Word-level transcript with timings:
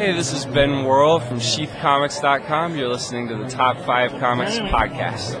Hey, 0.00 0.12
this 0.12 0.32
is 0.32 0.46
Ben 0.46 0.84
Worrell 0.84 1.20
from 1.20 1.40
SheathComics.com. 1.40 2.74
You're 2.74 2.88
listening 2.88 3.28
to 3.28 3.36
the 3.36 3.46
Top 3.50 3.76
5 3.84 4.12
Comics 4.12 4.58
Podcast. 4.58 5.38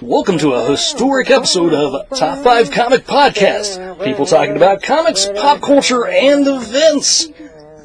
Welcome 0.00 0.38
to 0.38 0.52
a 0.54 0.64
historic 0.64 1.28
episode 1.28 1.74
of 1.74 2.08
Top 2.16 2.38
5 2.38 2.70
Comic 2.70 3.04
Podcast. 3.04 4.02
People 4.02 4.24
talking 4.24 4.56
about 4.56 4.82
comics, 4.82 5.26
pop 5.26 5.60
culture, 5.60 6.06
and 6.06 6.48
events. 6.48 7.28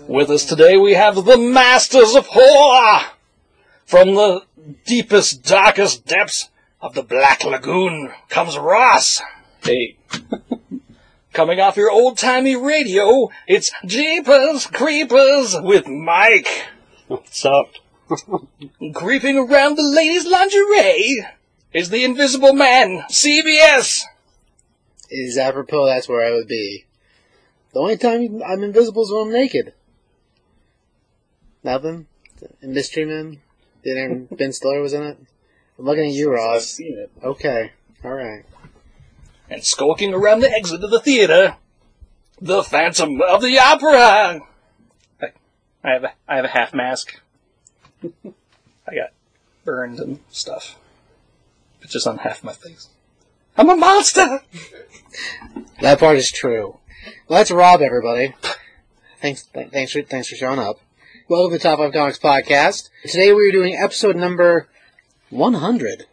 With 0.07 0.29
us 0.29 0.45
today 0.45 0.77
we 0.77 0.93
have 0.93 1.25
the 1.25 1.37
Masters 1.37 2.15
of 2.15 2.25
Horror! 2.27 3.01
From 3.85 4.15
the 4.15 4.43
deepest, 4.85 5.43
darkest 5.43 6.05
depths 6.05 6.49
of 6.81 6.93
the 6.93 7.03
Black 7.03 7.43
Lagoon 7.43 8.11
comes 8.29 8.57
Ross. 8.57 9.21
Hey. 9.63 9.97
Coming 11.33 11.61
off 11.61 11.77
your 11.77 11.89
old-timey 11.89 12.57
radio, 12.57 13.29
it's 13.47 13.71
Jeepers 13.85 14.67
Creepers 14.67 15.55
with 15.61 15.87
Mike. 15.87 16.67
What's 17.07 17.45
up? 17.45 17.71
Creeping 18.93 19.37
around 19.37 19.77
the 19.77 19.83
ladies' 19.83 20.27
lingerie 20.27 21.25
is 21.73 21.89
the 21.89 22.03
Invisible 22.03 22.53
Man, 22.53 23.03
CBS. 23.09 24.01
is 25.09 25.37
apropos, 25.37 25.85
that's 25.85 26.09
where 26.09 26.25
I 26.25 26.31
would 26.31 26.47
be. 26.47 26.85
The 27.73 27.79
only 27.79 27.95
time 27.95 28.41
I'm 28.45 28.63
invisible 28.63 29.03
is 29.03 29.11
when 29.11 29.27
I'm 29.27 29.31
naked. 29.31 29.73
Nothing? 31.63 32.07
In 32.61 32.73
Mystery 32.73 33.05
Men? 33.05 33.39
Did 33.83 34.29
Ben 34.37 34.51
Stiller 34.53 34.81
was 34.81 34.93
in 34.93 35.03
it? 35.03 35.17
I'm 35.79 35.85
looking 35.85 36.05
at 36.05 36.11
you, 36.13 36.29
I've 36.31 36.35
Ross. 36.39 36.67
seen 36.67 36.97
it. 36.97 37.11
Okay. 37.23 37.71
Alright. 38.03 38.45
And 39.49 39.63
skulking 39.63 40.13
around 40.13 40.39
the 40.41 40.51
exit 40.51 40.83
of 40.83 40.91
the 40.91 40.99
theater, 40.99 41.57
the 42.39 42.63
Phantom 42.63 43.21
of 43.21 43.41
the 43.41 43.57
Opera. 43.59 44.41
I, 45.21 45.25
I 45.83 45.91
have 45.93 46.03
a, 46.03 46.11
I 46.27 46.35
have 46.37 46.45
a 46.45 46.49
half 46.49 46.73
mask. 46.73 47.19
I 48.03 48.95
got 48.95 49.11
burned 49.65 49.99
and 49.99 50.19
stuff. 50.29 50.77
but 51.79 51.89
just 51.89 52.07
on 52.07 52.17
half 52.19 52.43
my 52.43 52.53
face. 52.53 52.89
I'm 53.57 53.69
a 53.69 53.75
monster! 53.75 54.39
That 55.81 55.99
part 55.99 56.17
is 56.17 56.31
true. 56.31 56.77
Well, 57.27 57.39
that's 57.39 57.51
Rob, 57.51 57.81
everybody. 57.81 58.33
Thanks, 59.21 59.43
th- 59.43 59.69
thanks 59.69 59.91
for, 59.91 60.01
thanks 60.03 60.29
for 60.29 60.35
showing 60.35 60.59
up. 60.59 60.79
Welcome 61.31 61.51
to 61.51 61.57
the 61.59 61.63
Top 61.63 61.79
5 61.79 61.93
Comics 61.93 62.19
Podcast. 62.19 62.89
Today 63.03 63.31
we 63.31 63.47
are 63.47 63.53
doing 63.53 63.73
episode 63.73 64.17
number 64.17 64.67
100. 65.29 66.05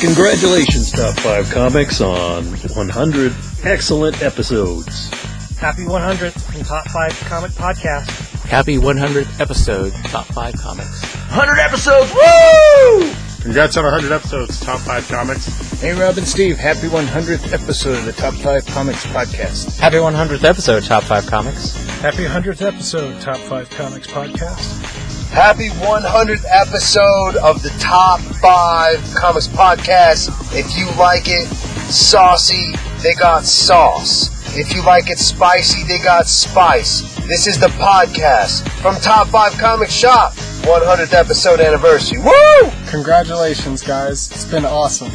Congratulations, 0.00 0.92
Top 0.92 1.16
5 1.16 1.50
Comics, 1.50 2.02
on 2.02 2.44
100 2.44 3.32
excellent 3.62 4.22
episodes. 4.22 5.08
Happy 5.56 5.84
100th 5.84 6.38
from 6.52 6.62
Top 6.62 6.88
5 6.88 7.20
Comic 7.20 7.52
Podcast. 7.52 8.10
Happy 8.42 8.76
100th 8.76 9.40
episode, 9.40 9.94
Top 10.10 10.26
5 10.26 10.56
Comics. 10.56 11.04
100 11.30 11.58
episodes, 11.58 12.12
woo! 12.12 13.33
Congrats 13.44 13.76
on 13.76 13.84
100 13.84 14.10
episodes, 14.10 14.58
Top 14.58 14.80
5 14.80 15.06
Comics. 15.06 15.44
Hey, 15.78 15.92
Rob 15.92 16.16
and 16.16 16.26
Steve, 16.26 16.56
happy 16.56 16.88
100th 16.88 17.52
episode 17.52 17.98
of 17.98 18.06
the 18.06 18.12
Top 18.12 18.32
5 18.32 18.64
Comics 18.64 19.04
Podcast. 19.04 19.78
Happy 19.78 19.96
100th 19.96 20.44
episode, 20.44 20.82
Top 20.82 21.02
5 21.02 21.26
Comics. 21.26 21.74
Happy 22.00 22.24
100th 22.24 22.62
episode, 22.62 23.20
Top 23.20 23.36
5 23.36 23.68
Comics 23.68 24.06
Podcast. 24.06 25.03
Happy 25.34 25.68
100th 25.68 26.44
episode 26.48 27.34
of 27.42 27.60
the 27.60 27.70
Top 27.80 28.20
5 28.20 29.14
Comics 29.16 29.48
Podcast. 29.48 30.30
If 30.56 30.78
you 30.78 30.86
like 30.96 31.24
it 31.26 31.48
saucy, 31.90 32.72
they 33.02 33.14
got 33.14 33.42
sauce. 33.42 34.30
If 34.56 34.72
you 34.72 34.84
like 34.84 35.10
it 35.10 35.18
spicy, 35.18 35.82
they 35.88 35.98
got 35.98 36.28
spice. 36.28 37.00
This 37.26 37.48
is 37.48 37.58
the 37.58 37.66
podcast 37.66 38.68
from 38.80 38.94
Top 39.00 39.26
5 39.26 39.58
Comic 39.58 39.90
Shop. 39.90 40.34
100th 40.34 41.12
episode 41.12 41.58
anniversary. 41.58 42.20
Woo! 42.20 42.70
Congratulations, 42.86 43.82
guys. 43.82 44.30
It's 44.30 44.44
been 44.44 44.64
awesome. 44.64 45.10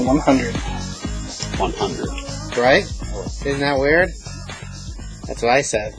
100. 0.00 0.54
100. 1.58 2.56
Right? 2.56 2.84
Isn't 3.44 3.58
that 3.58 3.80
weird? 3.80 4.10
That's 5.26 5.42
what 5.42 5.50
I 5.50 5.62
said. 5.62 5.96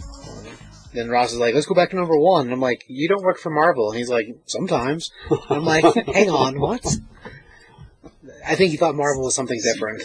Then 0.96 1.10
Ross 1.10 1.34
is 1.34 1.40
like, 1.40 1.54
let's 1.54 1.66
go 1.66 1.76
back 1.76 1.90
to 1.92 1.96
number 1.96 2.18
one. 2.18 2.46
And 2.46 2.54
I'm 2.54 2.62
like, 2.62 2.86
you 2.88 3.08
don't 3.08 3.24
work 3.24 3.38
for 3.38 3.50
Marvel. 3.50 3.90
And 3.90 3.98
he's 3.98 4.10
like, 4.10 4.28
sometimes. 4.46 5.12
I'm 5.50 5.64
like, 5.66 5.84
hang 6.08 6.30
on, 6.30 6.60
what? 6.60 6.86
I 8.46 8.56
think 8.56 8.72
he 8.72 8.78
thought 8.78 8.96
Marvel 8.96 9.24
was 9.24 9.36
something 9.36 9.60
different 9.62 10.04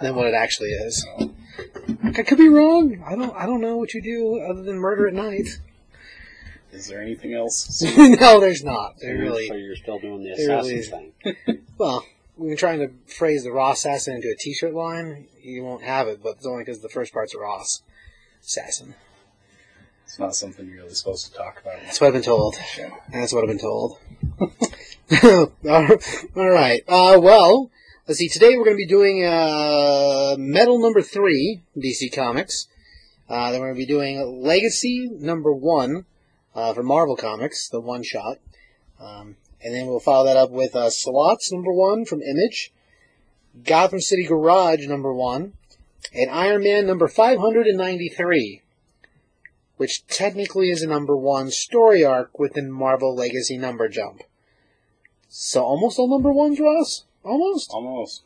than 0.00 0.14
what 0.14 0.26
it 0.26 0.34
actually 0.34 0.70
is. 0.70 1.06
I 2.02 2.22
could 2.22 2.38
be 2.38 2.48
wrong. 2.48 3.02
I 3.06 3.14
don't. 3.14 3.34
I 3.36 3.46
don't 3.46 3.60
know 3.60 3.76
what 3.76 3.92
you 3.92 4.00
do 4.02 4.40
other 4.40 4.62
than 4.62 4.76
murder 4.76 5.06
at 5.06 5.14
night. 5.14 5.60
Is 6.72 6.86
there 6.86 7.02
anything 7.02 7.34
else? 7.34 7.82
no, 7.96 8.40
there's 8.40 8.64
not. 8.64 8.94
There 9.00 9.16
So 9.16 9.22
really. 9.22 9.48
you're 9.48 9.76
still 9.76 9.98
doing 9.98 10.22
the 10.22 10.30
assassin 10.30 10.70
really 10.70 11.12
thing. 11.44 11.64
Well, 11.78 12.04
we've 12.36 12.50
been 12.50 12.56
trying 12.56 12.78
to 12.78 12.90
phrase 13.12 13.42
the 13.44 13.50
Ross 13.52 13.78
Assassin 13.80 14.16
into 14.16 14.28
a 14.28 14.36
T-shirt 14.36 14.72
line. 14.74 15.26
You 15.42 15.64
won't 15.64 15.82
have 15.82 16.08
it, 16.08 16.22
but 16.22 16.36
it's 16.36 16.46
only 16.46 16.62
because 16.64 16.80
the 16.80 16.88
first 16.88 17.12
part's 17.12 17.34
a 17.34 17.38
Ross 17.38 17.82
Assassin. 18.42 18.94
It's 20.10 20.18
not 20.18 20.34
something 20.34 20.66
you're 20.66 20.78
really 20.78 20.94
supposed 20.94 21.26
to 21.26 21.38
talk 21.38 21.60
about. 21.60 21.76
That's 21.84 22.00
what 22.00 22.08
I've 22.08 22.14
been 22.14 22.22
told. 22.22 22.56
That's 23.12 23.32
what 23.32 23.44
I've 23.44 23.48
been 23.48 23.60
told. 23.60 23.96
All 26.34 26.50
right. 26.50 26.82
Uh, 26.88 27.20
well, 27.22 27.70
let's 28.08 28.18
see. 28.18 28.28
Today 28.28 28.56
we're 28.56 28.64
going 28.64 28.76
to 28.76 28.84
be 28.84 28.88
doing 28.88 29.24
uh, 29.24 30.34
Metal 30.36 30.80
number 30.80 31.00
three, 31.00 31.62
DC 31.76 32.12
Comics. 32.12 32.66
Uh, 33.28 33.52
then 33.52 33.60
we're 33.60 33.68
going 33.68 33.76
to 33.76 33.86
be 33.86 33.92
doing 33.92 34.42
Legacy 34.42 35.08
number 35.12 35.52
one 35.52 36.06
uh, 36.56 36.74
for 36.74 36.82
Marvel 36.82 37.14
Comics, 37.14 37.68
the 37.68 37.80
one 37.80 38.02
shot. 38.02 38.38
Um, 39.00 39.36
and 39.62 39.72
then 39.72 39.86
we'll 39.86 40.00
follow 40.00 40.26
that 40.26 40.36
up 40.36 40.50
with 40.50 40.74
uh, 40.74 40.90
Slots 40.90 41.52
number 41.52 41.72
one 41.72 42.04
from 42.04 42.20
Image, 42.20 42.72
Gotham 43.62 44.00
City 44.00 44.24
Garage 44.24 44.88
number 44.88 45.14
one, 45.14 45.52
and 46.12 46.28
Iron 46.32 46.64
Man 46.64 46.84
number 46.88 47.06
593 47.06 48.62
which 49.80 50.06
technically 50.08 50.68
is 50.68 50.82
a 50.82 50.86
number 50.86 51.16
one 51.16 51.50
story 51.50 52.04
arc 52.04 52.38
within 52.38 52.70
Marvel 52.70 53.14
Legacy 53.14 53.56
number 53.56 53.88
jump. 53.88 54.22
So 55.30 55.64
almost 55.64 55.98
all 55.98 56.06
number 56.06 56.30
ones, 56.30 56.60
Ross? 56.60 57.04
Almost? 57.24 57.70
Almost. 57.70 58.22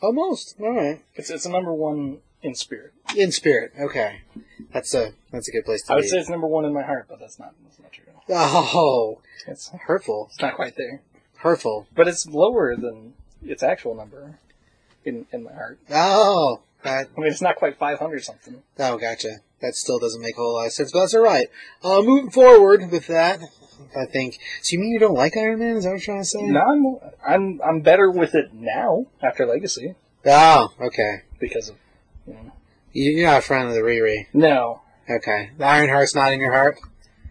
Almost. 0.00 0.54
Alright. 0.60 1.02
It's, 1.16 1.30
it's 1.30 1.46
a 1.46 1.50
number 1.50 1.72
one 1.72 2.18
in 2.44 2.54
spirit. 2.54 2.92
In 3.16 3.32
spirit, 3.32 3.72
okay. 3.76 4.20
That's 4.72 4.94
a 4.94 5.14
that's 5.32 5.48
a 5.48 5.50
good 5.50 5.64
place 5.64 5.82
to 5.82 5.88
be. 5.88 5.92
I 5.94 5.96
would 5.96 6.02
be. 6.02 6.08
say 6.10 6.18
it's 6.18 6.28
number 6.30 6.46
one 6.46 6.64
in 6.64 6.72
my 6.72 6.84
heart, 6.84 7.06
but 7.08 7.18
that's 7.18 7.40
not, 7.40 7.54
that's 7.64 7.80
not 7.80 7.90
true. 7.90 8.04
oh, 8.28 9.18
It's, 9.48 9.68
hurtful. 9.68 10.28
it's 10.30 10.40
not 10.40 10.54
quite 10.54 10.76
there. 10.76 11.02
Hurtful. 11.38 11.88
But 11.92 12.06
it's 12.06 12.24
lower 12.24 12.76
than 12.76 13.14
its 13.42 13.64
actual 13.64 13.96
number 13.96 14.38
in, 15.04 15.26
in 15.32 15.42
my 15.42 15.54
heart. 15.54 15.80
Oh, 15.90 16.60
that, 16.84 17.08
I 17.16 17.20
mean, 17.20 17.32
it's 17.32 17.42
not 17.42 17.56
quite 17.56 17.78
500 17.78 18.22
something. 18.22 18.62
oh, 18.78 18.96
gotcha. 18.96 19.40
That 19.62 19.74
still 19.74 19.98
doesn't 19.98 20.20
make 20.20 20.34
a 20.34 20.40
whole 20.40 20.54
lot 20.54 20.66
of 20.66 20.72
sense, 20.72 20.92
but 20.92 21.00
that's 21.00 21.14
alright. 21.14 21.48
Uh, 21.82 22.02
moving 22.02 22.30
forward 22.30 22.90
with 22.90 23.06
that, 23.06 23.40
I 23.96 24.04
think. 24.06 24.38
So 24.62 24.74
you 24.74 24.80
mean 24.80 24.90
you 24.92 24.98
don't 24.98 25.14
like 25.14 25.36
Iron 25.36 25.60
Man? 25.60 25.76
Is 25.76 25.84
that 25.84 25.90
what 25.90 25.94
you're 25.98 26.04
trying 26.14 26.22
to 26.22 26.24
say? 26.24 26.42
No, 26.42 26.60
I'm, 26.60 26.96
I'm, 27.26 27.60
I'm 27.64 27.80
better 27.80 28.10
with 28.10 28.34
it 28.34 28.52
now 28.52 29.06
after 29.22 29.46
Legacy 29.46 29.94
Oh, 30.26 30.68
okay. 30.80 31.22
because 31.40 31.68
of, 31.70 31.76
you 32.26 32.34
know. 32.34 32.52
You- 32.92 33.12
You're 33.12 33.30
not 33.30 33.38
a 33.38 33.42
friend 33.42 33.68
of 33.68 33.74
the 33.74 33.80
Riri. 33.80 34.26
No, 34.34 34.82
Okay. 35.10 35.50
The 35.58 35.64
Iron 35.64 35.88
Heart's 35.90 36.14
not 36.14 36.32
in 36.32 36.40
your 36.40 36.52
heart? 36.52 36.78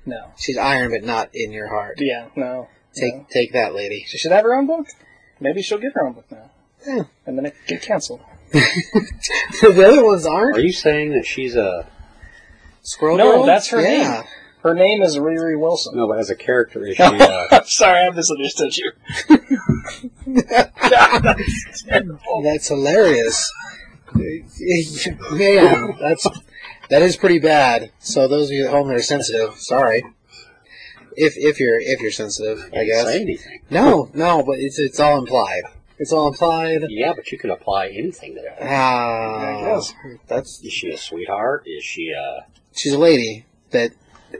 no. 0.05 0.31
She's 0.37 0.57
iron, 0.57 0.91
but 0.91 1.03
not 1.03 1.29
in 1.33 1.51
your 1.51 1.67
heart. 1.67 1.95
Yeah, 1.99 2.27
no. 2.35 2.67
Take 2.93 3.15
no. 3.15 3.25
take 3.31 3.53
that, 3.53 3.73
lady. 3.75 4.03
She 4.07 4.17
should 4.17 4.31
have 4.31 4.43
her 4.43 4.53
own 4.55 4.67
book. 4.67 4.87
Maybe 5.39 5.61
she'll 5.61 5.77
get 5.77 5.93
her 5.93 6.05
own 6.05 6.13
book 6.13 6.29
now. 6.31 6.49
Yeah. 6.85 7.03
And 7.25 7.37
then 7.37 7.45
it 7.45 7.55
get 7.67 7.81
canceled. 7.81 8.19
the 8.51 9.85
other 9.87 10.03
ones 10.03 10.25
aren't. 10.25 10.57
Are 10.57 10.61
you 10.61 10.73
saying 10.73 11.11
that 11.13 11.25
she's 11.25 11.55
a 11.55 11.87
Squirrel 12.81 13.17
No, 13.17 13.31
Girl? 13.37 13.45
that's 13.45 13.69
her 13.69 13.81
yeah. 13.81 14.11
name. 14.21 14.23
Her 14.63 14.75
name 14.75 15.01
is 15.01 15.17
Riri 15.17 15.59
Wilson. 15.59 15.95
no, 15.95 16.07
but 16.07 16.19
as 16.19 16.29
a 16.29 16.35
character, 16.35 16.85
is 16.85 16.95
she? 16.95 17.01
Uh, 17.03 17.47
I'm 17.51 17.65
sorry, 17.65 18.05
I 18.05 18.09
misunderstood 18.11 18.77
you. 18.77 18.91
That's 20.25 21.83
terrible. 21.87 22.41
That's 22.43 22.67
hilarious. 22.67 23.51
Man, 24.13 25.95
that's 25.99 26.27
that 26.89 27.01
is 27.01 27.15
pretty 27.17 27.39
bad. 27.39 27.91
So 27.99 28.27
those 28.27 28.49
of 28.49 28.53
you 28.53 28.65
at 28.65 28.71
home 28.71 28.87
that 28.89 28.97
are 28.97 29.01
sensitive, 29.01 29.55
sorry. 29.55 30.03
If 31.15 31.33
if 31.37 31.59
you're 31.59 31.79
if 31.79 31.99
you're 32.01 32.11
sensitive, 32.11 32.59
I 32.65 32.69
didn't 32.69 32.87
guess. 32.87 33.05
say 33.05 33.21
anything. 33.21 33.61
No, 33.69 34.09
no, 34.13 34.43
but 34.43 34.59
it's 34.59 34.77
it's 34.79 34.99
all 34.99 35.17
implied. 35.17 35.63
It's 35.97 36.11
all 36.11 36.27
implied. 36.27 36.81
Yeah, 36.89 37.13
but 37.15 37.31
you 37.31 37.37
can 37.37 37.49
apply 37.51 37.87
anything 37.89 38.35
to 38.35 38.41
that. 38.41 38.57
Ah, 38.61 39.57
I 39.57 39.61
guess. 39.65 39.93
that's 40.27 40.59
Is 40.63 40.73
she 40.73 40.89
a 40.91 40.97
sweetheart? 40.97 41.63
Is 41.65 41.83
she 41.83 42.11
a? 42.11 42.45
She's 42.73 42.93
a 42.93 42.99
lady 42.99 43.45
that 43.71 43.91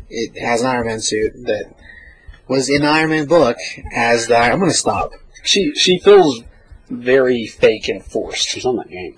it 0.10 0.40
has 0.42 0.62
an 0.62 0.68
Iron 0.68 0.88
Man 0.88 1.00
suit 1.00 1.34
that 1.46 1.74
was 2.48 2.70
in 2.70 2.82
the 2.82 2.88
Iron 2.88 3.10
Man 3.12 3.26
book 3.28 3.58
as 3.94 4.28
the. 4.28 4.38
I'm 4.38 4.60
going 4.60 4.72
to 4.72 4.78
stop. 4.78 5.14
She 5.44 5.74
she 5.76 6.00
feels 6.00 6.44
very 6.90 7.48
fake 7.48 7.88
and 7.88 8.04
forced. 8.04 8.48
She's 8.48 8.66
on 8.66 8.78
that 8.78 8.90
game. 8.90 9.18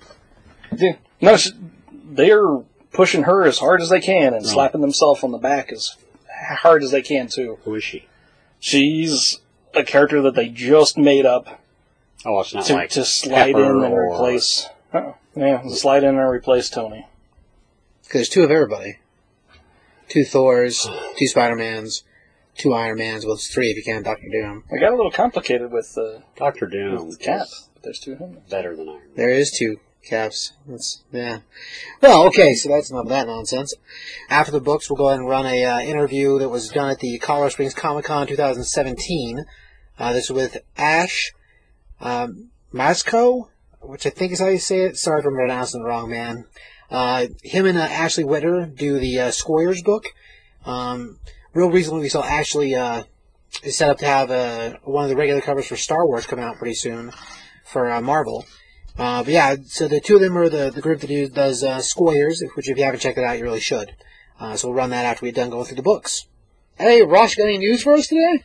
Yeah. 0.76 0.96
No, 1.20 1.36
she, 1.36 1.50
they're 1.92 2.58
pushing 2.92 3.24
her 3.24 3.44
as 3.44 3.58
hard 3.58 3.80
as 3.80 3.88
they 3.88 4.00
can 4.00 4.34
and 4.34 4.44
oh. 4.44 4.48
slapping 4.48 4.80
themselves 4.80 5.22
on 5.22 5.32
the 5.32 5.38
back 5.38 5.72
as 5.72 5.96
hard 6.58 6.82
as 6.82 6.90
they 6.90 7.02
can 7.02 7.28
too. 7.28 7.58
Who 7.64 7.74
is 7.74 7.84
she? 7.84 8.08
She's 8.60 9.40
a 9.74 9.82
character 9.82 10.22
that 10.22 10.34
they 10.34 10.48
just 10.48 10.96
made 10.96 11.26
up 11.26 11.60
Oh, 12.24 12.40
it's 12.40 12.54
not 12.54 12.64
to, 12.66 12.74
like 12.74 12.90
to 12.90 13.04
slide 13.04 13.52
Pepper 13.52 13.64
in 13.64 13.84
and 13.84 13.92
or- 13.92 14.12
replace. 14.12 14.68
Oh, 14.92 15.16
yeah, 15.36 15.66
slide 15.68 16.04
in 16.04 16.16
and 16.16 16.28
replace 16.30 16.70
Tony. 16.70 17.06
Because 18.02 18.12
there's 18.20 18.28
two 18.28 18.42
of 18.42 18.50
everybody. 18.50 18.98
Two 20.08 20.24
Thors, 20.24 20.88
two 21.16 21.26
Spider-Mans, 21.26 22.04
two 22.56 22.72
Iron 22.72 22.98
Mans, 22.98 23.24
well, 23.24 23.34
it's 23.34 23.48
three 23.48 23.70
if 23.70 23.76
you 23.76 23.82
count 23.82 24.04
Doctor 24.04 24.28
Doom. 24.30 24.64
It 24.70 24.80
got 24.80 24.92
a 24.92 24.96
little 24.96 25.10
complicated 25.10 25.72
with 25.72 25.96
uh, 25.98 26.20
Doctor 26.36 26.66
Doom. 26.66 27.06
with 27.06 27.20
Cap, 27.20 27.42
is 27.42 27.68
there's 27.82 27.98
two 27.98 28.12
of 28.12 28.18
them. 28.18 28.38
better 28.48 28.76
than 28.76 28.88
Iron. 28.88 28.98
Man. 28.98 29.16
There 29.16 29.30
is 29.30 29.50
two 29.50 29.78
caps. 30.04 30.52
That's 30.66 31.02
yeah. 31.12 31.40
Well, 32.00 32.26
okay, 32.28 32.54
so 32.54 32.68
that's 32.68 32.90
enough 32.90 33.04
of 33.04 33.08
that 33.08 33.26
nonsense. 33.26 33.74
After 34.28 34.52
the 34.52 34.60
books, 34.60 34.88
we'll 34.88 34.96
go 34.96 35.08
ahead 35.08 35.20
and 35.20 35.28
run 35.28 35.46
a 35.46 35.64
uh, 35.64 35.80
interview 35.80 36.38
that 36.38 36.48
was 36.48 36.68
done 36.68 36.90
at 36.90 37.00
the 37.00 37.18
Colorado 37.18 37.50
Springs 37.50 37.74
Comic 37.74 38.04
Con 38.04 38.26
2017. 38.26 39.44
Uh, 39.98 40.12
this 40.12 40.24
is 40.24 40.30
with 40.30 40.58
Ash 40.76 41.32
um, 42.00 42.50
Masco, 42.72 43.48
which 43.80 44.06
I 44.06 44.10
think 44.10 44.32
is 44.32 44.40
how 44.40 44.48
you 44.48 44.58
say 44.58 44.80
it. 44.82 44.96
Sorry 44.96 45.20
if 45.20 45.26
I'm 45.26 45.34
pronouncing 45.34 45.82
it 45.82 45.84
wrong, 45.84 46.10
man. 46.10 46.46
Uh, 46.94 47.26
him 47.42 47.66
and 47.66 47.76
uh, 47.76 47.80
Ashley 47.80 48.22
Witter 48.22 48.66
do 48.66 49.00
the 49.00 49.18
uh, 49.18 49.30
Squarriors 49.32 49.82
book. 49.82 50.04
Um, 50.64 51.18
real 51.52 51.68
recently, 51.68 52.02
we 52.02 52.08
saw 52.08 52.22
Ashley 52.22 52.76
uh, 52.76 53.02
is 53.64 53.76
set 53.76 53.90
up 53.90 53.98
to 53.98 54.06
have 54.06 54.30
uh, 54.30 54.74
one 54.84 55.02
of 55.02 55.10
the 55.10 55.16
regular 55.16 55.40
covers 55.40 55.66
for 55.66 55.74
Star 55.74 56.06
Wars 56.06 56.24
coming 56.24 56.44
out 56.44 56.56
pretty 56.56 56.74
soon 56.74 57.10
for 57.64 57.90
uh, 57.90 58.00
Marvel. 58.00 58.46
But 58.96 59.26
yeah, 59.26 59.56
so 59.66 59.88
the 59.88 60.00
two 60.00 60.14
of 60.14 60.20
them 60.20 60.38
are 60.38 60.48
the, 60.48 60.70
the 60.70 60.80
group 60.80 61.00
that 61.00 61.08
do, 61.08 61.28
does 61.28 61.64
Squarriors, 61.84 62.40
which 62.54 62.68
if 62.68 62.78
you 62.78 62.84
haven't 62.84 63.00
checked 63.00 63.18
it 63.18 63.24
out, 63.24 63.38
you 63.38 63.44
really 63.44 63.58
should. 63.58 63.96
So 64.54 64.68
we'll 64.68 64.76
run 64.76 64.90
that 64.90 65.04
after 65.04 65.26
we're 65.26 65.32
done 65.32 65.50
going 65.50 65.64
through 65.64 65.76
the 65.76 65.82
books. 65.82 66.28
Hey, 66.78 67.02
Ross, 67.02 67.34
got 67.34 67.48
any 67.48 67.58
news 67.58 67.82
for 67.82 67.94
us 67.94 68.06
today? 68.06 68.44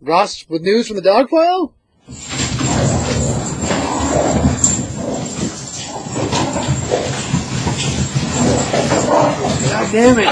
Ross, 0.00 0.48
with 0.48 0.62
news 0.62 0.86
from 0.86 0.94
the 0.94 1.02
dog 1.02 1.30
pile? 1.30 1.74
God 8.42 9.92
damn 9.92 10.18
it! 10.18 10.28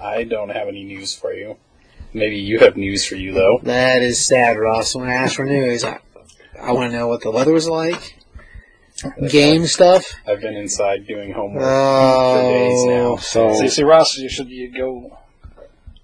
I 0.00 0.24
don't 0.24 0.50
have 0.50 0.68
any 0.68 0.84
news 0.84 1.14
for 1.14 1.32
you. 1.32 1.56
Maybe 2.12 2.36
you 2.36 2.60
have 2.60 2.76
news 2.76 3.04
for 3.04 3.16
you 3.16 3.32
though. 3.32 3.60
That 3.62 4.02
is 4.02 4.24
sad, 4.26 4.58
Ross. 4.58 4.94
When 4.94 5.08
I 5.08 5.14
asked 5.14 5.36
for 5.36 5.44
news, 5.44 5.84
I, 5.84 6.00
I 6.60 6.72
want 6.72 6.90
to 6.90 6.98
know 6.98 7.06
what 7.08 7.22
the 7.22 7.30
weather 7.30 7.52
was 7.52 7.68
like, 7.68 8.18
game 9.28 9.66
stuff. 9.66 10.14
I've 10.26 10.40
been 10.40 10.56
inside 10.56 11.06
doing 11.06 11.32
homework 11.32 11.62
for 11.62 12.40
days 12.40 12.80
oh, 12.80 12.86
now. 12.88 13.12
Oh, 13.12 13.16
So 13.16 13.54
see, 13.54 13.68
see, 13.68 13.82
Ross, 13.82 14.16
you 14.16 14.28
should 14.28 14.48
you 14.48 14.72
go. 14.72 15.18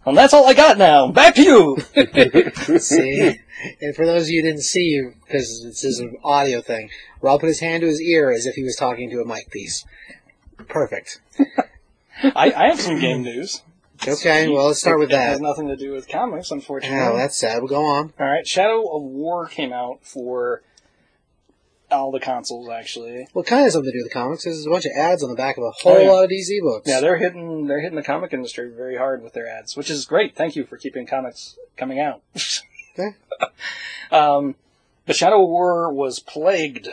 And 0.06 0.16
that's 0.16 0.34
all 0.34 0.46
I 0.46 0.52
got 0.52 0.76
now. 0.76 1.10
Back 1.10 1.34
to 1.36 1.42
you. 1.42 2.78
see. 2.78 3.40
And 3.80 3.94
for 3.94 4.04
those 4.06 4.22
of 4.24 4.28
you 4.30 4.42
who 4.42 4.48
didn't 4.48 4.62
see, 4.64 5.00
because 5.24 5.62
this 5.64 5.84
is 5.84 5.98
an 6.00 6.16
audio 6.24 6.60
thing, 6.60 6.90
Rob 7.20 7.40
put 7.40 7.46
his 7.46 7.60
hand 7.60 7.80
to 7.82 7.86
his 7.86 8.00
ear 8.00 8.30
as 8.30 8.46
if 8.46 8.54
he 8.56 8.62
was 8.62 8.76
talking 8.76 9.10
to 9.10 9.20
a 9.20 9.24
mic 9.24 9.50
piece. 9.50 9.84
Perfect. 10.68 11.20
I, 12.22 12.52
I 12.52 12.68
have 12.68 12.80
some 12.80 12.98
game 13.00 13.22
news. 13.22 13.62
Okay, 14.06 14.48
well, 14.48 14.66
let's 14.66 14.80
start 14.80 14.98
with 14.98 15.10
It 15.10 15.16
has 15.16 15.38
that. 15.38 15.42
nothing 15.44 15.68
to 15.68 15.76
do 15.76 15.92
with 15.92 16.08
comics, 16.08 16.50
unfortunately. 16.50 16.98
Oh, 16.98 17.16
that's 17.16 17.38
sad. 17.38 17.58
We'll 17.60 17.68
go 17.68 17.84
on. 17.84 18.12
All 18.18 18.26
right, 18.26 18.46
Shadow 18.46 18.82
of 18.94 19.02
War 19.02 19.46
came 19.46 19.72
out 19.72 20.00
for 20.02 20.62
all 21.90 22.10
the 22.10 22.18
consoles 22.20 22.68
actually. 22.68 23.28
Well, 23.34 23.44
kind 23.44 23.66
of 23.66 23.72
something 23.72 23.92
to 23.92 23.96
do 23.98 24.02
with 24.02 24.12
the 24.12 24.18
comics. 24.18 24.44
There's 24.44 24.66
a 24.66 24.70
bunch 24.70 24.84
of 24.84 24.92
ads 24.96 25.22
on 25.22 25.30
the 25.30 25.36
back 25.36 25.56
of 25.58 25.62
a 25.62 25.66
oh, 25.68 25.72
whole 25.80 25.92
Oh, 25.92 25.98
yeah. 26.00 26.10
lot 26.10 26.24
of 26.24 26.30
DC 26.30 26.60
books. 26.60 26.88
Yeah, 26.88 27.00
they're 27.00 27.18
hitting 27.18 27.66
they're 27.66 27.80
hitting 27.80 27.94
the 27.96 28.02
comic 28.02 28.32
industry 28.32 28.68
very 28.68 28.96
hard 28.96 29.22
with 29.22 29.32
their 29.32 29.46
ads, 29.46 29.76
which 29.76 29.90
is 29.90 30.04
great. 30.04 30.34
Thank 30.34 30.56
you 30.56 30.64
for 30.64 30.76
keeping 30.76 31.06
comics 31.06 31.56
coming 31.76 32.00
out. 32.00 32.20
Okay. 32.98 33.16
um, 34.10 34.54
but 35.06 35.16
Shadow 35.16 35.44
War 35.44 35.92
was 35.92 36.18
plagued 36.20 36.88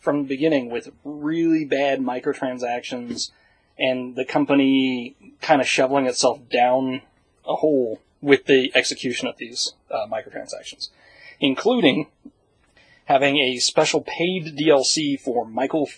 from 0.00 0.22
the 0.22 0.28
beginning 0.28 0.70
with 0.70 0.90
really 1.04 1.64
bad 1.64 2.00
microtransactions 2.00 3.30
and 3.78 4.14
the 4.14 4.24
company 4.24 5.16
kind 5.40 5.60
of 5.60 5.66
shoveling 5.66 6.06
itself 6.06 6.40
down 6.50 7.02
a 7.46 7.56
hole 7.56 8.00
with 8.20 8.46
the 8.46 8.72
execution 8.74 9.28
of 9.28 9.36
these 9.36 9.74
uh, 9.90 10.06
microtransactions, 10.06 10.88
including 11.40 12.06
having 13.04 13.38
a 13.38 13.58
special 13.58 14.00
paid 14.00 14.56
DLC 14.56 15.18
for 15.18 15.44
Michael 15.44 15.88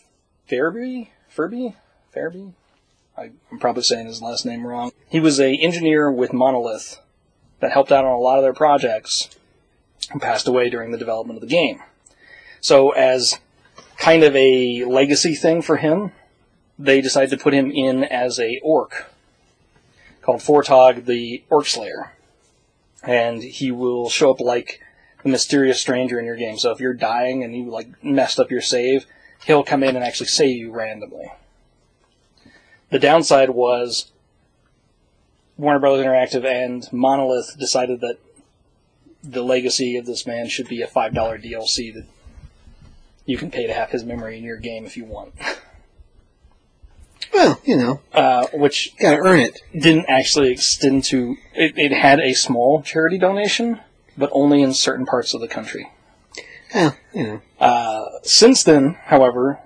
Fairby. 0.46 1.10
Furby? 1.28 1.74
Fairby? 2.12 2.52
I- 3.16 3.30
I'm 3.50 3.58
probably 3.58 3.82
saying 3.82 4.06
his 4.06 4.22
last 4.22 4.44
name 4.44 4.66
wrong. 4.66 4.92
He 5.08 5.20
was 5.20 5.40
a 5.40 5.54
engineer 5.54 6.10
with 6.10 6.32
Monolith 6.32 7.00
that 7.60 7.72
helped 7.72 7.92
out 7.92 8.04
on 8.04 8.12
a 8.12 8.18
lot 8.18 8.38
of 8.38 8.42
their 8.42 8.52
projects 8.54 9.37
and 10.10 10.20
passed 10.22 10.48
away 10.48 10.70
during 10.70 10.90
the 10.90 10.98
development 10.98 11.36
of 11.36 11.40
the 11.40 11.54
game. 11.54 11.82
So 12.60 12.90
as 12.90 13.38
kind 13.96 14.22
of 14.22 14.34
a 14.34 14.84
legacy 14.84 15.34
thing 15.34 15.62
for 15.62 15.76
him, 15.76 16.12
they 16.78 17.00
decided 17.00 17.30
to 17.30 17.42
put 17.42 17.54
him 17.54 17.70
in 17.70 18.04
as 18.04 18.38
a 18.38 18.60
orc 18.62 19.06
called 20.22 20.40
Fortog 20.40 21.06
the 21.06 21.42
Orc 21.50 21.66
Slayer. 21.66 22.12
And 23.02 23.42
he 23.42 23.70
will 23.70 24.08
show 24.08 24.30
up 24.30 24.40
like 24.40 24.80
a 25.24 25.28
mysterious 25.28 25.80
stranger 25.80 26.18
in 26.18 26.26
your 26.26 26.36
game. 26.36 26.58
So 26.58 26.70
if 26.70 26.80
you're 26.80 26.94
dying 26.94 27.42
and 27.42 27.56
you 27.56 27.70
like 27.70 28.02
messed 28.04 28.38
up 28.38 28.50
your 28.50 28.60
save, 28.60 29.06
he'll 29.46 29.64
come 29.64 29.82
in 29.82 29.96
and 29.96 30.04
actually 30.04 30.26
save 30.26 30.56
you 30.56 30.70
randomly. 30.70 31.32
The 32.90 32.98
downside 32.98 33.50
was 33.50 34.10
Warner 35.56 35.78
Brothers 35.78 36.04
Interactive 36.04 36.44
and 36.44 36.86
Monolith 36.92 37.56
decided 37.58 38.00
that 38.00 38.18
the 39.22 39.42
legacy 39.42 39.96
of 39.96 40.06
this 40.06 40.26
man 40.26 40.48
should 40.48 40.68
be 40.68 40.82
a 40.82 40.86
five 40.86 41.14
dollar 41.14 41.38
DLC 41.38 41.92
that 41.94 42.06
you 43.26 43.36
can 43.36 43.50
pay 43.50 43.66
to 43.66 43.74
have 43.74 43.90
his 43.90 44.04
memory 44.04 44.38
in 44.38 44.44
your 44.44 44.56
game 44.56 44.86
if 44.86 44.96
you 44.96 45.04
want. 45.04 45.34
Well, 47.32 47.60
you 47.64 47.76
know, 47.76 48.00
Uh, 48.12 48.46
which 48.54 48.94
gotta 48.98 49.18
earn 49.18 49.40
it. 49.40 49.60
didn't 49.72 50.06
actually 50.08 50.50
extend 50.50 51.04
to 51.04 51.36
it, 51.54 51.76
it 51.76 51.92
had 51.92 52.20
a 52.20 52.32
small 52.32 52.82
charity 52.82 53.18
donation, 53.18 53.80
but 54.16 54.30
only 54.32 54.62
in 54.62 54.72
certain 54.72 55.04
parts 55.06 55.34
of 55.34 55.40
the 55.40 55.48
country. 55.48 55.90
Well, 56.74 56.96
you 57.12 57.22
know. 57.24 57.40
Uh, 57.60 58.04
since 58.22 58.62
then, 58.62 58.96
however, 59.04 59.58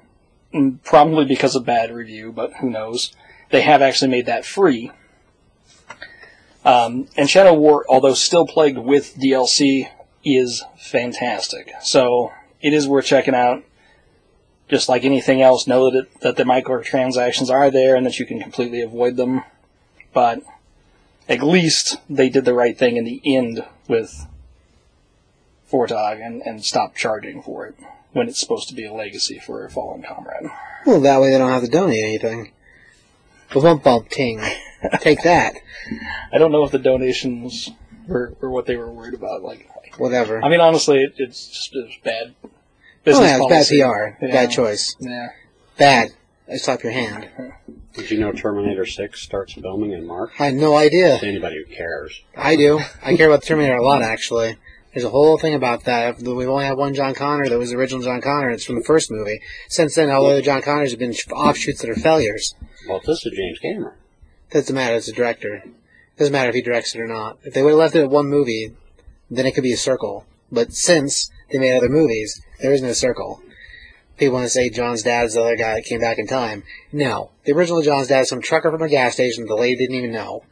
probably 0.85 1.25
because 1.25 1.55
of 1.55 1.65
bad 1.65 1.93
review, 1.93 2.33
but 2.33 2.53
who 2.61 2.69
knows, 2.71 3.15
they 3.51 3.63
have 3.63 3.81
actually 3.83 4.11
made 4.11 4.27
that 4.27 4.45
free. 4.45 4.91
Um, 6.65 7.09
and 7.17 7.29
Shadow 7.29 7.55
War, 7.55 7.85
although 7.89 8.15
still 8.15 8.47
plagued 8.47 8.79
with 8.79 9.17
DLC, 9.17 9.91
is 10.25 10.65
fantastic. 10.79 11.73
So 11.83 12.33
it 12.61 12.73
is 12.73 12.87
worth 12.87 13.07
checking 13.07 13.35
out. 13.35 13.65
Just 14.69 14.89
like 14.89 15.05
anything 15.05 15.43
else, 15.43 15.67
know 15.67 15.91
that 15.91 15.99
it, 15.99 16.21
that 16.21 16.37
the 16.37 16.45
microtransactions 16.45 17.51
are 17.51 17.71
there 17.71 17.95
and 17.95 18.07
that 18.07 18.19
you 18.19 18.25
can 18.25 18.41
completely 18.41 18.81
avoid 18.81 19.17
them. 19.17 19.43
But 20.15 20.43
at 21.29 21.43
least 21.43 21.97
they 22.09 22.31
did 22.31 22.45
the 22.45 22.55
right 22.55 22.79
thing 22.79 22.97
in 22.97 23.05
the 23.05 23.21
end 23.25 23.65
with 23.89 24.27
Fortog 25.71 26.25
and, 26.25 26.43
and 26.43 26.65
stopped 26.65 26.97
charging 26.97 27.43
for 27.43 27.67
it 27.67 27.75
when 28.13 28.29
it's 28.29 28.41
supposed 28.41 28.69
to 28.69 28.75
be 28.75 28.87
a 28.87 28.93
legacy 28.93 29.39
for 29.39 29.65
a 29.65 29.71
fallen 29.71 30.03
comrade. 30.03 30.51
Well, 30.87 31.01
that 31.01 31.21
way 31.21 31.31
they 31.31 31.39
don't 31.39 31.51
have 31.51 31.65
to 31.65 31.69
donate 31.69 32.05
anything. 32.05 32.53
Bump 33.53 33.83
bump 33.83 34.09
ting. 34.09 34.41
Take 35.01 35.23
that. 35.23 35.55
I 36.33 36.39
don't 36.39 36.53
know 36.53 36.65
if 36.65 36.73
the 36.73 36.79
donations 36.79 37.71
were, 38.07 38.35
were 38.41 38.51
what 38.51 38.67
they 38.67 38.77
were 38.77 38.91
worried 38.91 39.15
about. 39.15 39.43
Like, 39.43 39.69
Whatever. 39.99 40.43
I 40.43 40.49
mean, 40.49 40.61
honestly, 40.61 41.03
it, 41.03 41.15
it's 41.19 41.49
just 41.49 41.75
it's 41.75 41.99
bad 42.03 42.35
oh, 43.07 43.23
yeah, 43.23 43.37
it's 43.37 43.39
policy. 43.41 43.79
bad 43.81 44.17
PR. 44.19 44.25
Yeah. 44.25 44.33
Bad 44.33 44.51
choice. 44.51 44.97
Yeah. 45.01 45.29
Bad. 45.79 46.09
I 46.51 46.57
slap 46.57 46.83
your 46.83 46.93
hand. 46.93 47.29
Did 47.95 48.11
you 48.11 48.19
know 48.19 48.33
Terminator 48.33 48.85
6 48.85 49.21
starts 49.21 49.55
filming 49.55 49.93
in 49.93 50.07
March? 50.07 50.33
I 50.39 50.47
had 50.47 50.55
no 50.55 50.77
idea. 50.77 51.19
To 51.19 51.27
anybody 51.27 51.57
who 51.65 51.75
cares. 51.75 52.23
I 52.37 52.57
do. 52.57 52.81
I 53.03 53.17
care 53.17 53.29
about 53.29 53.43
the 53.43 53.47
Terminator 53.47 53.77
a 53.77 53.83
lot, 53.83 54.03
actually. 54.03 54.57
There's 54.93 55.05
a 55.05 55.11
whole 55.11 55.39
thing 55.39 55.55
about 55.55 55.85
that. 55.85 56.19
We've 56.19 56.49
only 56.49 56.67
had 56.67 56.77
one 56.77 56.95
John 56.95 57.15
Connor 57.15 57.49
that 57.49 57.59
was 57.59 57.71
the 57.71 57.77
original 57.77 58.03
John 58.03 58.21
Connor. 58.21 58.51
It's 58.51 58.65
from 58.65 58.77
the 58.77 58.85
first 58.85 59.11
movie. 59.11 59.41
Since 59.69 59.95
then, 59.95 60.11
all 60.11 60.25
the 60.25 60.31
other 60.31 60.43
John 60.43 60.61
Connors 60.61 60.91
have 60.91 60.99
been 60.99 61.15
offshoots 61.33 61.81
that 61.81 61.91
are 61.91 61.95
failures. 61.95 62.55
Well, 62.89 63.01
this 63.07 63.25
is 63.25 63.33
James 63.35 63.59
Cameron. 63.61 63.95
Doesn't 64.53 64.75
matter. 64.75 64.97
It's 64.97 65.09
a 65.09 65.13
director. 65.13 65.55
It 65.57 65.73
Doesn't 66.19 66.33
matter 66.33 66.51
if 66.51 66.55
he 66.55 66.63
directs 66.63 66.95
it 66.95 67.01
or 67.01 67.07
not. 67.07 67.39
If 67.43 67.55
they 67.55 67.63
would 67.63 67.71
have 67.71 67.79
left 67.79 67.95
it 67.95 68.03
at 68.03 68.11
one 68.11 68.27
movie, 68.27 68.75
then 69.31 69.47
it 69.47 69.53
could 69.53 69.63
be 69.63 69.73
a 69.73 69.79
circle. 69.79 70.27
But 70.51 70.75
since 70.75 71.31
they 71.51 71.59
made 71.59 71.77
other 71.77 71.89
movies, 71.89 72.43
there 72.61 72.73
isn't 72.73 72.87
a 72.87 72.95
circle. 72.95 73.43
people 74.19 74.35
want 74.35 74.45
to 74.45 74.51
say 74.51 74.69
John's 74.69 75.03
dad's 75.03 75.35
the 75.35 75.41
other 75.41 75.57
guy 75.57 75.75
that 75.75 75.85
came 75.85 76.01
back 76.01 76.19
in 76.19 76.27
time. 76.27 76.65
No, 76.93 77.31
the 77.45 77.53
original 77.53 77.83
John's 77.83 78.09
dad 78.09 78.21
is 78.21 78.29
some 78.29 78.43
trucker 78.43 78.71
from 78.71 78.83
a 78.83 78.89
gas 78.89 79.15
station 79.15 79.45
that 79.45 79.49
the 79.49 79.57
lady 79.57 79.77
didn't 79.77 79.97
even 79.97 80.13
know, 80.13 80.45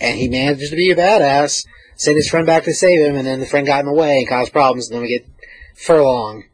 and 0.00 0.18
he 0.18 0.28
managed 0.28 0.70
to 0.70 0.76
be 0.76 0.90
a 0.90 0.96
badass. 0.96 1.66
Sent 1.94 2.16
his 2.16 2.28
friend 2.28 2.46
back 2.46 2.64
to 2.64 2.72
save 2.72 3.00
him, 3.00 3.16
and 3.16 3.26
then 3.26 3.38
the 3.38 3.46
friend 3.46 3.66
got 3.66 3.80
in 3.80 3.86
the 3.86 3.92
way 3.92 4.18
and 4.18 4.28
caused 4.28 4.52
problems. 4.52 4.88
And 4.88 4.96
then 4.96 5.02
we 5.02 5.08
get 5.08 5.26
Furlong. 5.74 6.44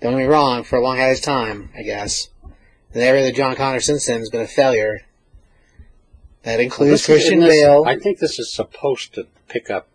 Don't 0.00 0.12
get 0.12 0.18
me 0.18 0.24
wrong, 0.24 0.64
Furlong 0.64 0.96
had 0.96 1.10
his 1.10 1.20
time, 1.20 1.70
I 1.76 1.82
guess. 1.82 2.28
And 2.94 3.02
every 3.02 3.20
other 3.20 3.30
John 3.30 3.54
Connor 3.56 3.80
since 3.80 4.06
then 4.06 4.20
has 4.20 4.30
been 4.30 4.40
a 4.40 4.48
failure. 4.48 5.00
That 6.42 6.60
includes 6.60 6.92
This 6.92 7.00
is- 7.00 7.06
Christian 7.06 7.32
and 7.34 7.42
this- 7.42 7.62
Bale. 7.62 7.84
I 7.86 7.96
think 7.98 8.18
this 8.18 8.38
is 8.38 8.52
supposed 8.52 9.14
to 9.14 9.26
pick 9.48 9.70
up 9.70 9.86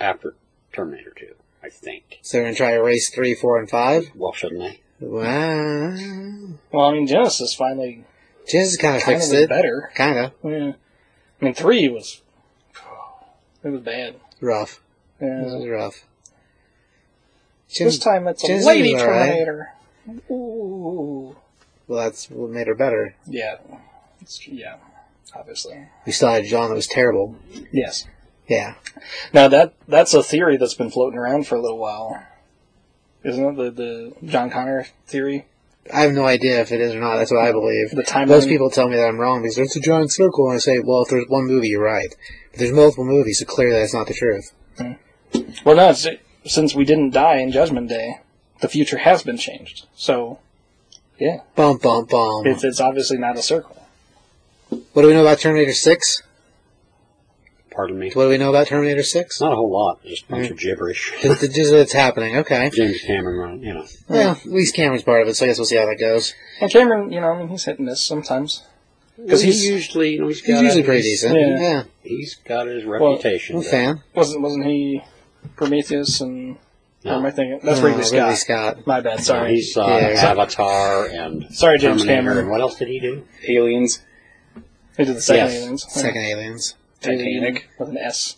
after 0.00 0.34
Terminator 0.72 1.12
2. 1.16 1.34
I 1.64 1.68
think. 1.68 2.18
So 2.22 2.36
they're 2.38 2.44
going 2.44 2.54
to 2.54 2.58
try 2.58 2.70
to 2.72 2.78
erase 2.78 3.08
3, 3.10 3.34
4, 3.34 3.58
and 3.58 3.70
5? 3.70 4.10
Well, 4.16 4.32
shouldn't 4.32 4.60
they? 4.60 4.80
Wow. 5.00 5.94
Well, 6.72 6.86
I 6.86 6.92
mean, 6.92 7.06
Genisys 7.08 7.56
finally 7.56 8.04
Jesus 8.48 8.76
kind 8.76 8.96
of 8.96 9.02
kind 9.02 9.16
fixed 9.18 9.32
was 9.32 9.42
it. 9.42 9.48
better. 9.48 9.90
Kind 9.94 10.18
of. 10.18 10.32
Yeah. 10.44 10.72
I 11.40 11.44
mean, 11.44 11.54
three 11.54 11.88
was 11.88 12.22
it 13.64 13.68
was 13.68 13.80
bad. 13.80 14.16
Rough. 14.40 14.80
This 15.20 15.28
Yeah. 15.28 15.58
is 15.58 15.68
rough. 15.68 16.04
This 17.78 17.98
time 17.98 18.26
it's 18.28 18.44
a 18.44 18.46
Genisys 18.48 18.66
lady 18.66 18.94
was 18.94 19.02
alright. 19.02 19.28
Terminator. 19.30 19.72
Ooh. 20.30 21.36
Well, 21.88 22.04
that's 22.04 22.30
what 22.30 22.50
made 22.50 22.66
her 22.68 22.74
better. 22.74 23.14
Yeah. 23.26 23.56
It's, 24.20 24.46
yeah. 24.46 24.76
Obviously. 25.34 25.88
We 26.06 26.12
still 26.12 26.30
had 26.30 26.44
John 26.44 26.68
that 26.68 26.74
was 26.74 26.86
terrible. 26.86 27.36
Yes. 27.72 28.06
Yeah. 28.48 28.74
Now 29.32 29.48
that 29.48 29.74
that's 29.88 30.14
a 30.14 30.22
theory 30.22 30.56
that's 30.56 30.74
been 30.74 30.90
floating 30.90 31.18
around 31.18 31.46
for 31.46 31.54
a 31.56 31.60
little 31.60 31.78
while, 31.78 32.22
isn't 33.24 33.44
it? 33.44 33.56
The 33.56 33.70
the 33.70 34.26
John 34.26 34.50
Connor 34.50 34.86
theory. 35.06 35.46
I 35.92 36.02
have 36.02 36.12
no 36.12 36.24
idea 36.26 36.60
if 36.60 36.70
it 36.70 36.80
is 36.80 36.94
or 36.94 37.00
not. 37.00 37.16
That's 37.16 37.32
what 37.32 37.42
I 37.42 37.50
believe. 37.50 37.90
The 37.90 38.02
timeline. 38.04 38.28
Most 38.28 38.48
people 38.48 38.70
tell 38.70 38.88
me 38.88 38.96
that 38.96 39.06
I'm 39.08 39.18
wrong 39.18 39.42
because 39.42 39.56
there's 39.56 39.74
a 39.74 39.80
giant 39.80 40.12
circle, 40.12 40.46
and 40.46 40.54
I 40.54 40.58
say, 40.58 40.78
well, 40.78 41.02
if 41.02 41.08
there's 41.08 41.24
one 41.28 41.46
movie, 41.46 41.68
you're 41.68 41.82
right. 41.82 42.14
But 42.52 42.60
there's 42.60 42.70
multiple 42.72 43.04
movies, 43.04 43.40
so 43.40 43.46
clearly 43.46 43.80
that's 43.80 43.92
not 43.94 44.06
the 44.06 44.14
truth. 44.14 44.52
Hmm. 44.78 44.92
Well, 45.64 45.74
no. 45.74 45.90
It's, 45.90 46.06
since 46.44 46.74
we 46.74 46.84
didn't 46.84 47.10
die 47.10 47.38
in 47.38 47.50
Judgment 47.50 47.88
Day, 47.88 48.20
the 48.60 48.68
future 48.68 48.98
has 48.98 49.24
been 49.24 49.38
changed. 49.38 49.86
So, 49.96 50.38
yeah, 51.18 51.38
Bum, 51.56 51.78
bum, 51.78 52.04
bum. 52.04 52.46
it's 52.46 52.62
it's 52.64 52.80
obviously 52.80 53.18
not 53.18 53.36
a 53.36 53.42
circle. 53.42 53.81
What 54.92 55.02
do 55.02 55.08
we 55.08 55.14
know 55.14 55.20
about 55.22 55.38
Terminator 55.40 55.72
6? 55.72 56.22
Pardon 57.70 57.98
me. 57.98 58.10
What 58.12 58.24
do 58.24 58.28
we 58.28 58.36
know 58.38 58.50
about 58.50 58.66
Terminator 58.66 59.02
6? 59.02 59.40
Not 59.40 59.52
a 59.52 59.56
whole 59.56 59.70
lot. 59.72 60.04
Just 60.04 60.24
a 60.24 60.30
bunch 60.30 60.50
of 60.50 60.58
gibberish. 60.58 61.12
Just, 61.22 61.40
just 61.40 61.70
that 61.70 61.80
it's 61.80 61.92
happening. 61.92 62.36
Okay. 62.38 62.70
James 62.74 63.00
Cameron, 63.02 63.62
you 63.62 63.72
know. 63.72 63.86
Well, 64.08 64.32
at 64.32 64.44
least 64.44 64.74
Cameron's 64.74 65.02
part 65.04 65.22
of 65.22 65.28
it, 65.28 65.36
so 65.36 65.46
I 65.46 65.48
guess 65.48 65.58
we'll 65.58 65.64
see 65.66 65.76
how 65.76 65.86
that 65.86 65.96
goes. 65.98 66.34
And 66.60 66.70
Cameron, 66.70 67.10
you 67.12 67.20
know, 67.20 67.28
I 67.32 67.38
mean, 67.38 67.48
he's 67.48 67.64
hit 67.64 67.78
and 67.78 67.86
miss 67.86 68.02
sometimes. 68.02 68.62
Because 69.16 69.40
He 69.42 69.48
he's 69.52 69.64
usually, 69.66 70.10
you 70.14 70.20
know, 70.20 70.28
he's 70.28 70.40
He's 70.40 70.54
got 70.54 70.62
usually 70.64 70.82
a- 70.82 70.84
pretty 70.84 71.02
he's- 71.02 71.22
decent. 71.22 71.38
Yeah. 71.40 71.60
Yeah. 71.60 71.82
He's 72.02 72.34
got 72.34 72.66
his 72.66 72.84
reputation. 72.84 73.56
I'm 73.56 73.60
a 73.62 73.64
but- 73.64 73.70
fan. 73.70 74.02
wasn't 74.14 74.42
wasn't 74.42 74.64
he 74.66 75.02
Prometheus 75.56 76.20
and 76.20 76.56
No. 77.04 77.12
or 77.12 77.14
am 77.16 77.26
I 77.26 77.30
thinking 77.30 77.60
that's 77.62 77.80
No, 77.80 77.86
Ridley 77.86 78.02
Scott. 78.04 78.18
Ridley 78.20 78.36
Scott. 78.36 78.86
My 78.86 79.00
bad. 79.00 79.20
Sorry. 79.20 79.54
He's 79.54 79.76
uh, 79.76 79.86
Yeah. 79.86 80.30
Avatar 80.30 81.06
and 81.06 81.54
Sorry, 81.54 81.78
James 81.78 82.02
Terminator, 82.02 82.14
Cameron. 82.22 82.38
And 82.38 82.50
what 82.50 82.60
else 82.60 82.76
did 82.76 82.88
he 82.88 83.00
do? 83.00 83.24
Aliens. 83.48 84.00
He 84.96 85.04
did 85.04 85.16
the 85.16 85.20
second 85.22 85.46
Yes. 85.46 85.54
Aliens. 85.62 85.86
Second 85.92 86.22
Aliens. 86.22 86.74
Titanic 87.00 87.68
with 87.78 87.88
an 87.90 87.98
S. 87.98 88.36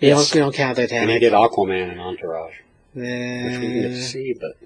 We 0.00 0.08
Yes. 0.08 0.30
don't, 0.30 0.34
we 0.34 0.40
don't 0.40 0.54
count 0.54 0.78
And 0.78 0.88
he 0.90 0.94
Titanic. 0.96 1.20
did 1.20 1.32
Aquaman 1.32 1.90
and 1.92 2.00
Entourage, 2.00 2.54
which 2.92 3.02
we 3.02 3.02
didn't 3.02 3.82
get 3.82 3.88
to 3.88 3.98
Uh, 3.98 4.00
see, 4.00 4.34
but 4.38 4.56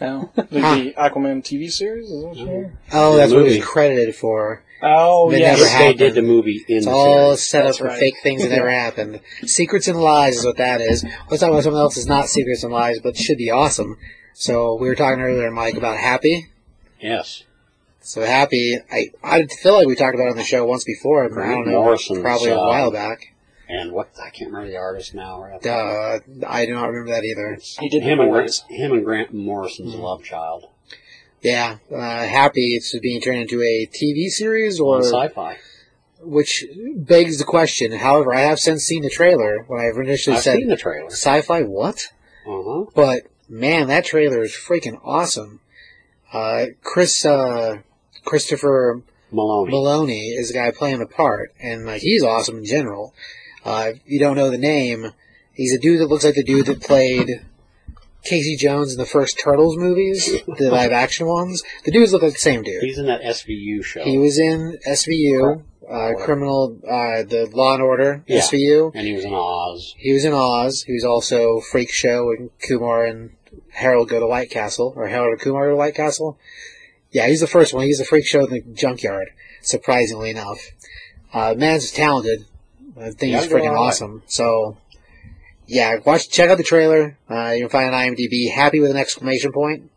No. 0.00 0.30
The, 0.34 0.42
the 0.50 0.94
Aquaman 0.98 1.42
TV 1.42 1.70
series? 1.70 2.10
Is 2.10 2.22
that 2.22 2.28
what 2.28 2.36
you're- 2.36 2.70
oh, 2.92 3.16
that's 3.16 3.32
what 3.32 3.38
he 3.40 3.44
movie. 3.44 3.58
was 3.60 3.66
credited 3.68 4.14
for. 4.14 4.62
Oh, 4.82 5.30
It 5.30 5.40
yeah. 5.40 5.50
never 5.50 5.64
they 5.64 5.68
happened. 5.70 5.98
did 5.98 6.14
the 6.14 6.22
movie 6.22 6.64
in 6.68 6.76
It's 6.78 6.86
the 6.86 6.92
all 6.92 7.26
series. 7.36 7.46
set 7.48 7.60
up 7.60 7.66
That's 7.68 7.78
for 7.78 7.84
right. 7.88 7.98
fake 7.98 8.14
things 8.22 8.42
that 8.42 8.50
never 8.50 8.70
happened. 8.86 9.20
Secrets 9.44 9.88
and 9.88 10.00
lies 10.00 10.38
is 10.38 10.44
what 10.46 10.56
that 10.56 10.80
is. 10.80 11.04
Let's 11.30 11.40
talk 11.42 11.50
about 11.50 11.64
something 11.64 11.78
else 11.78 11.96
that's 11.96 12.06
not 12.06 12.28
secrets 12.28 12.62
and 12.64 12.72
lies, 12.72 12.98
but 13.00 13.16
should 13.16 13.36
be 13.38 13.50
awesome. 13.50 13.98
So 14.32 14.74
we 14.76 14.88
were 14.88 14.94
talking 14.94 15.20
earlier, 15.22 15.50
Mike, 15.50 15.76
about 15.76 15.98
Happy. 15.98 16.48
Yes. 16.98 17.42
So 18.02 18.22
Happy, 18.24 18.78
I 18.90 19.10
I 19.22 19.46
feel 19.46 19.74
like 19.74 19.86
we 19.86 19.94
talked 19.94 20.14
about 20.14 20.28
it 20.28 20.30
on 20.30 20.36
the 20.36 20.42
show 20.44 20.64
once 20.64 20.84
before. 20.84 21.28
But 21.28 21.38
I 21.38 21.42
Grant 21.44 21.64
don't 21.66 21.72
know, 21.74 21.82
Morrison's, 21.82 22.20
probably 22.20 22.50
a 22.50 22.58
uh, 22.58 22.66
while 22.66 22.90
back. 22.90 23.32
And 23.68 23.92
what 23.92 24.10
I 24.20 24.30
can't 24.30 24.50
remember 24.50 24.70
the 24.70 24.78
artist 24.78 25.14
now. 25.14 25.40
Right 25.42 25.64
Uh, 25.64 26.18
I 26.46 26.66
do 26.66 26.74
not 26.74 26.88
remember 26.88 27.12
that 27.12 27.24
either. 27.24 27.58
He 27.78 27.88
did 27.88 28.02
him 28.02 28.18
and. 28.20 28.32
Grant, 28.32 28.64
him 28.68 28.92
and 28.92 29.04
Grant 29.04 29.32
Morrison's 29.34 29.92
Mm-hmm. 29.92 30.02
love 30.02 30.24
child 30.24 30.66
Yeah, 31.42 31.76
uh, 31.92 31.96
Happy. 32.26 32.74
It's 32.74 32.98
being 32.98 33.20
turned 33.20 33.38
into 33.42 33.62
a 33.62 33.86
TV 33.86 34.28
series, 34.28 34.80
or 34.80 34.96
on 34.96 35.04
sci-fi. 35.04 35.58
which 36.22 36.64
begs 36.96 37.38
the 37.38 37.44
question. 37.44 37.92
However, 37.92 38.34
I 38.34 38.40
have 38.40 38.58
since 38.58 38.82
seen 38.84 39.02
the 39.02 39.10
trailer 39.10 39.64
when 39.68 39.80
I 39.80 39.88
initially 39.90 40.36
I've 40.36 40.42
said 40.42 40.56
seen 40.56 40.68
the 40.68 40.76
trailer. 40.76 41.10
sci-fi. 41.10 41.62
What? 41.62 42.08
Uh 42.46 42.62
huh. 42.66 42.84
But 42.94 43.22
man, 43.48 43.86
that 43.88 44.04
trailer 44.06 44.42
is 44.42 44.52
freaking 44.52 44.98
awesome. 45.04 45.60
Uh, 46.32 46.66
Chris, 46.82 47.24
uh, 47.24 47.78
Christopher 48.30 49.02
Meloni. 49.32 49.70
Meloni 49.70 50.38
is 50.38 50.48
the 50.48 50.54
guy 50.54 50.70
playing 50.70 51.00
the 51.00 51.06
part, 51.06 51.52
and 51.60 51.84
like 51.84 52.00
he's 52.00 52.22
awesome 52.22 52.58
in 52.58 52.64
general. 52.64 53.12
Uh, 53.64 53.90
if 53.94 54.00
you 54.06 54.20
don't 54.20 54.36
know 54.36 54.50
the 54.50 54.56
name, 54.58 55.12
he's 55.52 55.74
a 55.74 55.80
dude 55.80 56.00
that 56.00 56.06
looks 56.06 56.24
like 56.24 56.36
the 56.36 56.44
dude 56.44 56.66
that 56.66 56.80
played 56.80 57.28
Casey 58.24 58.54
Jones 58.56 58.92
in 58.92 58.98
the 58.98 59.04
first 59.04 59.40
Turtles 59.42 59.76
movies, 59.76 60.30
the 60.58 60.70
live 60.78 60.92
action 60.92 61.26
ones. 61.26 61.64
The 61.84 61.90
dudes 61.90 62.12
look 62.12 62.22
like 62.22 62.34
the 62.34 62.38
same 62.38 62.62
dude. 62.62 62.82
He's 62.84 62.98
in 62.98 63.06
that 63.06 63.20
SVU 63.22 63.82
show. 63.84 64.04
He 64.04 64.16
was 64.16 64.38
in 64.38 64.78
SVU, 64.86 65.64
uh, 65.90 66.12
criminal, 66.24 66.78
uh, 66.84 67.24
the 67.24 67.50
Law 67.52 67.74
and 67.74 67.82
Order 67.82 68.22
Yeah. 68.28 68.42
SVU. 68.42 68.92
and 68.94 69.06
he 69.08 69.12
was 69.12 69.24
in 69.24 69.34
Oz. 69.34 69.94
He 69.98 70.12
was 70.12 70.24
in 70.24 70.32
Oz. 70.32 70.84
He 70.84 70.92
was 70.92 71.04
also 71.04 71.58
Freak 71.72 71.90
Show 71.90 72.30
and 72.30 72.50
Kumar 72.60 73.04
and 73.06 73.30
Harold 73.72 74.08
go 74.08 74.20
to 74.20 74.26
White 74.28 74.50
Castle, 74.50 74.92
or 74.96 75.08
Harold 75.08 75.32
and 75.32 75.40
Kumar 75.40 75.64
go 75.66 75.70
to 75.70 75.76
White 75.76 75.96
Castle. 75.96 76.38
Yeah, 77.10 77.26
he's 77.26 77.40
the 77.40 77.46
first 77.46 77.74
one. 77.74 77.84
He's 77.84 77.98
the 77.98 78.04
Freak 78.04 78.26
Show 78.26 78.44
in 78.46 78.50
the 78.50 78.60
junkyard, 78.60 79.30
surprisingly 79.62 80.30
enough. 80.30 80.58
Uh, 81.32 81.54
man's 81.56 81.90
talented. 81.90 82.46
I 82.96 83.10
think 83.10 83.32
Yeah, 83.32 83.40
he's 83.40 83.50
freaking 83.50 83.76
awesome. 83.76 84.22
So, 84.26 84.76
yeah, 85.66 85.96
watch, 86.04 86.28
check 86.30 86.50
out 86.50 86.58
the 86.58 86.64
trailer. 86.64 87.16
Uh, 87.28 87.52
you 87.56 87.62
can 87.62 87.70
find 87.70 87.88
it 87.88 87.94
on 87.94 88.14
IMDb. 88.14 88.52
Happy 88.52 88.80
with 88.80 88.90
an 88.90 88.96
exclamation 88.96 89.52
point. 89.52 89.90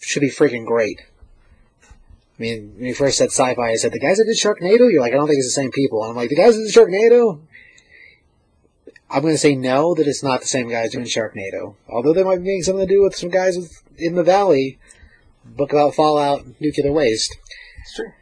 Should 0.00 0.20
be 0.20 0.30
freaking 0.30 0.66
great. 0.66 1.00
I 2.38 2.42
mean, 2.42 2.74
when 2.76 2.86
you 2.86 2.94
first 2.94 3.18
said 3.18 3.28
sci-fi, 3.28 3.70
I 3.70 3.76
said, 3.76 3.92
the 3.92 4.00
guys 4.00 4.16
that 4.16 4.24
did 4.24 4.36
Sharknado? 4.36 4.90
You're 4.90 5.00
like, 5.00 5.12
I 5.12 5.16
don't 5.16 5.28
think 5.28 5.38
it's 5.38 5.54
the 5.54 5.60
same 5.62 5.70
people. 5.70 6.02
And 6.02 6.10
I'm 6.10 6.16
like, 6.16 6.30
the 6.30 6.36
guys 6.36 6.56
that 6.56 6.64
did 6.64 6.74
Sharknado? 6.74 7.40
I'm 9.08 9.22
going 9.22 9.34
to 9.34 9.38
say 9.38 9.54
no, 9.54 9.94
that 9.94 10.08
it's 10.08 10.24
not 10.24 10.40
the 10.40 10.48
same 10.48 10.68
guys 10.68 10.90
doing 10.90 11.04
Sharknado. 11.04 11.76
Although 11.88 12.12
they 12.12 12.24
might 12.24 12.38
be 12.38 12.44
getting 12.44 12.62
something 12.62 12.88
to 12.88 12.92
do 12.92 13.02
with 13.02 13.14
some 13.14 13.30
guys 13.30 13.56
with, 13.56 13.82
in 13.96 14.16
the 14.16 14.24
valley, 14.24 14.78
book 15.44 15.72
about 15.72 15.94
Fallout, 15.94 16.44
nuclear 16.60 16.92
waste. 16.92 17.34
It's 17.82 17.94
true. 17.94 18.12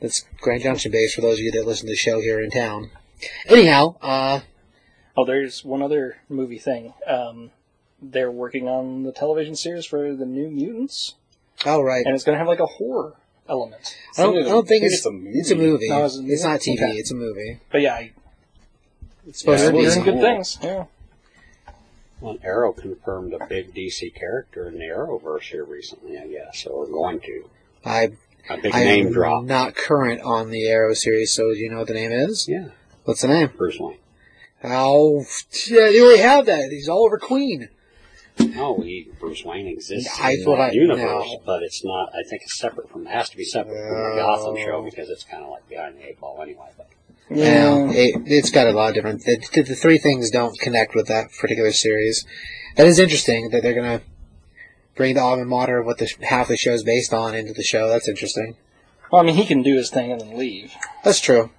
That's 0.00 0.24
Grand 0.40 0.62
Junction 0.62 0.90
based 0.92 1.14
for 1.14 1.20
those 1.20 1.38
of 1.38 1.44
you 1.44 1.52
that 1.52 1.66
listen 1.66 1.86
to 1.86 1.92
the 1.92 1.96
show 1.96 2.20
here 2.20 2.40
in 2.40 2.50
town. 2.50 2.90
Anyhow, 3.48 3.96
uh, 4.02 4.40
Oh, 5.16 5.24
there's 5.26 5.62
one 5.64 5.82
other 5.82 6.16
movie 6.28 6.58
thing. 6.58 6.94
Um, 7.06 7.50
they're 8.00 8.30
working 8.30 8.66
on 8.66 9.02
the 9.04 9.12
television 9.12 9.54
series 9.54 9.84
for 9.84 10.14
the 10.14 10.24
New 10.26 10.48
Mutants, 10.50 11.14
oh 11.66 11.82
right. 11.82 12.04
and 12.04 12.14
it's 12.14 12.24
going 12.24 12.34
to 12.34 12.38
have 12.38 12.48
like 12.48 12.58
a 12.60 12.66
horror 12.66 13.14
element. 13.48 13.96
I 14.18 14.22
don't, 14.22 14.38
I 14.38 14.42
don't 14.48 14.66
think 14.66 14.84
it's, 14.84 14.94
it's 14.96 15.06
a 15.06 15.10
movie. 15.12 15.38
it's 15.38 15.50
a 15.50 15.54
movie. 15.56 15.88
No, 15.88 16.04
it's 16.06 16.16
it's, 16.16 16.42
not 16.42 16.60
TV. 16.60 16.74
okay. 16.82 16.96
It's 16.96 17.10
a 17.12 17.14
movie. 17.14 17.60
But 17.70 17.82
yeah, 17.82 17.94
I, 17.94 18.12
It's 19.26 19.40
supposed 19.40 19.62
Yeah, 19.64 19.70
to 19.70 19.76
be. 19.76 19.82
hearing 19.84 20.02
good 20.04 20.20
things. 20.20 20.58
Yeah. 20.62 20.84
Well, 22.22 22.38
Arrow 22.44 22.72
confirmed 22.72 23.34
a 23.34 23.44
big 23.46 23.74
DC 23.74 24.14
character 24.14 24.68
in 24.68 24.74
the 24.78 24.84
Arrowverse 24.86 25.42
here 25.50 25.64
recently, 25.64 26.16
I 26.18 26.28
guess, 26.28 26.64
or 26.66 26.86
going 26.86 27.20
to. 27.20 27.50
I, 27.84 28.10
A 28.48 28.56
big 28.58 28.74
I 28.74 28.84
name 28.84 29.08
am 29.08 29.12
drop. 29.12 29.44
not 29.44 29.74
current 29.74 30.20
on 30.22 30.50
the 30.50 30.68
Arrow 30.68 30.94
series, 30.94 31.32
so 31.34 31.52
do 31.52 31.58
you 31.58 31.68
know 31.70 31.78
what 31.78 31.88
the 31.88 31.94
name 31.94 32.12
is? 32.12 32.46
Yeah, 32.48 32.68
What's 33.04 33.22
the 33.22 33.28
name? 33.28 33.50
Bruce 33.56 33.78
Wayne. 33.80 33.98
Oh, 34.64 35.24
yeah, 35.68 35.88
they 35.90 36.00
already 36.00 36.22
have 36.22 36.46
that. 36.46 36.68
He's 36.70 36.88
all 36.88 37.04
over 37.04 37.18
Queen. 37.18 37.68
No, 38.38 38.80
he 38.80 39.08
Bruce 39.20 39.44
Wayne 39.44 39.66
exists 39.66 40.18
I 40.20 40.32
in 40.32 40.44
thought 40.44 40.56
that 40.56 40.70
I- 40.70 40.74
universe, 40.74 41.00
no. 41.26 41.42
but 41.44 41.62
it's 41.64 41.84
not. 41.84 42.10
I 42.14 42.22
think 42.28 42.42
it's 42.42 42.56
separate 42.58 42.88
from. 42.88 43.06
It 43.06 43.10
has 43.10 43.28
to 43.30 43.36
be 43.36 43.44
separate 43.44 43.76
from 43.88 43.98
the 44.10 44.22
Gotham 44.22 44.56
show 44.56 44.82
because 44.82 45.10
it's 45.10 45.24
kind 45.24 45.42
of 45.42 45.50
like 45.50 45.68
behind 45.68 45.96
the 45.98 46.08
eight 46.08 46.20
ball 46.20 46.40
anyway. 46.40 46.68
But 46.76 46.88
Yeah, 47.34 47.90
it, 47.90 48.22
it's 48.26 48.50
got 48.50 48.66
a 48.66 48.72
lot 48.72 48.90
of 48.90 48.94
different. 48.94 49.24
The, 49.24 49.62
the, 49.62 49.74
three 49.74 49.98
things 49.98 50.30
don't 50.30 50.58
connect 50.58 50.94
with 50.94 51.06
that 51.08 51.28
particular 51.40 51.72
series. 51.72 52.24
That 52.76 52.86
is 52.86 52.98
interesting 52.98 53.50
that 53.50 53.62
they're 53.62 53.74
gonna 53.74 54.02
bring 54.94 55.14
the 55.14 55.20
alma 55.20 55.44
mater 55.44 55.78
of 55.78 55.86
what 55.86 55.98
the 55.98 56.10
half 56.22 56.48
the 56.48 56.56
show 56.56 56.72
is 56.72 56.84
based 56.84 57.12
on 57.12 57.34
into 57.34 57.52
the 57.52 57.62
show. 57.62 57.88
That's 57.88 58.08
interesting. 58.08 58.56
Well, 59.10 59.20
I 59.20 59.24
mean, 59.24 59.34
he 59.34 59.44
can 59.44 59.62
do 59.62 59.76
his 59.76 59.90
thing 59.90 60.10
and 60.10 60.20
then 60.20 60.38
leave. 60.38 60.72
That's 61.04 61.20
true. 61.20 61.50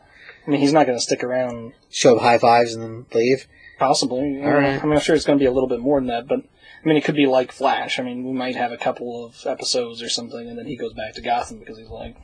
I 0.46 0.50
mean, 0.50 0.60
he's 0.60 0.74
not 0.74 0.88
going 0.88 0.98
to 0.98 1.04
stick 1.04 1.24
around. 1.24 1.74
Show 1.90 2.16
up 2.16 2.22
high 2.22 2.40
fives 2.40 2.74
and 2.74 2.84
then 2.84 3.06
leave. 3.14 3.48
Possibly. 3.80 4.44
All 4.44 4.52
right. 4.52 4.82
I 4.82 4.84
mean, 4.84 4.94
I'm 4.94 5.00
sure 5.00 5.16
it's 5.16 5.26
going 5.26 5.38
to 5.38 5.42
be 5.42 5.48
a 5.48 5.52
little 5.52 5.70
bit 5.70 5.80
more 5.80 6.00
than 6.00 6.08
that, 6.08 6.28
but 6.28 6.40
I 6.40 6.88
mean, 6.88 6.98
it 6.98 7.04
could 7.04 7.16
be 7.16 7.28
like 7.28 7.52
Flash. 7.52 8.00
I 8.00 8.04
mean, 8.04 8.26
we 8.26 8.34
might 8.34 8.56
have 8.56 8.72
a 8.72 8.78
couple 8.78 9.26
of 9.26 9.46
episodes 9.46 10.02
or 10.02 10.10
something, 10.10 10.50
and 10.50 10.58
then 10.58 10.66
he 10.66 10.76
goes 10.76 10.94
back 10.94 11.14
to 11.14 11.22
Gotham 11.22 11.60
because 11.60 11.78
he's 11.78 11.90
like, 11.90 12.16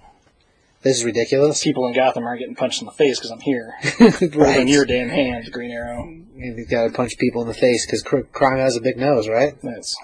This 0.82 0.98
is 0.98 1.04
ridiculous. 1.06 1.62
people 1.64 1.86
in 1.88 1.94
Gotham 1.94 2.24
aren't 2.24 2.40
getting 2.40 2.56
punched 2.56 2.82
in 2.82 2.86
the 2.86 2.92
face 2.94 3.20
because 3.20 3.32
I'm 3.32 3.42
here. 3.42 3.74
Right. 4.00 4.36
right. 4.36 4.60
in 4.62 4.68
your 4.70 4.86
damn 4.86 5.10
hands, 5.10 5.50
Green 5.50 5.72
Arrow. 5.72 6.10
you've 6.36 6.70
gotta 6.70 6.90
punch 6.92 7.18
people 7.18 7.42
in 7.42 7.48
the 7.50 7.54
face 7.54 7.86
because 7.86 8.02
cr- 8.02 8.22
crime 8.32 8.58
has 8.60 8.78
a 8.78 8.82
big 8.82 8.98
nose, 8.98 9.28
right? 9.28 9.54
That's 9.62 9.96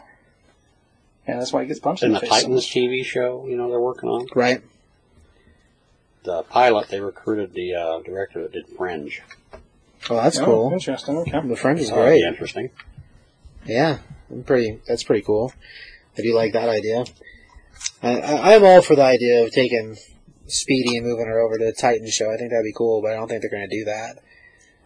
yeah, 1.27 1.39
that's 1.39 1.53
why 1.53 1.61
he 1.61 1.67
gets 1.67 1.79
punched 1.79 2.03
In 2.03 2.07
in 2.09 2.13
the 2.13 2.19
the 2.19 2.25
face. 2.27 2.29
so 2.31 2.35
Titans 2.47 2.55
much. 2.55 2.73
TV 2.75 3.03
show, 3.05 3.45
you 3.47 3.55
know, 3.57 3.69
they're 3.69 3.79
working 3.79 4.09
on 4.09 4.27
Right. 4.35 4.61
the 6.23 6.43
pilot. 6.43 6.89
They 6.89 6.99
recruited 6.99 7.53
the 7.53 7.73
uh, 7.75 7.99
director 8.01 8.41
that 8.43 8.51
did 8.51 8.67
Fringe. 8.67 9.21
Well, 10.09 10.21
that's 10.21 10.37
Oh, 10.39 10.45
cool. 10.45 10.73
Interesting. 10.73 11.17
Okay. 11.19 11.47
The 11.47 11.55
Fringe 11.55 11.79
is 11.79 11.89
That'd 11.89 12.03
great. 12.03 12.21
be 12.21 12.27
interesting. 12.27 12.69
Yeah, 13.65 13.99
I'm 14.29 14.43
pretty. 14.43 14.79
That's 14.87 15.03
pretty 15.03 15.23
cool. 15.23 15.53
I 16.17 16.21
do 16.21 16.33
like 16.35 16.53
that 16.53 16.69
idea. 16.69 17.05
I, 18.03 18.19
I, 18.19 18.55
I'm 18.55 18.63
all 18.63 18.81
for 18.81 18.95
the 18.95 19.03
idea 19.03 19.43
of 19.43 19.51
taking 19.51 19.97
Speedy 20.47 20.97
and 20.97 21.05
moving 21.05 21.25
her 21.27 21.39
over 21.39 21.57
to 21.57 21.65
the 21.65 21.73
Titan 21.73 22.09
show. 22.09 22.31
I 22.31 22.37
think 22.37 22.51
that'd 22.51 22.63
be 22.63 22.73
cool, 22.73 23.01
but 23.01 23.11
I 23.11 23.15
don't 23.15 23.27
think 23.27 23.41
they're 23.41 23.49
going 23.49 23.67
to 23.67 23.75
do 23.75 23.85
that. 23.85 24.19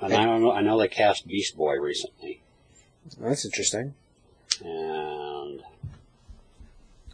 And 0.01 0.13
I 0.13 0.25
don't 0.25 0.41
know, 0.41 0.51
I 0.53 0.61
know 0.61 0.79
they 0.79 0.87
cast 0.87 1.27
Beast 1.27 1.57
Boy 1.57 1.75
recently, 1.75 2.41
That's 3.19 3.43
interesting. 3.43 3.93
and 4.63 5.61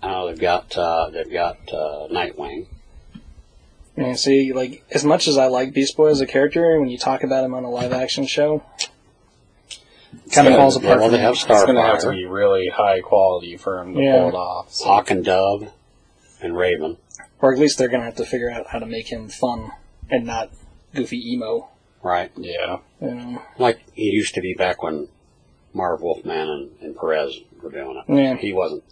I 0.04 0.08
know 0.12 0.28
they've 0.28 0.40
got 0.40 0.78
uh, 0.78 1.10
they've 1.10 1.32
got 1.32 1.58
uh, 1.74 2.08
Nightwing. 2.12 2.68
Yeah, 3.98 4.14
see, 4.14 4.54
like 4.54 4.84
as 4.92 5.04
much 5.04 5.28
as 5.28 5.38
I 5.38 5.48
like 5.48 5.74
Beast 5.74 5.98
Boy 5.98 6.10
as 6.10 6.22
a 6.22 6.28
character, 6.28 6.80
when 6.80 6.90
you 6.90 6.98
talk 7.00 7.24
about 7.24 7.44
him 7.44 7.54
on 7.56 7.64
a 7.64 7.70
live 7.72 7.94
action 7.94 8.28
show, 8.28 8.62
kind 10.32 10.48
of 10.48 10.54
Yeah, 10.54 10.58
falls 10.58 10.76
yeah, 10.78 10.84
apart. 10.90 11.00
well, 11.00 11.08
for 11.08 11.12
they 11.12 11.18
me. 11.18 11.24
have 11.24 11.34
It's 11.34 11.46
going 11.46 11.76
to 11.76 11.82
have 11.82 12.02
to 12.02 12.12
be 12.12 12.26
really 12.26 12.68
high 12.68 13.00
quality 13.02 13.58
for 13.58 13.80
him 13.80 13.96
to 13.96 14.02
Yeah. 14.02 14.20
pull 14.20 14.30
it 14.30 14.36
off. 14.36 14.74
So. 14.74 14.86
Hawk 14.86 15.10
and 15.10 15.26
Dove, 15.26 15.72
and 16.42 16.56
Raven. 16.56 16.98
Or 17.42 17.54
at 17.54 17.60
least 17.60 17.78
they're 17.78 17.88
gonna 17.90 18.04
have 18.06 18.16
to 18.16 18.26
figure 18.26 18.50
out 18.52 18.68
how 18.68 18.80
to 18.80 18.86
make 18.86 19.08
him 19.08 19.28
fun 19.30 19.72
and 20.10 20.26
not 20.26 20.52
goofy 20.94 21.34
emo. 21.34 21.70
Right, 22.04 22.32
Yeah. 22.38 22.78
You 23.02 23.16
know? 23.16 23.42
like 23.58 23.80
he 23.94 24.04
used 24.12 24.36
to 24.36 24.42
be 24.42 24.54
back 24.54 24.84
when 24.84 25.08
Marv 25.74 26.02
Wolfman 26.02 26.50
and, 26.50 26.70
and 26.82 26.96
Perez 26.96 27.40
were 27.62 27.72
doing 27.72 27.98
it. 28.08 28.14
Yeah. 28.14 28.36
He 28.36 28.54
wasn't 28.54 28.84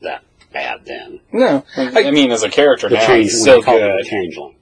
that 0.00 0.24
bad 0.52 0.84
then. 0.86 1.20
No, 1.32 1.64
I, 1.76 2.10
mean, 2.10 2.32
as 2.32 2.42
a 2.42 2.50
character 2.50 2.88
The 2.88 2.96
now, 2.96 3.06
change, 3.06 3.24
he's 3.30 3.38
so 3.38 3.42
still 3.42 3.60
they 3.60 3.64
called 3.64 3.82
him 3.82 3.96
the 3.96 4.02
good. 4.02 4.10
changeling. 4.10 4.54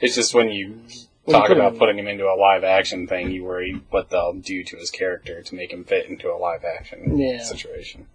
It's 0.00 0.14
just 0.14 0.34
when 0.34 0.48
you 0.50 0.80
When 1.24 1.34
talk 1.38 1.50
you 1.50 1.54
about 1.56 1.74
him- 1.74 1.78
putting 1.78 1.98
him 1.98 2.08
into 2.08 2.24
a 2.24 2.34
live 2.34 2.64
action 2.64 3.06
thing, 3.06 3.30
you 3.30 3.44
worry 3.44 3.80
what 3.90 4.08
they'll 4.10 4.32
do 4.32 4.64
to 4.64 4.76
his 4.76 4.90
character 4.90 5.42
to 5.42 5.54
make 5.54 5.70
him 5.70 5.84
fit 5.84 6.06
into 6.06 6.30
a 6.32 6.36
live 6.36 6.64
action 6.64 7.18
Yeah. 7.18 7.42
situation. 7.42 8.06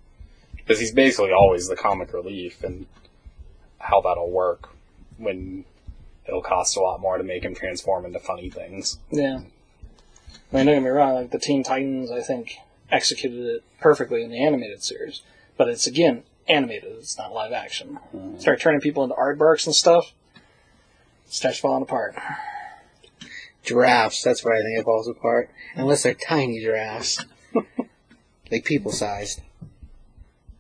Because 0.56 0.80
he's 0.80 0.92
basically 0.92 1.32
always 1.32 1.68
the 1.68 1.76
comic 1.76 2.12
relief, 2.14 2.64
and 2.64 2.88
how 3.86 4.02
that'll 4.02 4.32
work 4.32 4.70
when 5.18 5.64
it'll 6.28 6.42
cost 6.42 6.76
a 6.76 6.82
lot 6.82 7.00
more 7.00 7.18
to 7.18 7.24
make 7.24 7.44
him 7.44 7.54
transform 7.56 8.06
into 8.06 8.20
funny 8.20 8.50
things. 8.50 9.00
yeah. 9.12 9.42
I 10.54 10.58
mean, 10.58 10.66
don't 10.68 10.76
get 10.76 10.84
me 10.84 10.90
wrong. 10.90 11.16
Like 11.16 11.32
the 11.32 11.40
Teen 11.40 11.64
Titans, 11.64 12.12
I 12.12 12.22
think 12.22 12.58
executed 12.92 13.46
it 13.46 13.64
perfectly 13.80 14.24
in 14.24 14.30
the 14.30 14.44
animated 14.44 14.84
series, 14.84 15.22
but 15.58 15.68
it's 15.68 15.88
again 15.88 16.24
animated. 16.48 16.94
It's 16.98 17.18
not 17.18 17.34
live 17.34 17.52
action. 17.52 18.00
Mm-hmm. 18.16 18.40
Start 18.40 18.62
turning 18.62 18.80
people 18.80 19.04
into 19.04 19.16
aardvarks 19.16 19.66
and 19.66 19.76
stuff. 19.76 20.14
it 21.26 21.34
starts 21.34 21.60
falling 21.60 21.84
apart. 21.84 22.16
Giraffes. 23.64 24.22
That's 24.24 24.46
where 24.46 24.54
I 24.56 24.62
think 24.62 24.80
it 24.80 24.86
falls 24.86 25.08
apart. 25.08 25.50
Unless 25.76 26.04
they're 26.04 26.14
tiny 26.14 26.60
giraffes, 26.62 27.26
like 28.52 28.64
people 28.66 28.92
sized. 28.92 29.42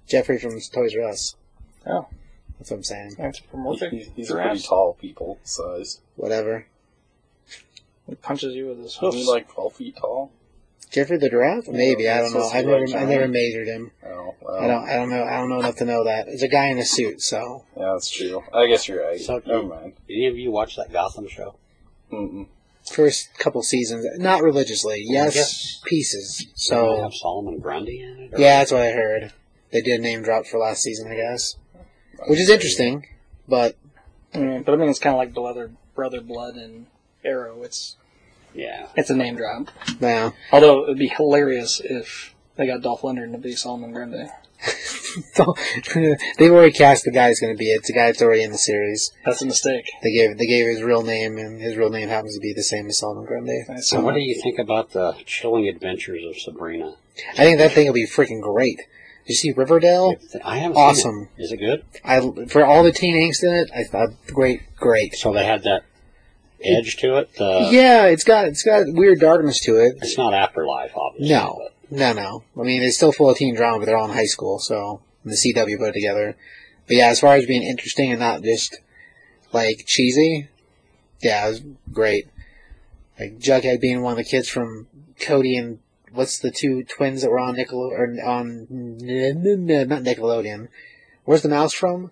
Jeffrey 0.07 0.39
from 0.39 0.59
Toys 0.59 0.95
R 0.95 1.03
Us. 1.09 1.35
Oh. 1.85 2.07
That's 2.59 2.71
what 2.71 2.77
I'm 2.77 2.83
saying. 2.83 3.15
Anthropomorphic. 3.19 3.91
He's, 3.91 4.09
he's 4.15 4.31
a 4.31 4.35
pretty 4.35 4.59
tall 4.61 4.93
people 4.99 5.39
size. 5.43 5.99
Whatever. 6.15 6.65
He 8.07 8.15
punches 8.15 8.55
you 8.55 8.67
with 8.67 8.77
his 8.79 8.97
Isn't 9.01 9.13
he 9.13 9.23
like 9.25 9.51
12 9.51 9.73
feet 9.73 9.97
tall? 9.97 10.31
Jeffrey 10.91 11.17
the 11.17 11.29
giraffe? 11.29 11.67
Maybe 11.67 12.07
I 12.07 12.19
don't 12.19 12.33
know. 12.33 12.47
I've 12.47 12.65
never, 12.65 12.87
like 12.87 12.95
I've 12.95 13.09
never 13.09 13.27
measured 13.27 13.67
him. 13.67 13.91
Oh, 14.05 14.35
well, 14.39 14.55
I 14.63 14.67
don't, 14.67 14.87
I 14.87 14.93
don't 14.95 15.09
know. 15.09 15.23
I 15.23 15.37
don't 15.37 15.49
know 15.49 15.59
enough 15.59 15.75
to 15.77 15.85
know 15.85 16.03
that. 16.05 16.27
It's 16.27 16.43
a 16.43 16.47
guy 16.47 16.67
in 16.67 16.77
a 16.77 16.85
suit, 16.85 17.21
so 17.21 17.65
Yeah, 17.75 17.91
that's 17.93 18.09
true. 18.09 18.43
I 18.53 18.67
guess 18.67 18.87
you're 18.87 19.03
right. 19.05 19.19
So- 19.19 19.41
Never 19.45 19.63
mind. 19.63 19.93
Any 20.09 20.27
of 20.27 20.37
you 20.37 20.51
watch 20.51 20.75
that 20.77 20.93
Gotham 20.93 21.27
show? 21.27 21.55
Mm-mm. 22.13 22.47
first 22.89 23.35
couple 23.39 23.63
seasons, 23.63 24.05
not 24.19 24.43
religiously. 24.43 25.03
Yes, 25.05 25.81
pieces. 25.85 26.37
Does 26.37 26.47
it 26.47 26.59
So 26.59 27.01
have 27.01 27.13
Solomon 27.15 27.59
Grundy 27.59 28.01
in 28.03 28.19
it? 28.19 28.31
yeah, 28.37 28.59
that's 28.59 28.71
what 28.71 28.83
I 28.83 28.91
heard. 28.91 29.33
They 29.71 29.81
did 29.81 29.99
a 29.99 30.03
name 30.03 30.21
drop 30.21 30.45
for 30.45 30.59
last 30.59 30.83
season, 30.83 31.11
I 31.11 31.15
guess, 31.15 31.55
which 32.27 32.39
is 32.39 32.49
interesting. 32.49 33.07
But 33.47 33.75
Yeah, 34.33 34.61
but 34.65 34.73
I 34.73 34.77
mean, 34.77 34.89
it's 34.89 34.99
kind 34.99 35.13
of 35.13 35.17
like 35.17 35.33
Brother 35.33 35.71
Brother 35.95 36.21
Blood 36.21 36.55
and 36.55 36.87
Arrow. 37.23 37.63
It's 37.63 37.95
yeah. 38.53 38.87
it's 38.95 39.09
a 39.09 39.15
name 39.15 39.35
drop. 39.35 39.69
now, 39.99 40.33
Although 40.51 40.83
it'd 40.83 40.97
be 40.97 41.07
hilarious 41.07 41.81
if 41.83 42.35
they 42.55 42.67
got 42.67 42.81
Dolph 42.81 43.01
Lundgren 43.01 43.31
to 43.33 43.37
be 43.37 43.55
Solomon 43.55 43.91
Grundy. 43.91 44.27
they've 46.37 46.51
already 46.51 46.71
cast 46.71 47.03
the 47.03 47.11
guy 47.11 47.27
who's 47.27 47.39
going 47.39 47.53
to 47.53 47.57
be 47.57 47.71
it. 47.71 47.79
It's 47.79 47.89
a 47.89 47.93
guy 47.93 48.07
that's 48.07 48.21
already 48.21 48.43
in 48.43 48.51
the 48.51 48.57
series. 48.57 49.11
That's 49.23 49.41
a 49.41 49.45
mistake. 49.45 49.85
They 50.01 50.11
gave 50.11 50.37
they 50.37 50.47
gave 50.47 50.65
his 50.65 50.81
real 50.81 51.03
name, 51.03 51.37
and 51.37 51.61
his 51.61 51.75
real 51.77 51.89
name 51.89 52.09
happens 52.09 52.35
to 52.35 52.41
be 52.41 52.53
the 52.53 52.63
same 52.63 52.87
as 52.87 52.97
Solomon 52.97 53.25
Grundy. 53.25 53.63
So, 53.81 54.01
what 54.01 54.13
do 54.13 54.21
you 54.21 54.39
think 54.41 54.59
about 54.59 54.91
the 54.91 55.15
chilling 55.25 55.67
adventures 55.67 56.23
of 56.25 56.37
Sabrina? 56.37 56.95
I 57.33 57.43
think 57.43 57.59
that 57.59 57.71
thing 57.71 57.87
will 57.87 57.93
be 57.93 58.07
freaking 58.07 58.41
great. 58.41 58.81
Did 59.25 59.29
you 59.33 59.35
see 59.35 59.51
Riverdale? 59.53 60.13
I 60.43 60.59
haven't 60.59 60.77
Awesome. 60.77 61.15
seen 61.15 61.29
it. 61.37 61.43
Is 61.43 61.51
it 61.51 61.57
good? 61.57 61.83
I 62.03 62.19
for 62.47 62.63
all 62.63 62.83
the 62.83 62.91
teen 62.91 63.15
angst 63.15 63.43
in 63.43 63.53
it, 63.53 63.71
I 63.75 63.83
thought 63.83 64.09
great, 64.27 64.61
great. 64.75 65.15
So 65.15 65.33
they 65.33 65.45
had 65.45 65.63
that 65.63 65.83
edge 66.63 66.97
to 66.97 67.17
it. 67.17 67.29
Uh, 67.39 67.69
yeah, 67.71 68.05
it's 68.05 68.23
got 68.23 68.45
it's 68.47 68.63
got 68.63 68.83
weird 68.87 69.19
darkness 69.19 69.59
to 69.61 69.77
it. 69.77 69.95
It's 70.01 70.17
not 70.17 70.33
afterlife, 70.33 70.91
obviously. 70.95 71.33
No, 71.35 71.69
no, 71.89 72.13
no. 72.13 72.43
I 72.59 72.63
mean, 72.63 72.83
it's 72.83 72.97
still 72.97 73.11
full 73.11 73.29
of 73.31 73.37
teen 73.37 73.55
drama, 73.55 73.79
but 73.79 73.85
they're 73.85 73.97
all 73.97 74.09
in 74.09 74.13
high 74.15 74.25
school, 74.25 74.59
so 74.59 75.01
the 75.23 75.31
CW 75.35 75.77
put 75.79 75.89
it 75.89 75.93
together. 75.93 76.35
But 76.87 76.97
yeah, 76.97 77.07
as 77.07 77.19
far 77.19 77.33
as 77.35 77.47
being 77.47 77.63
interesting 77.63 78.11
and 78.11 78.19
not 78.19 78.43
just 78.43 78.79
like 79.51 79.85
cheesy, 79.87 80.49
yeah, 81.21 81.47
it 81.47 81.49
was 81.49 81.63
great. 81.91 82.27
Like 83.19 83.39
Jughead 83.39 83.81
being 83.81 84.01
one 84.03 84.11
of 84.11 84.17
the 84.17 84.23
kids 84.23 84.47
from 84.49 84.87
Cody 85.19 85.57
and 85.57 85.79
what's 86.15 86.39
the 86.39 86.51
two 86.51 86.83
twins 86.83 87.21
that 87.21 87.29
were 87.29 87.39
on 87.39 87.55
Nickel 87.55 87.79
or 87.79 88.07
on 88.25 88.67
not 88.69 90.03
Nickelodeon. 90.03 90.69
Where's 91.25 91.41
the 91.41 91.49
mouse 91.49 91.73
from? 91.73 92.11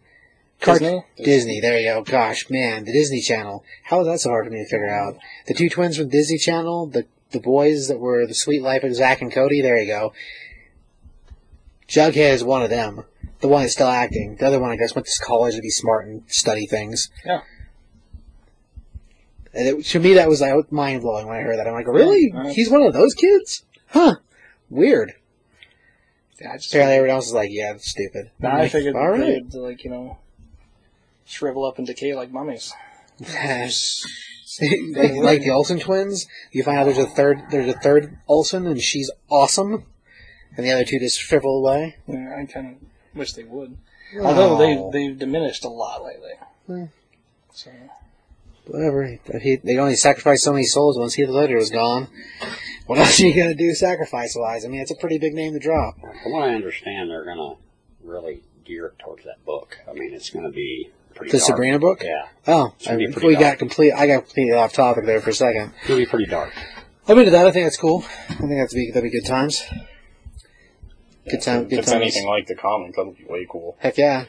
Cart- 0.59 0.79
Disney? 0.79 1.05
Disney. 1.17 1.59
There 1.59 1.77
you 1.77 1.85
go. 1.85 2.03
Gosh, 2.03 2.49
man, 2.49 2.85
the 2.85 2.93
Disney 2.93 3.21
Channel. 3.21 3.63
How 3.83 4.01
is 4.01 4.07
that 4.07 4.19
so 4.19 4.29
hard 4.29 4.45
for 4.45 4.51
me 4.51 4.59
to 4.59 4.69
figure 4.69 4.89
out? 4.89 5.17
The 5.47 5.53
two 5.53 5.69
twins 5.69 5.97
from 5.97 6.09
Disney 6.09 6.37
Channel, 6.37 6.87
the 6.87 7.05
the 7.31 7.39
boys 7.39 7.87
that 7.87 7.99
were 7.99 8.25
the 8.25 8.35
Suite 8.35 8.61
Life 8.61 8.83
of 8.83 8.95
Zack 8.95 9.21
and 9.21 9.31
Cody. 9.31 9.61
There 9.61 9.77
you 9.77 9.87
go. 9.87 10.13
Jughead 11.87 12.33
is 12.33 12.43
one 12.43 12.63
of 12.63 12.69
them. 12.69 13.03
The 13.41 13.47
one 13.47 13.61
that's 13.61 13.73
still 13.73 13.87
acting. 13.87 14.37
The 14.39 14.47
other 14.47 14.59
one, 14.59 14.71
I 14.71 14.77
guess, 14.77 14.95
went 14.95 15.05
to 15.05 15.25
college 15.25 15.55
to 15.55 15.61
be 15.61 15.69
smart 15.69 16.07
and 16.07 16.23
study 16.27 16.65
things. 16.65 17.09
Yeah. 17.25 17.41
And 19.53 19.67
it, 19.67 19.85
to 19.87 19.99
me, 19.99 20.13
that 20.13 20.29
was 20.29 20.41
like 20.41 20.71
mind 20.71 21.01
blowing 21.01 21.27
when 21.27 21.37
I 21.37 21.41
heard 21.41 21.59
that. 21.59 21.67
I'm 21.67 21.73
like, 21.73 21.87
really? 21.87 22.31
Yeah, 22.33 22.39
right. 22.39 22.55
He's 22.55 22.69
one 22.69 22.81
of 22.81 22.93
those 22.93 23.13
kids? 23.13 23.63
Huh? 23.93 24.15
Weird. 24.69 25.13
Yeah, 26.41 26.53
I 26.53 26.58
just 26.58 26.71
Apparently, 26.73 26.95
everyone 26.97 27.15
else 27.15 27.27
is 27.27 27.34
like, 27.34 27.49
yeah, 27.51 27.71
that's 27.73 27.89
stupid. 27.89 28.32
Nah, 28.39 28.49
I'm 28.49 28.56
I 28.56 28.60
like, 28.62 28.71
figured 28.71 28.95
all 28.95 29.10
right. 29.10 29.19
they'd 29.49 29.53
like 29.58 29.84
you 29.84 29.91
know 29.91 30.17
shrivel 31.25 31.63
up 31.65 31.77
and 31.77 31.86
decay 31.88 32.15
like 32.15 32.32
mummies. 32.32 32.73
like, 33.19 33.69
like 34.60 35.41
the 35.41 35.51
Olsen 35.51 35.79
twins, 35.79 36.25
you 36.51 36.63
find 36.63 36.77
out 36.79 36.86
there's 36.86 36.97
a 36.97 37.06
third, 37.06 37.43
there's 37.51 37.69
a 37.73 37.77
third 37.79 38.17
Olsen, 38.27 38.65
and 38.67 38.82
she's 38.82 39.12
awesome, 39.29 39.86
and 40.58 40.65
the 40.65 40.71
other 40.71 40.84
two 40.86 40.99
just 40.99 41.19
shrivel 41.19 41.60
away. 41.60 41.97
Yeah, 42.08 42.36
I 42.41 42.45
kind 42.45 42.75
of 42.75 43.17
wish 43.17 43.34
they 43.34 43.43
would. 43.43 43.77
Although 44.21 44.58
Oh. 44.58 44.91
they 44.91 45.08
they've 45.08 45.17
diminished 45.17 45.63
a 45.65 45.69
lot 45.69 46.03
lately. 46.03 46.34
Hmm. 46.67 46.86
So 47.53 47.71
whatever. 48.67 49.17
He, 49.41 49.58
they 49.63 49.78
only 49.78 49.95
sacrificed 49.95 50.43
so 50.43 50.52
many 50.54 50.65
souls 50.65 50.97
once 50.97 51.13
Heath 51.15 51.30
Ledger 51.30 51.58
was 51.58 51.69
gone. 51.69 52.08
What 52.88 52.99
else 52.99 53.19
are 53.21 53.28
you 53.28 53.34
gonna 53.36 53.56
do 53.56 53.73
sacrifice 53.73 54.36
wise? 54.38 54.65
I 54.65 54.67
mean, 54.67 54.82
it's 54.82 54.91
a 54.91 54.95
pretty 54.95 55.17
big 55.17 55.34
name 55.34 55.54
to 55.54 55.60
drop. 55.60 55.95
From 55.99 56.32
what 56.34 56.43
I 56.43 56.54
understand, 56.56 57.10
they're 57.10 57.23
going 57.26 57.38
to 57.38 57.56
really 58.08 58.43
gear 58.65 58.88
it 58.88 58.99
towards 58.99 59.23
that 59.26 59.43
book. 59.45 59.78
I 59.89 59.93
mean, 59.93 60.13
it's 60.13 60.30
going 60.30 60.45
to 60.45 60.52
be 60.52 60.89
pretty 61.15 61.32
The 61.32 61.38
dark. 61.38 61.47
Sabrina 61.47 61.80
book? 61.80 62.02
Yeah. 62.04 62.28
Oh, 62.47 62.73
Should 62.80 62.97
be 62.97 63.08
I- 63.08 63.12
pretty 63.12 63.28
we 63.30 63.34
dark. 63.36 63.43
got 63.54 63.60
complete. 63.60 63.91
I 63.93 64.08
got 64.08 64.26
completely 64.26 64.54
off 64.54 64.73
topic 64.73 65.06
there 65.06 65.21
for 65.21 65.30
a 65.30 65.34
second. 65.34 65.71
It'll 65.86 65.97
be 65.97 66.06
pretty 66.06 66.26
dark. 66.26 66.52
I'm 67.08 67.17
into 67.19 67.32
that. 67.32 67.45
I 67.47 67.52
think 67.52 67.65
that's 67.65 67.78
cool. 67.78 68.04
I 68.30 68.34
think 68.36 68.52
that's 68.58 68.73
be 68.73 68.89
that'd 68.93 69.04
be 69.10 69.17
good 69.17 69.26
times. 69.28 69.63
Good 71.30 71.41
time. 71.41 71.63
If 71.63 71.69
Good 71.69 71.80
it's 71.80 71.89
times. 71.91 72.02
anything 72.02 72.28
like 72.28 72.47
the 72.47 72.56
comic, 72.56 72.95
that'll 72.95 73.13
be 73.13 73.26
way 73.26 73.45
cool. 73.49 73.78
Heck 73.80 73.97
yeah. 73.97 74.26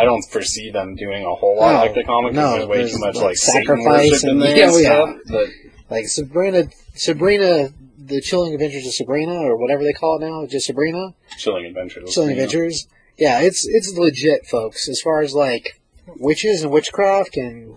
I 0.00 0.04
don't 0.04 0.22
foresee 0.22 0.70
them 0.70 0.94
doing 0.96 1.24
a 1.24 1.34
whole 1.34 1.56
lot 1.58 1.72
No, 1.72 1.78
like 1.80 1.94
the 1.94 2.04
comic. 2.04 2.32
no, 2.32 2.52
there's 2.52 2.66
way 2.66 2.78
there's, 2.78 2.92
too 2.92 2.98
much 2.98 3.16
like, 3.16 3.24
like 3.24 3.36
sacrifice 3.36 4.22
and- 4.24 4.40
there 4.40 4.56
yeah, 4.56 4.68
and 4.72 4.82
yeah. 4.82 5.04
stuff. 5.04 5.16
But 5.28 5.46
Like 5.90 6.06
Sabrina, 6.08 6.64
Sabrina, 6.94 7.70
the 7.98 8.20
Chilling 8.20 8.54
Adventures 8.54 8.86
of 8.86 8.94
Sabrina, 8.94 9.34
or 9.34 9.56
whatever 9.56 9.82
they 9.84 9.92
call 9.92 10.16
it 10.20 10.24
now, 10.26 10.46
just 10.46 10.66
Sabrina. 10.66 11.14
Chilling 11.36 11.66
Adventures. 11.66 12.14
Chilling 12.14 12.30
Adventures. 12.30 12.86
Yeah, 13.18 13.40
it's 13.40 13.66
it's 13.68 13.92
legit, 13.96 14.46
folks. 14.46 14.88
As 14.88 15.00
far 15.02 15.20
as 15.20 15.34
like 15.34 15.80
witches 16.16 16.62
and 16.62 16.72
witchcraft 16.72 17.36
and 17.36 17.74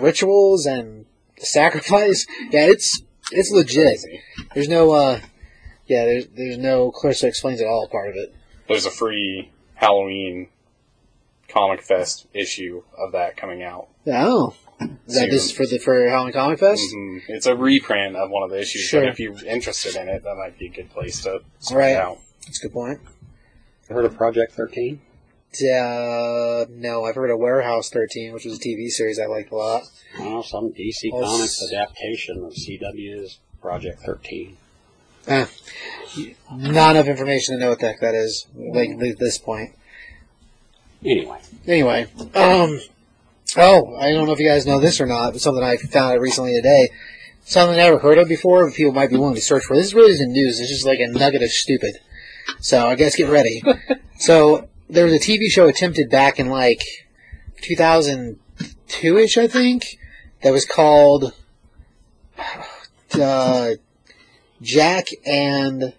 rituals 0.00 0.64
and 0.64 1.04
sacrifice, 1.38 2.26
yeah, 2.50 2.66
it's 2.66 3.02
it's 3.32 3.50
legit. 3.50 4.00
There's 4.54 4.68
no, 4.68 4.92
uh, 4.92 5.20
yeah, 5.86 6.04
there's 6.06 6.26
there's 6.28 6.58
no 6.58 6.90
Clarissa 6.92 7.26
explains 7.26 7.60
it 7.60 7.66
all 7.66 7.88
part 7.88 8.08
of 8.08 8.14
it. 8.16 8.34
There's 8.68 8.86
a 8.86 8.90
free 8.90 9.50
Halloween 9.74 10.48
Comic 11.48 11.82
Fest 11.82 12.26
issue 12.34 12.82
of 12.98 13.12
that 13.12 13.36
coming 13.36 13.62
out. 13.62 13.88
Oh, 14.06 14.54
is 15.06 15.14
that 15.14 15.20
Soon. 15.22 15.30
just 15.30 15.56
for 15.56 15.66
the 15.66 15.78
for 15.78 16.08
Halloween 16.08 16.32
Comic 16.32 16.58
Fest? 16.58 16.82
hmm 16.92 17.18
It's 17.28 17.46
a 17.46 17.56
reprint 17.56 18.16
of 18.16 18.30
one 18.30 18.42
of 18.42 18.50
the 18.50 18.60
issues, 18.60 18.82
Sure. 18.82 19.02
but 19.02 19.08
if 19.10 19.18
you're 19.20 19.34
interested 19.46 19.96
in 19.96 20.08
it, 20.08 20.22
that 20.24 20.34
might 20.36 20.58
be 20.58 20.66
a 20.66 20.70
good 20.70 20.90
place 20.90 21.22
to 21.22 21.40
start 21.60 21.78
Right. 21.80 21.96
out. 21.96 22.18
That's 22.44 22.58
a 22.60 22.68
good 22.68 22.72
point. 22.72 23.00
Heard 23.88 24.04
of 24.04 24.16
Project 24.16 24.52
13? 24.52 25.00
Uh, 25.54 26.66
no, 26.68 27.04
I've 27.04 27.14
heard 27.14 27.30
of 27.30 27.38
Warehouse 27.38 27.88
13, 27.88 28.32
which 28.34 28.44
was 28.44 28.58
a 28.58 28.60
TV 28.60 28.88
series 28.90 29.18
I 29.18 29.24
liked 29.26 29.50
a 29.52 29.56
lot. 29.56 29.84
Oh, 30.18 30.42
some 30.42 30.70
DC 30.72 31.08
Oh, 31.12 31.22
Comics 31.22 31.62
s- 31.62 31.72
adaptation 31.72 32.44
of 32.44 32.52
CW's 32.52 33.38
Project 33.62 34.00
13. 34.00 34.56
Eh, 35.28 35.46
not 36.52 36.94
enough 36.96 37.06
information 37.08 37.54
to 37.54 37.60
know 37.60 37.70
what 37.70 37.80
the 37.80 37.86
heck 37.86 38.00
that 38.00 38.14
is, 38.14 38.46
like 38.54 38.90
at 38.90 39.18
this 39.18 39.38
point. 39.38 39.70
Anyway, 41.04 41.38
Anyway, 41.66 42.06
um, 42.34 42.80
oh, 43.56 43.96
I 43.96 44.12
don't 44.12 44.26
know 44.26 44.32
if 44.32 44.38
you 44.38 44.48
guys 44.48 44.66
know 44.66 44.78
this 44.78 45.00
or 45.00 45.06
not, 45.06 45.32
but 45.32 45.40
something 45.40 45.64
I 45.64 45.76
found 45.76 46.12
out 46.12 46.20
recently 46.20 46.54
today. 46.54 46.90
Something 47.44 47.74
I 47.74 47.84
never 47.84 47.98
heard 47.98 48.18
of 48.18 48.28
before, 48.28 48.66
but 48.66 48.76
people 48.76 48.92
might 48.92 49.10
be 49.10 49.16
willing 49.16 49.34
to 49.34 49.40
search 49.40 49.64
for. 49.64 49.76
This 49.76 49.94
really 49.94 50.12
isn't 50.12 50.32
news. 50.32 50.60
It's 50.60 50.70
just 50.70 50.86
like 50.86 51.00
a 51.00 51.08
nugget 51.08 51.42
of 51.42 51.50
stupid. 51.50 51.98
So 52.60 52.86
I 52.86 52.94
guess 52.94 53.16
get 53.16 53.28
ready. 53.28 53.62
so 54.18 54.68
there 54.88 55.04
was 55.04 55.14
a 55.14 55.18
TV 55.18 55.48
show 55.48 55.66
attempted 55.66 56.08
back 56.08 56.38
in 56.38 56.48
like 56.48 56.82
2002-ish, 57.62 59.38
I 59.38 59.48
think, 59.48 59.98
that 60.42 60.52
was 60.52 60.64
called 60.64 61.32
uh, 63.20 63.70
Jack 64.62 65.06
and 65.26 65.94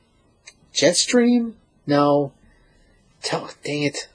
Jetstream. 0.74 1.54
No, 1.86 2.32
tell, 3.22 3.50
dang 3.66 3.84
it. 3.84 4.08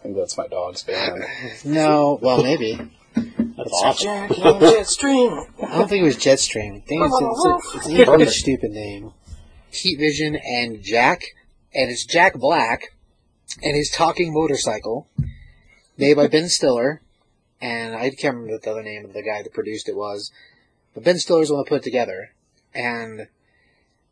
I 0.00 0.02
think 0.02 0.16
that's 0.16 0.38
my 0.38 0.46
dog's 0.46 0.82
band. 0.82 1.22
No, 1.64 2.18
well, 2.22 2.42
maybe. 2.42 2.80
that's 3.14 3.82
awesome. 3.84 4.08
I 4.08 4.28
don't 4.28 5.88
think 5.88 6.02
it 6.02 6.04
was 6.04 6.16
Jetstream. 6.16 6.78
I 6.78 6.80
think 6.86 7.04
it's, 7.04 7.20
it's, 7.20 7.44
a, 7.44 7.76
it's 7.76 7.86
an 7.86 7.96
equally 7.96 8.26
stupid 8.26 8.70
name. 8.70 9.12
Heat 9.70 9.98
Vision 9.98 10.36
and 10.36 10.82
Jack, 10.82 11.22
and 11.74 11.90
it's 11.90 12.06
Jack 12.06 12.34
Black 12.34 12.94
and 13.62 13.76
his 13.76 13.90
talking 13.90 14.32
motorcycle, 14.32 15.08
made 15.98 16.14
by 16.14 16.28
Ben 16.28 16.48
Stiller, 16.48 17.02
and 17.60 17.94
I 17.94 18.08
can't 18.10 18.34
remember 18.34 18.54
what 18.54 18.62
the 18.62 18.70
other 18.70 18.82
name 18.82 19.04
of 19.04 19.12
the 19.12 19.22
guy 19.22 19.42
that 19.42 19.52
produced 19.52 19.88
it 19.88 19.96
was, 19.96 20.32
but 20.94 21.04
Ben 21.04 21.18
Stiller's 21.18 21.48
the 21.48 21.54
one 21.54 21.64
that 21.64 21.68
put 21.68 21.82
it 21.82 21.84
together, 21.84 22.30
and 22.74 23.28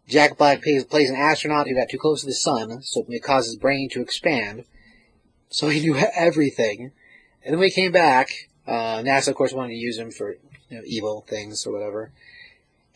Jack 0.06 0.36
Black 0.36 0.62
plays, 0.62 0.84
plays 0.84 1.08
an 1.08 1.16
astronaut 1.16 1.66
who 1.66 1.74
got 1.74 1.88
too 1.88 1.98
close 1.98 2.20
to 2.20 2.26
the 2.26 2.34
sun, 2.34 2.82
so 2.82 3.04
it 3.08 3.22
caused 3.22 3.46
his 3.46 3.56
brain 3.56 3.88
to 3.92 4.02
expand, 4.02 4.64
so 5.48 5.68
he 5.68 5.80
knew 5.80 5.96
everything, 6.14 6.92
and 7.44 7.54
then 7.54 7.62
he 7.62 7.70
came 7.70 7.92
back, 7.92 8.48
uh, 8.66 8.98
NASA, 8.98 9.28
of 9.28 9.34
course, 9.34 9.52
wanted 9.52 9.70
to 9.70 9.78
use 9.78 9.98
him 9.98 10.10
for 10.10 10.36
you 10.68 10.76
know, 10.76 10.82
evil 10.84 11.24
things 11.28 11.66
or 11.66 11.72
whatever. 11.72 12.12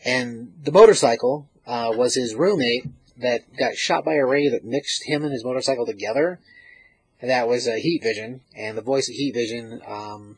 And 0.05 0.53
the 0.63 0.71
motorcycle 0.71 1.47
uh, 1.65 1.93
was 1.95 2.15
his 2.15 2.35
roommate 2.35 2.85
that 3.17 3.55
got 3.57 3.75
shot 3.75 4.03
by 4.03 4.15
a 4.15 4.25
ray 4.25 4.49
that 4.49 4.65
mixed 4.65 5.05
him 5.05 5.23
and 5.23 5.31
his 5.31 5.43
motorcycle 5.43 5.85
together. 5.85 6.39
And 7.21 7.29
that 7.29 7.47
was 7.47 7.67
uh, 7.67 7.75
Heat 7.75 8.03
Vision. 8.03 8.41
And 8.55 8.77
the 8.77 8.81
voice 8.81 9.07
of 9.07 9.15
Heat 9.15 9.33
Vision 9.33 9.81
um, 9.87 10.37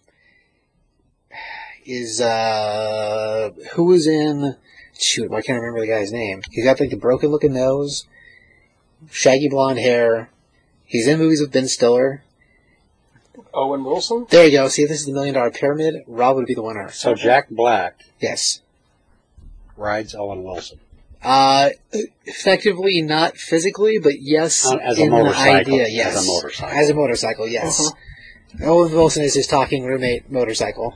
is 1.86 2.21
uh, 2.21 3.51
who 3.73 3.86
was 3.86 4.08
in? 4.08 4.56
Shoot, 4.97 5.34
I 5.34 5.41
can't 5.41 5.60
remember 5.60 5.82
the 5.82 5.91
guy's 5.91 6.13
name. 6.13 6.41
He's 6.51 6.63
got 6.63 6.80
like 6.80 6.89
the 6.89 6.95
broken 6.95 7.30
looking 7.30 7.54
nose, 7.54 8.06
shaggy 9.12 9.49
blonde 9.49 9.80
hair. 9.80 10.30
He's 10.86 11.08
in 11.08 11.19
movies 11.19 11.41
with 11.41 11.52
Ben 11.52 11.67
Stiller. 11.67 12.24
Owen 13.54 13.84
Wilson? 13.84 14.28
There 14.30 14.45
you 14.45 14.52
go. 14.52 14.67
See, 14.67 14.84
if 14.84 14.89
this 14.89 15.00
is 15.00 15.06
the 15.06 15.13
million 15.13 15.34
dollar 15.36 15.52
pyramid, 15.52 16.04
Rob 16.08 16.36
would 16.36 16.45
be 16.45 16.54
the 16.54 16.62
winner. 16.63 16.89
So 16.91 17.15
Jack 17.15 17.50
Black 17.50 18.02
Yes. 18.19 18.62
rides 19.78 20.13
Owen 20.15 20.43
Wilson. 20.43 20.80
Uh, 21.24 21.69
effectively, 22.26 23.02
not 23.02 23.36
physically, 23.38 23.98
but 23.98 24.21
yes, 24.21 24.65
Uh, 24.65 24.76
as 24.78 25.00
a 25.00 25.02
in 25.04 25.10
the 25.10 25.17
motorcycle, 25.17 25.74
idea, 25.82 26.06
as 26.06 26.24
a 26.24 26.28
motorcycle. 26.28 26.78
As 26.78 26.89
a 26.89 26.93
motorcycle, 26.93 27.48
yes. 27.48 27.91
Owen 28.62 28.91
Wilson 28.91 29.24
is 29.24 29.34
his 29.34 29.48
talking 29.48 29.86
roommate 29.86 30.30
motorcycle. 30.32 30.93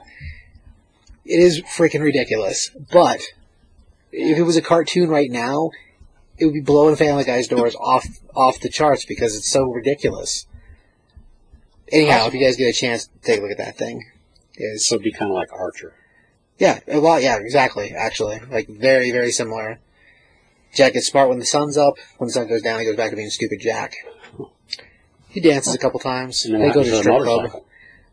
It 1.25 1.39
is 1.39 1.61
freaking 1.63 2.01
ridiculous, 2.01 2.69
but 2.91 3.21
if 4.11 4.37
it 4.37 4.43
was 4.43 4.55
a 4.55 4.61
cartoon 4.61 5.09
right 5.09 5.31
now, 5.31 5.71
it 6.39 6.45
would 6.45 6.53
be 6.53 6.61
blowing 6.61 6.95
Family 6.95 7.23
Guy's 7.23 7.47
doors 7.47 7.75
off 7.75 8.05
off 8.35 8.59
the 8.59 8.69
charts 8.69 9.05
because 9.05 9.35
it's 9.35 9.49
so 9.51 9.63
ridiculous. 9.65 10.45
Anyhow, 11.91 12.27
if 12.27 12.33
you 12.33 12.39
guys 12.39 12.55
get 12.55 12.69
a 12.69 12.73
chance, 12.73 13.09
take 13.23 13.39
a 13.39 13.41
look 13.41 13.51
at 13.51 13.57
that 13.57 13.77
thing. 13.77 14.05
It's 14.53 14.87
So 14.87 14.95
it'd 14.95 15.03
be 15.03 15.11
kind 15.11 15.31
of 15.31 15.35
like 15.35 15.51
Archer. 15.51 15.93
yeah, 16.59 16.79
a 16.87 16.99
lot. 16.99 17.23
Yeah, 17.23 17.37
exactly. 17.39 17.93
Actually, 17.95 18.41
like 18.51 18.67
very, 18.67 19.11
very 19.11 19.31
similar. 19.31 19.79
Jack 20.73 20.93
gets 20.93 21.07
smart 21.07 21.29
when 21.29 21.39
the 21.39 21.45
sun's 21.45 21.77
up. 21.77 21.95
When 22.17 22.27
the 22.27 22.33
sun 22.33 22.47
goes 22.47 22.61
down, 22.61 22.79
he 22.79 22.85
goes 22.85 22.95
back 22.95 23.09
to 23.09 23.15
being 23.15 23.29
stupid 23.31 23.59
Jack. 23.59 23.95
He 25.29 25.39
dances 25.39 25.73
a 25.73 25.77
couple 25.79 25.99
times. 25.99 26.45
And 26.45 26.53
then 26.53 26.61
They 26.61 26.67
what 26.67 26.75
go 26.75 26.83
to 26.83 26.89
the 26.91 26.97
strip 26.97 27.21
club. 27.23 27.63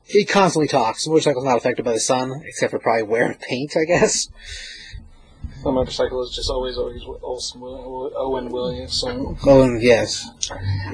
He 0.05 0.25
constantly 0.25 0.69
talks. 0.69 1.05
The 1.05 1.11
motorcycle's 1.11 1.45
not 1.45 1.57
affected 1.57 1.85
by 1.85 1.93
the 1.93 2.01
sun, 2.01 2.43
except 2.45 2.71
for 2.71 2.79
probably 2.79 3.03
wear 3.03 3.35
paint, 3.41 3.77
I 3.77 3.85
guess. 3.85 4.29
The 5.67 5.73
motorcycle 5.73 6.23
is 6.23 6.31
just 6.31 6.49
always, 6.49 6.79
always 6.79 7.03
Olsen, 7.23 7.61
Owen 7.61 8.51
Williamson. 8.51 9.37
Owen, 9.45 9.81
yes. 9.83 10.31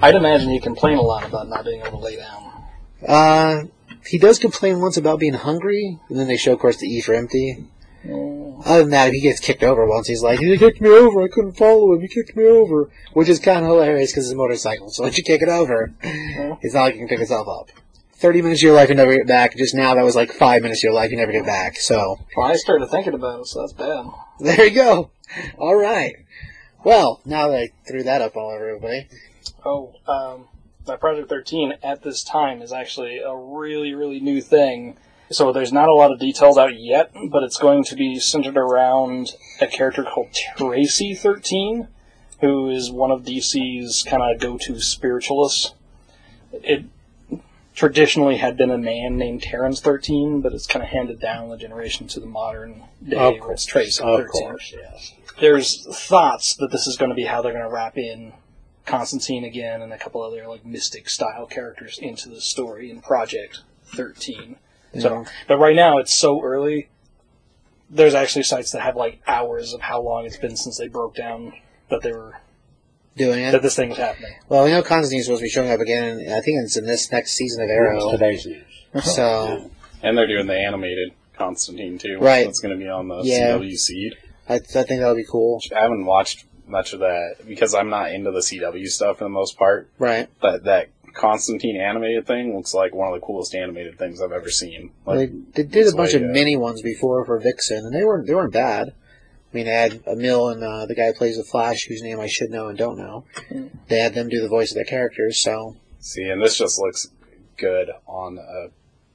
I'd 0.00 0.14
imagine 0.14 0.48
you 0.48 0.62
complain 0.62 0.96
a 0.96 1.02
lot 1.02 1.26
about 1.26 1.46
not 1.50 1.66
being 1.66 1.82
able 1.82 1.98
to 1.98 2.04
lay 2.04 2.16
down. 2.16 2.64
Uh, 3.06 3.64
he 4.06 4.16
does 4.16 4.38
complain 4.38 4.80
once 4.80 4.96
about 4.96 5.20
being 5.20 5.34
hungry, 5.34 5.98
and 6.08 6.18
then 6.18 6.26
they 6.26 6.38
show, 6.38 6.54
of 6.54 6.58
course, 6.58 6.78
the 6.78 6.86
E 6.86 7.02
for 7.02 7.12
empty. 7.12 7.66
Other 8.64 8.80
than 8.80 8.90
that, 8.92 9.08
if 9.08 9.12
he 9.12 9.20
gets 9.20 9.40
kicked 9.40 9.62
over 9.62 9.86
once, 9.86 10.06
he's 10.08 10.22
like, 10.22 10.40
he 10.40 10.56
kicked 10.56 10.80
me 10.80 10.88
over, 10.88 11.22
I 11.22 11.28
couldn't 11.28 11.52
follow 11.52 11.92
him, 11.92 12.00
he 12.00 12.08
kicked 12.08 12.34
me 12.34 12.44
over. 12.44 12.88
Which 13.12 13.28
is 13.28 13.40
kind 13.40 13.66
of 13.66 13.66
hilarious 13.66 14.10
because 14.10 14.24
it's 14.24 14.32
a 14.32 14.36
motorcycle, 14.36 14.88
so 14.88 15.02
once 15.02 15.18
you 15.18 15.22
kick 15.22 15.42
it 15.42 15.50
over, 15.50 15.92
it's 16.02 16.72
not 16.72 16.84
like 16.84 16.94
you 16.94 17.00
can 17.00 17.08
pick 17.08 17.20
itself 17.20 17.46
up. 17.46 17.68
30 18.22 18.40
minutes 18.42 18.60
of 18.60 18.66
your 18.66 18.74
life 18.76 18.88
you 18.88 18.94
never 18.94 19.16
get 19.16 19.26
back, 19.26 19.56
just 19.56 19.74
now 19.74 19.94
that 19.94 20.04
was 20.04 20.14
like 20.14 20.30
5 20.32 20.62
minutes 20.62 20.80
of 20.80 20.84
your 20.84 20.92
life 20.92 21.10
you 21.10 21.16
never 21.16 21.32
get 21.32 21.44
back, 21.44 21.76
so, 21.76 22.20
Well, 22.36 22.46
I 22.46 22.54
started 22.54 22.86
thinking 22.88 23.14
about 23.14 23.40
it, 23.40 23.46
so 23.48 23.60
that's 23.60 23.72
bad. 23.72 24.06
there 24.38 24.64
you 24.66 24.74
go. 24.74 25.10
Alright. 25.58 26.14
Well, 26.84 27.20
now 27.24 27.48
that 27.48 27.56
I 27.56 27.68
threw 27.88 28.04
that 28.04 28.22
up 28.22 28.36
all 28.36 28.50
over 28.54 28.68
everybody. 28.68 29.08
Oh, 29.64 29.94
um, 30.06 30.48
my 30.86 30.94
Project 30.96 31.28
13 31.28 31.74
at 31.82 32.02
this 32.02 32.22
time 32.22 32.62
is 32.62 32.72
actually 32.72 33.18
a 33.18 33.34
really, 33.36 33.92
really 33.92 34.20
new 34.20 34.40
thing. 34.40 34.96
So 35.30 35.52
there's 35.52 35.72
not 35.72 35.88
a 35.88 35.94
lot 35.94 36.12
of 36.12 36.18
details 36.20 36.58
out 36.58 36.78
yet, 36.78 37.10
but 37.30 37.42
it's 37.42 37.58
going 37.58 37.82
to 37.84 37.96
be 37.96 38.20
centered 38.20 38.56
around 38.56 39.32
a 39.60 39.66
character 39.66 40.04
called 40.04 40.28
Tracy 40.56 41.14
13, 41.14 41.88
who 42.40 42.70
is 42.70 42.90
one 42.90 43.10
of 43.10 43.22
DC's 43.22 44.02
kind 44.02 44.22
of 44.22 44.40
go-to 44.40 44.78
spiritualists. 44.80 45.74
It 46.52 46.84
traditionally 47.74 48.36
had 48.36 48.56
been 48.56 48.70
a 48.70 48.78
man 48.78 49.16
named 49.16 49.42
Terrence 49.42 49.80
13, 49.80 50.40
but 50.40 50.52
it's 50.52 50.66
kind 50.66 50.82
of 50.82 50.90
handed 50.90 51.20
down 51.20 51.48
the 51.48 51.56
generation 51.56 52.06
to 52.08 52.20
the 52.20 52.26
modern 52.26 52.84
day 53.06 53.16
Of 53.16 53.40
where 53.40 53.52
it's 53.52 53.64
course. 53.64 53.66
Tracy 53.66 54.02
Of 54.02 54.20
13 54.20 54.42
course, 54.42 54.74
yes. 54.76 55.12
there's 55.40 55.86
thoughts 56.06 56.54
that 56.56 56.70
this 56.70 56.86
is 56.86 56.96
going 56.96 57.10
to 57.10 57.14
be 57.14 57.24
how 57.24 57.42
they're 57.42 57.52
going 57.52 57.64
to 57.64 57.70
wrap 57.70 57.96
in 57.96 58.32
Constantine 58.84 59.44
again 59.44 59.80
and 59.80 59.92
a 59.92 59.98
couple 59.98 60.22
other 60.22 60.46
like 60.48 60.66
mystic 60.66 61.08
style 61.08 61.46
characters 61.46 61.98
into 61.98 62.28
the 62.28 62.40
story 62.40 62.90
in 62.90 63.00
Project 63.00 63.60
13. 63.86 64.56
So, 64.98 65.24
but 65.48 65.58
right 65.58 65.76
now 65.76 65.98
it's 65.98 66.12
so 66.12 66.42
early. 66.42 66.90
There's 67.88 68.14
actually 68.14 68.42
sites 68.42 68.72
that 68.72 68.82
have 68.82 68.96
like 68.96 69.20
hours 69.26 69.72
of 69.72 69.80
how 69.80 70.02
long 70.02 70.26
it's 70.26 70.36
been 70.36 70.56
since 70.56 70.78
they 70.78 70.88
broke 70.88 71.14
down 71.14 71.54
that 71.88 72.02
they 72.02 72.12
were 72.12 72.40
Doing 73.16 73.40
it. 73.44 73.52
that 73.52 73.62
this 73.62 73.76
thing 73.76 73.90
was 73.90 73.98
happening. 73.98 74.32
Well, 74.48 74.64
we 74.64 74.70
know 74.70 74.82
Constantine's 74.82 75.26
supposed 75.26 75.40
to 75.40 75.44
be 75.44 75.50
showing 75.50 75.70
up 75.70 75.80
again, 75.80 76.18
and 76.20 76.30
I 76.34 76.40
think 76.40 76.58
it's 76.62 76.76
in 76.76 76.86
this 76.86 77.12
next 77.12 77.32
season 77.32 77.62
of 77.62 77.68
Arrow. 77.70 78.10
Today's 78.12 78.46
news. 78.46 78.64
So, 79.04 79.70
And 80.02 80.16
they're 80.16 80.26
doing 80.26 80.46
the 80.46 80.56
animated 80.58 81.12
Constantine 81.36 81.98
too. 81.98 82.18
Right. 82.20 82.44
That's 82.46 82.60
going 82.60 82.78
to 82.78 82.82
be 82.82 82.88
on 82.88 83.08
the 83.08 83.20
Yeah. 83.24 83.56
CW 83.58 83.76
seed. 83.76 84.14
I, 84.48 84.54
I 84.54 84.58
think 84.58 84.88
that'll 84.88 85.14
be 85.14 85.24
cool. 85.30 85.60
I 85.76 85.80
haven't 85.82 86.04
watched 86.06 86.44
much 86.66 86.92
of 86.92 87.00
that 87.00 87.36
because 87.46 87.74
I'm 87.74 87.90
not 87.90 88.12
into 88.12 88.30
the 88.30 88.40
CW 88.40 88.86
stuff 88.88 89.18
for 89.18 89.24
the 89.24 89.30
most 89.30 89.58
part. 89.58 89.88
Right. 89.98 90.28
But 90.40 90.64
that 90.64 90.88
Constantine 91.14 91.78
animated 91.80 92.26
thing 92.26 92.56
looks 92.56 92.72
like 92.74 92.94
one 92.94 93.08
of 93.12 93.14
the 93.20 93.24
coolest 93.24 93.54
animated 93.54 93.98
things 93.98 94.20
I've 94.22 94.32
ever 94.32 94.50
seen. 94.50 94.90
Well, 95.04 95.16
Like, 95.16 95.30
they, 95.52 95.62
they 95.62 95.68
did 95.68 95.88
a 95.92 95.96
bunch 95.96 96.14
like, 96.14 96.22
of 96.22 96.30
uh, 96.30 96.32
mini 96.32 96.56
ones 96.56 96.80
before 96.82 97.24
for 97.24 97.38
Vixen, 97.38 97.78
and 97.84 97.94
they 97.94 98.04
weren't 98.04 98.26
they 98.26 98.34
weren't 98.34 98.52
bad. 98.52 98.94
I 99.52 99.56
mean, 99.56 99.66
they 99.66 99.72
had 99.72 100.02
Amell 100.06 100.50
and 100.52 100.62
uh, 100.64 100.86
the 100.86 100.94
guy 100.94 101.06
who 101.08 101.12
plays 101.14 101.36
the 101.36 101.44
Flash, 101.44 101.84
whose 101.86 102.00
name 102.02 102.18
I 102.18 102.26
should 102.26 102.50
know 102.50 102.68
and 102.68 102.78
don't 102.78 102.96
know. 102.96 103.24
They 103.88 103.98
had 103.98 104.14
them 104.14 104.28
do 104.30 104.40
the 104.40 104.48
voice 104.48 104.70
of 104.70 104.76
their 104.76 104.84
characters, 104.84 105.42
so 105.42 105.76
See, 106.00 106.22
and 106.24 106.42
this 106.42 106.56
just 106.56 106.78
looks 106.80 107.08
good 107.58 107.90
on 108.06 108.38
uh, 108.38 108.68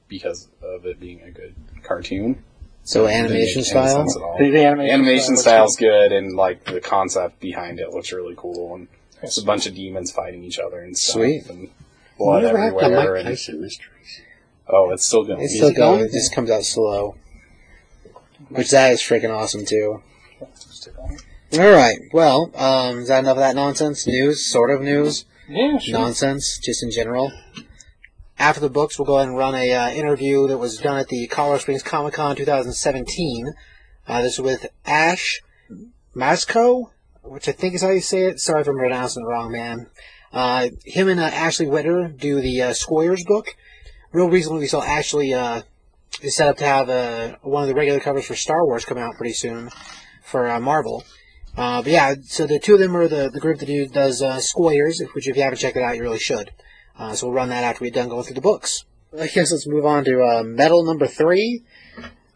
because 0.08 0.48
of 0.62 0.86
it 0.86 1.00
being 1.00 1.20
a 1.22 1.30
good 1.30 1.54
cartoon. 1.82 2.42
so 2.84 3.04
It 3.04 3.08
didn't 3.10 3.24
animation 3.26 3.46
make 3.46 3.56
any 3.56 3.64
style. 3.64 3.96
sense 3.96 4.16
at 4.16 4.22
all. 4.22 4.38
The, 4.38 4.50
the 4.50 4.64
animation, 4.64 4.94
animation 4.94 5.36
style 5.36 5.62
looks 5.64 5.76
good, 5.76 6.12
and 6.12 6.36
like 6.36 6.64
the 6.64 6.80
concept 6.80 7.40
behind 7.40 7.80
it 7.80 7.90
looks 7.90 8.12
really 8.12 8.34
cool. 8.36 8.76
And 8.76 8.88
it's 9.22 9.38
a 9.38 9.44
bunch 9.44 9.66
of 9.66 9.74
demons 9.74 10.12
fighting 10.12 10.44
each 10.44 10.58
other 10.60 10.78
and 10.80 10.96
stuff, 10.96 11.14
Sweet. 11.14 11.46
and 11.50 11.68
blood 12.16 12.42
Whatever 12.44 12.58
happened 12.58 12.78
to 12.80 12.84
everywhere. 12.86 13.12
Mike 13.14 13.20
And, 13.26 13.28
Tyson 13.36 13.60
Mysteries? 13.60 14.20
oh, 14.68 14.90
it's 14.92 15.04
still 15.04 15.24
going. 15.24 15.40
It's 15.40 15.56
still 15.56 15.68
it 15.70 15.76
going. 15.76 15.98
going? 15.98 16.08
It 16.08 16.12
just 16.12 16.32
comes 16.32 16.48
out 16.50 16.62
slow. 16.62 17.16
Which 18.50 18.70
that 18.70 18.92
is 18.92 19.00
freaking 19.02 19.36
awesome 19.36 19.66
too. 19.66 20.02
Alright, 21.54 21.98
well, 22.12 22.50
um, 22.54 22.98
is 22.98 23.08
that 23.08 23.20
enough 23.20 23.38
of 23.38 23.40
that 23.40 23.56
nonsense? 23.56 24.06
News? 24.06 24.44
Sort 24.44 24.70
of 24.70 24.82
news? 24.82 25.24
Yeah, 25.48 25.78
sure. 25.78 25.98
Nonsense, 25.98 26.58
just 26.58 26.82
in 26.82 26.90
general. 26.90 27.32
After 28.38 28.60
the 28.60 28.68
books, 28.68 28.98
we'll 28.98 29.06
go 29.06 29.16
ahead 29.16 29.28
and 29.28 29.36
run 29.36 29.54
a 29.54 29.72
uh, 29.72 29.90
interview 29.90 30.46
that 30.46 30.58
was 30.58 30.76
done 30.76 30.98
at 30.98 31.08
the 31.08 31.26
Colorado 31.26 31.62
Springs 31.62 31.82
Comic 31.82 32.14
Con 32.14 32.36
2017. 32.36 33.54
Uh, 34.06 34.22
this 34.22 34.34
is 34.34 34.40
with 34.40 34.66
Ash 34.84 35.40
Maczko, 36.14 36.90
which 37.22 37.48
I 37.48 37.52
think 37.52 37.74
is 37.74 37.82
how 37.82 37.90
you 37.90 38.02
say 38.02 38.24
it. 38.24 38.40
Sorry 38.40 38.60
if 38.60 38.68
I'm 38.68 38.76
pronouncing 38.76 39.22
it 39.22 39.26
wrong, 39.26 39.50
man. 39.50 39.86
Uh, 40.30 40.68
him 40.84 41.08
and 41.08 41.18
uh, 41.18 41.24
Ashley 41.24 41.66
Witter 41.66 42.08
do 42.08 42.42
the 42.42 42.60
uh, 42.60 42.72
Squarriors 42.74 43.24
book. 43.24 43.56
Real 44.12 44.28
recently, 44.28 44.60
we 44.60 44.66
saw 44.66 44.82
Ashley 44.82 45.32
uh, 45.32 45.62
is 46.20 46.36
set 46.36 46.48
up 46.48 46.58
to 46.58 46.66
have 46.66 46.90
uh, 46.90 47.36
one 47.40 47.62
of 47.62 47.68
the 47.68 47.74
regular 47.74 48.00
covers 48.00 48.26
for 48.26 48.34
Star 48.34 48.66
Wars 48.66 48.84
come 48.84 48.98
out 48.98 49.14
pretty 49.16 49.32
soon 49.32 49.70
for 50.28 50.48
uh, 50.48 50.60
Marvel. 50.60 51.04
Uh, 51.56 51.82
but 51.82 51.90
yeah, 51.90 52.14
so 52.22 52.46
the 52.46 52.58
two 52.58 52.74
of 52.74 52.80
them 52.80 52.96
are 52.96 53.08
the, 53.08 53.30
the 53.30 53.40
group 53.40 53.58
that 53.58 53.66
do, 53.66 53.86
does 53.86 54.22
uh, 54.22 54.38
Squarriors, 54.38 55.02
which 55.14 55.26
if 55.26 55.36
you 55.36 55.42
haven't 55.42 55.58
checked 55.58 55.76
it 55.76 55.82
out, 55.82 55.96
you 55.96 56.02
really 56.02 56.18
should. 56.18 56.52
Uh, 56.96 57.14
so 57.14 57.26
we'll 57.26 57.34
run 57.34 57.48
that 57.48 57.64
after 57.64 57.82
we're 57.82 57.90
done 57.90 58.08
going 58.08 58.22
through 58.22 58.34
the 58.34 58.40
books. 58.40 58.84
I 59.18 59.26
guess 59.26 59.50
let's 59.50 59.66
move 59.66 59.86
on 59.86 60.04
to 60.04 60.22
uh, 60.22 60.42
Metal 60.44 60.84
number 60.84 61.06
three. 61.06 61.64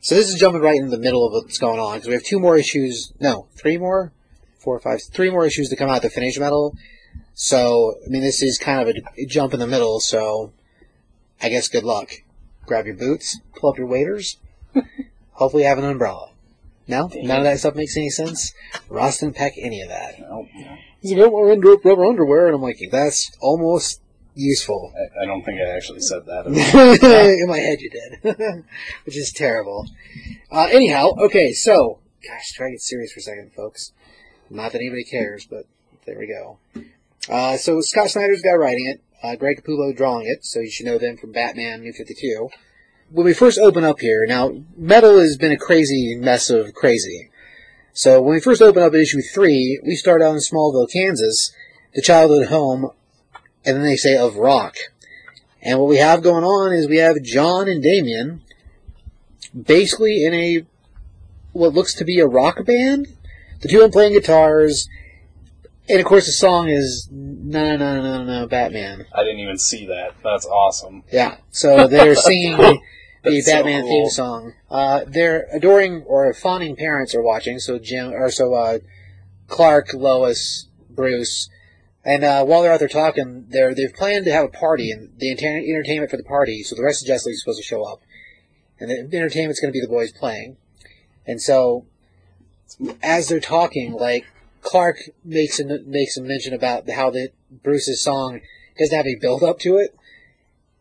So 0.00 0.14
this 0.16 0.28
is 0.28 0.40
jumping 0.40 0.62
right 0.62 0.80
in 0.80 0.88
the 0.88 0.98
middle 0.98 1.26
of 1.26 1.32
what's 1.32 1.58
going 1.58 1.78
on 1.78 1.94
because 1.94 2.08
we 2.08 2.14
have 2.14 2.24
two 2.24 2.40
more 2.40 2.56
issues. 2.56 3.12
No, 3.20 3.46
three 3.54 3.78
more, 3.78 4.12
four, 4.58 4.80
five, 4.80 5.00
three 5.12 5.30
more 5.30 5.46
issues 5.46 5.68
to 5.68 5.76
come 5.76 5.90
out 5.90 6.02
to 6.02 6.10
finish 6.10 6.38
Metal. 6.38 6.76
So 7.34 7.94
I 8.04 8.08
mean, 8.08 8.22
this 8.22 8.42
is 8.42 8.58
kind 8.58 8.80
of 8.80 8.96
a, 8.96 9.00
a 9.22 9.26
jump 9.26 9.54
in 9.54 9.60
the 9.60 9.66
middle. 9.66 10.00
So 10.00 10.52
I 11.40 11.50
guess 11.50 11.68
good 11.68 11.84
luck. 11.84 12.10
Grab 12.66 12.86
your 12.86 12.96
boots, 12.96 13.38
pull 13.54 13.70
up 13.70 13.78
your 13.78 13.86
waders. 13.86 14.38
Hopefully, 15.32 15.62
you 15.62 15.68
have 15.68 15.78
an 15.78 15.84
umbrella. 15.84 16.31
No, 16.88 17.08
none 17.14 17.38
of 17.38 17.44
that 17.44 17.58
stuff 17.60 17.74
makes 17.74 17.96
any 17.96 18.10
sense. 18.10 18.52
Ross 18.88 19.18
didn't 19.18 19.36
pack 19.36 19.52
any 19.56 19.82
of 19.82 19.88
that. 19.88 20.16
He's 21.00 21.12
like, 21.12 21.32
I 21.32 21.50
under- 21.52 21.76
rubber 21.84 22.04
underwear, 22.04 22.46
and 22.46 22.56
I'm 22.56 22.62
like, 22.62 22.78
that's 22.90 23.30
almost 23.40 24.00
useful. 24.34 24.92
I, 24.96 25.22
I 25.22 25.26
don't 25.26 25.42
think 25.44 25.60
I 25.60 25.76
actually 25.76 26.00
said 26.00 26.26
that. 26.26 26.46
In 27.42 27.48
my 27.48 27.58
head, 27.58 27.80
you 27.80 27.90
did, 27.90 28.64
which 29.04 29.16
is 29.16 29.32
terrible. 29.32 29.88
Uh, 30.50 30.68
anyhow, 30.70 31.10
okay, 31.18 31.52
so 31.52 32.00
gosh, 32.26 32.52
try 32.52 32.68
to 32.68 32.72
get 32.72 32.80
serious 32.80 33.12
for 33.12 33.20
a 33.20 33.22
second, 33.22 33.52
folks. 33.54 33.92
Not 34.50 34.72
that 34.72 34.78
anybody 34.80 35.04
cares, 35.04 35.46
but 35.46 35.64
there 36.06 36.18
we 36.18 36.26
go. 36.26 36.58
Uh, 37.28 37.56
so 37.56 37.80
Scott 37.80 38.10
Snyder's 38.10 38.42
the 38.42 38.48
guy 38.48 38.54
writing 38.54 38.86
it, 38.86 39.02
uh, 39.22 39.36
Greg 39.36 39.62
Capullo 39.62 39.96
drawing 39.96 40.26
it, 40.26 40.44
so 40.44 40.60
you 40.60 40.70
should 40.70 40.86
know 40.86 40.98
them 40.98 41.16
from 41.16 41.32
Batman 41.32 41.80
New 41.82 41.92
Fifty 41.92 42.14
Two. 42.14 42.50
When 43.12 43.26
we 43.26 43.34
first 43.34 43.58
open 43.58 43.84
up 43.84 44.00
here, 44.00 44.24
now 44.26 44.62
Metal 44.74 45.18
has 45.20 45.36
been 45.36 45.52
a 45.52 45.58
crazy 45.58 46.16
mess 46.16 46.48
of 46.48 46.72
crazy. 46.72 47.30
So 47.92 48.22
when 48.22 48.32
we 48.32 48.40
first 48.40 48.62
open 48.62 48.82
up 48.82 48.94
at 48.94 49.00
issue 49.00 49.20
three, 49.20 49.78
we 49.84 49.96
start 49.96 50.22
out 50.22 50.32
in 50.32 50.38
Smallville, 50.38 50.90
Kansas, 50.90 51.54
the 51.94 52.00
childhood 52.00 52.46
home, 52.46 52.90
and 53.66 53.76
then 53.76 53.82
they 53.82 53.96
say 53.96 54.16
of 54.16 54.36
rock. 54.36 54.76
And 55.60 55.78
what 55.78 55.90
we 55.90 55.98
have 55.98 56.22
going 56.22 56.42
on 56.42 56.72
is 56.72 56.88
we 56.88 56.96
have 56.96 57.22
John 57.22 57.68
and 57.68 57.82
Damian 57.82 58.40
basically 59.60 60.24
in 60.24 60.32
a 60.32 60.64
what 61.52 61.74
looks 61.74 61.92
to 61.96 62.04
be 62.06 62.18
a 62.18 62.26
rock 62.26 62.64
band. 62.64 63.08
The 63.60 63.68
two 63.68 63.76
of 63.76 63.82
them 63.82 63.90
playing 63.90 64.14
guitars, 64.14 64.88
and 65.86 66.00
of 66.00 66.06
course 66.06 66.24
the 66.24 66.32
song 66.32 66.70
is 66.70 67.08
no 67.12 67.76
no 67.76 67.76
no 67.76 68.02
no 68.02 68.24
no 68.24 68.46
Batman. 68.46 69.04
I 69.14 69.22
didn't 69.22 69.40
even 69.40 69.58
see 69.58 69.84
that. 69.86 70.14
That's 70.24 70.46
awesome. 70.46 71.04
Yeah, 71.12 71.36
so 71.50 71.86
they're 71.86 72.14
singing 72.16 72.80
the, 73.22 73.30
the 73.30 73.36
That's 73.36 73.46
so 73.46 73.52
Batman 73.54 73.82
cool. 73.82 73.90
theme 73.90 74.10
song. 74.10 74.52
Uh, 74.70 75.04
their 75.06 75.46
adoring 75.52 76.02
or 76.02 76.32
fawning 76.34 76.76
parents 76.76 77.14
are 77.14 77.22
watching. 77.22 77.58
So 77.58 77.78
Jim 77.78 78.12
or 78.12 78.30
so 78.30 78.54
uh, 78.54 78.78
Clark, 79.48 79.94
Lois, 79.94 80.66
Bruce, 80.90 81.48
and 82.04 82.24
uh, 82.24 82.44
while 82.44 82.62
they're 82.62 82.72
out 82.72 82.80
there 82.80 82.88
talking, 82.88 83.46
they're 83.48 83.74
they've 83.74 83.92
planned 83.92 84.24
to 84.24 84.32
have 84.32 84.44
a 84.46 84.48
party 84.48 84.90
and 84.90 85.12
the 85.18 85.30
enter- 85.30 85.58
entertainment 85.58 86.10
for 86.10 86.16
the 86.16 86.24
party. 86.24 86.62
So 86.62 86.74
the 86.74 86.82
rest 86.82 87.02
of 87.02 87.06
Justice 87.06 87.26
League 87.26 87.34
is 87.34 87.42
supposed 87.42 87.60
to 87.60 87.64
show 87.64 87.84
up, 87.84 88.00
and 88.80 88.90
the 88.90 89.16
entertainment's 89.16 89.60
going 89.60 89.72
to 89.72 89.76
be 89.76 89.80
the 89.80 89.88
boys 89.88 90.10
playing. 90.10 90.56
And 91.26 91.40
so, 91.40 91.86
as 93.02 93.28
they're 93.28 93.38
talking, 93.38 93.92
like 93.92 94.26
Clark 94.62 94.96
makes 95.24 95.60
a 95.60 95.64
makes 95.86 96.16
a 96.16 96.22
mention 96.22 96.54
about 96.54 96.90
how 96.90 97.10
the 97.10 97.30
Bruce's 97.50 98.02
song 98.02 98.40
doesn't 98.78 98.96
have 98.96 99.06
any 99.06 99.14
build 99.14 99.44
up 99.44 99.60
to 99.60 99.76
it. 99.76 99.94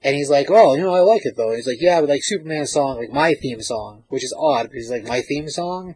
And 0.04 0.16
he's 0.16 0.30
like, 0.30 0.50
oh, 0.50 0.74
you 0.74 0.82
know, 0.82 0.96
I 0.96 1.02
like 1.02 1.26
it 1.26 1.36
though. 1.38 1.54
he's 1.54 1.68
like, 1.68 1.82
yeah, 1.82 2.00
but 2.00 2.10
like 2.10 2.24
Superman's 2.24 2.72
song, 2.72 2.98
like 2.98 3.12
my 3.12 3.36
theme 3.36 3.62
song, 3.62 4.04
which 4.10 4.24
is 4.24 4.34
odd 4.38 4.64
because 4.64 4.84
he's 4.84 4.92
like 4.92 5.04
my 5.04 5.22
theme 5.22 5.48
song, 5.48 5.96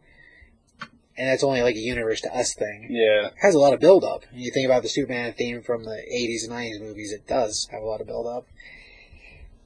and 1.18 1.28
that's 1.28 1.44
only 1.44 1.62
like 1.62 1.76
a 1.76 1.80
universe 1.80 2.22
to 2.22 2.36
us 2.36 2.54
thing. 2.54 2.88
Yeah. 2.92 3.30
Has 3.42 3.56
a 3.56 3.60
lot 3.60 3.74
of 3.74 3.80
build 3.80 4.04
up. 4.04 4.24
When 4.32 4.42
You 4.42 4.52
think 4.52 4.66
about 4.66 4.84
the 4.84 4.90
Superman 4.90 5.34
theme 5.34 5.62
from 5.62 5.86
the 5.86 6.04
80s 6.14 6.44
and 6.44 6.52
90s 6.52 6.82
movies, 6.82 7.12
it 7.12 7.28
does 7.28 7.68
have 7.72 7.82
a 7.82 7.86
lot 7.86 8.02
of 8.02 8.08
build 8.08 8.28
up. 8.28 8.48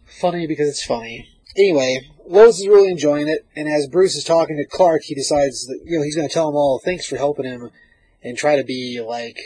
Funny 0.06 0.47
because 0.47 0.69
it's 0.69 0.86
funny. 0.86 1.28
Anyway, 1.58 2.10
Lois 2.25 2.60
is 2.60 2.67
really 2.67 2.89
enjoying 2.89 3.28
it, 3.28 3.45
and 3.56 3.67
as 3.67 3.88
Bruce 3.88 4.15
is 4.15 4.23
talking 4.23 4.58
to 4.58 4.65
Clark, 4.65 5.02
he 5.04 5.15
decides 5.15 5.65
that, 5.65 5.80
you 5.84 5.97
know, 5.97 6.04
he's 6.04 6.15
going 6.15 6.28
to 6.28 6.34
tell 6.34 6.49
him 6.49 6.56
all 6.56 6.80
thanks 6.80 7.08
for 7.08 7.17
helping 7.17 7.45
him 7.45 7.71
and 8.23 8.38
try 8.38 8.56
to 8.56 8.63
be, 8.63 9.02
like, 9.06 9.38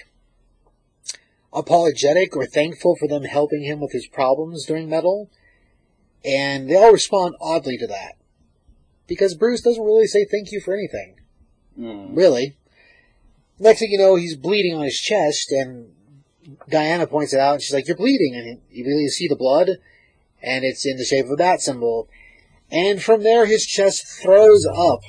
apologetic 1.54 2.36
or 2.36 2.46
thankful 2.46 2.96
for 2.96 3.08
them 3.08 3.24
helping 3.24 3.64
him 3.64 3.80
with 3.80 3.92
his 3.92 4.08
problems 4.08 4.66
during 4.66 4.90
Metal. 4.90 5.30
And 6.26 6.70
they 6.70 6.76
all 6.76 6.92
respond 6.92 7.36
oddly 7.42 7.78
to 7.78 7.88
that. 7.88 8.16
Because 9.08 9.36
Bruce 9.36 9.62
doesn't 9.62 9.84
really 9.84 10.08
say 10.08 10.26
thank 10.26 10.52
you 10.52 10.62
for 10.62 10.74
anything. 10.74 11.16
Hmm. 11.76 12.16
Really. 12.16 12.58
Next 13.60 13.80
thing 13.80 13.92
you 13.92 13.98
know, 13.98 14.16
he's 14.16 14.36
bleeding 14.36 14.76
on 14.76 14.84
his 14.84 15.00
chest, 15.00 15.52
and 15.52 15.94
Diana 16.70 17.06
points 17.08 17.34
it 17.34 17.40
out, 17.40 17.56
and 17.56 17.62
she's 17.62 17.74
like, 17.74 17.88
You're 17.88 17.98
bleeding. 17.98 18.36
And 18.36 18.62
you 18.70 18.86
really 18.86 19.08
see 19.08 19.28
the 19.28 19.36
blood, 19.36 19.70
and 20.42 20.64
it's 20.64 20.86
in 20.86 20.98
the 20.98 21.06
shape 21.06 21.26
of 21.26 21.32
a 21.32 21.38
bat 21.38 21.62
symbol. 21.62 22.10
And 22.72 23.02
from 23.02 23.24
there, 23.24 23.46
his 23.46 23.66
chest 23.66 24.08
throws 24.08 24.66
up 24.66 25.02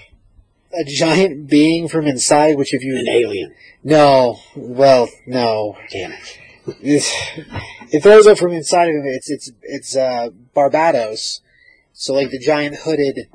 a 0.76 0.84
giant 0.84 1.48
being 1.48 1.88
from 1.88 2.06
inside, 2.06 2.56
which 2.56 2.74
if 2.74 2.82
you. 2.82 2.98
An 2.98 3.08
alien. 3.08 3.54
No. 3.82 4.38
Well, 4.56 5.08
no. 5.26 5.76
Damn 5.90 6.12
it. 6.12 6.38
It, 6.66 8.02
throws 8.02 8.26
up 8.26 8.38
from 8.38 8.52
inside 8.52 8.88
of 8.88 8.94
him. 8.94 9.02
It's 9.04 9.30
it's 9.30 9.52
it's 9.62 9.96
uh, 9.96 10.30
Barbatos, 10.56 11.40
so 11.92 12.14
like 12.14 12.30
the 12.30 12.38
giant 12.38 12.76
hooded 12.76 13.28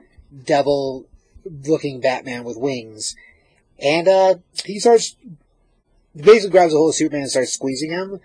devil 0.45 1.05
looking 1.45 2.01
Batman 2.01 2.43
with 2.43 2.57
wings, 2.57 3.15
and 3.79 4.07
uh, 4.07 4.35
he 4.65 4.79
starts 4.79 5.15
basically 6.15 6.49
grabs 6.49 6.73
a 6.73 6.77
hold 6.77 6.89
of 6.89 6.95
Superman 6.95 7.21
and 7.21 7.29
starts 7.29 7.53
squeezing 7.53 7.91
him, 7.91 8.19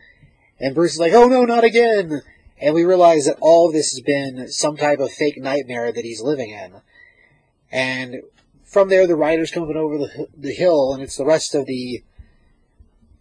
and 0.58 0.74
Bruce 0.74 0.94
is 0.94 1.00
like, 1.00 1.12
"Oh 1.12 1.28
no, 1.28 1.44
not 1.44 1.64
again!" 1.64 2.22
And 2.58 2.74
we 2.74 2.84
realize 2.84 3.26
that 3.26 3.36
all 3.40 3.66
of 3.66 3.74
this 3.74 3.90
has 3.92 4.00
been 4.00 4.48
some 4.48 4.76
type 4.76 5.00
of 5.00 5.12
fake 5.12 5.36
nightmare 5.36 5.92
that 5.92 6.04
he's 6.04 6.22
living 6.22 6.50
in, 6.50 6.80
and 7.70 8.22
from 8.74 8.88
there 8.88 9.06
the 9.06 9.14
riders 9.14 9.52
coming 9.52 9.76
over 9.76 9.96
the 9.96 10.26
the 10.36 10.52
hill, 10.52 10.92
and 10.92 11.00
it's 11.00 11.16
the 11.16 11.24
rest 11.24 11.54
of 11.54 11.64
the 11.64 12.02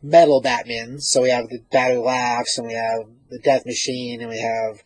metal 0.02 0.42
Batman. 0.42 1.00
So 1.00 1.22
we 1.22 1.30
have 1.30 1.48
the 1.48 1.62
Bat 1.72 1.94
Who 1.94 2.02
Laughs, 2.02 2.58
and 2.58 2.66
we 2.68 2.74
have 2.74 3.08
the 3.30 3.38
Death 3.38 3.64
Machine, 3.64 4.20
and 4.20 4.32
we 4.32 4.40
have 4.40 4.84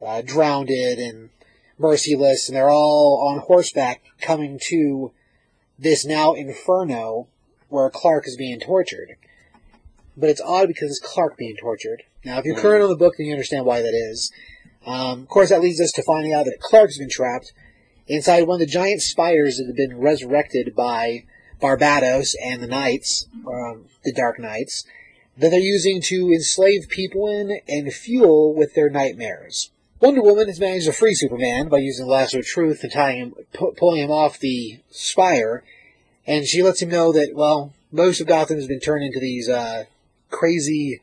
uh, 0.00 0.22
Drowned 0.22 0.70
and 0.70 1.28
Merciless, 1.78 2.48
and 2.48 2.56
they're 2.56 2.70
all 2.70 3.28
on 3.30 3.40
horseback 3.40 4.02
coming 4.20 4.58
to 4.68 5.12
this 5.78 6.06
now 6.06 6.32
inferno 6.32 7.28
where 7.68 7.90
Clark 7.90 8.26
is 8.26 8.36
being 8.36 8.60
tortured. 8.60 9.16
But 10.16 10.30
it's 10.30 10.40
odd 10.40 10.68
because 10.68 10.90
it's 10.90 11.00
Clark 11.06 11.36
being 11.36 11.56
tortured. 11.60 12.02
Now, 12.24 12.38
if 12.38 12.46
you're 12.46 12.56
current 12.56 12.82
on 12.82 12.88
the 12.88 12.96
book, 12.96 13.14
then 13.18 13.26
you 13.26 13.32
understand 13.32 13.66
why 13.66 13.82
that 13.82 13.94
is. 13.94 14.32
Um, 14.86 15.20
of 15.20 15.28
course, 15.28 15.50
that 15.50 15.60
leads 15.60 15.80
us 15.80 15.92
to 15.92 16.02
finding 16.02 16.32
out 16.32 16.46
that 16.46 16.60
Clark's 16.60 16.98
been 16.98 17.10
trapped 17.10 17.52
inside 18.06 18.42
one 18.42 18.56
of 18.56 18.66
the 18.66 18.72
giant 18.72 19.02
spires 19.02 19.56
that 19.56 19.66
have 19.66 19.76
been 19.76 19.98
resurrected 19.98 20.74
by 20.74 21.24
Barbatos 21.60 22.34
and 22.42 22.62
the 22.62 22.66
Knights, 22.66 23.28
um, 23.46 23.86
the 24.04 24.12
Dark 24.12 24.38
Knights, 24.38 24.84
that 25.36 25.50
they're 25.50 25.60
using 25.60 26.00
to 26.02 26.30
enslave 26.32 26.88
people 26.88 27.28
in 27.28 27.60
and 27.68 27.92
fuel 27.92 28.54
with 28.54 28.74
their 28.74 28.90
nightmares. 28.90 29.70
Wonder 30.00 30.20
Woman 30.20 30.48
has 30.48 30.58
managed 30.58 30.86
to 30.86 30.92
free 30.92 31.14
Superman 31.14 31.68
by 31.68 31.78
using 31.78 32.06
the 32.06 32.12
lasso 32.12 32.40
of 32.40 32.44
truth 32.44 32.82
and 32.82 32.92
tying 32.92 33.18
him, 33.18 33.34
pu- 33.52 33.72
pulling 33.78 34.02
him 34.02 34.10
off 34.10 34.38
the 34.38 34.80
spire, 34.90 35.62
And 36.26 36.46
she 36.46 36.62
lets 36.62 36.82
him 36.82 36.88
know 36.88 37.12
that, 37.12 37.34
well, 37.34 37.72
most 37.90 38.20
of 38.20 38.26
Gotham 38.26 38.56
has 38.56 38.66
been 38.66 38.80
turned 38.80 39.04
into 39.04 39.20
these 39.20 39.48
uh, 39.48 39.84
crazy, 40.30 41.00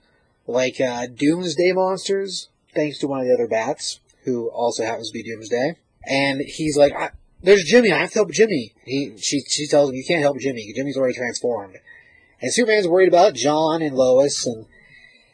like, 0.47 0.79
uh, 0.79 1.07
Doomsday 1.07 1.73
monsters, 1.73 2.49
thanks 2.73 2.99
to 2.99 3.07
one 3.07 3.21
of 3.21 3.25
the 3.25 3.33
other 3.33 3.47
bats, 3.47 3.99
who 4.23 4.49
also 4.49 4.85
happens 4.85 5.09
to 5.09 5.13
be 5.13 5.23
Doomsday. 5.23 5.75
And 6.05 6.41
he's 6.41 6.77
like, 6.77 6.93
there's 7.41 7.63
Jimmy, 7.63 7.91
I 7.91 7.99
have 7.99 8.11
to 8.11 8.19
help 8.19 8.31
Jimmy. 8.31 8.73
He, 8.85 9.13
she, 9.17 9.41
she 9.47 9.67
tells 9.67 9.89
him, 9.89 9.95
you 9.95 10.03
can't 10.07 10.21
help 10.21 10.39
Jimmy, 10.39 10.73
Jimmy's 10.75 10.97
already 10.97 11.15
transformed. 11.15 11.77
And 12.41 12.53
Superman's 12.53 12.87
worried 12.87 13.09
about 13.09 13.33
John 13.33 13.81
and 13.81 13.95
Lois, 13.95 14.45
and 14.45 14.65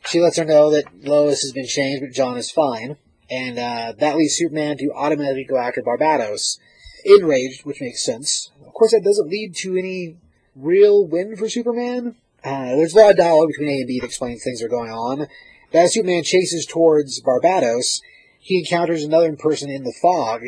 she 0.05 0.19
lets 0.19 0.37
her 0.37 0.45
know 0.45 0.71
that 0.71 1.03
Lois 1.03 1.41
has 1.41 1.51
been 1.51 1.67
changed, 1.67 2.01
but 2.01 2.15
John 2.15 2.37
is 2.37 2.51
fine. 2.51 2.97
And 3.29 3.57
uh, 3.57 3.93
that 3.97 4.15
leads 4.15 4.35
Superman 4.35 4.77
to 4.77 4.91
automatically 4.95 5.45
go 5.45 5.57
after 5.57 5.81
Barbatos, 5.81 6.59
enraged, 7.05 7.65
which 7.65 7.81
makes 7.81 8.03
sense. 8.03 8.51
Of 8.65 8.73
course, 8.73 8.91
that 8.91 9.03
doesn't 9.03 9.29
lead 9.29 9.55
to 9.57 9.77
any 9.77 10.17
real 10.55 11.07
win 11.07 11.35
for 11.35 11.49
Superman. 11.49 12.15
Uh, 12.43 12.75
there's 12.75 12.93
a 12.93 12.97
lot 12.97 13.11
of 13.11 13.17
dialogue 13.17 13.47
between 13.47 13.69
A 13.69 13.79
and 13.79 13.87
B 13.87 13.99
that 13.99 14.05
explains 14.05 14.43
things 14.43 14.61
are 14.61 14.69
going 14.69 14.91
on. 14.91 15.27
But 15.71 15.79
as 15.79 15.93
Superman 15.93 16.23
chases 16.23 16.65
towards 16.65 17.21
Barbatos, 17.21 18.01
he 18.45 18.59
encounters 18.59 19.03
another 19.03 19.35
person 19.35 19.71
in 19.71 19.83
the 19.83 19.95
fog 19.99 20.43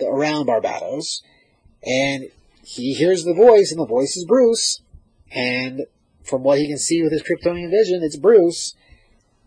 around 0.00 0.46
Barbatos, 0.46 1.20
and 1.84 2.30
he 2.64 2.94
hears 2.94 3.22
the 3.22 3.34
voice, 3.34 3.70
and 3.70 3.78
the 3.78 3.86
voice 3.86 4.16
is 4.16 4.24
Bruce. 4.24 4.80
And 5.30 5.82
from 6.24 6.42
what 6.42 6.58
he 6.58 6.66
can 6.66 6.78
see 6.78 7.02
with 7.02 7.12
his 7.12 7.22
Kryptonian 7.22 7.70
vision, 7.70 8.00
it's 8.02 8.16
Bruce. 8.16 8.74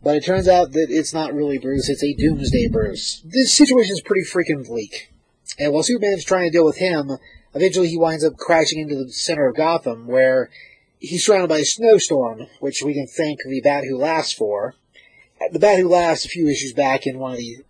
But 0.03 0.15
it 0.15 0.23
turns 0.23 0.47
out 0.47 0.73
that 0.73 0.87
it's 0.91 1.11
not 1.11 1.33
really 1.33 1.57
Bruce, 1.57 1.89
it's 1.89 2.03
a 2.03 2.13
Doomsday 2.13 2.67
Bruce. 2.67 3.23
This 3.25 3.51
situation 3.51 3.93
is 3.93 4.01
pretty 4.01 4.29
freaking 4.29 4.63
bleak. 4.63 5.11
And 5.57 5.73
while 5.73 5.81
Superman's 5.81 6.23
trying 6.23 6.51
to 6.51 6.55
deal 6.55 6.65
with 6.65 6.77
him, 6.77 7.17
eventually 7.55 7.89
he 7.89 7.97
winds 7.97 8.23
up 8.23 8.37
crashing 8.37 8.77
into 8.77 8.93
the 8.93 9.11
center 9.11 9.47
of 9.47 9.55
Gotham, 9.55 10.05
where 10.05 10.51
he's 10.99 11.25
surrounded 11.25 11.49
by 11.49 11.57
a 11.57 11.65
snowstorm, 11.65 12.45
which 12.59 12.83
we 12.85 12.93
can 12.93 13.07
thank 13.07 13.39
the 13.43 13.61
Bat 13.61 13.85
Who 13.85 13.97
Laughs 13.97 14.33
for. 14.33 14.75
The 15.51 15.57
Bat 15.57 15.79
Who 15.79 15.89
Laughs 15.89 16.25
a 16.25 16.29
few 16.29 16.47
issues 16.47 16.73
back 16.73 17.07
in 17.07 17.17
one 17.17 17.31
of 17.31 17.39
the 17.39 17.63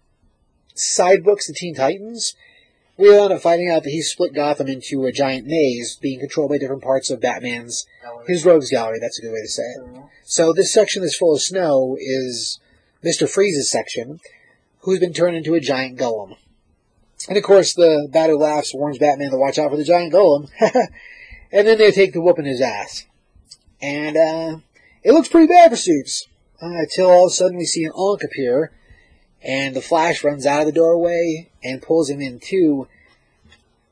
side 0.81 1.23
books, 1.23 1.47
the 1.47 1.53
Teen 1.53 1.75
Titans, 1.75 2.35
we 2.97 3.09
wound 3.09 3.33
up 3.33 3.41
finding 3.41 3.69
out 3.69 3.83
that 3.83 3.89
he 3.89 4.01
split 4.01 4.33
Gotham 4.33 4.67
into 4.67 5.05
a 5.05 5.11
giant 5.11 5.47
maze 5.47 5.97
being 6.01 6.19
controlled 6.19 6.51
by 6.51 6.57
different 6.57 6.83
parts 6.83 7.09
of 7.09 7.21
Batman's, 7.21 7.85
his 8.27 8.45
rogues 8.45 8.69
gallery, 8.69 8.99
that's 8.99 9.17
a 9.17 9.21
good 9.21 9.31
way 9.31 9.41
to 9.41 9.47
say 9.47 9.63
it. 9.63 10.03
So 10.23 10.53
this 10.53 10.73
section 10.73 11.01
that's 11.01 11.17
full 11.17 11.33
of 11.33 11.41
snow 11.41 11.97
is 11.99 12.59
Mr. 13.03 13.29
Freeze's 13.29 13.71
section, 13.71 14.19
who's 14.81 14.99
been 14.99 15.13
turned 15.13 15.35
into 15.35 15.55
a 15.55 15.59
giant 15.59 15.97
golem. 15.97 16.35
And 17.27 17.37
of 17.37 17.43
course 17.43 17.73
the 17.73 18.07
Bat 18.11 18.29
Who 18.29 18.37
Laughs 18.37 18.73
warns 18.73 18.97
Batman 18.97 19.31
to 19.31 19.37
watch 19.37 19.57
out 19.57 19.71
for 19.71 19.77
the 19.77 19.83
giant 19.83 20.13
golem, 20.13 20.49
and 21.51 21.67
then 21.67 21.77
they 21.77 21.91
take 21.91 22.13
the 22.13 22.21
whoop 22.21 22.39
in 22.39 22.45
his 22.45 22.61
ass. 22.61 23.05
And, 23.81 24.17
uh, 24.17 24.57
it 25.03 25.13
looks 25.13 25.29
pretty 25.29 25.47
bad 25.47 25.71
for 25.71 25.77
Supes, 25.77 26.27
uh, 26.61 26.67
until 26.67 27.09
all 27.09 27.25
of 27.25 27.31
a 27.31 27.33
sudden 27.33 27.57
we 27.57 27.65
see 27.65 27.83
an 27.83 27.91
Ankh 27.97 28.23
appear, 28.23 28.71
and 29.43 29.75
the 29.75 29.81
Flash 29.81 30.23
runs 30.23 30.45
out 30.45 30.61
of 30.61 30.65
the 30.67 30.71
doorway 30.71 31.49
and 31.63 31.81
pulls 31.81 32.09
him 32.09 32.21
into 32.21 32.87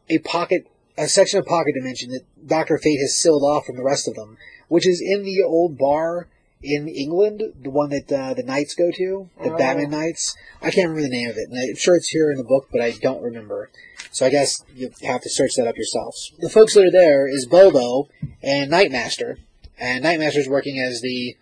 a 0.09 0.19
pocket, 0.19 0.67
a 0.97 1.07
section 1.07 1.39
of 1.39 1.45
pocket 1.45 1.73
dimension 1.75 2.12
that 2.12 2.47
Doctor 2.47 2.77
Fate 2.77 2.99
has 2.99 3.17
sealed 3.17 3.43
off 3.43 3.65
from 3.65 3.75
the 3.77 3.83
rest 3.83 4.07
of 4.07 4.15
them, 4.15 4.38
which 4.67 4.88
is 4.88 5.01
in 5.01 5.23
the 5.23 5.41
old 5.43 5.77
bar 5.77 6.27
in 6.62 6.88
England, 6.89 7.41
the 7.62 7.69
one 7.69 7.89
that 7.89 8.12
uh, 8.12 8.33
the 8.33 8.43
Knights 8.43 8.75
go 8.75 8.91
to, 8.91 9.29
the 9.41 9.53
Oh. 9.53 9.57
Batman 9.57 9.91
Knights. 9.91 10.35
I 10.62 10.71
can't 10.71 10.89
remember 10.89 11.03
the 11.03 11.09
name 11.09 11.29
of 11.29 11.38
it, 11.38 11.47
and 11.49 11.57
I'm 11.57 11.75
sure 11.75 11.95
it's 11.95 12.09
here 12.09 12.31
in 12.31 12.38
the 12.38 12.43
book, 12.43 12.67
but 12.71 12.81
I 12.81 12.91
don't 12.91 13.21
remember. 13.23 13.69
So 14.12 14.25
I 14.25 14.29
guess 14.29 14.63
you 14.75 14.91
have 15.03 15.21
to 15.21 15.29
search 15.29 15.51
that 15.55 15.67
up 15.67 15.77
yourselves. 15.77 16.33
The 16.39 16.49
folks 16.49 16.73
that 16.73 16.83
are 16.83 16.91
there 16.91 17.27
is 17.27 17.45
Bobo 17.45 18.09
and 18.43 18.69
Nightmaster, 18.71 19.38
and 19.79 20.03
Nightmaster's 20.03 20.49
working 20.49 20.79
as 20.79 20.99
the 21.01 21.38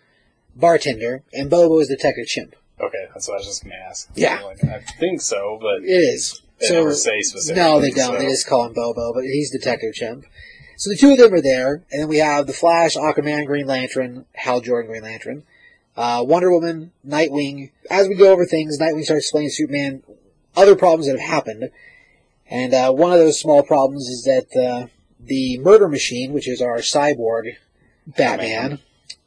bartender, 0.55 1.23
and 1.33 1.49
Bobo 1.49 1.79
is 1.79 1.87
the 1.87 1.95
Detective 1.95 2.27
Chimp. 2.27 2.55
Okay, 2.79 3.05
that's 3.13 3.27
what 3.27 3.35
I 3.35 3.37
was 3.37 3.47
just 3.47 3.63
gonna 3.63 3.75
ask. 3.89 4.09
Yeah. 4.15 4.41
Like, 4.41 4.63
I 4.63 4.79
think 4.99 5.21
so, 5.21 5.57
but 5.61 5.83
It 5.83 5.87
is. 5.87 6.41
They 6.59 6.67
so 6.67 6.73
never 6.75 6.93
say 6.93 7.21
specifically. 7.21 7.61
no, 7.63 7.79
they 7.79 7.91
don't. 7.91 8.13
so- 8.13 8.19
They 8.19 8.25
just 8.25 8.47
call 8.47 8.65
him 8.65 8.73
Bobo, 8.73 9.13
but 9.13 9.23
he's 9.23 9.51
Detective 9.51 9.93
Chimp. 9.93 10.25
So 10.77 10.89
the 10.91 10.95
two 10.95 11.11
of 11.11 11.17
them 11.17 11.33
are 11.33 11.41
there, 11.41 11.83
and 11.91 12.01
then 12.01 12.07
we 12.07 12.17
have 12.17 12.45
the 12.45 12.53
Flash, 12.53 12.95
Aquaman, 12.95 13.47
Green 13.47 13.65
Lantern, 13.65 14.25
Hal 14.35 14.61
Jordan, 14.61 14.91
Green 14.91 15.01
Lantern, 15.01 15.43
uh, 15.95 16.23
Wonder 16.27 16.51
Woman, 16.51 16.91
Nightwing. 17.07 17.71
As 17.89 18.07
we 18.07 18.13
go 18.15 18.31
over 18.31 18.45
things, 18.45 18.77
Nightwing 18.79 19.03
starts 19.03 19.25
explaining 19.25 19.49
to 19.49 19.55
Superman 19.55 20.03
other 20.55 20.75
problems 20.75 21.07
that 21.07 21.19
have 21.19 21.27
happened, 21.29 21.71
and 22.47 22.73
uh, 22.75 22.91
one 22.91 23.11
of 23.11 23.17
those 23.17 23.39
small 23.39 23.63
problems 23.63 24.07
is 24.07 24.23
that 24.23 24.55
uh, 24.59 24.87
the 25.19 25.57
Murder 25.59 25.87
Machine, 25.87 26.31
which 26.31 26.47
is 26.47 26.61
our 26.61 26.77
cyborg 26.77 27.55
Batman, 28.05 28.79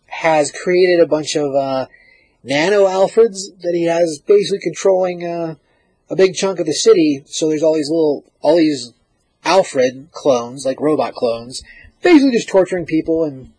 has 0.07 0.53
created 0.53 1.01
a 1.01 1.07
bunch 1.07 1.35
of 1.37 1.53
uh, 1.55 1.87
nano 2.43 2.87
Alfreds 2.87 3.61
that 3.63 3.75
he 3.75 3.85
has 3.85 4.21
basically 4.27 4.61
controlling. 4.61 5.27
Uh, 5.27 5.55
a 6.11 6.17
big 6.17 6.35
chunk 6.35 6.59
of 6.59 6.67
the 6.67 6.75
city, 6.75 7.23
so 7.27 7.49
there's 7.49 7.63
all 7.63 7.75
these 7.75 7.89
little, 7.89 8.25
all 8.41 8.57
these 8.57 8.93
Alfred 9.45 10.09
clones, 10.11 10.67
like 10.67 10.81
robot 10.81 11.15
clones, 11.15 11.63
basically 12.03 12.33
just 12.33 12.49
torturing 12.49 12.85
people 12.85 13.25
and 13.25 13.53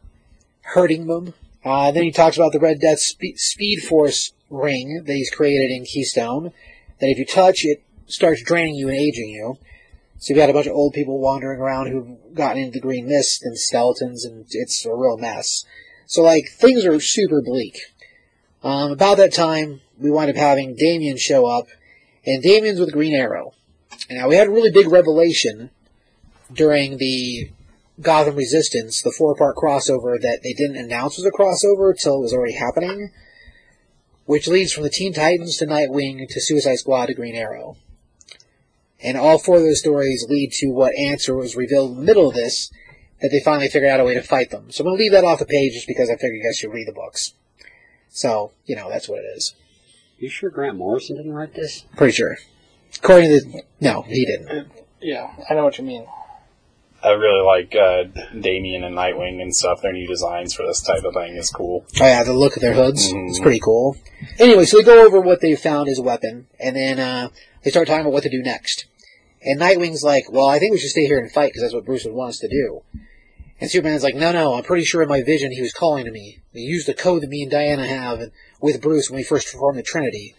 hurting 0.62 1.08
them. 1.08 1.34
Uh, 1.63 1.91
then 1.91 2.04
he 2.04 2.12
talks 2.12 2.36
about 2.36 2.52
the 2.52 2.60
Red 2.60 2.82
Death 2.82 3.00
spe- 3.00 3.38
Speed 3.38 3.80
Force 3.84 4.34
ring 4.50 5.04
that 5.06 5.13
he's 5.13 5.30
created 5.30 5.72
in 5.72 5.86
Keystone, 5.86 6.52
that 7.00 7.08
if 7.08 7.17
you 7.17 7.26
touch, 7.26 7.63
it 7.63 7.84
starts 8.08 8.44
draining 8.44 8.76
you 8.76 8.89
and 8.89 8.98
aging 8.98 9.30
you. 9.30 9.58
So 10.17 10.34
you've 10.34 10.41
got 10.41 10.50
a 10.50 10.54
bunch 10.54 10.67
of 10.67 10.76
old 10.76 10.94
people 10.94 11.20
wandering 11.20 11.60
around 11.60 11.88
who've 11.88 12.36
gotten 12.36 12.62
into 12.62 12.74
the 12.74 12.82
green 12.82 13.08
mist 13.08 13.44
and 13.44 13.58
skeletons, 13.58 14.26
and 14.26 14.46
it's 14.50 14.86
a 14.86 14.94
real 14.94 15.17
mess. 15.17 15.65
So, 16.06 16.22
like, 16.22 16.50
things 16.50 16.86
are 16.86 17.00
super 17.00 17.41
bleak. 17.41 17.80
Um, 18.63 18.91
about 18.91 19.17
that 19.17 19.34
time, 19.34 19.82
we 19.97 20.12
wind 20.12 20.30
up 20.30 20.36
having 20.36 20.76
Damian 20.76 21.17
show 21.17 21.45
up, 21.45 21.67
and 22.26 22.43
Damian's 22.43 22.80
with 22.80 22.93
Green 22.93 23.13
Arrow. 23.13 23.54
Now 24.10 24.28
we 24.28 24.36
had 24.36 24.47
a 24.47 24.52
really 24.52 24.71
big 24.71 24.88
revelation 24.88 25.71
during 26.54 26.97
the 26.97 27.50
Gotham 28.02 28.36
Resistance, 28.36 29.02
the 29.02 29.12
four 29.12 29.36
part 29.36 29.56
crossover 29.56 30.19
that 30.21 30.41
they 30.43 30.54
didn't 30.54 30.78
announce 30.78 31.17
was 31.17 31.26
a 31.26 31.32
crossover 31.32 31.91
until 31.91 32.15
it 32.15 32.21
was 32.21 32.34
already 32.34 32.54
happening, 32.54 33.12
which 34.26 34.47
leads 34.47 34.74
from 34.74 34.84
the 34.84 34.89
Teen 34.89 35.13
Titans 35.13 35.58
to 35.58 35.65
Nightwing 35.65 36.28
to 36.28 36.41
Suicide 36.41 36.78
Squad 36.78 37.08
to 37.08 37.13
Green 37.13 37.36
Arrow. 37.36 37.78
And 39.04 39.17
all 39.17 39.39
four 39.39 39.58
of 39.58 39.63
those 39.63 39.80
stories 39.80 40.26
lead 40.30 40.52
to 40.54 40.67
what 40.67 40.95
answer 40.95 41.36
was 41.36 41.56
revealed 41.56 41.91
in 41.91 41.97
the 41.97 42.04
middle 42.04 42.30
of 42.30 42.36
this, 42.36 42.71
that 43.21 43.30
they 43.30 43.41
finally 43.43 43.67
figured 43.67 43.89
out 43.89 44.00
a 44.00 44.04
way 44.04 44.13
to 44.13 44.21
fight 44.21 44.50
them. 44.50 44.71
So 44.71 44.84
I'm 44.84 44.89
going 44.89 44.97
to 44.97 45.04
leave 45.04 45.12
that 45.12 45.24
off 45.24 45.39
the 45.39 45.45
page 45.45 45.74
just 45.74 45.88
because 45.88 46.10
I 46.10 46.15
figured 46.15 46.36
you 46.36 46.43
guys 46.43 46.58
should 46.58 46.74
read 46.74 46.88
the 46.88 46.93
books. 46.93 47.34
So, 48.12 48.52
you 48.65 48.76
know, 48.76 48.89
that's 48.89 49.08
what 49.10 49.19
it 49.19 49.28
is. 49.36 49.56
You 50.19 50.30
sure 50.30 50.50
Grant 50.50 50.78
Morrison 50.78 51.15
didn't 51.17 51.34
write 51.34 51.56
this? 51.56 51.86
Pretty 51.95 52.13
sure. 52.13 52.38
According 52.97 53.30
to 53.30 53.39
the, 53.39 53.63
no, 53.80 54.02
he 54.04 54.26
didn't. 54.26 54.69
Yeah, 55.02 55.32
I 55.50 55.54
know 55.56 55.63
what 55.63 55.78
you 55.78 55.84
mean. 55.86 56.06
I 57.04 57.10
really 57.13 57.41
like 57.43 57.74
uh, 57.76 58.04
Damian 58.39 58.84
and 58.84 58.95
Nightwing 58.95 59.41
and 59.41 59.56
stuff. 59.56 59.82
Their 59.82 59.93
new 59.93 60.06
designs 60.06 60.54
for 60.54 60.63
this 60.67 60.82
type 60.84 61.04
of 61.04 61.15
thing 61.15 61.36
is 61.36 61.50
cool. 61.50 61.84
Oh 62.00 62.06
yeah, 62.06 62.21
the 62.24 62.34
look 62.34 62.56
of 62.56 62.62
their 62.62 62.74
hoods. 62.76 63.12
Mhm. 63.12 63.30
It's 63.30 63.39
pretty 63.39 63.60
cool. 63.60 63.97
Anyway, 64.38 64.65
so 64.65 64.78
they 64.78 64.84
go 64.84 65.04
over 65.04 65.19
what 65.19 65.41
they 65.41 65.56
found 65.56 65.89
as 65.89 65.97
a 65.97 66.04
weapon, 66.04 66.45
and 66.60 66.76
then 66.76 67.00
uh, 67.00 67.30
they 67.63 67.71
start 67.71 67.88
talking 67.88 68.02
about 68.02 68.13
what 68.13 68.21
to 68.24 68.30
do 68.30 68.43
next. 68.43 68.86
And 69.41 69.60
Nightwing's 69.60 70.04
like, 70.04 70.32
well, 70.32 70.45
I 70.45 70.60
think 70.60 70.74
we 70.74 70.78
should 70.80 70.91
stay 70.91 71.06
here 71.08 71.17
and 71.17 71.32
fight 71.32 71.47
because 71.47 71.63
that's 71.63 71.74
what 71.74 71.86
Bruce 71.86 72.06
would 72.06 72.13
want 72.13 72.30
us 72.30 72.39
to 72.39 72.47
do. 72.47 72.84
And 73.62 73.69
Superman's 73.69 74.04
like, 74.04 74.15
no, 74.15 74.32
no, 74.32 74.56
I'm 74.56 74.63
pretty 74.63 74.84
sure 74.84 75.04
in 75.04 75.08
my 75.08 75.21
vision 75.21 75.52
he 75.52 75.62
was 75.62 75.71
calling 75.71 76.04
to 76.06 76.12
me. 76.12 76.39
He 76.52 76.62
used 76.62 76.88
the 76.88 76.93
code 76.95 77.21
that 77.21 77.30
me 77.30 77.43
and 77.43 77.52
Diana 77.52 77.88
have 77.88 78.19
and- 78.19 78.32
with 78.60 78.82
Bruce 78.82 79.10
when 79.10 79.17
we 79.17 79.24
first 79.24 79.47
formed 79.50 79.78
the 79.78 79.84
Trinity. 79.84 80.36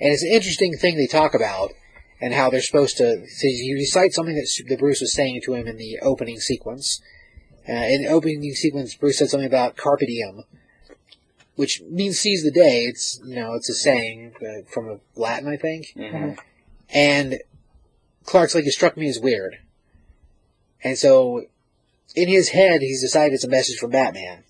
And 0.00 0.12
it's 0.12 0.22
an 0.22 0.30
interesting 0.32 0.76
thing 0.76 0.96
they 0.96 1.06
talk 1.08 1.34
about 1.34 1.72
and 2.20 2.32
how 2.32 2.50
they're 2.50 2.62
supposed 2.62 2.96
to. 2.98 3.26
So 3.26 3.48
he 3.48 3.74
recites 3.74 4.14
something 4.14 4.36
that, 4.36 4.48
that 4.68 4.78
Bruce 4.78 5.00
was 5.00 5.12
saying 5.12 5.40
to 5.44 5.54
him 5.54 5.66
in 5.66 5.76
the 5.76 5.98
opening 6.02 6.38
sequence. 6.38 7.02
Uh, 7.68 7.72
in 7.72 8.02
the 8.04 8.08
opening 8.08 8.42
sequence, 8.52 8.94
Bruce 8.94 9.18
said 9.18 9.28
something 9.28 9.46
about 9.46 9.76
carpe 9.76 10.00
diem, 10.00 10.44
which 11.56 11.82
means 11.82 12.18
seize 12.18 12.42
the 12.42 12.50
day. 12.50 12.84
It's 12.84 13.20
you 13.24 13.36
know 13.36 13.54
it's 13.54 13.68
a 13.68 13.74
saying 13.74 14.34
uh, 14.40 14.62
from 14.68 15.00
Latin, 15.14 15.48
I 15.48 15.56
think. 15.56 15.92
Mhm. 15.96 16.38
And 16.90 17.40
Clark's 18.24 18.54
like, 18.54 18.66
it 18.66 18.72
struck 18.72 18.96
me 18.96 19.08
as 19.08 19.18
weird. 19.18 19.58
And 20.84 20.98
so, 20.98 21.46
in 22.14 22.28
his 22.28 22.50
head, 22.50 22.80
he's 22.82 23.00
decided 23.00 23.34
it's 23.34 23.44
a 23.44 23.48
message 23.48 23.78
from 23.78 23.90
Batman. 23.90 24.44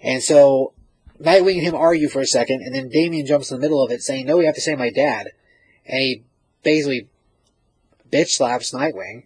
And 0.00 0.22
so, 0.22 0.72
Nightwing 1.20 1.54
and 1.54 1.62
him 1.62 1.74
argue 1.74 2.08
for 2.08 2.20
a 2.20 2.26
second, 2.26 2.62
and 2.62 2.74
then 2.74 2.88
Damian 2.88 3.26
jumps 3.26 3.50
in 3.50 3.56
the 3.56 3.60
middle 3.60 3.82
of 3.82 3.90
it, 3.90 4.02
saying, 4.02 4.26
"No, 4.26 4.36
we 4.36 4.44
have 4.44 4.54
to 4.54 4.60
say 4.60 4.74
my 4.74 4.90
dad." 4.90 5.28
And 5.86 6.00
he 6.00 6.22
basically 6.62 7.08
bitch 8.10 8.30
slaps 8.30 8.72
Nightwing. 8.72 9.24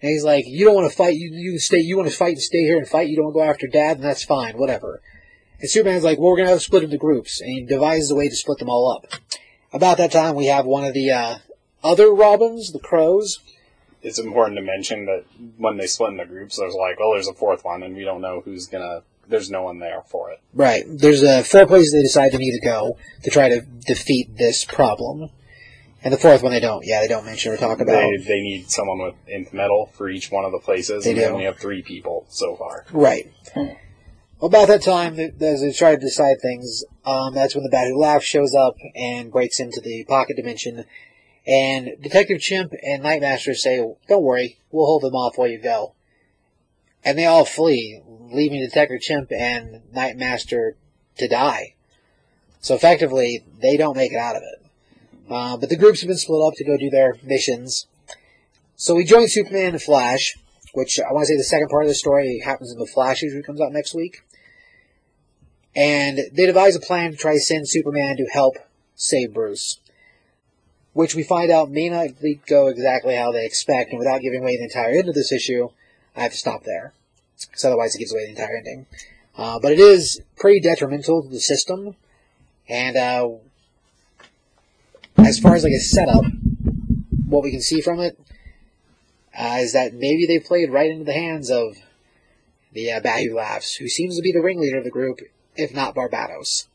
And 0.00 0.10
he's 0.10 0.24
like, 0.24 0.44
"You 0.46 0.64
don't 0.64 0.74
want 0.74 0.90
to 0.90 0.96
fight. 0.96 1.16
You 1.16 1.30
you 1.32 1.58
stay. 1.58 1.78
You 1.78 1.96
want 1.96 2.10
to 2.10 2.16
fight 2.16 2.34
and 2.34 2.42
stay 2.42 2.62
here 2.62 2.76
and 2.76 2.86
fight. 2.86 3.08
You 3.08 3.16
don't 3.16 3.26
want 3.26 3.34
to 3.34 3.38
go 3.40 3.50
after 3.50 3.66
Dad, 3.66 3.96
and 3.96 4.04
that's 4.04 4.24
fine. 4.24 4.58
Whatever." 4.58 5.00
And 5.60 5.70
Superman's 5.70 6.04
like, 6.04 6.18
"Well, 6.18 6.30
we're 6.30 6.36
gonna 6.36 6.50
have 6.50 6.58
to 6.58 6.64
split 6.64 6.84
into 6.84 6.98
groups," 6.98 7.40
and 7.40 7.50
he 7.50 7.62
devises 7.64 8.10
a 8.10 8.14
way 8.14 8.28
to 8.28 8.36
split 8.36 8.58
them 8.58 8.68
all 8.68 8.90
up. 8.90 9.06
About 9.72 9.96
that 9.98 10.12
time, 10.12 10.34
we 10.34 10.46
have 10.46 10.66
one 10.66 10.84
of 10.84 10.94
the 10.94 11.10
uh, 11.10 11.38
other 11.82 12.12
Robins, 12.12 12.72
the 12.72 12.78
Crows, 12.78 13.40
it's 14.04 14.18
important 14.18 14.56
to 14.58 14.62
mention 14.62 15.06
that 15.06 15.24
when 15.56 15.76
they 15.78 15.86
split 15.86 16.12
into 16.12 16.26
groups, 16.26 16.56
there's 16.58 16.74
like, 16.74 17.00
well, 17.00 17.12
there's 17.12 17.26
a 17.26 17.32
fourth 17.34 17.64
one, 17.64 17.82
and 17.82 17.96
we 17.96 18.04
don't 18.04 18.20
know 18.20 18.40
who's 18.44 18.66
gonna. 18.68 19.02
There's 19.26 19.50
no 19.50 19.62
one 19.62 19.78
there 19.78 20.02
for 20.06 20.30
it. 20.30 20.40
Right. 20.52 20.84
There's 20.86 21.22
uh, 21.24 21.42
four 21.42 21.66
places 21.66 21.92
they 21.94 22.02
decide 22.02 22.32
they 22.32 22.38
need 22.38 22.60
to 22.60 22.64
go 22.64 22.98
to 23.22 23.30
try 23.30 23.48
to 23.48 23.62
defeat 23.62 24.36
this 24.36 24.64
problem. 24.66 25.30
And 26.02 26.12
the 26.12 26.18
fourth 26.18 26.42
one 26.42 26.52
they 26.52 26.60
don't. 26.60 26.84
Yeah, 26.84 27.00
they 27.00 27.08
don't 27.08 27.24
mention 27.24 27.50
or 27.50 27.56
talk 27.56 27.80
about. 27.80 27.92
They 27.92 28.18
they 28.18 28.40
need 28.42 28.70
someone 28.70 28.98
with 28.98 29.14
nth 29.26 29.54
metal 29.54 29.90
for 29.94 30.10
each 30.10 30.30
one 30.30 30.44
of 30.44 30.52
the 30.52 30.58
places, 30.58 31.04
They 31.04 31.10
and 31.12 31.18
they 31.18 31.24
do. 31.24 31.30
only 31.30 31.44
have 31.46 31.58
three 31.58 31.80
people 31.82 32.26
so 32.28 32.54
far. 32.56 32.84
Right. 32.92 33.32
Well, 33.56 34.48
about 34.48 34.68
that 34.68 34.82
time, 34.82 35.18
as 35.18 35.60
they 35.62 35.72
try 35.72 35.94
to 35.94 36.00
decide 36.00 36.42
things, 36.42 36.84
um, 37.06 37.32
that's 37.32 37.54
when 37.54 37.64
the 37.64 37.70
Bat 37.70 37.86
Who 37.88 37.98
Laughs 37.98 38.26
shows 38.26 38.54
up 38.54 38.76
and 38.94 39.32
breaks 39.32 39.58
into 39.58 39.80
the 39.80 40.04
pocket 40.04 40.36
dimension. 40.36 40.84
And 41.46 41.96
Detective 42.00 42.40
Chimp 42.40 42.72
and 42.82 43.02
Nightmaster 43.02 43.54
say, 43.54 43.76
Don't 44.08 44.22
worry, 44.22 44.58
we'll 44.70 44.86
hold 44.86 45.02
them 45.02 45.14
off 45.14 45.36
while 45.36 45.48
you 45.48 45.58
go. 45.58 45.94
And 47.04 47.18
they 47.18 47.26
all 47.26 47.44
flee, 47.44 48.00
leaving 48.06 48.60
Detective 48.60 49.00
Chimp 49.00 49.30
and 49.30 49.82
Nightmaster 49.94 50.72
to 51.18 51.28
die. 51.28 51.74
So 52.60 52.74
effectively, 52.74 53.44
they 53.60 53.76
don't 53.76 53.96
make 53.96 54.12
it 54.12 54.18
out 54.18 54.36
of 54.36 54.42
it. 54.42 54.64
Uh, 55.30 55.56
but 55.56 55.68
the 55.68 55.76
groups 55.76 56.00
have 56.00 56.08
been 56.08 56.16
split 56.16 56.42
up 56.42 56.54
to 56.54 56.64
go 56.64 56.78
do 56.78 56.88
their 56.88 57.16
missions. 57.22 57.86
So 58.76 58.94
we 58.94 59.04
join 59.04 59.28
Superman 59.28 59.72
and 59.72 59.82
Flash, 59.82 60.36
which 60.72 60.98
I 60.98 61.12
want 61.12 61.24
to 61.24 61.26
say 61.26 61.36
the 61.36 61.44
second 61.44 61.68
part 61.68 61.84
of 61.84 61.88
the 61.88 61.94
story 61.94 62.40
happens 62.44 62.72
in 62.72 62.78
the 62.78 62.86
Flash 62.86 63.22
issue 63.22 63.42
comes 63.42 63.60
out 63.60 63.72
next 63.72 63.94
week. 63.94 64.22
And 65.76 66.20
they 66.32 66.46
devise 66.46 66.76
a 66.76 66.80
plan 66.80 67.10
to 67.10 67.16
try 67.16 67.34
to 67.34 67.40
send 67.40 67.68
Superman 67.68 68.16
to 68.16 68.26
help 68.32 68.56
save 68.94 69.34
Bruce. 69.34 69.78
Which 70.94 71.14
we 71.14 71.22
find 71.22 71.50
out 71.50 71.70
may 71.70 71.88
not 71.88 72.08
go 72.46 72.68
exactly 72.68 73.14
how 73.14 73.32
they 73.32 73.44
expect, 73.44 73.90
and 73.90 73.98
without 73.98 74.22
giving 74.22 74.40
away 74.42 74.56
the 74.56 74.64
entire 74.64 74.96
end 74.96 75.08
of 75.08 75.14
this 75.14 75.32
issue, 75.32 75.68
I 76.16 76.22
have 76.22 76.32
to 76.32 76.38
stop 76.38 76.64
there. 76.64 76.92
Because 77.38 77.64
otherwise 77.64 77.94
it 77.94 77.98
gives 77.98 78.12
away 78.12 78.24
the 78.24 78.30
entire 78.30 78.56
ending. 78.56 78.86
Uh, 79.36 79.58
but 79.58 79.72
it 79.72 79.80
is 79.80 80.22
pretty 80.36 80.60
detrimental 80.60 81.22
to 81.22 81.28
the 81.28 81.40
system, 81.40 81.96
and 82.68 82.96
uh, 82.96 83.28
as 85.18 85.38
far 85.38 85.54
as 85.54 85.64
like 85.64 85.72
a 85.72 85.80
setup, 85.80 86.24
what 87.26 87.42
we 87.42 87.50
can 87.50 87.60
see 87.60 87.80
from 87.80 87.98
it 88.00 88.18
uh, 89.36 89.58
is 89.58 89.72
that 89.72 89.94
maybe 89.94 90.26
they 90.26 90.38
played 90.38 90.70
right 90.70 90.90
into 90.90 91.04
the 91.04 91.12
hands 91.12 91.50
of 91.50 91.76
the 92.72 92.92
uh, 92.92 93.00
Bat 93.00 93.32
Laughs, 93.32 93.74
who 93.76 93.88
seems 93.88 94.16
to 94.16 94.22
be 94.22 94.32
the 94.32 94.40
ringleader 94.40 94.78
of 94.78 94.84
the 94.84 94.90
group, 94.90 95.20
if 95.56 95.74
not 95.74 95.94
Barbatos. 95.94 96.66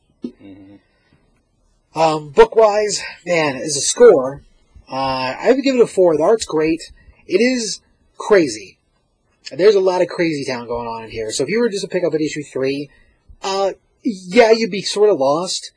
Um, 1.95 2.29
book 2.29 2.55
wise, 2.55 3.01
man, 3.25 3.55
as 3.55 3.75
a 3.75 3.81
score, 3.81 4.43
uh, 4.91 5.35
I 5.39 5.51
would 5.51 5.63
give 5.63 5.75
it 5.75 5.81
a 5.81 5.87
four. 5.87 6.15
The 6.15 6.23
art's 6.23 6.45
great. 6.45 6.91
It 7.25 7.41
is 7.41 7.81
crazy. 8.17 8.77
There's 9.51 9.75
a 9.75 9.79
lot 9.79 10.01
of 10.01 10.07
crazy 10.07 10.45
town 10.45 10.67
going 10.67 10.87
on 10.87 11.03
in 11.03 11.09
here. 11.09 11.31
So 11.31 11.43
if 11.43 11.49
you 11.49 11.59
were 11.59 11.69
just 11.69 11.83
to 11.83 11.89
pick 11.89 12.03
up 12.03 12.13
at 12.13 12.21
issue 12.21 12.43
three, 12.43 12.89
uh, 13.41 13.73
yeah, 14.03 14.51
you'd 14.51 14.71
be 14.71 14.81
sort 14.81 15.09
of 15.09 15.17
lost. 15.17 15.71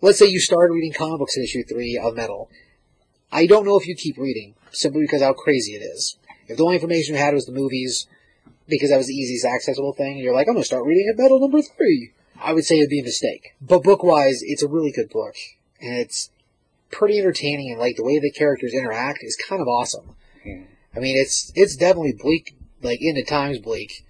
Let's 0.00 0.18
say 0.18 0.26
you 0.26 0.40
started 0.40 0.72
reading 0.72 0.92
comic 0.92 1.18
books 1.18 1.36
in 1.36 1.44
issue 1.44 1.62
three 1.62 1.98
of 1.98 2.16
Metal. 2.16 2.50
I 3.30 3.46
don't 3.46 3.66
know 3.66 3.78
if 3.78 3.86
you 3.86 3.94
keep 3.94 4.16
reading, 4.16 4.54
simply 4.70 5.02
because 5.02 5.22
how 5.22 5.34
crazy 5.34 5.72
it 5.72 5.82
is. 5.82 6.16
If 6.48 6.56
the 6.56 6.64
only 6.64 6.76
information 6.76 7.14
you 7.14 7.20
had 7.20 7.34
was 7.34 7.44
the 7.44 7.52
movies, 7.52 8.08
because 8.66 8.90
that 8.90 8.96
was 8.96 9.06
the 9.06 9.14
easiest 9.14 9.44
accessible 9.44 9.92
thing, 9.92 10.16
you're 10.16 10.34
like, 10.34 10.48
I'm 10.48 10.54
gonna 10.54 10.64
start 10.64 10.84
reading 10.84 11.08
at 11.10 11.18
Metal 11.18 11.38
number 11.38 11.60
three, 11.62 12.12
I 12.42 12.52
would 12.52 12.64
say 12.64 12.78
it'd 12.78 12.90
be 12.90 13.00
a 13.00 13.04
mistake. 13.04 13.54
But 13.60 13.82
book-wise, 13.82 14.40
it's 14.42 14.62
a 14.62 14.68
really 14.68 14.90
good 14.90 15.10
book, 15.10 15.34
and 15.80 15.98
it's 15.98 16.30
pretty 16.90 17.18
entertaining, 17.18 17.70
and 17.70 17.78
like 17.78 17.96
the 17.96 18.04
way 18.04 18.18
the 18.18 18.30
characters 18.30 18.74
interact 18.74 19.20
is 19.22 19.36
kind 19.36 19.60
of 19.60 19.68
awesome. 19.68 20.16
I 20.44 20.98
mean, 20.98 21.16
it's 21.16 21.52
it's 21.54 21.76
definitely 21.76 22.14
bleak, 22.14 22.56
like 22.82 22.98
into 23.00 23.22
times 23.22 23.58
bleak. 23.58 24.04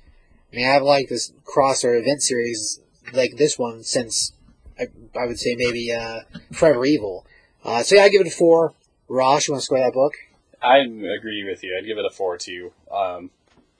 I 0.52 0.56
mean, 0.56 0.68
I've 0.68 0.82
liked 0.82 1.10
this 1.10 1.32
crossover 1.44 2.00
event 2.00 2.22
series 2.22 2.80
like 3.12 3.36
this 3.36 3.58
one 3.58 3.82
since 3.82 4.32
I, 4.78 4.86
I 5.18 5.26
would 5.26 5.38
say 5.38 5.54
maybe 5.56 5.92
uh, 5.92 6.20
Forever 6.52 6.84
Evil. 6.84 7.26
Uh, 7.64 7.82
so 7.82 7.96
yeah, 7.96 8.04
I 8.04 8.08
give 8.08 8.20
it 8.20 8.26
a 8.26 8.30
four. 8.30 8.74
Ross, 9.08 9.46
you 9.46 9.52
want 9.52 9.60
to 9.60 9.64
score 9.64 9.78
that 9.78 9.92
book? 9.92 10.14
I 10.62 10.78
agree 10.78 11.44
with 11.44 11.62
you. 11.62 11.76
I'd 11.76 11.86
give 11.86 11.98
it 11.98 12.04
a 12.04 12.14
four 12.14 12.38
too. 12.38 12.72
Um, 12.90 13.30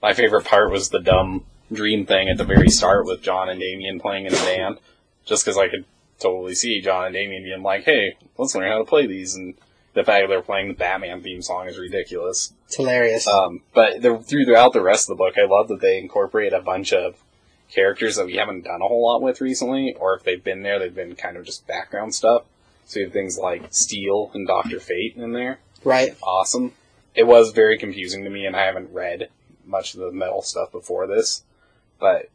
my 0.01 0.13
favorite 0.13 0.45
part 0.45 0.71
was 0.71 0.89
the 0.89 0.99
dumb 0.99 1.45
dream 1.71 2.05
thing 2.05 2.29
at 2.29 2.37
the 2.37 2.43
very 2.43 2.69
start 2.69 3.05
with 3.05 3.21
John 3.21 3.49
and 3.49 3.59
Damian 3.59 3.99
playing 3.99 4.25
in 4.25 4.33
a 4.33 4.37
band, 4.37 4.77
just 5.25 5.45
because 5.45 5.57
I 5.57 5.69
could 5.69 5.85
totally 6.19 6.55
see 6.55 6.81
John 6.81 7.05
and 7.05 7.13
Damian 7.13 7.43
being 7.43 7.63
like, 7.63 7.83
"Hey, 7.83 8.15
let's 8.37 8.55
learn 8.55 8.69
how 8.71 8.77
to 8.77 8.85
play 8.85 9.07
these," 9.07 9.35
and 9.35 9.55
the 9.93 10.03
fact 10.03 10.23
that 10.23 10.27
they're 10.27 10.41
playing 10.41 10.69
the 10.69 10.73
Batman 10.73 11.21
theme 11.21 11.41
song 11.41 11.67
is 11.67 11.77
ridiculous. 11.77 12.53
It's 12.67 12.77
hilarious. 12.77 13.27
Um, 13.27 13.61
but 13.73 14.01
the, 14.01 14.19
throughout 14.19 14.73
the 14.73 14.81
rest 14.81 15.09
of 15.09 15.17
the 15.17 15.23
book, 15.23 15.35
I 15.37 15.45
love 15.45 15.67
that 15.67 15.81
they 15.81 15.97
incorporate 15.97 16.53
a 16.53 16.61
bunch 16.61 16.93
of 16.93 17.21
characters 17.69 18.15
that 18.15 18.25
we 18.25 18.35
haven't 18.35 18.65
done 18.65 18.81
a 18.81 18.87
whole 18.87 19.05
lot 19.05 19.21
with 19.21 19.41
recently, 19.41 19.93
or 19.99 20.15
if 20.15 20.23
they've 20.23 20.43
been 20.43 20.63
there, 20.63 20.79
they've 20.79 20.93
been 20.93 21.15
kind 21.15 21.37
of 21.37 21.45
just 21.45 21.67
background 21.67 22.13
stuff. 22.13 22.43
So 22.85 22.99
you 22.99 23.05
have 23.05 23.13
things 23.13 23.37
like 23.37 23.73
Steel 23.73 24.31
and 24.33 24.47
Doctor 24.47 24.79
Fate 24.79 25.15
in 25.15 25.33
there. 25.33 25.59
Right. 25.83 26.15
Awesome. 26.21 26.73
It 27.15 27.23
was 27.23 27.51
very 27.51 27.77
confusing 27.77 28.23
to 28.23 28.29
me, 28.29 28.45
and 28.45 28.55
I 28.55 28.65
haven't 28.65 28.93
read 28.93 29.29
much 29.65 29.93
of 29.93 30.01
the 30.01 30.11
metal 30.11 30.41
stuff 30.41 30.71
before 30.71 31.07
this, 31.07 31.43
but 32.01 32.29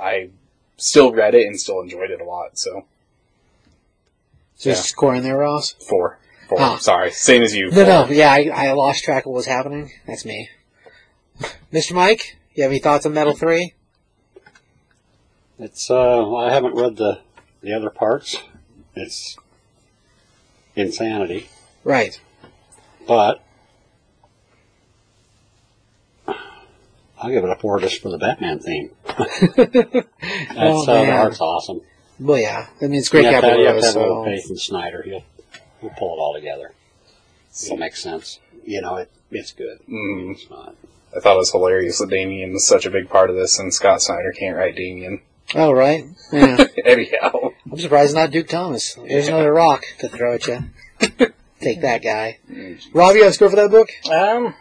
I 0.00 0.30
still 0.78 1.12
read 1.12 1.34
it 1.34 1.46
and 1.46 1.60
still 1.60 1.80
enjoyed 1.82 2.10
it 2.10 2.20
a 2.22 2.24
lot. 2.24 2.56
So 2.58 2.86
So 4.56 4.70
Yeah. 4.70 4.76
just 4.76 4.88
score 4.88 5.14
in 5.14 5.22
there, 5.24 5.36
Ross? 5.36 5.72
four, 5.72 6.18
four. 6.48 6.58
Ah. 6.60 6.78
Sorry, 6.78 7.10
same 7.10 7.42
as 7.42 7.54
you. 7.54 7.70
No, 7.70 7.84
no, 7.84 8.06
yeah, 8.06 8.32
I, 8.32 8.68
I 8.68 8.72
lost 8.72 9.04
track 9.04 9.24
of 9.26 9.32
what 9.32 9.36
was 9.38 9.46
happening. 9.46 9.92
That's 10.06 10.24
me. 10.24 10.48
Mr. 11.72 11.92
Mike, 11.92 12.38
you 12.54 12.62
have 12.62 12.70
any 12.72 12.78
thoughts 12.78 13.04
on 13.04 13.12
Metal 13.12 13.34
3? 13.34 13.74
It's 15.58 15.90
uh, 15.90 16.34
I 16.34 16.52
haven't 16.52 16.74
read 16.74 16.96
the 16.96 17.20
the 17.60 17.72
other 17.74 17.90
parts. 17.90 18.36
It's 18.96 19.36
insanity, 20.74 21.48
Right. 21.84 22.20
but 23.06 23.42
I'll 27.22 27.30
give 27.30 27.44
it 27.44 27.50
a 27.50 27.56
four 27.56 27.80
just 27.80 28.00
for 28.02 28.10
the 28.10 28.18
Batman 28.18 28.58
theme. 28.58 28.90
That's 29.06 30.06
Oh, 30.56 30.82
uh, 30.82 31.04
the 31.04 31.10
art's 31.10 31.40
awesome. 31.40 31.80
Well, 32.18 32.38
yeah. 32.38 32.66
I 32.80 32.84
mean, 32.86 32.94
it's 32.94 33.08
great 33.08 33.24
you 33.24 33.30
have, 33.30 33.42
to, 33.42 33.48
capital 33.48 33.60
you 33.62 33.66
have 33.68 33.80
to 33.80 33.86
have 33.86 33.90
a 33.90 33.92
so- 33.92 34.00
little 34.00 34.24
faith 34.24 34.50
in 34.50 34.56
Snyder. 34.56 35.02
He'll, 35.02 35.24
he'll 35.80 35.90
pull 35.90 36.14
it 36.16 36.20
all 36.20 36.34
together. 36.34 36.72
It'll 37.64 37.76
make 37.76 37.96
sense. 37.96 38.38
You 38.64 38.80
know, 38.80 38.96
it, 38.96 39.10
it's 39.30 39.52
good. 39.52 39.80
Mm. 39.88 40.32
It's 40.32 40.48
not. 40.50 40.74
I 41.16 41.20
thought 41.20 41.34
it 41.34 41.38
was 41.38 41.52
hilarious 41.52 41.98
that 41.98 42.08
Damian 42.10 42.52
was 42.52 42.66
such 42.66 42.86
a 42.86 42.90
big 42.90 43.08
part 43.10 43.28
of 43.28 43.36
this, 43.36 43.58
and 43.58 43.72
Scott 43.74 44.00
Snyder 44.00 44.32
can't 44.38 44.56
write 44.56 44.76
Damian. 44.76 45.20
Oh, 45.54 45.72
right. 45.72 46.04
Yeah. 46.32 46.64
Anyhow, 46.84 47.50
I'm 47.70 47.78
surprised 47.78 48.10
it's 48.10 48.14
not 48.14 48.30
Duke 48.30 48.48
Thomas. 48.48 48.94
There's 48.94 49.28
another 49.28 49.52
rock 49.52 49.84
to 49.98 50.08
throw 50.08 50.34
at 50.34 50.46
you. 50.46 50.64
Take 51.60 51.82
that 51.82 52.02
guy. 52.02 52.38
Rob, 52.94 53.14
you 53.14 53.22
have 53.24 53.30
a 53.30 53.34
score 53.34 53.50
for 53.50 53.56
that 53.56 53.70
book? 53.70 53.88
Um, 54.10 54.54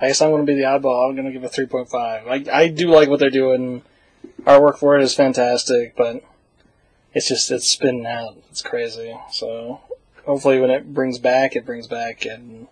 I 0.00 0.06
guess 0.08 0.22
I'm 0.22 0.30
going 0.30 0.46
to 0.46 0.50
be 0.50 0.58
the 0.58 0.66
oddball. 0.66 1.08
I'm 1.08 1.14
going 1.14 1.26
to 1.26 1.32
give 1.32 1.44
it 1.44 1.52
3.5. 1.52 1.94
I, 1.94 2.44
I 2.62 2.68
do 2.68 2.88
like 2.88 3.08
what 3.08 3.20
they're 3.20 3.30
doing. 3.30 3.82
Artwork 4.42 4.78
for 4.78 4.96
it 4.98 5.02
is 5.02 5.14
fantastic, 5.14 5.94
but 5.96 6.24
it's 7.12 7.28
just, 7.28 7.50
it's 7.50 7.68
spinning 7.68 8.06
out. 8.06 8.38
It's 8.50 8.62
crazy. 8.62 9.14
So 9.30 9.80
hopefully 10.24 10.60
when 10.60 10.70
it 10.70 10.94
brings 10.94 11.18
back, 11.18 11.56
it 11.56 11.66
brings 11.66 11.86
back 11.86 12.24
and 12.24 12.68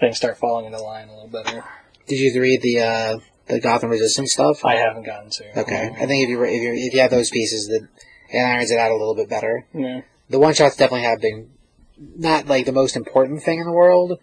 things 0.00 0.16
start 0.16 0.38
falling 0.38 0.66
into 0.66 0.80
line 0.80 1.08
a 1.08 1.14
little 1.14 1.28
better. 1.28 1.64
Did 2.06 2.18
you 2.18 2.40
read 2.40 2.62
the 2.62 2.80
uh, 2.80 3.18
the 3.46 3.60
Gotham 3.60 3.90
Resistance 3.90 4.32
stuff? 4.32 4.64
I 4.64 4.76
haven't 4.76 5.04
gotten 5.04 5.30
to. 5.30 5.60
Okay. 5.60 5.90
I 5.94 6.06
think 6.06 6.24
if 6.24 6.28
you 6.28 6.42
if 6.42 6.62
you 6.62 6.72
if 6.74 6.94
you 6.94 7.00
have 7.00 7.10
those 7.10 7.30
pieces, 7.30 7.68
that 7.68 7.88
it 8.30 8.38
irons 8.38 8.70
it 8.70 8.78
out 8.78 8.90
a 8.90 8.96
little 8.96 9.14
bit 9.14 9.28
better. 9.28 9.64
Yeah. 9.72 10.00
The 10.28 10.38
one 10.38 10.54
shots 10.54 10.76
definitely 10.76 11.06
have 11.06 11.20
been 11.20 11.50
not 11.96 12.46
like 12.46 12.66
the 12.66 12.72
most 12.72 12.96
important 12.96 13.42
thing 13.42 13.60
in 13.60 13.66
the 13.66 13.72
world. 13.72 14.18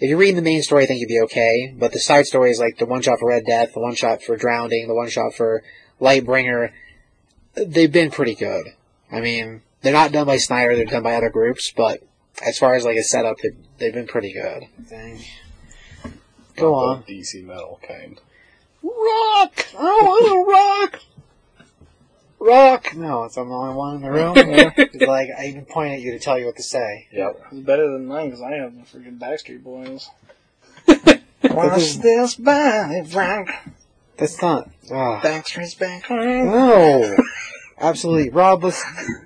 If 0.00 0.08
you're 0.08 0.18
reading 0.18 0.36
the 0.36 0.42
main 0.42 0.62
story, 0.62 0.84
I 0.84 0.86
think 0.86 1.00
you'd 1.00 1.08
be 1.08 1.20
okay. 1.24 1.74
But 1.78 1.92
the 1.92 1.98
side 1.98 2.24
stories, 2.24 2.58
like 2.58 2.78
the 2.78 2.86
one 2.86 3.02
shot 3.02 3.18
for 3.18 3.28
Red 3.28 3.44
Death, 3.44 3.74
the 3.74 3.80
one 3.80 3.94
shot 3.94 4.22
for 4.22 4.34
Drowning, 4.34 4.88
the 4.88 4.94
one 4.94 5.10
shot 5.10 5.34
for 5.34 5.62
Lightbringer, 6.00 6.72
they've 7.54 7.92
been 7.92 8.10
pretty 8.10 8.34
good. 8.34 8.68
I 9.12 9.20
mean, 9.20 9.60
they're 9.82 9.92
not 9.92 10.12
done 10.12 10.26
by 10.26 10.38
Snyder; 10.38 10.74
they're 10.74 10.86
done 10.86 11.02
by 11.02 11.16
other 11.16 11.28
groups. 11.28 11.70
But 11.76 12.02
as 12.44 12.58
far 12.58 12.74
as 12.74 12.84
like 12.86 12.96
a 12.96 13.02
setup, 13.02 13.36
they've, 13.42 13.56
they've 13.76 13.92
been 13.92 14.06
pretty 14.06 14.32
good. 14.32 14.64
Dang. 14.88 15.20
Go 16.56 16.74
on. 16.74 17.02
DC 17.02 17.44
metal 17.44 17.78
kind. 17.86 18.18
Rock! 18.82 19.66
I 19.78 20.00
want 20.02 20.90
to 20.90 20.96
rock! 20.96 21.02
Rock! 22.40 22.96
No, 22.96 23.24
it's 23.24 23.36
I'm 23.36 23.48
the 23.48 23.54
only 23.54 23.74
one 23.74 23.96
in 23.96 24.02
the 24.02 24.10
room. 24.10 24.34
It's 24.92 25.02
like, 25.06 25.28
I 25.38 25.46
even 25.48 25.66
point 25.66 25.92
at 25.92 26.00
you 26.00 26.12
to 26.12 26.18
tell 26.18 26.38
you 26.38 26.46
what 26.46 26.56
to 26.56 26.62
say. 26.62 27.06
Yep. 27.12 27.42
It's 27.52 27.60
better 27.60 27.90
than 27.92 28.06
mine 28.06 28.26
because 28.30 28.40
I 28.42 28.52
have 28.54 28.74
the 28.74 28.80
freaking 28.82 29.18
Backstreet 29.18 29.62
Boys. 29.62 30.08
Watch 31.44 31.96
this 31.98 32.34
body 32.36 33.02
rock. 33.14 33.48
That's 34.16 34.40
not. 34.40 34.70
ah. 34.90 35.20
Backstreet's 35.20 35.74
back. 35.74 36.08
No! 36.10 37.16
Absolutely. 37.78 38.30
Rob, 38.30 38.64
let's, 38.64 38.82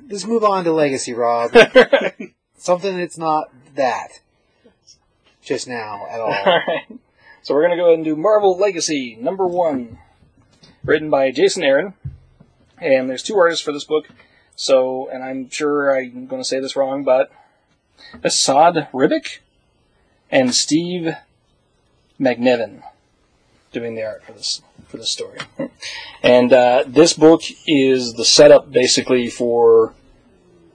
let's 0.09 0.27
move 0.27 0.45
on 0.45 0.65
to 0.65 0.73
Legacy, 0.73 1.13
Rob. 1.13 1.53
Something 2.59 2.99
that's 2.99 3.19
not 3.19 3.51
that. 3.75 4.21
just 5.43 5.67
now 5.69 6.07
at 6.11 6.21
all. 6.21 6.33
Alright. 6.33 6.99
So 7.43 7.55
we're 7.55 7.63
gonna 7.63 7.77
go 7.77 7.87
ahead 7.87 7.97
and 7.97 8.05
do 8.05 8.17
Marvel 8.17 8.57
Legacy 8.59 9.17
number 9.21 9.47
one. 9.47 9.99
Written 10.85 11.11
by 11.11 11.31
Jason 11.31 11.63
Aaron. 11.63 11.95
And 12.81 13.09
there's 13.09 13.23
two 13.23 13.37
artists 13.37 13.65
for 13.65 13.73
this 13.73 13.85
book. 13.85 14.09
So, 14.57 15.09
and 15.09 15.23
I'm 15.23 15.51
sure 15.51 15.97
I'm 15.97 16.27
gonna 16.27 16.45
say 16.45 16.61
this 16.61 16.77
wrong, 16.77 17.05
but 17.05 17.31
Esad 18.23 18.89
Ribic 18.93 19.39
and 20.31 20.55
Steve 20.55 21.15
McNiven 22.21 22.83
doing 23.73 23.95
the 23.95 24.05
art 24.05 24.25
for 24.25 24.33
this 24.33 24.63
for 24.89 24.97
this 24.97 25.11
story. 25.11 25.39
And 26.23 26.55
uh, 26.55 26.85
this 26.87 27.13
book 27.13 27.43
is 27.67 28.15
the 28.15 28.25
setup 28.25 28.73
basically 28.73 29.29
for 29.29 29.93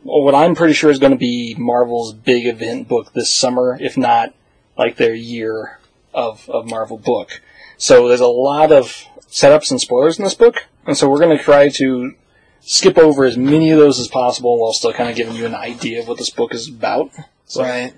what 0.03 0.35
I'm 0.35 0.53
pretty 0.53 0.75
sure 0.75 0.91
is 0.91 0.99
going 0.99 1.11
to 1.11 1.17
be 1.17 1.55
Marvel's 1.57 2.13
big 2.13 2.45
event 2.45 2.87
book 2.87 3.13
this 3.13 3.33
summer, 3.33 3.75
if 3.81 3.97
not 3.97 4.35
like 4.77 4.97
their 4.97 5.15
year 5.15 5.79
of, 6.13 6.47
of 6.51 6.69
Marvel 6.69 6.99
book. 6.99 7.41
So 7.77 8.07
there's 8.07 8.21
a 8.21 8.27
lot 8.27 8.71
of 8.71 9.05
setups 9.27 9.71
and 9.71 9.81
spoilers 9.81 10.19
in 10.19 10.23
this 10.23 10.35
book, 10.35 10.67
and 10.85 10.97
so 10.97 11.09
we're 11.09 11.19
going 11.19 11.37
to 11.37 11.43
try 11.43 11.69
to 11.69 12.15
skip 12.61 12.97
over 12.97 13.25
as 13.25 13.37
many 13.37 13.71
of 13.71 13.79
those 13.79 13.99
as 13.99 14.07
possible 14.07 14.59
while 14.59 14.73
still 14.73 14.93
kind 14.93 15.09
of 15.09 15.15
giving 15.15 15.35
you 15.35 15.45
an 15.45 15.55
idea 15.55 16.01
of 16.01 16.07
what 16.07 16.17
this 16.17 16.29
book 16.29 16.53
is 16.53 16.67
about. 16.67 17.11
So, 17.45 17.63
Right. 17.63 17.93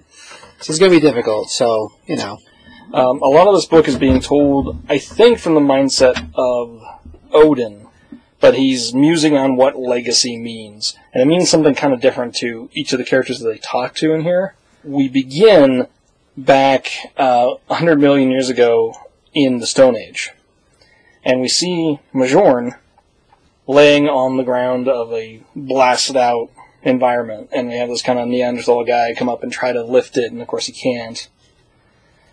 So 0.59 0.71
it's 0.71 0.79
going 0.79 0.91
to 0.91 0.97
be 0.97 1.01
difficult. 1.01 1.49
So 1.49 1.93
you 2.05 2.17
know, 2.17 2.39
Um, 2.93 3.21
a 3.21 3.27
lot 3.27 3.47
of 3.47 3.55
this 3.55 3.65
book 3.65 3.87
is 3.87 3.95
being 3.97 4.19
told, 4.19 4.77
I 4.89 4.97
think, 4.97 5.39
from 5.39 5.53
the 5.53 5.61
mindset 5.61 6.29
of 6.35 6.81
Odin, 7.31 7.87
but 8.41 8.55
he's 8.55 8.93
musing 8.93 9.37
on 9.37 9.55
what 9.55 9.77
legacy 9.77 10.37
means. 10.37 10.97
And 11.13 11.21
it 11.21 11.25
means 11.25 11.49
something 11.49 11.73
kind 11.73 11.93
of 11.93 12.01
different 12.01 12.35
to 12.37 12.69
each 12.73 12.91
of 12.91 12.99
the 12.99 13.05
characters 13.05 13.39
that 13.39 13.47
they 13.47 13.59
talk 13.59 13.95
to 13.95 14.13
in 14.13 14.21
here. 14.21 14.55
We 14.83 15.07
begin 15.07 15.87
back 16.35 16.91
uh, 17.15 17.55
100 17.67 17.99
million 17.99 18.29
years 18.29 18.49
ago 18.49 18.93
in 19.33 19.59
the 19.59 19.67
Stone 19.67 19.95
Age. 19.95 20.31
And 21.23 21.41
we 21.41 21.47
see 21.47 21.99
Majorn 22.13 22.77
laying 23.67 24.07
on 24.07 24.37
the 24.37 24.43
ground 24.43 24.87
of 24.87 25.13
a 25.13 25.41
blasted 25.55 26.17
out 26.17 26.49
environment. 26.83 27.49
And 27.51 27.67
we 27.67 27.75
have 27.75 27.89
this 27.89 28.01
kind 28.01 28.19
of 28.19 28.27
Neanderthal 28.27 28.83
guy 28.83 29.13
come 29.15 29.29
up 29.29 29.43
and 29.43 29.51
try 29.51 29.71
to 29.71 29.83
lift 29.83 30.17
it, 30.17 30.31
and 30.31 30.41
of 30.41 30.47
course 30.47 30.65
he 30.65 30.73
can't 30.73 31.27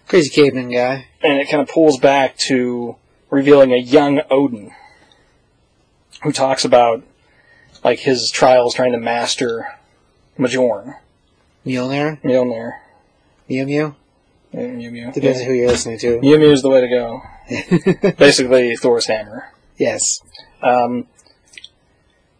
crazy 0.08 0.30
caveman 0.30 0.70
guy. 0.70 1.06
and 1.22 1.38
it 1.38 1.50
kind 1.50 1.60
of 1.60 1.68
pulls 1.68 1.98
back 1.98 2.36
to 2.38 2.96
revealing 3.30 3.72
a 3.72 3.76
young 3.76 4.22
Odin 4.30 4.72
who 6.22 6.32
talks 6.32 6.64
about 6.64 7.04
like 7.84 8.00
his 8.00 8.30
trials 8.30 8.74
trying 8.74 8.92
to 8.92 8.98
master 8.98 9.66
Majorn. 10.38 10.96
Mjolnir, 11.66 12.20
Mjolnir. 12.22 12.78
Mew 13.48 13.66
Mew. 13.66 13.94
Mew. 14.52 15.12
Depends 15.12 15.40
on 15.40 15.46
who 15.46 15.52
you're 15.52 15.68
listening 15.68 15.98
to. 15.98 16.20
Mew 16.20 16.50
is 16.50 16.62
the 16.62 16.68
way 16.68 16.80
to 16.80 16.88
go. 16.88 17.22
Basically, 18.18 18.76
Thor's 18.76 19.06
hammer. 19.06 19.52
Yes. 19.76 20.20
Um, 20.62 21.06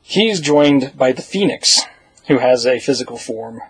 he's 0.02 0.40
joined 0.40 0.92
by 0.96 1.12
the 1.12 1.22
Phoenix, 1.22 1.80
who 2.26 2.38
has 2.38 2.66
a 2.66 2.78
physical 2.78 3.16
form. 3.16 3.60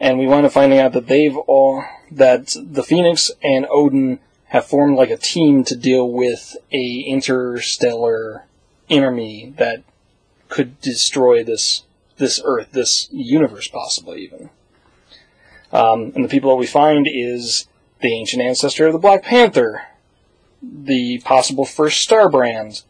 And 0.00 0.18
we 0.18 0.26
wind 0.26 0.46
up 0.46 0.52
finding 0.52 0.78
out 0.78 0.92
that 0.92 1.06
they've 1.06 1.36
all, 1.36 1.84
that 2.10 2.56
the 2.60 2.82
Phoenix 2.82 3.30
and 3.42 3.66
Odin 3.70 4.18
have 4.46 4.66
formed 4.66 4.96
like 4.96 5.10
a 5.10 5.16
team 5.16 5.64
to 5.64 5.76
deal 5.76 6.10
with 6.10 6.56
a 6.72 7.00
interstellar 7.00 8.44
enemy 8.88 9.52
that 9.56 9.82
could 10.48 10.80
destroy 10.80 11.42
this, 11.42 11.84
this 12.18 12.40
Earth, 12.44 12.68
this 12.72 13.08
universe 13.10 13.68
possibly 13.68 14.22
even. 14.22 14.50
Um, 15.74 16.12
and 16.14 16.24
the 16.24 16.28
people 16.28 16.50
that 16.50 16.56
we 16.56 16.66
find 16.66 17.08
is 17.10 17.66
the 18.00 18.14
ancient 18.14 18.40
ancestor 18.42 18.86
of 18.86 18.92
the 18.92 18.98
Black 18.98 19.24
Panther, 19.24 19.82
the 20.62 21.18
possible 21.24 21.64
first 21.64 22.08
Starbrand, 22.08 22.84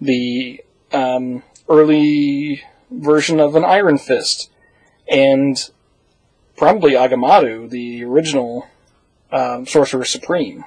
the 0.00 0.62
um, 0.92 1.42
early 1.68 2.62
version 2.90 3.40
of 3.40 3.56
an 3.56 3.64
Iron 3.64 3.98
Fist, 3.98 4.50
and 5.10 5.70
probably 6.56 6.92
Agamotto, 6.92 7.68
the 7.68 8.04
original 8.04 8.68
um, 9.32 9.66
Sorcerer 9.66 10.04
Supreme, 10.04 10.64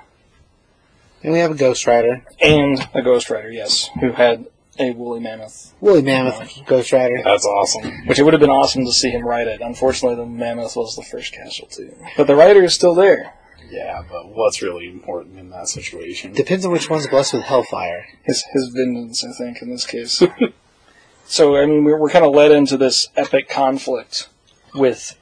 And 1.24 1.32
we 1.34 1.40
have 1.40 1.52
a 1.52 1.56
Ghost 1.56 1.88
Rider. 1.88 2.24
and 2.42 2.86
a 2.94 3.02
Ghost 3.02 3.30
Rider, 3.30 3.52
yes, 3.52 3.90
who 4.02 4.12
had 4.12 4.48
a 4.80 4.92
woolly 4.92 5.20
mammoth. 5.20 5.74
Woolly 5.80 6.02
Mammoth 6.02 6.66
Ghost 6.66 6.92
Rider. 6.92 7.22
That's 7.24 7.46
awesome. 7.46 8.08
Which 8.08 8.20
it 8.20 8.24
would 8.24 8.34
have 8.34 8.42
been 8.42 8.50
awesome 8.50 8.86
to 8.86 8.92
see 8.92 9.10
him 9.10 9.26
ride 9.26 9.48
it. 9.48 9.62
Unfortunately, 9.62 10.16
the 10.16 10.26
mammoth 10.26 10.76
was 10.76 10.96
the 10.96 11.04
first 11.04 11.34
casualty. 11.34 11.92
But 12.18 12.28
the 12.28 12.36
rider 12.36 12.64
is 12.64 12.74
still 12.74 12.94
there. 12.94 13.34
Yeah, 13.70 14.04
but 14.10 14.30
what's 14.30 14.62
really 14.62 14.88
important 14.88 15.40
in 15.40 15.50
that 15.50 15.68
situation? 15.68 16.34
Depends 16.34 16.66
on 16.66 16.72
which 16.72 16.90
one's 16.90 17.08
blessed 17.08 17.34
with 17.34 17.44
Hellfire. 17.44 18.06
his 18.24 18.44
his 18.54 18.68
vengeance, 18.70 19.26
I 19.26 19.32
think, 19.32 19.62
in 19.62 19.70
this 19.70 19.86
case. 19.86 20.22
so 21.26 21.56
I 21.56 21.66
mean, 21.66 21.84
we're, 21.84 21.98
we're 21.98 22.10
kind 22.10 22.26
of 22.26 22.34
led 22.34 22.52
into 22.52 22.78
this 22.78 23.08
epic 23.16 23.50
conflict 23.50 24.30
with 24.74 25.18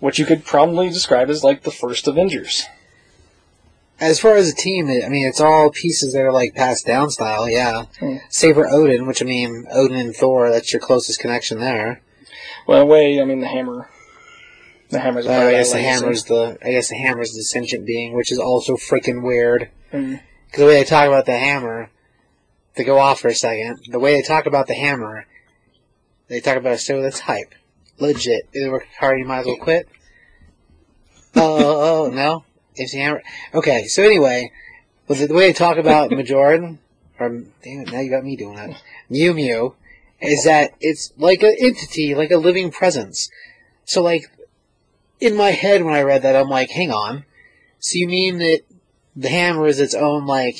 what 0.00 0.18
you 0.18 0.26
could 0.26 0.44
probably 0.44 0.90
describe 0.90 1.30
as 1.30 1.42
like 1.42 1.62
the 1.62 1.70
first 1.70 2.06
Avengers. 2.06 2.66
As 4.00 4.18
far 4.18 4.34
as 4.36 4.50
a 4.50 4.54
team, 4.54 4.88
I 4.88 5.08
mean, 5.08 5.26
it's 5.26 5.40
all 5.40 5.70
pieces 5.70 6.12
that 6.12 6.22
are 6.22 6.32
like 6.32 6.54
passed 6.54 6.86
down 6.86 7.10
style, 7.10 7.48
yeah. 7.48 7.84
Hmm. 8.00 8.16
Save 8.28 8.56
for 8.56 8.68
Odin, 8.68 9.06
which 9.06 9.22
I 9.22 9.24
mean, 9.24 9.66
Odin 9.70 9.96
and 9.96 10.14
Thor, 10.14 10.50
that's 10.50 10.72
your 10.72 10.80
closest 10.80 11.20
connection 11.20 11.60
there. 11.60 12.02
Well, 12.66 12.80
in 12.80 12.82
a 12.84 12.90
way, 12.90 13.20
I 13.20 13.24
mean 13.24 13.40
the 13.40 13.48
hammer. 13.48 13.88
The 14.90 15.00
hammer's 15.00 15.26
a 15.26 15.32
Uh, 15.32 15.46
I 15.46 15.50
guess 15.52 15.72
the 15.72 15.78
hammer's 15.78 16.24
the, 16.24 16.58
I 16.62 16.70
guess 16.72 16.88
the 16.88 16.96
hammer's 16.96 17.32
the 17.32 17.42
sentient 17.42 17.86
being, 17.86 18.14
which 18.14 18.32
is 18.32 18.38
also 18.38 18.76
freaking 18.76 19.22
weird. 19.22 19.70
Because 19.90 20.20
the 20.58 20.66
way 20.66 20.74
they 20.74 20.84
talk 20.84 21.06
about 21.06 21.26
the 21.26 21.38
hammer, 21.38 21.90
to 22.76 22.84
go 22.84 22.98
off 22.98 23.20
for 23.20 23.28
a 23.28 23.34
second, 23.34 23.78
the 23.88 23.98
way 24.00 24.14
they 24.14 24.22
talk 24.22 24.46
about 24.46 24.66
the 24.66 24.74
hammer, 24.74 25.26
they 26.28 26.40
talk 26.40 26.56
about 26.56 26.74
it 26.74 26.78
so 26.78 27.00
that's 27.00 27.20
hype. 27.20 27.54
Legit. 27.98 28.48
It 28.52 28.70
worked 28.70 28.88
hard, 28.98 29.18
you 29.18 29.24
might 29.24 29.40
as 29.40 29.46
well 29.46 29.56
quit. 29.56 29.88
Oh, 31.36 31.56
oh, 31.58 32.04
oh, 32.06 32.10
no? 32.10 32.44
It's 32.76 32.92
the 32.92 32.98
hammer. 32.98 33.22
Okay, 33.52 33.86
so 33.86 34.02
anyway, 34.02 34.52
with 35.08 35.20
the, 35.20 35.26
the 35.26 35.34
way 35.34 35.48
they 35.48 35.52
talk 35.52 35.76
about 35.76 36.10
Majoran, 36.12 36.78
or, 37.18 37.28
damn 37.62 37.80
it, 37.82 37.92
now 37.92 38.00
you 38.00 38.10
got 38.10 38.24
me 38.24 38.36
doing 38.36 38.56
that, 38.56 38.82
Mew 39.08 39.34
Mew, 39.34 39.74
is 40.20 40.44
that 40.44 40.74
it's 40.80 41.12
like 41.16 41.42
an 41.42 41.56
entity, 41.60 42.14
like 42.14 42.30
a 42.30 42.36
living 42.36 42.70
presence. 42.70 43.30
So, 43.84 44.02
like, 44.02 44.30
in 45.20 45.36
my 45.36 45.50
head 45.50 45.84
when 45.84 45.94
I 45.94 46.02
read 46.02 46.22
that, 46.22 46.36
I'm 46.36 46.48
like, 46.48 46.70
hang 46.70 46.90
on. 46.90 47.24
So 47.78 47.98
you 47.98 48.08
mean 48.08 48.38
that 48.38 48.62
the 49.14 49.28
hammer 49.28 49.66
is 49.66 49.78
its 49.78 49.94
own 49.94 50.26
like 50.26 50.56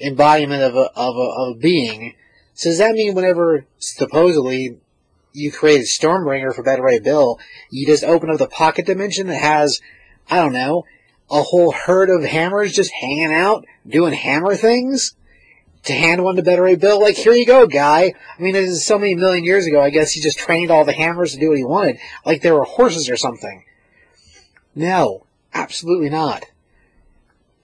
embodiment 0.00 0.62
of 0.62 0.76
a 0.76 0.90
of 0.96 1.16
a, 1.16 1.20
of 1.20 1.56
a 1.56 1.58
being? 1.58 2.14
So 2.54 2.70
does 2.70 2.78
that 2.78 2.94
mean 2.94 3.14
whenever 3.14 3.66
supposedly 3.78 4.78
you 5.32 5.50
create 5.50 5.80
a 5.80 5.84
Stormbringer 5.84 6.54
for 6.54 6.62
Beta 6.62 6.80
Ray 6.80 7.00
Bill, 7.00 7.38
you 7.70 7.86
just 7.86 8.04
open 8.04 8.30
up 8.30 8.38
the 8.38 8.46
pocket 8.46 8.86
dimension 8.86 9.26
that 9.26 9.40
has 9.40 9.80
I 10.30 10.36
don't 10.36 10.52
know 10.52 10.84
a 11.34 11.42
whole 11.42 11.72
herd 11.72 12.08
of 12.10 12.22
hammers 12.22 12.72
just 12.72 12.92
hanging 12.92 13.34
out 13.34 13.66
doing 13.86 14.14
hammer 14.14 14.54
things? 14.54 15.14
To 15.84 15.92
hand 15.92 16.24
one 16.24 16.36
to 16.36 16.42
Beta 16.42 16.62
Ray 16.62 16.76
Bill, 16.76 16.98
like 16.98 17.16
here 17.16 17.34
you 17.34 17.44
go, 17.44 17.66
guy. 17.66 18.14
I 18.38 18.42
mean, 18.42 18.54
this 18.54 18.70
is 18.70 18.86
so 18.86 18.98
many 18.98 19.14
million 19.14 19.44
years 19.44 19.66
ago. 19.66 19.82
I 19.82 19.90
guess 19.90 20.12
he 20.12 20.22
just 20.22 20.38
trained 20.38 20.70
all 20.70 20.86
the 20.86 20.94
hammers 20.94 21.34
to 21.34 21.38
do 21.38 21.50
what 21.50 21.58
he 21.58 21.64
wanted, 21.64 21.98
like 22.24 22.40
they 22.40 22.50
were 22.50 22.64
horses 22.64 23.10
or 23.10 23.18
something. 23.18 23.64
No, 24.74 25.26
absolutely 25.52 26.08
not. 26.08 26.44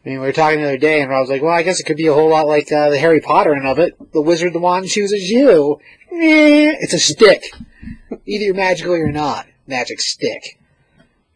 I 0.04 0.08
mean, 0.08 0.20
we 0.20 0.26
were 0.26 0.32
talking 0.32 0.60
the 0.60 0.66
other 0.66 0.78
day, 0.78 1.00
and 1.00 1.12
I 1.12 1.20
was 1.20 1.30
like, 1.30 1.40
well, 1.40 1.52
I 1.52 1.62
guess 1.62 1.80
it 1.80 1.84
could 1.84 1.96
be 1.96 2.06
a 2.08 2.14
whole 2.14 2.30
lot 2.30 2.46
like 2.46 2.70
uh, 2.70 2.90
the 2.90 2.98
Harry 2.98 3.20
Potter 3.20 3.54
end 3.54 3.66
of 3.66 3.78
it. 3.78 3.94
The 4.12 4.20
wizard, 4.20 4.52
the 4.52 4.58
wand 4.58 4.88
chooses 4.88 5.30
you. 5.30 5.78
Eh, 6.12 6.74
it's 6.80 6.94
a 6.94 6.98
stick. 6.98 7.42
Either 8.26 8.44
you're 8.44 8.54
magical 8.54 8.92
or 8.94 8.98
you're 8.98 9.12
not. 9.12 9.46
Magic 9.66 10.00
stick. 10.00 10.58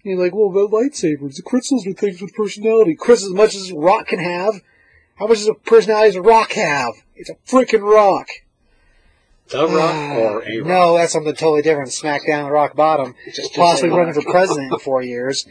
And 0.05 0.12
you're 0.12 0.22
like, 0.22 0.34
well, 0.34 0.50
the 0.50 0.68
lightsabers, 0.68 1.36
the 1.36 1.42
crystals 1.42 1.86
are 1.86 1.92
things 1.94 2.20
with 2.20 2.34
personality. 2.34 2.94
Crystals 2.94 3.32
as 3.32 3.36
much 3.36 3.55
as 3.55 3.72
rock 3.72 4.09
can 4.09 4.18
have. 4.18 4.61
How 5.16 5.26
much 5.26 5.38
does 5.38 5.48
a 5.48 5.55
personality 5.55 6.11
does 6.11 6.16
a 6.16 6.22
rock 6.22 6.52
have? 6.52 6.92
It's 7.14 7.30
a 7.30 7.36
freaking 7.46 7.82
rock. 7.82 8.28
The 9.48 9.66
rock 9.66 9.94
ah, 9.94 10.14
or 10.14 10.42
a 10.42 10.59
rock? 10.59 10.66
No, 10.66 10.96
that's 10.96 11.12
something 11.12 11.34
totally 11.34 11.62
different. 11.62 11.90
Smack 11.92 12.26
down 12.26 12.44
the 12.44 12.52
rock 12.52 12.76
bottom. 12.76 13.14
Just- 13.24 13.36
just 13.36 13.55
possibly 13.55 13.90
say 13.90 13.96
running 13.96 14.14
rock. 14.14 14.24
for 14.24 14.30
president 14.30 14.72
in 14.72 14.78
four 14.78 15.02
years. 15.02 15.46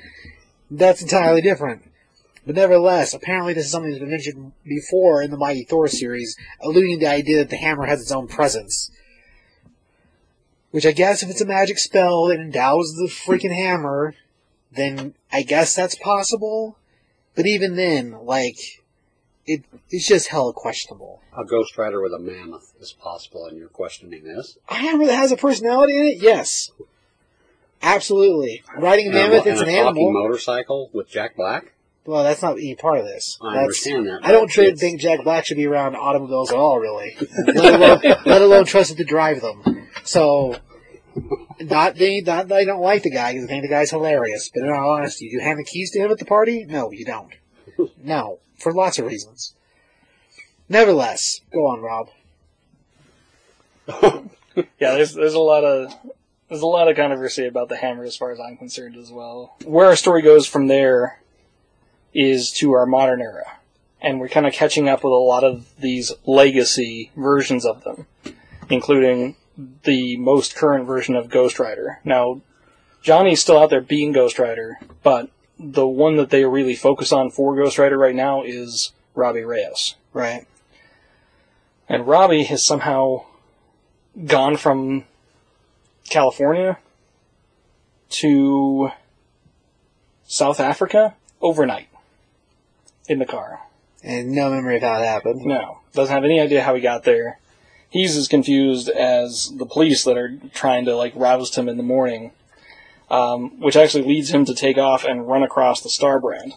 That's 0.70 1.02
entirely 1.02 1.42
different. 1.42 1.90
But 2.46 2.56
nevertheless, 2.56 3.14
apparently 3.14 3.54
this 3.54 3.66
is 3.66 3.72
something 3.72 3.92
that's 3.92 4.02
been 4.02 4.12
mentioned 4.12 4.52
before 4.66 5.24
in 5.24 5.32
the 5.32 5.38
Mighty 5.38 5.64
Thor 5.64 5.88
series, 5.88 6.36
alluding 6.62 7.00
to 7.00 7.06
the 7.06 7.12
idea 7.12 7.38
that 7.38 7.50
the 7.50 7.58
hammer 7.58 7.86
has 7.86 8.02
its 8.02 8.12
own 8.12 8.28
presence. 8.28 8.92
Which 10.72 10.86
I 10.86 10.92
guess 10.92 11.24
if 11.24 11.30
it's 11.30 11.42
a 11.42 11.46
magic 11.46 11.78
spell 11.78 12.26
that 12.26 12.40
endows 12.40 12.94
the 12.96 13.08
freaking 13.08 13.56
hammer, 13.56 14.16
then 14.76 15.14
I 15.32 15.44
guess 15.44 15.76
that's 15.76 15.96
possible. 15.96 16.78
But 17.36 17.48
even 17.48 17.76
then, 17.76 18.12
like, 18.26 18.58
it 19.46 19.64
it's 19.90 20.08
just 20.08 20.28
hella 20.28 20.54
questionable. 20.54 21.22
A 21.38 21.44
Ghost 21.46 21.78
Rider 21.78 22.02
with 22.02 22.14
a 22.14 22.20
mammoth 22.20 22.74
is 22.80 22.92
possible, 22.94 23.46
and 23.48 23.58
you're 23.58 23.70
questioning 23.70 24.24
this. 24.24 24.58
A 24.70 24.76
hammer 24.76 25.06
that 25.08 25.16
has 25.16 25.32
a 25.32 25.38
personality 25.38 25.98
in 25.98 26.04
it? 26.06 26.18
Yes. 26.22 26.72
Absolutely. 27.82 28.64
Riding 28.78 29.10
a 29.10 29.12
mammoth, 29.14 29.46
mo- 29.46 29.52
it's 29.52 29.62
an 29.62 29.70
animal. 29.70 30.12
motorcycle 30.14 30.90
with 30.94 31.10
Jack 31.10 31.36
Black. 31.36 31.74
Well, 32.06 32.24
that's 32.24 32.42
not 32.42 32.54
any 32.58 32.76
part 32.76 33.00
of 33.00 33.06
this. 33.06 33.38
I 33.42 33.46
That's- 33.54 33.64
understand 33.64 34.08
that. 34.08 34.20
I 34.24 34.32
don't 34.32 34.50
it's- 34.58 34.80
think 34.80 35.00
Jack 35.00 35.24
Black 35.24 35.46
should 35.46 35.58
be 35.58 35.66
around 35.66 35.96
automobiles 35.96 36.52
at 36.52 36.58
all, 36.58 36.78
really. 36.80 37.16
let, 37.48 37.74
alone, 37.74 38.00
let 38.26 38.42
alone 38.42 38.66
trusted 38.66 38.98
to 38.98 39.04
drive 39.06 39.42
them. 39.42 39.88
So, 40.04 40.56
not 41.60 41.96
they, 41.96 42.22
not 42.22 42.48
that 42.48 42.56
I 42.56 42.66
don't 42.66 42.82
like 42.82 43.04
the 43.04 43.12
guy, 43.12 43.34
because 43.34 43.46
I 43.46 43.48
think 43.48 43.64
the 43.64 43.70
guy's 43.70 43.92
hilarious. 43.92 44.50
But 44.54 44.64
in 44.64 44.70
all 44.70 44.92
honesty, 44.92 45.30
do 45.30 45.36
you 45.36 45.42
hand 45.42 45.60
the 45.60 45.64
keys 45.64 45.92
to 45.92 46.00
him 46.00 46.12
at 46.12 46.20
the 46.20 46.26
party? 46.26 46.66
No, 46.66 46.92
you 46.92 47.06
don't. 47.06 47.34
No, 48.04 48.40
for 48.60 48.72
lots 48.72 49.00
of 49.00 49.06
reasons. 49.06 49.56
Nevertheless, 50.70 51.42
go 51.52 51.66
on, 51.66 51.82
Rob. 51.82 52.10
Yeah, 54.56 54.94
there's 54.94 55.14
there's 55.16 55.34
a 55.34 55.40
lot 55.40 55.64
of 55.64 55.92
there's 56.50 56.62
a 56.62 56.68
lot 56.68 56.88
of 56.88 56.96
controversy 56.96 57.48
about 57.48 57.70
the 57.70 57.78
hammer 57.78 58.04
as 58.04 58.16
far 58.16 58.32
as 58.32 58.40
I'm 58.40 58.58
concerned 58.58 58.96
as 58.96 59.12
well. 59.12 59.56
Where 59.66 59.88
our 59.88 59.96
story 59.96 60.22
goes 60.22 60.46
from 60.46 60.68
there 60.68 61.20
is 62.14 62.52
to 62.52 62.74
our 62.74 62.86
modern 62.86 63.22
era. 63.22 63.58
And 64.02 64.20
we're 64.20 64.28
kind 64.28 64.46
of 64.46 64.54
catching 64.54 64.90
up 64.90 65.00
with 65.04 65.14
a 65.14 65.16
lot 65.16 65.44
of 65.44 65.74
these 65.80 66.12
legacy 66.26 67.12
versions 67.16 67.66
of 67.66 67.84
them, 67.84 68.06
including 68.70 69.38
the 69.58 70.18
most 70.18 70.56
current 70.56 70.86
version 70.86 71.16
of 71.16 71.30
Ghost 71.30 71.60
Rider. 71.60 72.00
Now, 72.04 72.42
Johnny's 73.02 73.42
still 73.42 73.60
out 73.60 73.70
there 73.70 73.82
being 73.82 74.12
Ghost 74.12 74.40
Rider, 74.40 74.80
but 75.04 75.30
the 75.60 75.88
one 75.88 76.16
that 76.16 76.30
they 76.30 76.46
really 76.46 76.76
focus 76.76 77.12
on 77.12 77.30
for 77.30 77.56
Ghost 77.56 77.78
Rider 77.78 77.98
right 77.98 78.16
now 78.16 78.44
is 78.44 78.92
Robbie 79.14 79.44
Reyes. 79.44 79.96
Right. 80.14 80.48
And 81.88 82.08
Robbie 82.08 82.46
has 82.46 82.64
somehow 82.64 83.26
gone 84.26 84.58
from 84.58 85.06
California 86.10 86.78
to 88.10 88.92
South 90.26 90.60
Africa 90.60 91.16
overnight 91.42 91.90
in 93.08 93.20
the 93.20 93.26
car. 93.26 93.62
And 94.04 94.32
no 94.32 94.50
memory 94.50 94.78
of 94.78 94.82
how 94.82 95.02
it 95.02 95.06
happened. 95.06 95.42
No, 95.46 95.80
doesn't 95.94 96.14
have 96.14 96.24
any 96.24 96.40
idea 96.40 96.64
how 96.64 96.76
he 96.76 96.82
got 96.82 97.04
there. 97.04 97.40
He's 97.94 98.18
as 98.18 98.28
confused 98.28 98.90
as 98.90 99.54
the 99.56 99.68
police 99.68 100.04
that 100.04 100.18
are 100.18 100.36
trying 100.52 100.86
to 100.86 100.96
like 100.96 101.14
roust 101.16 101.56
him 101.56 101.70
in 101.70 101.78
the 101.78 101.84
morning, 101.84 102.32
um, 103.12 103.60
which 103.60 103.76
actually 103.76 104.04
leads 104.04 104.32
him 104.32 104.46
to 104.46 104.56
take 104.56 104.80
off 104.80 105.06
and 105.06 105.28
run 105.28 105.44
across 105.44 105.80
the 105.80 105.90
Starbrand. 105.90 106.54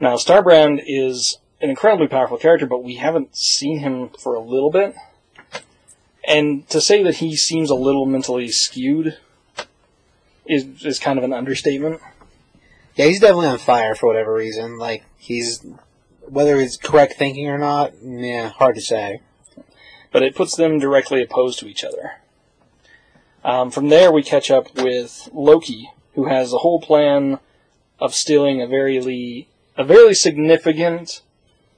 Now, 0.00 0.16
Starbrand 0.16 0.84
is 0.86 1.38
an 1.62 1.70
incredibly 1.70 2.08
powerful 2.08 2.36
character, 2.36 2.66
but 2.66 2.84
we 2.84 2.96
haven't 2.96 3.34
seen 3.34 3.78
him 3.78 4.10
for 4.20 4.34
a 4.34 4.40
little 4.40 4.70
bit. 4.70 4.94
And 6.28 6.68
to 6.68 6.82
say 6.82 7.02
that 7.04 7.16
he 7.16 7.36
seems 7.36 7.70
a 7.70 7.74
little 7.74 8.04
mentally 8.04 8.48
skewed 8.48 9.16
is 10.44 10.84
is 10.84 10.98
kind 10.98 11.18
of 11.18 11.24
an 11.24 11.32
understatement. 11.32 12.02
Yeah, 12.96 13.06
he's 13.06 13.20
definitely 13.20 13.46
on 13.46 13.56
fire 13.56 13.94
for 13.94 14.08
whatever 14.08 14.34
reason. 14.34 14.76
Like, 14.76 15.04
he's, 15.16 15.64
whether 16.28 16.60
it's 16.60 16.76
correct 16.76 17.14
thinking 17.14 17.48
or 17.48 17.56
not, 17.56 17.94
yeah, 18.02 18.50
hard 18.50 18.74
to 18.74 18.82
say. 18.82 19.22
But 20.12 20.22
it 20.22 20.34
puts 20.34 20.56
them 20.56 20.78
directly 20.78 21.22
opposed 21.22 21.58
to 21.60 21.66
each 21.66 21.84
other. 21.84 22.16
Um, 23.44 23.70
from 23.70 23.88
there, 23.88 24.10
we 24.10 24.22
catch 24.22 24.50
up 24.50 24.74
with 24.74 25.28
Loki, 25.32 25.90
who 26.14 26.26
has 26.26 26.52
a 26.52 26.58
whole 26.58 26.80
plan 26.80 27.38
of 28.00 28.14
stealing 28.14 28.60
a 28.60 28.66
very 28.66 29.00
le- 29.00 29.46
a 29.80 29.84
very 29.84 30.14
significant 30.14 31.22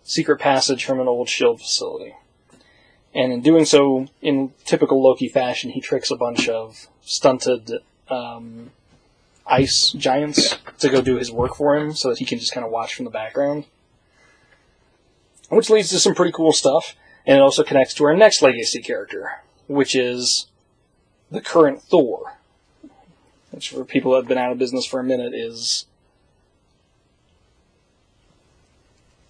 secret 0.02 0.38
passage 0.38 0.84
from 0.84 1.00
an 1.00 1.08
old 1.08 1.28
shield 1.28 1.60
facility. 1.60 2.14
And 3.14 3.32
in 3.32 3.40
doing 3.40 3.64
so, 3.64 4.06
in 4.22 4.52
typical 4.64 5.02
Loki 5.02 5.28
fashion, 5.28 5.70
he 5.70 5.80
tricks 5.80 6.10
a 6.10 6.16
bunch 6.16 6.48
of 6.48 6.88
stunted 7.02 7.72
um, 8.08 8.70
ice 9.46 9.90
giants 9.90 10.56
to 10.78 10.88
go 10.88 11.00
do 11.00 11.16
his 11.16 11.32
work 11.32 11.56
for 11.56 11.76
him 11.76 11.94
so 11.94 12.10
that 12.10 12.18
he 12.18 12.24
can 12.24 12.38
just 12.38 12.52
kind 12.52 12.64
of 12.64 12.72
watch 12.72 12.94
from 12.94 13.04
the 13.04 13.10
background. 13.10 13.64
Which 15.48 15.70
leads 15.70 15.88
to 15.90 15.98
some 15.98 16.14
pretty 16.14 16.32
cool 16.32 16.52
stuff. 16.52 16.94
And 17.28 17.36
it 17.36 17.42
also 17.42 17.62
connects 17.62 17.92
to 17.94 18.04
our 18.04 18.16
next 18.16 18.40
legacy 18.40 18.80
character, 18.80 19.42
which 19.66 19.94
is 19.94 20.46
the 21.30 21.42
current 21.42 21.82
Thor. 21.82 22.38
Which, 23.50 23.68
for 23.68 23.84
people 23.84 24.12
that 24.12 24.18
have 24.22 24.28
been 24.28 24.38
out 24.38 24.50
of 24.50 24.58
business 24.58 24.86
for 24.86 24.98
a 24.98 25.04
minute, 25.04 25.34
is. 25.34 25.84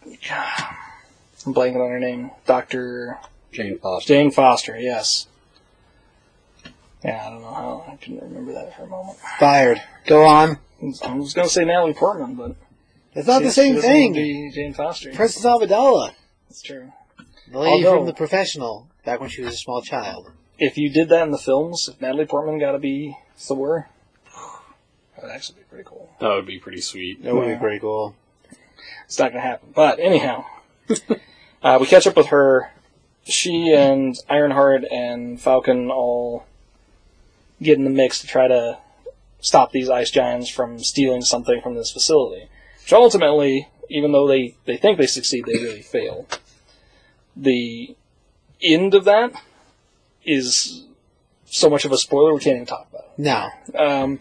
I'm 0.04 1.54
blanking 1.54 1.84
on 1.84 1.90
her 1.90 1.98
name. 1.98 2.30
Dr. 2.46 3.18
Jane 3.52 3.78
Foster. 3.78 4.06
Jane 4.14 4.30
Foster, 4.30 4.78
yes. 4.78 5.26
Yeah, 7.04 7.24
I 7.26 7.30
don't 7.30 7.42
know 7.42 7.52
how. 7.54 7.84
I 7.92 7.96
couldn't 7.96 8.22
remember 8.22 8.52
that 8.52 8.76
for 8.76 8.82
a 8.84 8.86
moment. 8.86 9.18
Fired. 9.40 9.82
Go 10.06 10.24
on. 10.24 10.58
I 10.80 11.14
was 11.14 11.34
going 11.34 11.48
to 11.48 11.52
say 11.52 11.64
Natalie 11.64 11.94
Portman, 11.94 12.34
but. 12.36 12.54
It's 13.14 13.26
not 13.26 13.38
she- 13.40 13.44
the 13.46 13.50
she 13.50 13.54
same 13.54 13.74
doesn't 13.74 13.90
thing. 13.90 14.12
Be 14.12 14.50
Jane 14.54 14.72
Foster. 14.74 15.12
Princess 15.12 15.44
Amidala. 15.44 16.12
That's 16.48 16.62
true. 16.62 16.92
The 17.50 17.58
lady 17.58 17.86
Although- 17.86 17.98
from 17.98 18.06
The 18.06 18.14
Professional, 18.14 18.88
back 19.04 19.20
when 19.20 19.30
she 19.30 19.42
was 19.42 19.54
a 19.54 19.56
small 19.56 19.82
child. 19.82 20.30
If 20.58 20.76
you 20.76 20.90
did 20.90 21.08
that 21.10 21.22
in 21.22 21.30
the 21.30 21.38
films, 21.38 21.88
if 21.88 22.00
Natalie 22.00 22.26
Portman 22.26 22.58
got 22.58 22.72
to 22.72 22.78
be 22.78 23.16
Thor, 23.36 23.88
that 25.14 25.22
would 25.22 25.30
actually 25.32 25.58
be 25.60 25.64
pretty 25.70 25.84
cool. 25.84 26.10
That 26.20 26.28
would 26.30 26.46
be 26.46 26.58
pretty 26.58 26.80
sweet. 26.80 27.22
That 27.22 27.34
would 27.34 27.46
Yeah. 27.46 27.54
be 27.54 27.60
pretty 27.60 27.78
cool. 27.78 28.14
It's 29.06 29.18
not 29.18 29.32
going 29.32 29.42
to 29.42 29.48
happen. 29.48 29.72
But 29.74 30.00
anyhow, 30.00 30.44
uh, 31.62 31.78
we 31.80 31.86
catch 31.86 32.06
up 32.06 32.16
with 32.16 32.26
her. 32.28 32.72
She 33.24 33.72
and 33.72 34.16
Ironheart 34.28 34.84
and 34.90 35.40
Falcon 35.40 35.90
all 35.90 36.44
get 37.62 37.78
in 37.78 37.84
the 37.84 37.90
mix 37.90 38.20
to 38.20 38.26
try 38.26 38.48
to 38.48 38.78
stop 39.40 39.70
these 39.72 39.88
ice 39.88 40.10
giants 40.10 40.48
from 40.50 40.78
stealing 40.78 41.22
something 41.22 41.60
from 41.62 41.74
this 41.74 41.90
facility. 41.92 42.48
Which 42.82 42.92
ultimately, 42.92 43.68
even 43.88 44.12
though 44.12 44.26
they, 44.26 44.56
they 44.64 44.76
think 44.76 44.98
they 44.98 45.06
succeed, 45.06 45.44
they 45.46 45.54
really 45.54 45.82
fail. 45.82 46.26
The 47.38 47.96
end 48.60 48.94
of 48.94 49.04
that 49.04 49.32
is 50.24 50.84
so 51.46 51.70
much 51.70 51.84
of 51.84 51.92
a 51.92 51.98
spoiler 51.98 52.34
we 52.34 52.40
can't 52.40 52.56
even 52.56 52.66
talk 52.66 52.88
about 52.90 53.04
it. 53.04 53.18
No. 53.18 53.48
Um, 53.74 54.20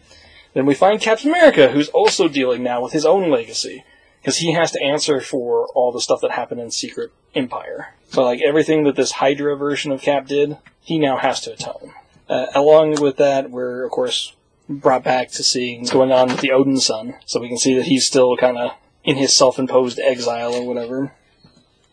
then 0.54 0.66
we 0.66 0.74
find 0.74 1.02
Captain 1.02 1.30
America, 1.30 1.70
who's 1.70 1.90
also 1.90 2.28
dealing 2.28 2.64
now 2.64 2.82
with 2.82 2.94
his 2.94 3.06
own 3.06 3.30
legacy, 3.30 3.84
because 4.22 4.38
he 4.38 4.54
has 4.54 4.72
to 4.72 4.82
answer 4.82 5.20
for 5.20 5.68
all 5.76 5.92
the 5.92 6.02
stuff 6.02 6.22
that 6.22 6.32
happened 6.32 6.62
in 6.62 6.72
Secret 6.72 7.12
Empire. 7.36 7.94
So, 8.10 8.24
like 8.24 8.42
everything 8.42 8.84
that 8.86 8.96
this 8.96 9.12
Hydra 9.12 9.58
version 9.58 9.92
of 9.92 10.02
Cap 10.02 10.28
did, 10.28 10.58
he 10.82 11.00
now 11.00 11.18
has 11.18 11.42
to 11.42 11.54
atone. 11.54 11.94
Uh, 12.30 12.48
along 12.54 13.02
with 13.02 13.18
that, 13.18 13.52
we're 13.52 13.84
of 13.84 13.92
course 13.92 14.34
brought 14.70 15.04
back 15.04 15.30
to 15.30 15.44
seeing 15.44 15.82
what's 15.82 15.92
going 15.92 16.12
on 16.12 16.30
with 16.30 16.42
the 16.42 16.50
Odinson, 16.50 17.16
so 17.26 17.40
we 17.40 17.48
can 17.48 17.58
see 17.58 17.76
that 17.76 17.86
he's 17.86 18.06
still 18.06 18.36
kind 18.38 18.58
of 18.58 18.72
in 19.04 19.16
his 19.16 19.36
self-imposed 19.36 20.00
exile 20.00 20.54
or 20.54 20.66
whatever. 20.66 21.14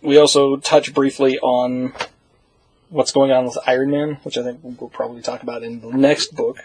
We 0.05 0.19
also 0.19 0.57
touch 0.57 0.93
briefly 0.93 1.39
on 1.39 1.93
what's 2.91 3.11
going 3.11 3.33
on 3.33 3.45
with 3.45 3.59
Iron 3.67 3.91
Man, 3.91 4.19
which 4.23 4.37
I 4.39 4.43
think 4.43 4.61
we'll 4.63 4.91
probably 4.91 5.23
talk 5.23 5.43
about 5.43 5.63
in 5.63 5.81
the 5.81 5.91
next 5.91 6.35
book. 6.35 6.59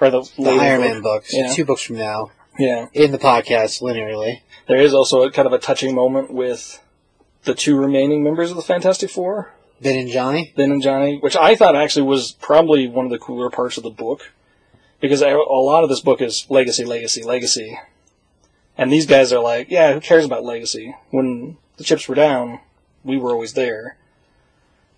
Or 0.00 0.10
the, 0.10 0.22
The 0.38 0.50
Iron 0.50 0.80
book. 0.80 0.90
Man 0.90 1.02
books. 1.02 1.34
Yeah. 1.34 1.52
Two 1.52 1.64
books 1.64 1.82
from 1.82 1.96
now. 1.96 2.30
Yeah. 2.58 2.88
In 2.94 3.12
the 3.12 3.18
podcast, 3.18 3.82
linearly. 3.82 4.40
There 4.66 4.80
is 4.80 4.94
also 4.94 5.22
a 5.22 5.30
kind 5.30 5.46
of 5.46 5.52
a 5.52 5.58
touching 5.58 5.94
moment 5.94 6.32
with 6.32 6.82
the 7.44 7.54
two 7.54 7.76
remaining 7.78 8.22
members 8.22 8.50
of 8.50 8.56
the 8.56 8.62
Fantastic 8.62 9.10
Four, 9.10 9.52
Ben 9.80 9.98
and 9.98 10.08
Johnny. 10.10 10.52
Ben 10.56 10.70
and 10.70 10.82
Johnny, 10.82 11.18
which 11.18 11.36
I 11.36 11.54
thought 11.54 11.76
actually 11.76 12.06
was 12.06 12.32
probably 12.32 12.86
one 12.86 13.04
of 13.04 13.10
the 13.10 13.18
cooler 13.18 13.50
parts 13.50 13.76
of 13.76 13.82
the 13.82 13.90
book. 13.90 14.32
Because 15.00 15.22
a 15.22 15.28
a 15.28 15.60
lot 15.62 15.82
of 15.82 15.88
this 15.88 16.00
book 16.00 16.20
is 16.20 16.46
legacy, 16.50 16.84
legacy, 16.84 17.22
legacy. 17.22 17.78
And 18.76 18.92
these 18.92 19.06
guys 19.06 19.32
are 19.32 19.40
like, 19.40 19.70
yeah, 19.70 19.92
who 19.92 20.00
cares 20.00 20.24
about 20.24 20.44
legacy? 20.44 20.94
When 21.10 21.56
the 21.76 21.84
chips 21.84 22.08
were 22.08 22.14
down, 22.14 22.60
we 23.04 23.16
were 23.16 23.30
always 23.32 23.54
there. 23.54 23.96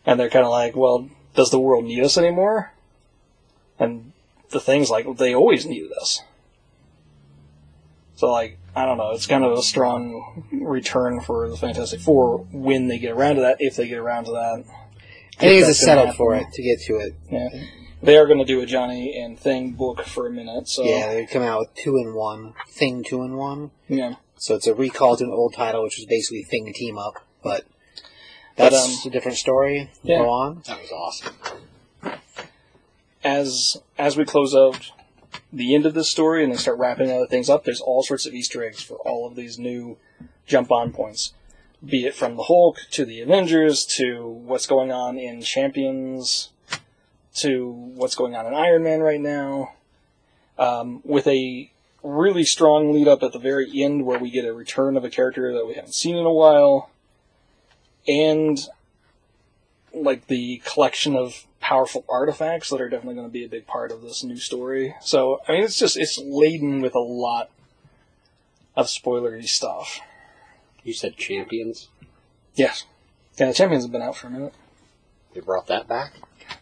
And 0.05 0.19
they're 0.19 0.31
kind 0.31 0.45
of 0.45 0.51
like, 0.51 0.75
well, 0.75 1.09
does 1.35 1.51
the 1.51 1.61
world 1.61 1.85
need 1.85 2.03
us 2.03 2.19
anymore? 2.19 2.73
And 3.79 4.13
the 4.51 4.61
thing's 4.61 4.91
like, 4.91 5.07
they 5.17 5.35
always 5.35 5.65
needed 5.67 5.93
us. 6.01 6.21
So 8.17 8.31
like, 8.31 8.59
I 8.75 8.85
don't 8.87 8.99
know, 8.99 9.11
it's 9.13 9.27
kind 9.27 9.45
of 9.45 9.53
a 9.53 9.63
strong 9.63 10.45
return 10.53 11.21
for 11.21 11.49
the 11.49 11.57
Fantastic 11.57 12.01
Four 12.01 12.39
when 12.53 12.89
they 12.89 12.99
get 12.99 13.13
around 13.13 13.37
to 13.37 13.43
that, 13.43 13.57
if 13.61 13.77
they 13.77 13.89
get 13.89 13.99
around 13.99 14.25
to 14.25 14.33
that. 14.33 14.65
I 15.39 15.41
think 15.45 15.61
it's 15.61 15.69
a 15.71 15.75
setup 15.75 16.15
for 16.15 16.35
it 16.37 16.47
to 16.53 16.63
get 16.63 16.81
to 16.83 16.97
it. 16.99 17.15
Yeah. 17.31 17.49
They 18.03 18.17
are 18.17 18.27
going 18.27 18.39
to 18.39 18.45
do 18.45 18.61
a 18.61 18.67
Johnny 18.67 19.17
and 19.21 19.39
Thing 19.39 19.73
book 19.73 20.03
for 20.05 20.27
a 20.27 20.31
minute, 20.31 20.69
so 20.69 20.83
Yeah, 20.85 21.13
they 21.15 21.27
come 21.27 21.43
out 21.43 21.61
with 21.61 21.75
two 21.75 21.97
in 21.97 22.15
one. 22.15 22.55
Thing 22.69 23.05
two 23.05 23.23
in 23.23 23.37
one. 23.37 23.71
yeah. 23.89 24.15
So 24.37 24.57
it's 24.57 24.67
a 24.67 24.75
recall 24.75 25.17
to 25.17 25.25
an 25.25 25.31
old 25.31 25.55
title, 25.55 25.85
which 25.85 25.99
was 25.99 26.07
basically 26.07 26.43
Thing 26.43 26.73
Team 26.75 26.99
Up. 26.99 27.15
But 27.45 27.65
But, 28.57 28.71
that's 28.71 29.05
um, 29.05 29.11
a 29.11 29.13
different 29.13 29.39
story. 29.39 29.91
yeah. 30.03 30.19
Go 30.19 30.29
on. 30.29 30.63
That 30.67 30.81
was 30.81 30.93
awesome. 30.93 31.35
As 33.25 33.81
as 33.99 34.17
we 34.17 34.25
close 34.25 34.55
out 34.55 34.91
the 35.53 35.75
end 35.75 35.87
of 35.87 35.95
this 35.95 36.09
story 36.09 36.43
and 36.43 36.53
they 36.53 36.57
start 36.57 36.79
wrapping 36.79 37.11
other 37.11 37.27
things 37.27 37.49
up, 37.49 37.65
there's 37.65 37.81
all 37.81 38.03
sorts 38.03 38.27
of 38.27 38.35
Easter 38.35 38.65
eggs 38.65 38.83
for 38.83 38.97
all 38.97 39.27
of 39.27 39.37
these 39.37 39.59
new 39.59 39.97
jump 40.47 40.71
on 40.73 40.93
points. 40.93 41.33
Be 41.85 42.07
it 42.07 42.15
from 42.15 42.37
the 42.37 42.45
Hulk 42.45 42.79
to 42.93 43.05
the 43.05 43.21
Avengers 43.21 43.85
to 43.97 44.27
what's 44.27 44.67
going 44.67 44.93
on 44.93 45.19
in 45.19 45.43
Champions 45.43 46.51
to 47.37 47.71
what's 47.71 48.15
going 48.15 48.35
on 48.37 48.47
in 48.47 48.55
Iron 48.55 48.83
Man 48.83 49.01
right 49.01 49.21
now. 49.21 49.73
um, 50.59 51.01
with 51.05 51.27
a 51.27 51.71
really 52.03 52.45
strong 52.45 52.93
lead 52.93 53.09
up 53.09 53.23
at 53.23 53.33
the 53.33 53.39
very 53.39 53.83
end 53.83 54.05
where 54.05 54.19
we 54.19 54.31
get 54.31 54.45
a 54.45 54.53
return 54.53 54.97
of 54.97 55.05
a 55.05 55.11
character 55.11 55.53
that 55.53 55.67
we 55.67 55.75
haven't 55.75 55.95
seen 55.95 56.17
in 56.17 56.27
a 56.27 56.33
while, 56.33 56.91
and 58.09 58.59
like 59.95 60.27
the 60.27 60.63
collection 60.65 61.17
of 61.17 61.47
powerful 61.61 62.05
artifacts 62.09 62.71
that 62.71 62.81
are 62.81 62.89
definitely 62.89 63.15
going 63.15 63.27
to 63.29 63.33
be 63.33 63.45
a 63.45 63.49
big 63.49 63.67
part 63.67 63.93
of 63.93 64.03
this 64.03 64.25
new 64.25 64.37
story. 64.37 64.95
So 65.01 65.41
I 65.49 65.53
mean, 65.53 65.63
it's 65.65 65.79
just 65.79 65.97
it's 65.97 66.19
laden 66.19 66.81
with 66.81 66.95
a 66.95 67.01
lot 67.01 67.51
of 68.77 68.87
spoilery 68.87 69.47
stuff. 69.47 70.01
You 70.83 70.93
said 70.95 71.17
champions. 71.17 71.89
Yes, 72.55 72.85
yeah, 73.39 73.47
the 73.47 73.55
champions 73.55 73.85
have 73.85 73.93
been 73.93 74.03
out 74.03 74.17
for 74.17 74.27
a 74.27 74.31
minute. 74.31 74.55
They 75.35 75.41
brought 75.41 75.67
that 75.69 75.89
back. 75.89 76.13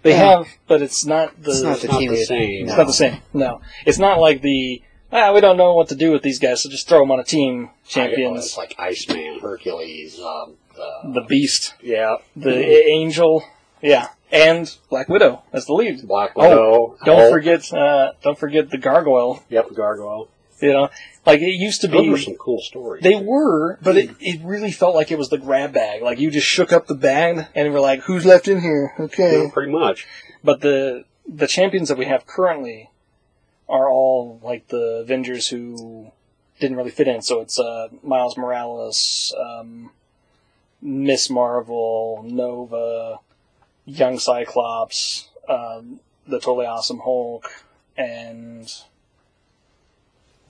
They 0.03 0.11
Yeah. 0.11 0.37
have, 0.39 0.47
but 0.69 0.83
it's 0.83 1.05
not 1.05 1.43
the 1.43 1.51
It's 1.51 1.63
not 1.63 1.81
the 1.81 1.89
not 1.89 1.99
the 2.01 2.09
we- 2.09 2.25
same. 2.25 2.69
It's 2.69 2.77
not 2.77 2.87
the 2.87 2.93
same. 2.93 3.23
No, 3.33 3.61
it's 3.87 3.99
not 3.99 4.21
like 4.21 4.43
the 4.43 4.83
ah, 5.13 5.33
we 5.33 5.41
don't 5.41 5.57
know 5.57 5.75
what 5.75 5.89
to 5.89 5.97
do 5.97 6.13
with 6.13 6.23
these 6.23 6.39
guys, 6.39 6.63
so 6.63 6.69
just 6.69 6.89
throw 6.89 7.01
them 7.01 7.11
on 7.11 7.19
a 7.19 7.25
team. 7.25 7.71
champions 7.89 8.45
It's 8.45 8.55
Champions, 8.55 8.57
like 8.59 8.75
Iceman, 8.79 9.41
Hercules. 9.41 10.21
Um, 10.21 10.57
uh, 10.70 10.70
the 11.05 11.23
Beast, 11.29 11.75
yeah, 11.83 12.17
the 12.37 12.51
A- 12.57 12.87
Angel, 12.91 13.45
yeah, 13.83 14.09
and 14.33 14.75
Black 14.89 15.09
Widow 15.09 15.43
as 15.53 15.67
the 15.67 15.73
lead. 15.75 16.07
Black 16.07 16.33
Oh, 16.37 16.43
Widow. 16.43 16.97
Don't 17.05 17.19
Hulk. 17.19 17.31
forget, 17.33 17.73
uh, 17.73 18.13
don't 18.23 18.39
forget 18.39 18.71
the 18.71 18.79
Gargoyle. 18.79 19.43
Yep, 19.49 19.75
Gargoyle. 19.75 20.29
You 20.63 20.73
know, 20.75 20.91
like 21.25 21.41
it 21.41 21.47
used 21.59 21.81
to 21.81 21.89
Those 21.89 22.03
be. 22.03 22.09
were 22.11 22.19
some 22.19 22.35
cool 22.35 22.61
stories. 22.61 23.03
They 23.03 23.17
were, 23.17 23.79
but 23.83 23.97
it, 23.97 24.11
it 24.21 24.43
really 24.45 24.71
felt 24.73 24.95
like 24.95 25.11
it 25.11 25.17
was 25.17 25.31
the 25.31 25.39
grab 25.39 25.73
bag. 25.73 26.03
Like 26.03 26.19
you 26.21 26.31
just 26.31 26.47
shook 26.47 26.71
up 26.71 26.87
the 26.87 26.95
bag 26.95 27.47
and 27.55 27.73
were 27.73 27.81
like, 27.81 28.01
"Who's 28.03 28.27
left 28.27 28.47
in 28.47 28.61
here?" 28.61 28.93
Okay, 29.01 29.45
Yeah, 29.45 29.51
pretty 29.51 29.73
much. 29.73 30.07
But 30.45 30.61
the 30.61 31.05
the 31.27 31.47
champions 31.47 31.89
that 31.89 31.97
we 31.97 32.05
have 32.07 32.27
currently 32.27 32.91
are 33.71 33.89
all 33.89 34.39
like 34.43 34.69
the 34.69 35.01
Avengers 35.03 35.49
who 35.49 36.13
didn't 36.61 36.77
really 36.77 36.91
fit 36.91 37.09
in. 37.09 37.23
So 37.23 37.41
it's 37.41 37.59
uh, 37.59 37.89
Miles 38.03 38.37
Morales, 38.37 39.35
um, 39.41 39.93
Miss 40.83 41.29
Marvel, 41.31 42.25
Nova, 42.27 43.19
Young 43.85 44.19
Cyclops, 44.19 45.29
um, 45.49 46.01
the 46.27 46.39
totally 46.39 46.67
awesome 46.67 47.01
Hulk, 47.01 47.51
and 47.97 48.73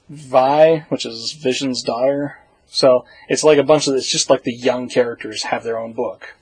Vi, 0.08 0.80
which 0.88 1.06
is 1.06 1.32
Vision's 1.32 1.82
daughter. 1.82 2.38
So 2.66 3.04
it's 3.28 3.42
like 3.44 3.58
a 3.58 3.62
bunch 3.64 3.88
of 3.88 3.94
it's 3.94 4.08
just 4.10 4.30
like 4.30 4.44
the 4.44 4.54
young 4.54 4.88
characters 4.88 5.44
have 5.44 5.64
their 5.64 5.78
own 5.78 5.92
book. 5.92 6.34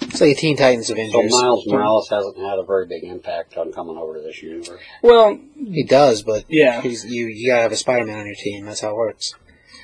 It's 0.00 0.20
like 0.20 0.30
a 0.30 0.34
Teen 0.34 0.56
Titans 0.56 0.86
So 0.86 0.94
Avengers. 0.94 1.32
Miles 1.32 1.66
Morales 1.66 2.08
hasn't 2.08 2.38
had 2.38 2.58
a 2.58 2.62
very 2.62 2.86
big 2.86 3.04
impact 3.04 3.56
on 3.56 3.72
coming 3.72 3.96
over 3.96 4.14
to 4.14 4.20
this 4.20 4.42
universe. 4.42 4.80
Well, 5.02 5.38
He 5.56 5.82
does, 5.82 6.22
but 6.22 6.44
yeah, 6.48 6.80
he's, 6.80 7.04
you 7.04 7.26
you 7.26 7.50
gotta 7.50 7.62
have 7.62 7.72
a 7.72 7.76
Spider-Man 7.76 8.18
on 8.18 8.26
your 8.26 8.34
team. 8.36 8.64
That's 8.64 8.80
how 8.80 8.90
it 8.90 8.96
works. 8.96 9.34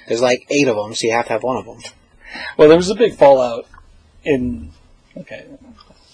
There's 0.07 0.23
like 0.23 0.47
eight 0.51 0.69
of 0.69 0.77
them, 0.77 0.95
so 0.95 1.07
you 1.07 1.13
have 1.13 1.27
to 1.27 1.33
have 1.33 1.43
one 1.43 1.57
of 1.57 1.67
them. 1.67 1.81
Well, 2.57 2.69
there 2.69 2.77
was 2.77 2.91
a 2.91 2.95
big 2.95 3.15
fallout 3.15 3.67
in. 4.25 4.71
Okay, 5.17 5.45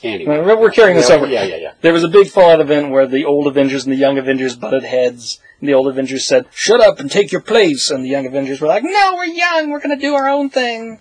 Anyway, 0.03 0.39
We're- 0.39 0.57
we're 0.57 0.71
carrying 0.71 0.97
this 0.97 1.11
yeah, 1.11 1.15
over. 1.17 1.27
Yeah, 1.27 1.45
yeah, 1.45 1.57
yeah. 1.57 1.73
there 1.83 1.93
was 1.93 2.03
a 2.05 2.09
big 2.09 2.29
fallout 2.29 2.61
event 2.61 2.91
where 2.91 3.07
the 3.07 3.25
old 3.27 3.47
Avengers 3.47 3.85
and 3.85 3.93
the 3.93 3.99
young 3.99 4.17
Avengers 4.17 4.57
butted 4.57 4.83
heads. 4.85 5.41
And 5.61 5.69
the 5.69 5.75
old 5.75 5.89
Avengers 5.89 6.27
said, 6.27 6.47
"Shut 6.55 6.81
up 6.81 7.01
and 7.01 7.11
take 7.11 7.31
your 7.33 7.43
place," 7.43 7.91
and 7.91 8.03
the 8.03 8.09
young 8.09 8.25
Avengers 8.27 8.63
were 8.63 8.69
like, 8.69 8.83
"No, 8.83 9.13
we're 9.15 9.25
young. 9.27 9.69
We're 9.71 9.79
going 9.81 9.95
to 9.95 10.01
do 10.01 10.15
our 10.15 10.27
own 10.27 10.49
thing." 10.49 11.01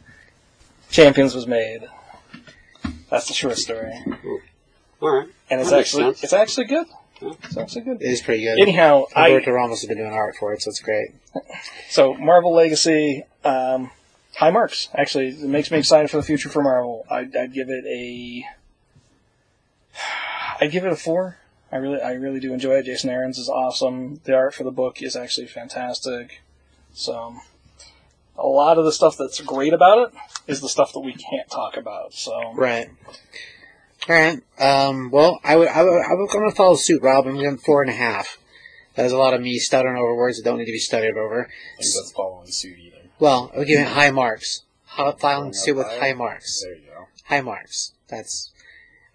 Champions 0.91 1.33
was 1.33 1.47
made. 1.47 1.87
That's 3.09 3.27
the 3.27 3.33
short 3.33 3.57
story, 3.57 3.93
All 5.01 5.09
right. 5.19 5.27
and 5.49 5.61
it's 5.61 5.69
That 5.69 5.77
makes 5.77 5.87
actually 5.89 6.03
sense. 6.03 6.23
it's 6.23 6.33
actually 6.33 6.65
good. 6.65 6.87
It's 7.21 7.57
actually 7.57 7.81
good. 7.81 8.01
It 8.01 8.09
is 8.11 8.21
pretty 8.21 8.43
good. 8.43 8.59
Anyhow, 8.59 9.05
I 9.15 9.29
Roberto 9.31 9.51
Ramos 9.51 9.79
has 9.81 9.87
been 9.87 9.97
doing 9.97 10.11
art 10.11 10.35
for 10.37 10.53
it, 10.53 10.61
so 10.61 10.69
it's 10.69 10.79
great. 10.81 11.11
So 11.89 12.13
Marvel 12.15 12.53
Legacy, 12.53 13.23
um, 13.45 13.91
high 14.39 14.51
marks. 14.51 14.87
Actually, 14.95 15.27
it 15.27 15.41
makes 15.41 15.69
me 15.69 15.77
excited 15.77 16.09
for 16.09 16.15
the 16.15 16.23
future 16.23 16.47
for 16.47 16.63
Marvel. 16.63 17.05
I'd, 17.11 17.35
I'd 17.35 17.53
give 17.53 17.69
it 17.69 17.83
a, 17.85 18.45
I'd 20.61 20.71
give 20.71 20.85
it 20.85 20.93
a 20.93 20.95
four. 20.95 21.37
I 21.71 21.75
really, 21.75 22.01
I 22.01 22.13
really 22.13 22.39
do 22.39 22.53
enjoy 22.53 22.75
it. 22.75 22.85
Jason 22.85 23.09
Aaron's 23.09 23.37
is 23.37 23.49
awesome. 23.49 24.21
The 24.23 24.35
art 24.35 24.55
for 24.55 24.63
the 24.63 24.71
book 24.71 25.01
is 25.01 25.17
actually 25.17 25.47
fantastic. 25.47 26.41
So, 26.93 27.35
a 28.37 28.47
lot 28.47 28.77
of 28.77 28.85
the 28.85 28.93
stuff 28.93 29.17
that's 29.17 29.41
great 29.41 29.73
about 29.73 30.07
it 30.07 30.13
is 30.47 30.61
the 30.61 30.69
stuff 30.69 30.93
that 30.93 31.01
we 31.01 31.13
can't 31.13 31.49
talk 31.51 31.75
about. 31.75 32.13
So, 32.13 32.53
Right. 32.55 32.89
All 34.07 34.15
right. 34.15 34.41
Um, 34.57 35.11
well, 35.11 35.41
I 35.43 35.57
would, 35.57 35.67
I 35.67 35.83
would, 35.83 35.89
I 35.91 36.13
would, 36.13 36.29
I'm 36.29 36.39
going 36.39 36.49
to 36.49 36.55
follow 36.55 36.75
suit, 36.75 37.03
Rob. 37.03 37.27
I'm 37.27 37.35
going 37.35 37.57
four 37.57 37.81
and 37.81 37.91
a 37.91 37.93
half. 37.93 38.37
That 38.95 39.05
is 39.05 39.11
a 39.11 39.17
lot 39.17 39.33
of 39.33 39.41
me 39.41 39.59
stuttering 39.59 39.97
over 39.97 40.15
words 40.15 40.37
that 40.37 40.43
don't 40.43 40.57
need 40.57 40.65
to 40.65 40.71
be 40.71 40.79
stuttered 40.79 41.17
over. 41.17 41.43
I 41.43 41.81
think 41.81 41.93
that's 41.95 42.11
following 42.13 42.47
suit 42.47 42.79
either. 42.79 42.88
Well, 43.19 43.51
would 43.55 43.67
giving 43.67 43.85
high 43.85 44.11
marks. 44.11 44.63
Hot 44.85 45.19
filing 45.19 45.53
suit 45.53 45.75
with 45.75 45.87
high 45.87 46.13
marks. 46.13 46.63
There 46.63 46.75
you 46.75 46.81
go. 46.81 47.07
High 47.25 47.41
marks. 47.41 47.93
That's 48.07 48.51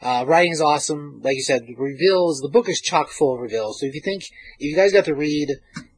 uh, 0.01 0.25
writing 0.27 0.53
is 0.53 0.61
awesome. 0.61 1.21
Like 1.23 1.37
you 1.37 1.43
said, 1.43 1.67
reveals. 1.79 2.41
The 2.41 2.49
book 2.49 2.69
is 2.69 2.81
chock 2.81 3.09
full 3.09 3.35
of 3.35 3.41
reveals. 3.41 3.81
So 3.81 3.87
if 3.87 3.95
you 3.95 4.03
think 4.03 4.25
if 4.59 4.71
you 4.71 4.77
guys 4.77 4.93
got 4.93 5.07
to 5.07 5.15
read 5.15 5.49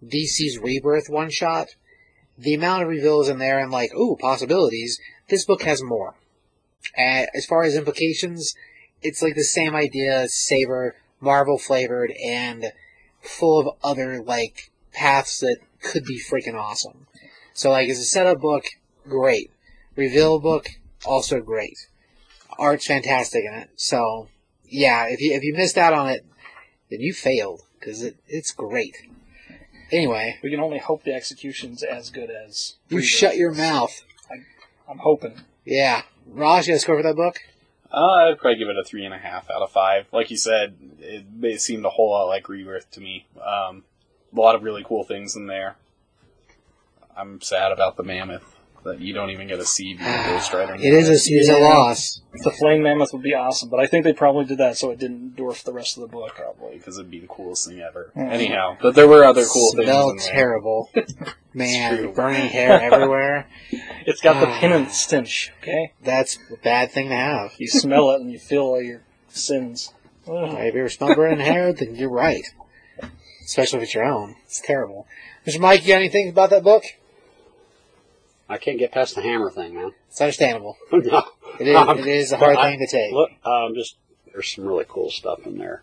DC's 0.04 0.58
Rebirth 0.58 1.08
one 1.08 1.30
shot, 1.30 1.74
the 2.38 2.54
amount 2.54 2.84
of 2.84 2.88
reveals 2.88 3.28
in 3.28 3.38
there 3.38 3.58
and 3.58 3.70
like 3.70 3.92
ooh 3.94 4.16
possibilities. 4.16 5.00
This 5.28 5.44
book 5.44 5.62
has 5.62 5.82
more. 5.82 6.14
Uh, 6.96 7.26
as 7.34 7.44
far 7.46 7.64
as 7.64 7.74
implications, 7.74 8.54
it's 9.02 9.22
like 9.22 9.34
the 9.34 9.42
same 9.42 9.74
idea, 9.74 10.28
saber, 10.28 10.94
Marvel 11.20 11.58
flavored, 11.58 12.12
and 12.24 12.66
full 13.20 13.58
of 13.58 13.76
other 13.82 14.22
like 14.22 14.70
paths 14.92 15.40
that 15.40 15.58
could 15.82 16.04
be 16.04 16.20
freaking 16.20 16.54
awesome. 16.54 17.06
So 17.56 17.70
like 17.70 17.88
as 17.88 17.98
a 17.98 18.04
setup 18.04 18.38
book, 18.38 18.64
great. 19.08 19.50
Reveal 19.96 20.38
book, 20.38 20.68
also 21.06 21.40
great. 21.40 21.88
Art's 22.58 22.86
fantastic 22.86 23.44
in 23.46 23.54
it. 23.54 23.70
So 23.76 24.28
yeah, 24.68 25.06
if 25.08 25.22
you 25.22 25.32
if 25.32 25.42
you 25.42 25.54
missed 25.54 25.78
out 25.78 25.94
on 25.94 26.10
it, 26.10 26.24
then 26.90 27.00
you 27.00 27.14
failed 27.14 27.62
because 27.80 28.02
it, 28.02 28.16
it's 28.28 28.52
great. 28.52 28.94
Anyway, 29.90 30.36
we 30.42 30.50
can 30.50 30.60
only 30.60 30.78
hope 30.78 31.04
the 31.04 31.14
execution's 31.14 31.82
as 31.82 32.10
good 32.10 32.28
as. 32.30 32.74
you 32.90 32.98
Rebirth 32.98 33.08
shut 33.08 33.36
your 33.38 33.52
is. 33.52 33.56
mouth. 33.58 34.04
I'm 34.86 34.98
hoping. 34.98 35.40
Yeah, 35.64 36.02
Raj, 36.26 36.66
you 36.66 36.74
got 36.74 36.76
a 36.76 36.80
score 36.80 36.98
for 36.98 37.02
that 37.04 37.16
book? 37.16 37.38
Uh, 37.90 38.28
I'd 38.28 38.38
probably 38.38 38.58
give 38.58 38.68
it 38.68 38.76
a 38.76 38.84
three 38.84 39.06
and 39.06 39.14
a 39.14 39.18
half 39.18 39.50
out 39.50 39.62
of 39.62 39.72
five. 39.72 40.06
Like 40.12 40.30
you 40.30 40.36
said, 40.36 40.76
it, 41.00 41.24
it 41.42 41.60
seemed 41.62 41.86
a 41.86 41.90
whole 41.90 42.10
lot 42.10 42.24
like 42.24 42.48
Rebirth 42.50 42.90
to 42.92 43.00
me. 43.00 43.26
Um, 43.36 43.84
a 44.36 44.38
lot 44.38 44.54
of 44.54 44.62
really 44.62 44.84
cool 44.84 45.04
things 45.04 45.34
in 45.34 45.46
there. 45.46 45.76
I'm 47.16 47.40
sad 47.40 47.72
about 47.72 47.96
the 47.96 48.02
mammoth 48.02 48.52
that 48.84 49.00
you 49.00 49.12
don't 49.12 49.30
even 49.30 49.48
get 49.48 49.56
to 49.56 49.64
see 49.64 49.94
being 49.94 50.08
a 50.08 50.24
Ghost 50.28 50.52
Rider. 50.52 50.74
It 50.76 50.82
is 50.84 51.08
a, 51.08 51.34
it's 51.34 51.48
a 51.48 51.58
loss. 51.58 52.20
The 52.34 52.52
flame 52.52 52.82
mammoth 52.82 53.12
would 53.12 53.22
be 53.22 53.34
awesome, 53.34 53.68
but 53.68 53.80
I 53.80 53.86
think 53.88 54.04
they 54.04 54.12
probably 54.12 54.44
did 54.44 54.58
that 54.58 54.76
so 54.76 54.90
it 54.90 55.00
didn't 55.00 55.34
dwarf 55.36 55.64
the 55.64 55.72
rest 55.72 55.96
of 55.96 56.02
the 56.02 56.06
book. 56.08 56.36
probably 56.36 56.78
because 56.78 56.96
it'd 56.96 57.10
be 57.10 57.18
the 57.18 57.26
coolest 57.26 57.66
thing 57.66 57.80
ever. 57.80 58.12
Mhm. 58.16 58.30
Anyhow, 58.30 58.76
but 58.80 58.94
there 58.94 59.08
were 59.08 59.24
other 59.24 59.44
cool 59.44 59.72
Smell 59.72 60.10
things. 60.10 60.26
in 60.26 60.32
there. 60.32 60.34
terrible. 60.42 60.90
Man, 61.54 62.12
burning 62.12 62.48
hair 62.48 62.80
everywhere. 62.80 63.48
It's 64.06 64.20
got 64.20 64.38
the 64.40 64.46
Ah. 64.46 64.60
penance 64.60 64.96
stench. 64.96 65.52
Okay, 65.62 65.92
That's 66.04 66.38
a 66.52 66.56
bad 66.62 66.92
thing 66.92 67.08
to 67.08 67.16
have. 67.16 67.54
you 67.58 67.66
smell 67.66 68.10
it 68.12 68.20
and 68.20 68.30
you 68.30 68.38
feel 68.38 68.62
all 68.62 68.80
your 68.80 69.02
sins. 69.30 69.92
Ugh. 70.28 70.54
If 70.60 70.74
you 70.74 70.80
ever 70.80 70.88
smell 70.88 71.12
burning 71.16 71.40
hair, 71.44 71.72
then 71.72 71.96
you're 71.96 72.08
right. 72.10 72.44
Especially 73.44 73.78
if 73.78 73.82
it's 73.84 73.94
your 73.94 74.04
own. 74.04 74.36
It's 74.44 74.60
terrible. 74.60 75.08
Mr. 75.44 75.58
Mike, 75.58 75.82
you 75.82 75.88
got 75.88 75.96
anything 75.96 76.28
about 76.28 76.50
that 76.50 76.62
book? 76.62 76.84
I 78.48 78.58
can't 78.58 78.78
get 78.78 78.92
past 78.92 79.14
the 79.14 79.22
hammer 79.22 79.50
thing, 79.50 79.74
man. 79.74 79.92
It's 80.08 80.20
understandable. 80.20 80.76
no. 80.92 80.98
It 81.60 81.68
is, 81.68 81.76
it 81.98 82.06
is 82.06 82.32
a 82.32 82.36
hard 82.38 82.54
But 82.56 82.64
I- 82.64 82.70
thing 82.70 82.78
to 82.80 82.86
take. 82.86 83.12
Look, 83.12 83.30
um, 83.44 83.74
just 83.74 83.96
there's 84.32 84.54
some 84.54 84.66
really 84.66 84.84
cool 84.88 85.10
stuff 85.10 85.46
in 85.46 85.58
there, 85.58 85.82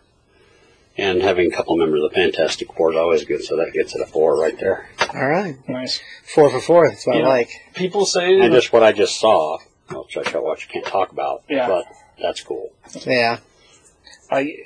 and 0.96 1.20
having 1.22 1.52
a 1.52 1.56
couple 1.56 1.76
members 1.76 2.02
of 2.02 2.10
the 2.10 2.14
Fantastic 2.16 2.72
Four 2.74 2.92
is 2.92 2.96
always 2.96 3.24
good. 3.24 3.42
So 3.44 3.56
that 3.56 3.72
gets 3.72 3.94
it 3.94 4.00
a 4.02 4.06
four 4.06 4.38
right 4.40 4.58
there. 4.58 4.88
All 5.14 5.28
right. 5.28 5.56
Nice. 5.68 6.00
Four 6.34 6.50
for 6.50 6.60
four. 6.60 6.88
That's 6.88 7.06
what 7.06 7.16
Yeah. 7.16 7.24
I 7.24 7.28
like. 7.28 7.50
People 7.74 8.06
say 8.06 8.40
And 8.40 8.52
just 8.52 8.72
what 8.72 8.82
I 8.82 8.92
just 8.92 9.18
saw, 9.20 9.58
which 9.90 10.16
I 10.16 10.22
shall 10.24 10.42
watch, 10.44 10.68
can't 10.68 10.84
talk 10.86 11.12
about, 11.12 11.42
Yeah. 11.48 11.68
but 11.68 11.84
that's 12.20 12.40
cool. 12.42 12.72
Yeah. 13.06 13.38
I 14.30 14.56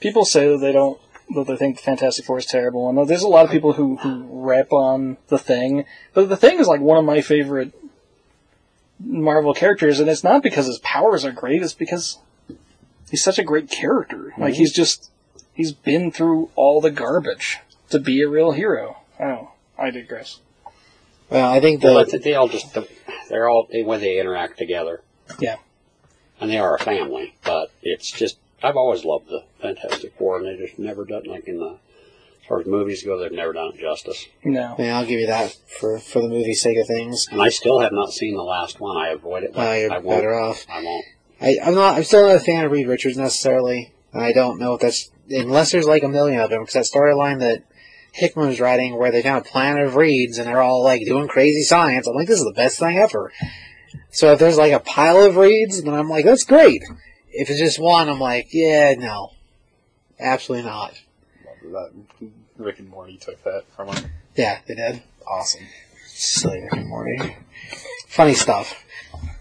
people 0.00 0.24
say 0.24 0.48
that 0.48 0.58
they 0.58 0.72
don't 0.72 1.00
that 1.34 1.46
they 1.46 1.56
think 1.56 1.78
Fantastic 1.80 2.24
Four 2.24 2.38
is 2.38 2.46
terrible, 2.46 2.88
and 2.88 3.08
there's 3.08 3.22
a 3.22 3.28
lot 3.28 3.44
of 3.44 3.50
people 3.50 3.72
who 3.74 3.96
who 3.96 4.26
rap 4.30 4.72
on 4.72 5.16
the 5.28 5.38
Thing, 5.38 5.84
but 6.14 6.28
the 6.28 6.36
Thing 6.36 6.58
is 6.58 6.66
like 6.68 6.80
one 6.80 6.98
of 6.98 7.04
my 7.04 7.20
favorite 7.20 7.72
Marvel 8.98 9.54
characters, 9.54 9.98
and 10.00 10.08
it's 10.08 10.24
not 10.24 10.42
because 10.42 10.66
his 10.66 10.78
powers 10.78 11.24
are 11.24 11.32
great; 11.32 11.62
it's 11.62 11.74
because 11.74 12.18
he's 13.10 13.22
such 13.24 13.38
a 13.38 13.44
great 13.44 13.70
character. 13.70 14.32
Like 14.38 14.54
mhm. 14.54 14.58
he's 14.58 14.72
just 14.72 15.10
he's 15.54 15.72
been 15.72 16.10
through 16.12 16.50
all 16.54 16.80
the 16.80 16.90
garbage 16.90 17.58
to 17.90 17.98
be 17.98 18.22
a 18.22 18.28
real 18.28 18.52
hero. 18.52 18.98
Oh, 19.20 19.50
I 19.78 19.90
digress. 19.90 20.40
Well, 21.30 21.50
I 21.50 21.60
think 21.60 21.82
Well, 21.82 22.04
the, 22.04 22.18
they 22.18 22.34
all 22.34 22.48
just 22.48 22.76
they're 23.28 23.48
all 23.48 23.68
when 23.84 24.00
they 24.00 24.18
interact 24.20 24.58
together. 24.58 25.02
Yeah. 25.38 25.56
and 26.40 26.50
they 26.50 26.58
are 26.58 26.74
a 26.74 26.78
family. 26.78 27.34
But 27.44 27.70
it's 27.82 28.10
just 28.10 28.38
I've 28.62 28.76
always 28.76 29.04
loved 29.04 29.28
the 29.28 29.44
Fantastic 29.60 30.14
Four, 30.18 30.38
and 30.38 30.46
they 30.46 30.56
just 30.56 30.78
never 30.78 31.04
done 31.04 31.24
like 31.24 31.46
in 31.48 31.58
the 31.58 31.78
as 32.40 32.48
far 32.48 32.60
as 32.60 32.66
movies 32.66 33.04
go, 33.04 33.18
they've 33.18 33.30
never 33.30 33.52
done 33.52 33.72
it 33.74 33.78
justice. 33.80 34.26
No. 34.44 34.74
Yeah, 34.78 34.98
I'll 34.98 35.06
give 35.06 35.20
you 35.20 35.26
that 35.28 35.56
for 35.78 35.98
for 35.98 36.20
the 36.20 36.28
movie 36.28 36.54
sake 36.54 36.76
of 36.78 36.86
things. 36.86 37.26
And 37.30 37.40
I 37.40 37.48
still 37.50 37.78
have 37.80 37.92
not 37.92 38.12
seen 38.12 38.34
the 38.34 38.42
last 38.42 38.80
one. 38.80 38.96
I 38.96 39.08
avoid 39.10 39.44
it. 39.44 39.52
but 39.54 39.66
Oh, 39.66 39.72
you're 39.74 39.92
I 39.92 39.98
won't. 39.98 40.18
better 40.18 40.34
off. 40.38 40.66
I 40.68 40.82
won't. 40.82 41.04
I, 41.40 41.56
I'm 41.64 41.74
not. 41.74 41.96
I'm 41.96 42.04
still 42.04 42.26
not 42.26 42.36
a 42.36 42.40
fan 42.40 42.64
of 42.64 42.72
Reed 42.72 42.88
Richards 42.88 43.16
necessarily. 43.16 43.92
I 44.14 44.32
don't 44.32 44.58
know 44.58 44.74
if 44.74 44.80
that's 44.80 45.10
unless 45.30 45.72
there's 45.72 45.86
like 45.86 46.02
a 46.02 46.08
million 46.08 46.40
of 46.40 46.50
them 46.50 46.62
because 46.64 46.74
that 46.74 46.98
storyline 46.98 47.40
that 47.40 47.62
Hickman 48.12 48.48
was 48.48 48.60
writing 48.60 48.96
where 48.98 49.10
they 49.10 49.22
found 49.22 49.46
a 49.46 49.48
planet 49.48 49.86
of 49.86 49.96
reeds 49.96 50.36
and 50.38 50.46
they're 50.48 50.60
all 50.60 50.82
like 50.84 51.04
doing 51.06 51.28
crazy 51.28 51.62
science. 51.62 52.06
I'm 52.06 52.14
like, 52.14 52.26
this 52.28 52.38
is 52.40 52.44
the 52.44 52.52
best 52.52 52.78
thing 52.78 52.98
ever. 52.98 53.32
So 54.10 54.32
if 54.32 54.38
there's 54.38 54.58
like 54.58 54.72
a 54.72 54.80
pile 54.80 55.24
of 55.24 55.36
reeds, 55.36 55.82
then 55.82 55.94
I'm 55.94 56.08
like, 56.10 56.24
that's 56.24 56.44
great. 56.44 56.82
If 57.32 57.50
it's 57.50 57.58
just 57.58 57.78
one, 57.80 58.08
I'm 58.08 58.20
like, 58.20 58.48
yeah, 58.52 58.94
no, 58.98 59.32
absolutely 60.20 60.66
not. 60.68 60.94
That 61.62 61.90
Rick 62.58 62.78
and 62.80 62.88
Morty 62.88 63.16
took 63.16 63.42
that 63.44 63.64
from 63.74 63.88
him. 63.88 64.10
Yeah, 64.36 64.58
they 64.66 64.74
did. 64.74 65.02
Awesome. 65.26 65.66
Silly 66.06 66.60
Rick 66.60 66.72
and 66.74 66.88
Morty. 66.88 67.36
Funny 68.08 68.34
stuff. 68.34 68.84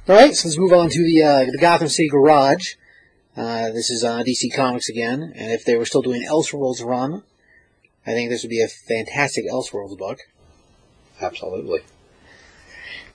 All 0.08 0.16
right, 0.16 0.34
so 0.36 0.48
let's 0.48 0.58
move 0.60 0.74
on 0.74 0.90
to 0.90 1.04
the 1.04 1.24
uh, 1.24 1.46
the 1.46 1.58
Gotham 1.60 1.88
City 1.88 2.10
Garage. 2.10 2.76
Uh, 3.36 3.70
this 3.72 3.90
is 3.90 4.04
uh, 4.04 4.24
DC 4.24 4.54
Comics 4.54 4.90
again, 4.90 5.32
and 5.36 5.52
if 5.52 5.64
they 5.66 5.76
were 5.78 5.86
still 5.86 6.02
doing 6.02 6.24
Elseworlds 6.30 6.84
run, 6.84 7.24
I 8.06 8.12
think 8.12 8.30
this 8.30 8.44
would 8.44 8.50
be 8.50 8.62
a 8.62 8.68
fantastic 8.68 9.46
Elseworlds 9.50 9.98
book. 9.98 10.20
Absolutely. 11.22 11.82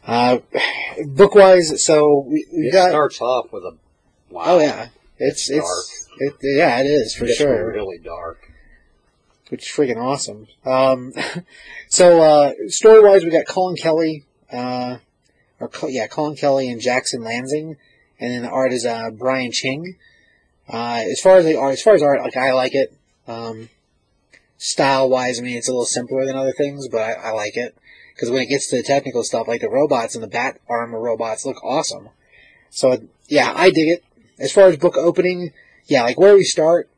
Uh, 0.07 0.39
book 1.07 1.35
wise, 1.35 1.85
so 1.85 2.21
we, 2.27 2.47
we 2.53 2.69
It 2.69 2.73
got. 2.73 2.91
starts 2.91 3.21
off 3.21 3.53
with 3.53 3.65
a 3.65 3.77
wow. 4.37 4.45
Oh 4.47 4.59
yeah, 4.61 4.89
it's 5.19 5.51
it's 5.51 6.09
it, 6.19 6.35
yeah, 6.43 6.81
it 6.81 6.85
is 6.87 7.15
for 7.15 7.25
It's 7.25 7.37
sure. 7.37 7.73
really 7.73 7.99
dark. 7.99 8.53
which 9.49 9.63
is 9.63 9.69
freaking 9.69 9.97
awesome. 9.97 10.47
Um, 10.65 11.13
so 11.89 12.23
uh, 12.23 12.53
story 12.69 13.01
wise, 13.01 13.25
we 13.25 13.31
got 13.31 13.47
Collin 13.47 13.77
Kelly, 13.77 14.25
uh, 14.53 14.99
or 15.61 15.71
yeah, 15.89 16.07
Collin 16.07 16.37
Kelly 16.37 16.69
and 16.71 16.81
Jackson 16.81 17.23
Lansing, 17.23 17.77
and 18.21 18.33
then 18.33 18.43
the 18.43 18.51
art 18.51 18.73
is 18.73 18.85
uh, 18.87 19.11
Brian 19.11 19.53
Ching. 19.53 19.97
Uh, 20.69 21.03
as 21.11 21.21
far 21.21 21.37
as 21.39 21.45
the 21.45 21.57
art, 21.57 21.73
as 21.75 21.83
far 21.83 21.95
as 21.95 22.03
art, 22.03 22.21
like 22.21 22.37
I 22.37 22.53
like 22.53 22.75
it. 22.75 22.93
Um, 23.29 23.69
style 24.59 25.09
wise, 25.09 25.39
I 25.39 25.43
mean, 25.43 25.57
it's 25.57 25.69
a 25.69 25.73
little 25.73 25.85
simpler 25.87 26.25
than 26.27 26.37
other 26.37 26.53
things, 26.53 26.89
but 26.89 27.01
I, 27.03 27.13
I 27.13 27.31
like 27.31 27.57
it 27.57 27.77
because 28.15 28.31
when 28.31 28.43
it 28.43 28.47
gets 28.49 28.69
to 28.71 28.77
the 28.77 28.83
technical 28.83 29.23
stuff, 29.23 29.47
like 29.49 29.61
the 29.61 29.69
robots 29.69 30.15
and 30.15 30.25
the 30.25 30.29
bat 30.29 30.59
armor 30.69 30.99
robots 31.01 31.45
look 31.47 31.63
awesome. 31.65 32.09
So 32.71 32.99
yeah, 33.29 33.53
I 33.55 33.71
dig 33.71 33.89
it. 33.89 34.05
As 34.39 34.53
far 34.53 34.69
as 34.69 34.77
book 34.77 34.97
opening, 34.97 35.53
yeah, 35.87 36.03
like 36.03 36.19
where 36.19 36.35
we 36.35 36.45
start, 36.45 36.91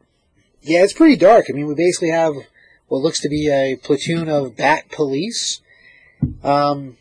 yeah, 0.63 0.83
it's 0.83 0.93
pretty 0.93 1.17
dark. 1.17 1.47
I 1.49 1.53
mean, 1.53 1.67
we 1.67 1.75
basically 1.75 2.11
have 2.11 2.35
what 2.89 3.03
looks 3.03 3.21
to 3.21 3.29
be 3.29 3.49
a 3.49 3.77
platoon 3.77 4.29
of 4.29 4.57
bat 4.57 4.91
police 4.91 5.61
um, 6.43 6.97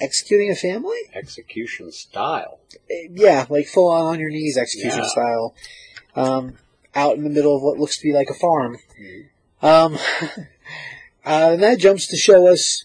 executing 0.00 0.50
a 0.50 0.54
family. 0.54 0.98
Execution 1.14 1.92
style. 1.92 2.60
Eh, 2.90 3.08
Yeah, 3.10 3.46
like 3.50 3.66
full 3.66 3.88
on 3.88 4.06
on 4.06 4.20
your 4.20 4.30
knees 4.30 4.56
execution 4.56 5.00
Yeah. 5.02 5.08
style, 5.08 5.54
um, 6.14 6.58
out 6.94 7.16
in 7.16 7.24
the 7.24 7.30
middle 7.30 7.54
of 7.56 7.62
what 7.62 7.78
looks 7.78 7.98
to 7.98 8.02
be 8.02 8.12
like 8.14 8.30
a 8.30 8.34
farm. 8.34 8.78
Um, 9.62 9.98
uh, 11.24 11.50
and 11.52 11.62
that 11.62 11.78
jumps 11.78 12.06
to 12.08 12.16
show 12.16 12.46
us 12.46 12.84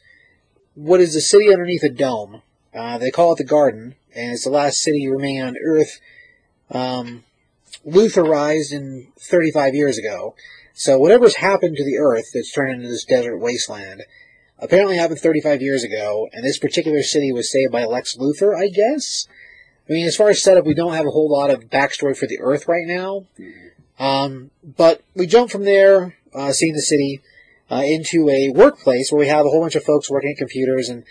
what 0.73 0.99
is 0.99 1.13
the 1.13 1.21
city 1.21 1.51
underneath 1.51 1.83
a 1.83 1.89
dome. 1.89 2.41
Uh, 2.73 2.97
they 2.97 3.11
call 3.11 3.33
it 3.33 3.37
the 3.37 3.43
Garden, 3.43 3.95
and 4.15 4.31
it's 4.33 4.45
the 4.45 4.49
last 4.49 4.81
city 4.81 5.07
remaining 5.07 5.41
on 5.43 5.57
Earth. 5.63 5.99
Um, 6.71 7.23
Lutherized 7.85 8.71
in 8.71 9.07
35 9.17 9.73
years 9.73 9.97
ago. 9.97 10.35
So 10.73 10.99
whatever's 10.99 11.35
happened 11.35 11.77
to 11.77 11.83
the 11.83 11.97
Earth 11.97 12.31
that's 12.33 12.51
turned 12.51 12.73
into 12.73 12.87
this 12.87 13.05
desert 13.05 13.37
wasteland 13.37 14.03
apparently 14.59 14.97
happened 14.97 15.19
35 15.19 15.61
years 15.61 15.83
ago, 15.83 16.29
and 16.31 16.45
this 16.45 16.59
particular 16.59 17.01
city 17.01 17.31
was 17.31 17.51
saved 17.51 17.71
by 17.71 17.83
Lex 17.83 18.15
Luthor, 18.15 18.55
I 18.55 18.67
guess. 18.67 19.27
I 19.89 19.93
mean, 19.93 20.05
as 20.05 20.15
far 20.15 20.29
as 20.29 20.43
setup, 20.43 20.65
we 20.65 20.75
don't 20.75 20.93
have 20.93 21.07
a 21.07 21.11
whole 21.11 21.29
lot 21.29 21.49
of 21.49 21.69
backstory 21.69 22.15
for 22.15 22.27
the 22.27 22.39
Earth 22.39 22.67
right 22.67 22.85
now. 22.85 23.25
Um, 23.99 24.51
but 24.63 25.01
we 25.15 25.25
jump 25.25 25.49
from 25.49 25.65
there, 25.65 26.15
uh, 26.33 26.51
seeing 26.51 26.73
the 26.73 26.81
city, 26.81 27.21
uh, 27.71 27.83
into 27.83 28.29
a 28.29 28.51
workplace 28.51 29.11
where 29.11 29.19
we 29.19 29.27
have 29.27 29.45
a 29.45 29.49
whole 29.49 29.61
bunch 29.61 29.75
of 29.75 29.83
folks 29.83 30.09
working 30.09 30.31
at 30.31 30.37
computers, 30.37 30.89
and, 30.89 31.03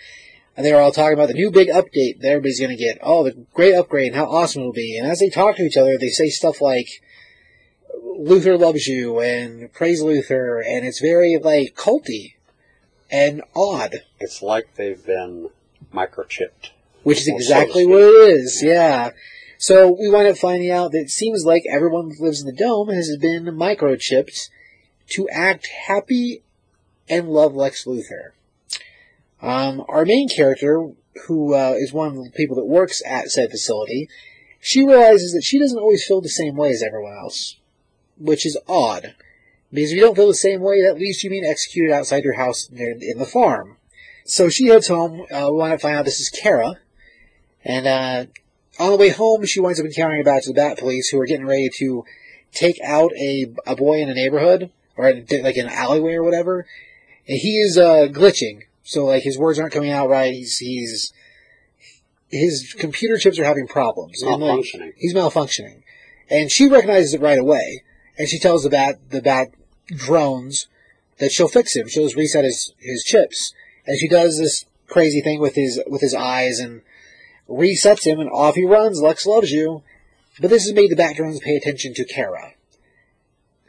and 0.61 0.67
they're 0.67 0.79
all 0.79 0.91
talking 0.91 1.15
about 1.15 1.27
the 1.27 1.33
new 1.33 1.49
big 1.49 1.69
update 1.69 2.19
that 2.19 2.27
everybody's 2.27 2.59
going 2.59 2.69
to 2.69 2.75
get. 2.75 2.99
Oh, 3.01 3.23
the 3.23 3.31
great 3.51 3.73
upgrade 3.73 4.09
and 4.09 4.15
how 4.15 4.25
awesome 4.25 4.61
it'll 4.61 4.71
be. 4.71 4.95
And 4.95 5.07
as 5.07 5.17
they 5.17 5.31
talk 5.31 5.55
to 5.55 5.63
each 5.63 5.75
other, 5.75 5.97
they 5.97 6.09
say 6.09 6.29
stuff 6.29 6.61
like, 6.61 7.01
Luthor 8.05 8.59
loves 8.59 8.85
you 8.85 9.19
and 9.19 9.73
praise 9.73 10.03
Luthor, 10.03 10.61
and 10.63 10.85
it's 10.85 11.01
very 11.01 11.39
like 11.41 11.73
culty 11.73 12.35
and 13.09 13.41
odd. 13.55 14.03
It's 14.19 14.43
like 14.43 14.75
they've 14.75 15.03
been 15.03 15.49
microchipped. 15.91 16.69
Which 17.01 17.21
is 17.21 17.27
Well, 17.27 17.39
so 17.39 17.43
exactly 17.43 17.87
what 17.87 18.01
it 18.01 18.29
is, 18.29 18.61
yeah. 18.63 19.09
So 19.57 19.97
we 19.99 20.11
wind 20.11 20.27
up 20.27 20.37
finding 20.37 20.69
out 20.69 20.91
that 20.91 20.99
it 20.99 21.09
seems 21.09 21.43
like 21.43 21.63
everyone 21.67 22.09
that 22.09 22.19
lives 22.19 22.41
in 22.41 22.45
the 22.45 22.53
dome 22.53 22.89
has 22.89 23.17
been 23.19 23.45
microchipped 23.45 24.49
to 25.09 25.27
act 25.29 25.67
happy 25.87 26.43
and 27.09 27.29
love 27.29 27.55
Lex 27.55 27.85
Luthor. 27.85 28.33
Um, 29.41 29.83
our 29.89 30.05
main 30.05 30.29
character, 30.29 30.89
who 31.27 31.55
uh, 31.55 31.73
is 31.77 31.91
one 31.91 32.09
of 32.09 32.15
the 32.15 32.31
people 32.31 32.55
that 32.55 32.65
works 32.65 33.01
at 33.05 33.29
said 33.29 33.49
facility, 33.49 34.07
she 34.59 34.85
realizes 34.85 35.33
that 35.33 35.43
she 35.43 35.59
doesn't 35.59 35.79
always 35.79 36.05
feel 36.05 36.21
the 36.21 36.29
same 36.29 36.55
way 36.55 36.69
as 36.69 36.83
everyone 36.83 37.17
else, 37.17 37.57
which 38.17 38.45
is 38.45 38.57
odd. 38.67 39.15
Because 39.71 39.91
if 39.91 39.95
you 39.95 40.03
don't 40.03 40.15
feel 40.15 40.27
the 40.27 40.33
same 40.35 40.61
way, 40.61 40.81
that 40.81 40.99
leaves 40.99 41.23
you 41.23 41.29
being 41.29 41.45
executed 41.45 41.93
outside 41.93 42.23
your 42.23 42.35
house 42.35 42.69
near- 42.71 42.97
in 42.99 43.17
the 43.17 43.25
farm. 43.25 43.77
So 44.25 44.49
she 44.49 44.67
heads 44.67 44.87
home. 44.87 45.21
Uh, 45.33 45.49
we 45.49 45.57
want 45.57 45.73
to 45.73 45.79
find 45.79 45.97
out 45.97 46.05
this 46.05 46.19
is 46.19 46.29
Kara. 46.29 46.75
And 47.63 47.87
uh, 47.87 48.25
on 48.79 48.91
the 48.91 48.97
way 48.97 49.09
home, 49.09 49.45
she 49.45 49.59
winds 49.59 49.79
up 49.79 49.85
encountering 49.85 50.21
a 50.21 50.23
batch 50.23 50.47
of 50.47 50.53
the 50.53 50.61
Bat 50.61 50.77
Police 50.77 51.09
who 51.09 51.19
are 51.19 51.25
getting 51.25 51.47
ready 51.47 51.69
to 51.79 52.05
take 52.53 52.79
out 52.81 53.11
a, 53.13 53.47
a 53.65 53.75
boy 53.75 54.01
in 54.01 54.09
a 54.09 54.13
neighborhood, 54.13 54.71
or 54.97 55.09
in, 55.09 55.25
like 55.41 55.57
an 55.57 55.67
alleyway 55.67 56.13
or 56.13 56.23
whatever. 56.23 56.65
And 57.27 57.39
he 57.39 57.59
is 57.59 57.77
uh, 57.77 58.07
glitching. 58.11 58.63
So, 58.91 59.05
like, 59.05 59.23
his 59.23 59.37
words 59.37 59.57
aren't 59.57 59.71
coming 59.71 59.89
out 59.89 60.09
right. 60.09 60.33
He's, 60.33 60.57
he's, 60.57 61.13
his 62.27 62.75
computer 62.77 63.17
chips 63.17 63.39
are 63.39 63.45
having 63.45 63.65
problems. 63.65 64.21
And, 64.21 64.43
like, 64.43 64.59
Malfunctioning. 64.59 64.93
he's 64.97 65.13
malfunctioning. 65.13 65.83
And 66.29 66.51
she 66.51 66.67
recognizes 66.67 67.13
it 67.13 67.21
right 67.21 67.39
away. 67.39 67.83
And 68.17 68.27
she 68.27 68.37
tells 68.37 68.63
the 68.63 68.69
Bat, 68.69 68.99
the 69.11 69.21
Bat 69.21 69.53
drones 69.87 70.67
that 71.19 71.31
she'll 71.31 71.47
fix 71.47 71.73
him. 71.73 71.87
She'll 71.87 72.03
just 72.03 72.17
reset 72.17 72.43
his, 72.43 72.73
his 72.79 73.05
chips. 73.05 73.53
And 73.87 73.97
she 73.97 74.09
does 74.09 74.37
this 74.37 74.65
crazy 74.87 75.21
thing 75.21 75.39
with 75.39 75.55
his, 75.55 75.81
with 75.87 76.01
his 76.01 76.13
eyes 76.13 76.59
and 76.59 76.81
resets 77.47 78.03
him 78.03 78.19
and 78.19 78.29
off 78.29 78.55
he 78.55 78.65
runs. 78.65 79.01
Lex 79.01 79.25
loves 79.25 79.51
you. 79.51 79.83
But 80.41 80.49
this 80.49 80.65
has 80.65 80.73
made 80.73 80.91
the 80.91 80.97
Bat 80.97 81.15
drones 81.15 81.39
pay 81.39 81.55
attention 81.55 81.93
to 81.93 82.03
Kara. 82.03 82.55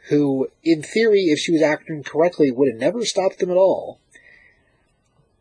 Who, 0.09 0.49
in 0.63 0.83
theory, 0.83 1.27
if 1.27 1.39
she 1.39 1.53
was 1.53 1.61
acting 1.61 2.03
correctly, 2.03 2.51
would 2.51 2.69
have 2.69 2.81
never 2.81 3.05
stopped 3.05 3.39
them 3.39 3.51
at 3.51 3.55
all. 3.55 4.01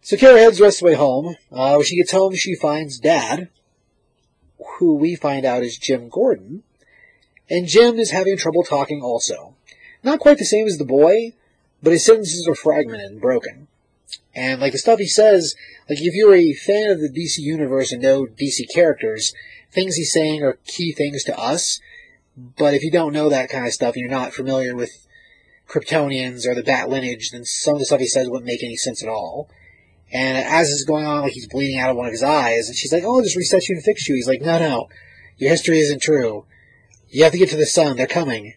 So 0.04 0.16
Kara 0.16 0.40
heads 0.40 0.58
the 0.58 0.64
rest 0.64 0.78
of 0.78 0.80
the 0.80 0.86
way 0.86 0.94
home. 0.96 1.36
Uh, 1.52 1.74
when 1.76 1.84
she 1.84 1.96
gets 1.96 2.10
home, 2.10 2.34
she 2.34 2.56
finds 2.56 2.98
Dad, 2.98 3.48
who 4.78 4.96
we 4.96 5.14
find 5.14 5.46
out 5.46 5.62
is 5.62 5.78
Jim 5.78 6.08
Gordon. 6.08 6.64
And 7.48 7.68
Jim 7.68 8.00
is 8.00 8.10
having 8.10 8.36
trouble 8.36 8.64
talking 8.64 9.00
also. 9.00 9.54
Not 10.02 10.18
quite 10.18 10.38
the 10.38 10.44
same 10.44 10.66
as 10.66 10.76
the 10.76 10.84
boy, 10.84 11.34
but 11.80 11.92
his 11.92 12.04
sentences 12.04 12.48
are 12.48 12.56
fragmented 12.56 13.12
and 13.12 13.20
broken. 13.20 13.68
And 14.34 14.60
like 14.60 14.72
the 14.72 14.78
stuff 14.78 14.98
he 14.98 15.06
says, 15.06 15.54
like 15.88 16.00
if 16.00 16.14
you're 16.14 16.34
a 16.34 16.52
fan 16.52 16.90
of 16.90 17.00
the 17.00 17.08
DC 17.08 17.38
universe 17.38 17.92
and 17.92 18.02
know 18.02 18.26
DC 18.26 18.64
characters, 18.74 19.32
things 19.70 19.94
he's 19.94 20.12
saying 20.12 20.42
are 20.42 20.58
key 20.66 20.92
things 20.92 21.22
to 21.24 21.38
us. 21.38 21.80
But 22.36 22.74
if 22.74 22.82
you 22.82 22.90
don't 22.90 23.12
know 23.12 23.28
that 23.28 23.50
kind 23.50 23.68
of 23.68 23.72
stuff 23.72 23.94
and 23.94 24.00
you're 24.00 24.10
not 24.10 24.32
familiar 24.32 24.74
with 24.74 25.06
Kryptonians 25.68 26.44
or 26.44 26.56
the 26.56 26.64
Bat 26.64 26.88
lineage, 26.88 27.30
then 27.30 27.44
some 27.44 27.74
of 27.74 27.78
the 27.78 27.86
stuff 27.86 28.00
he 28.00 28.08
says 28.08 28.28
wouldn't 28.28 28.46
make 28.46 28.64
any 28.64 28.76
sense 28.76 29.00
at 29.00 29.08
all. 29.08 29.48
And 30.12 30.36
as 30.36 30.68
is 30.68 30.84
going 30.84 31.06
on, 31.06 31.22
like 31.22 31.32
he's 31.32 31.48
bleeding 31.48 31.80
out 31.80 31.90
of 31.90 31.96
one 31.96 32.06
of 32.06 32.12
his 32.12 32.22
eyes, 32.22 32.68
and 32.68 32.76
she's 32.76 32.92
like, 32.92 33.02
"Oh, 33.04 33.16
I'll 33.16 33.22
just 33.22 33.36
reset 33.36 33.66
you 33.68 33.76
and 33.76 33.84
fix 33.84 34.08
you." 34.08 34.14
He's 34.14 34.28
like, 34.28 34.42
"No, 34.42 34.58
no, 34.58 34.88
your 35.38 35.50
history 35.50 35.78
isn't 35.80 36.02
true. 36.02 36.44
You 37.08 37.24
have 37.24 37.32
to 37.32 37.38
get 37.38 37.48
to 37.50 37.56
the 37.56 37.66
sun. 37.66 37.96
They're 37.96 38.06
coming." 38.06 38.54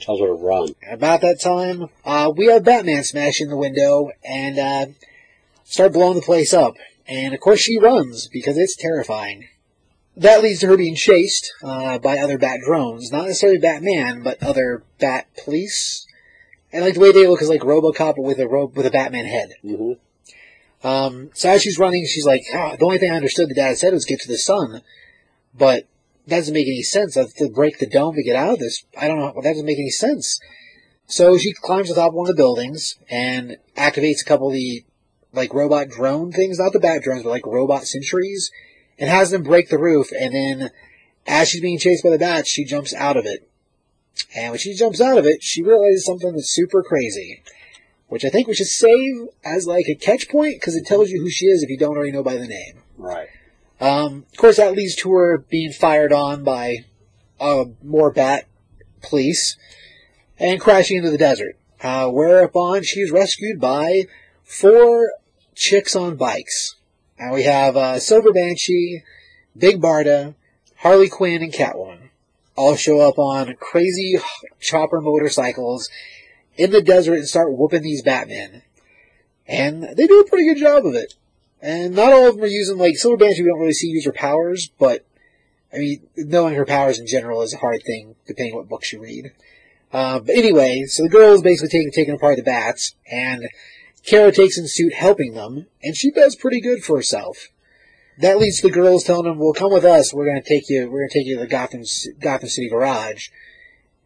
Tells 0.00 0.20
her 0.20 0.26
to 0.26 0.32
run. 0.32 0.74
About 0.88 1.20
that 1.22 1.40
time, 1.40 1.88
uh, 2.04 2.32
we 2.36 2.46
have 2.46 2.64
Batman 2.64 3.04
smashing 3.04 3.48
the 3.48 3.56
window 3.56 4.10
and 4.24 4.58
uh, 4.58 4.86
start 5.64 5.92
blowing 5.92 6.16
the 6.16 6.22
place 6.22 6.52
up. 6.52 6.74
And 7.06 7.34
of 7.34 7.40
course, 7.40 7.60
she 7.60 7.78
runs 7.78 8.28
because 8.28 8.56
it's 8.56 8.76
terrifying. 8.76 9.48
That 10.16 10.42
leads 10.42 10.60
to 10.60 10.68
her 10.68 10.76
being 10.76 10.94
chased 10.94 11.52
uh, 11.62 11.98
by 11.98 12.18
other 12.18 12.38
Bat 12.38 12.60
drones, 12.64 13.10
not 13.10 13.26
necessarily 13.26 13.58
Batman, 13.58 14.22
but 14.22 14.42
other 14.42 14.84
Bat 15.00 15.26
police. 15.42 16.06
And 16.72 16.84
like 16.84 16.94
the 16.94 17.00
way 17.00 17.12
they 17.12 17.26
look 17.26 17.42
is 17.42 17.48
like 17.48 17.62
RoboCop 17.62 18.14
with 18.16 18.38
a 18.38 18.48
ro- 18.48 18.72
with 18.74 18.86
a 18.86 18.90
Batman 18.90 19.26
head. 19.26 19.54
hmm 19.62 19.92
Um, 20.84 21.30
so 21.34 21.50
as 21.50 21.62
she's 21.62 21.78
running, 21.78 22.04
she's 22.06 22.26
like, 22.26 22.44
"Ah, 22.52 22.76
the 22.76 22.84
only 22.84 22.98
thing 22.98 23.10
I 23.10 23.16
understood 23.16 23.48
the 23.48 23.54
dad 23.54 23.78
said 23.78 23.94
was 23.94 24.04
get 24.04 24.20
to 24.20 24.28
the 24.28 24.38
sun, 24.38 24.82
but 25.56 25.86
that 26.26 26.36
doesn't 26.36 26.54
make 26.54 26.66
any 26.66 26.82
sense. 26.82 27.16
I 27.16 27.20
have 27.20 27.34
to 27.34 27.48
break 27.48 27.78
the 27.78 27.86
dome 27.86 28.14
to 28.14 28.22
get 28.22 28.36
out 28.36 28.54
of 28.54 28.58
this. 28.58 28.84
I 28.96 29.08
don't 29.08 29.18
know. 29.18 29.32
Well, 29.34 29.42
That 29.42 29.52
doesn't 29.52 29.66
make 29.66 29.78
any 29.78 29.90
sense. 29.90 30.38
So 31.06 31.36
she 31.36 31.52
climbs 31.52 31.88
to 31.88 31.94
the 31.94 32.00
top 32.00 32.10
of 32.10 32.14
one 32.14 32.28
of 32.28 32.36
the 32.36 32.40
buildings 32.40 32.96
and 33.10 33.58
activates 33.76 34.22
a 34.22 34.24
couple 34.24 34.48
of 34.48 34.54
the 34.54 34.84
like 35.32 35.52
robot 35.52 35.88
drone 35.88 36.32
things, 36.32 36.58
not 36.58 36.72
the 36.72 36.80
bat 36.80 37.02
drones, 37.02 37.24
but 37.24 37.30
like 37.30 37.46
robot 37.46 37.86
sentries, 37.86 38.50
and 38.98 39.10
has 39.10 39.30
them 39.30 39.42
break 39.42 39.68
the 39.68 39.78
roof. 39.78 40.10
And 40.18 40.34
then, 40.34 40.70
as 41.26 41.48
she's 41.48 41.60
being 41.60 41.78
chased 41.78 42.04
by 42.04 42.10
the 42.10 42.18
bats, 42.18 42.48
she 42.48 42.64
jumps 42.64 42.94
out 42.94 43.16
of 43.16 43.26
it. 43.26 43.48
And 44.36 44.52
when 44.52 44.58
she 44.58 44.74
jumps 44.74 45.00
out 45.00 45.18
of 45.18 45.26
it, 45.26 45.42
she 45.42 45.62
realizes 45.62 46.04
something 46.04 46.32
that's 46.32 46.54
super 46.54 46.82
crazy, 46.82 47.42
which 48.14 48.24
I 48.24 48.28
think 48.28 48.46
we 48.46 48.54
should 48.54 48.68
save 48.68 49.26
as 49.44 49.66
like 49.66 49.86
a 49.88 49.96
catch 49.96 50.28
point 50.28 50.54
because 50.60 50.76
it 50.76 50.86
tells 50.86 51.10
you 51.10 51.20
who 51.20 51.28
she 51.28 51.46
is 51.46 51.64
if 51.64 51.68
you 51.68 51.76
don't 51.76 51.96
already 51.96 52.12
know 52.12 52.22
by 52.22 52.36
the 52.36 52.46
name. 52.46 52.80
Right. 52.96 53.26
Um, 53.80 54.24
of 54.30 54.38
course, 54.38 54.58
that 54.58 54.74
leads 54.74 54.94
to 54.98 55.12
her 55.12 55.38
being 55.38 55.72
fired 55.72 56.12
on 56.12 56.44
by 56.44 56.84
uh, 57.40 57.64
more 57.82 58.12
bat 58.12 58.46
police 59.02 59.56
and 60.38 60.60
crashing 60.60 60.98
into 60.98 61.10
the 61.10 61.18
desert. 61.18 61.58
Uh, 61.82 62.08
whereupon 62.08 62.84
she's 62.84 63.10
rescued 63.10 63.60
by 63.60 64.04
four 64.44 65.10
chicks 65.56 65.96
on 65.96 66.14
bikes. 66.14 66.76
And 67.18 67.32
we 67.32 67.42
have 67.42 67.76
uh, 67.76 67.98
Silver 67.98 68.32
Banshee, 68.32 69.02
Big 69.58 69.82
Barda, 69.82 70.36
Harley 70.76 71.08
Quinn, 71.08 71.42
and 71.42 71.52
Catwoman 71.52 72.10
all 72.56 72.76
show 72.76 73.00
up 73.00 73.18
on 73.18 73.56
crazy 73.56 74.20
chopper 74.60 75.00
motorcycles 75.00 75.90
in 76.56 76.70
the 76.70 76.82
desert 76.82 77.14
and 77.14 77.28
start 77.28 77.56
whooping 77.56 77.82
these 77.82 78.02
Batmen. 78.02 78.62
And 79.46 79.82
they 79.96 80.06
do 80.06 80.20
a 80.20 80.28
pretty 80.28 80.46
good 80.46 80.60
job 80.60 80.86
of 80.86 80.94
it. 80.94 81.14
And 81.60 81.94
not 81.94 82.12
all 82.12 82.28
of 82.28 82.34
them 82.34 82.44
are 82.44 82.48
using, 82.48 82.78
like, 82.78 82.96
Silver 82.96 83.16
Banshee, 83.16 83.42
we 83.42 83.48
don't 83.48 83.60
really 83.60 83.72
see 83.72 83.88
use 83.88 84.04
her 84.04 84.12
powers, 84.12 84.70
but, 84.78 85.04
I 85.72 85.78
mean, 85.78 86.06
knowing 86.16 86.54
her 86.54 86.66
powers 86.66 86.98
in 86.98 87.06
general 87.06 87.42
is 87.42 87.54
a 87.54 87.58
hard 87.58 87.82
thing, 87.84 88.16
depending 88.26 88.54
what 88.54 88.68
books 88.68 88.92
you 88.92 89.00
read. 89.00 89.32
Uh, 89.92 90.18
but 90.18 90.36
anyway, 90.36 90.82
so 90.86 91.02
the 91.02 91.08
girl 91.08 91.32
is 91.32 91.42
basically 91.42 91.68
taking, 91.70 91.90
taking 91.90 92.14
apart 92.14 92.36
the 92.36 92.42
bats, 92.42 92.94
and 93.10 93.48
Kara 94.04 94.32
takes 94.32 94.58
in 94.58 94.68
suit 94.68 94.92
helping 94.92 95.34
them, 95.34 95.66
and 95.82 95.96
she 95.96 96.10
does 96.10 96.36
pretty 96.36 96.60
good 96.60 96.84
for 96.84 96.96
herself. 96.96 97.48
That 98.18 98.38
leads 98.38 98.60
to 98.60 98.68
the 98.68 98.74
girls 98.74 99.04
telling 99.04 99.24
them, 99.24 99.38
"Well, 99.38 99.52
come 99.52 99.72
with 99.72 99.84
us. 99.84 100.12
We're 100.12 100.32
to 100.34 100.42
take 100.42 100.68
you. 100.68 100.90
We're 100.90 101.08
to 101.08 101.12
take 101.12 101.26
you 101.26 101.36
to 101.36 101.40
the 101.40 101.46
Gotham 101.48 101.84
Gotham 102.20 102.48
City 102.48 102.68
garage." 102.68 103.28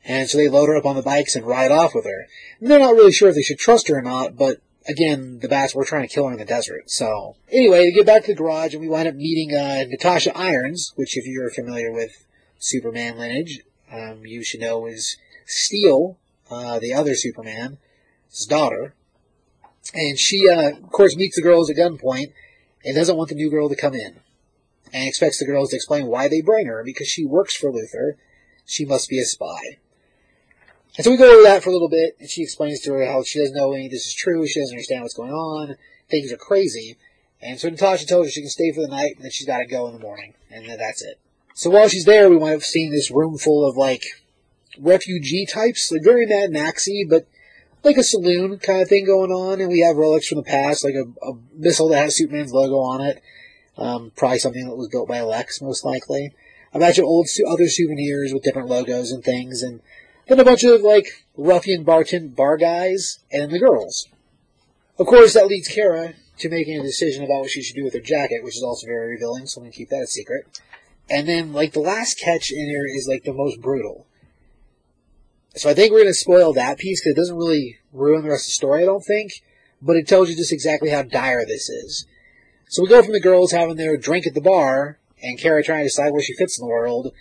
And 0.08 0.28
so 0.28 0.38
they 0.38 0.48
load 0.48 0.68
her 0.68 0.76
up 0.76 0.86
on 0.86 0.96
the 0.96 1.02
bikes 1.02 1.36
and 1.36 1.44
ride 1.44 1.70
off 1.70 1.94
with 1.94 2.06
her. 2.06 2.26
And 2.58 2.70
they're 2.70 2.78
not 2.78 2.94
really 2.94 3.12
sure 3.12 3.28
if 3.28 3.34
they 3.34 3.42
should 3.42 3.58
trust 3.58 3.88
her 3.88 3.98
or 3.98 4.02
not, 4.02 4.38
but 4.38 4.62
again, 4.88 5.40
the 5.40 5.48
bats 5.48 5.74
were 5.74 5.84
trying 5.84 6.08
to 6.08 6.12
kill 6.12 6.26
her 6.26 6.32
in 6.32 6.38
the 6.38 6.46
desert. 6.46 6.90
So 6.90 7.36
anyway, 7.52 7.84
they 7.84 7.92
get 7.92 8.06
back 8.06 8.22
to 8.24 8.32
the 8.32 8.38
garage 8.38 8.72
and 8.72 8.80
we 8.80 8.88
wind 8.88 9.06
up 9.06 9.14
meeting 9.14 9.54
uh, 9.54 9.84
Natasha 9.86 10.36
Irons, 10.36 10.94
which 10.96 11.18
if 11.18 11.26
you're 11.26 11.50
familiar 11.50 11.92
with 11.92 12.24
Superman 12.58 13.18
lineage, 13.18 13.60
um, 13.92 14.24
you 14.24 14.42
should 14.42 14.60
know 14.60 14.86
is 14.86 15.18
Steel, 15.44 16.16
uh, 16.50 16.78
the 16.78 16.94
other 16.94 17.14
Superman, 17.14 17.76
his 18.30 18.46
daughter. 18.46 18.94
And 19.92 20.18
she, 20.18 20.48
uh, 20.48 20.70
of 20.70 20.90
course, 20.90 21.16
meets 21.16 21.36
the 21.36 21.42
girls 21.42 21.68
at 21.68 21.76
gunpoint 21.76 22.32
and 22.82 22.96
doesn't 22.96 23.16
want 23.16 23.28
the 23.28 23.34
new 23.34 23.50
girl 23.50 23.68
to 23.68 23.76
come 23.76 23.94
in. 23.94 24.20
And 24.90 25.06
expects 25.06 25.38
the 25.38 25.44
girls 25.44 25.70
to 25.70 25.76
explain 25.76 26.06
why 26.06 26.28
they 26.28 26.40
bring 26.40 26.66
her, 26.66 26.82
because 26.82 27.08
she 27.08 27.26
works 27.26 27.54
for 27.54 27.70
Luthor. 27.70 28.14
She 28.64 28.86
must 28.86 29.10
be 29.10 29.20
a 29.20 29.24
spy. 29.24 29.76
And 30.98 31.04
so 31.04 31.12
we 31.12 31.16
go 31.16 31.32
over 31.32 31.44
that 31.44 31.62
for 31.62 31.70
a 31.70 31.72
little 31.72 31.88
bit, 31.88 32.16
and 32.18 32.28
she 32.28 32.42
explains 32.42 32.80
to 32.80 32.92
her 32.92 33.06
how 33.06 33.22
she 33.22 33.38
doesn't 33.38 33.56
know 33.56 33.72
any 33.72 33.86
of 33.86 33.92
this 33.92 34.06
is 34.06 34.14
true, 34.14 34.46
she 34.46 34.60
doesn't 34.60 34.74
understand 34.74 35.02
what's 35.02 35.14
going 35.14 35.32
on, 35.32 35.76
things 36.10 36.32
are 36.32 36.36
crazy. 36.36 36.96
And 37.40 37.58
so 37.58 37.68
Natasha 37.68 38.04
tells 38.04 38.26
her 38.26 38.30
she 38.30 38.40
can 38.40 38.50
stay 38.50 38.72
for 38.72 38.80
the 38.80 38.88
night, 38.88 39.14
and 39.14 39.24
then 39.24 39.30
she's 39.30 39.46
got 39.46 39.58
to 39.58 39.66
go 39.66 39.86
in 39.86 39.94
the 39.94 40.00
morning, 40.00 40.34
and 40.50 40.68
then 40.68 40.76
that's 40.76 41.00
it. 41.02 41.20
So 41.54 41.70
while 41.70 41.88
she's 41.88 42.04
there, 42.04 42.28
we 42.28 42.36
wind 42.36 42.56
up 42.56 42.62
seeing 42.62 42.90
this 42.90 43.12
room 43.12 43.38
full 43.38 43.64
of, 43.64 43.76
like, 43.76 44.02
refugee 44.80 45.46
types, 45.46 45.90
like 45.92 46.02
very 46.02 46.26
Mad 46.26 46.50
Maxy, 46.50 47.06
but 47.08 47.26
like 47.84 47.96
a 47.96 48.02
saloon 48.02 48.58
kind 48.58 48.82
of 48.82 48.88
thing 48.88 49.06
going 49.06 49.30
on, 49.30 49.60
and 49.60 49.70
we 49.70 49.80
have 49.80 49.96
relics 49.96 50.28
from 50.28 50.38
the 50.38 50.44
past, 50.44 50.84
like 50.84 50.94
a, 50.94 51.04
a 51.24 51.34
missile 51.54 51.88
that 51.88 52.02
has 52.02 52.16
Superman's 52.16 52.52
logo 52.52 52.78
on 52.78 53.00
it. 53.00 53.22
Um, 53.76 54.10
probably 54.16 54.40
something 54.40 54.66
that 54.66 54.76
was 54.76 54.88
built 54.88 55.08
by 55.08 55.20
Lex, 55.20 55.62
most 55.62 55.84
likely. 55.84 56.32
A 56.74 56.80
bunch 56.80 56.98
of 56.98 57.04
old 57.04 57.28
other 57.48 57.68
souvenirs 57.68 58.32
with 58.34 58.42
different 58.42 58.68
logos 58.68 59.12
and 59.12 59.22
things, 59.22 59.62
and 59.62 59.80
then 60.28 60.40
a 60.40 60.44
bunch 60.44 60.64
of 60.64 60.82
like 60.82 61.24
ruffian 61.36 61.84
bartend 61.84 62.36
bar 62.36 62.56
guys, 62.56 63.18
and 63.32 63.50
the 63.50 63.58
girls. 63.58 64.08
Of 64.98 65.06
course, 65.06 65.34
that 65.34 65.46
leads 65.46 65.68
Kara 65.68 66.14
to 66.38 66.48
making 66.48 66.78
a 66.78 66.82
decision 66.82 67.24
about 67.24 67.40
what 67.40 67.50
she 67.50 67.62
should 67.62 67.76
do 67.76 67.84
with 67.84 67.94
her 67.94 68.00
jacket, 68.00 68.44
which 68.44 68.56
is 68.56 68.62
also 68.62 68.86
very 68.86 69.12
revealing, 69.12 69.46
so 69.46 69.60
I'm 69.60 69.66
gonna 69.66 69.72
keep 69.72 69.90
that 69.90 70.02
a 70.02 70.06
secret. 70.06 70.60
And 71.10 71.28
then, 71.28 71.52
like, 71.52 71.72
the 71.72 71.80
last 71.80 72.20
catch 72.20 72.52
in 72.52 72.68
here 72.68 72.86
is 72.86 73.08
like 73.08 73.24
the 73.24 73.32
most 73.32 73.60
brutal. 73.60 74.06
So 75.54 75.70
I 75.70 75.74
think 75.74 75.90
we're 75.90 76.00
going 76.00 76.10
to 76.10 76.14
spoil 76.14 76.52
that 76.52 76.78
piece 76.78 77.00
because 77.00 77.12
it 77.12 77.20
doesn't 77.20 77.36
really 77.36 77.78
ruin 77.92 78.22
the 78.22 78.30
rest 78.30 78.44
of 78.44 78.48
the 78.48 78.52
story, 78.52 78.82
I 78.82 78.86
don't 78.86 79.04
think. 79.04 79.42
But 79.80 79.96
it 79.96 80.06
tells 80.06 80.28
you 80.28 80.36
just 80.36 80.52
exactly 80.52 80.90
how 80.90 81.02
dire 81.02 81.44
this 81.46 81.68
is. 81.68 82.06
So 82.68 82.82
we 82.82 82.88
go 82.88 83.02
from 83.02 83.12
the 83.12 83.20
girls 83.20 83.52
having 83.52 83.76
their 83.76 83.96
drink 83.96 84.26
at 84.26 84.34
the 84.34 84.40
bar 84.40 84.98
and 85.22 85.38
Kara 85.38 85.64
trying 85.64 85.80
to 85.80 85.88
decide 85.88 86.12
where 86.12 86.22
she 86.22 86.34
fits 86.34 86.58
in 86.58 86.66
the 86.66 86.70
world 86.70 87.12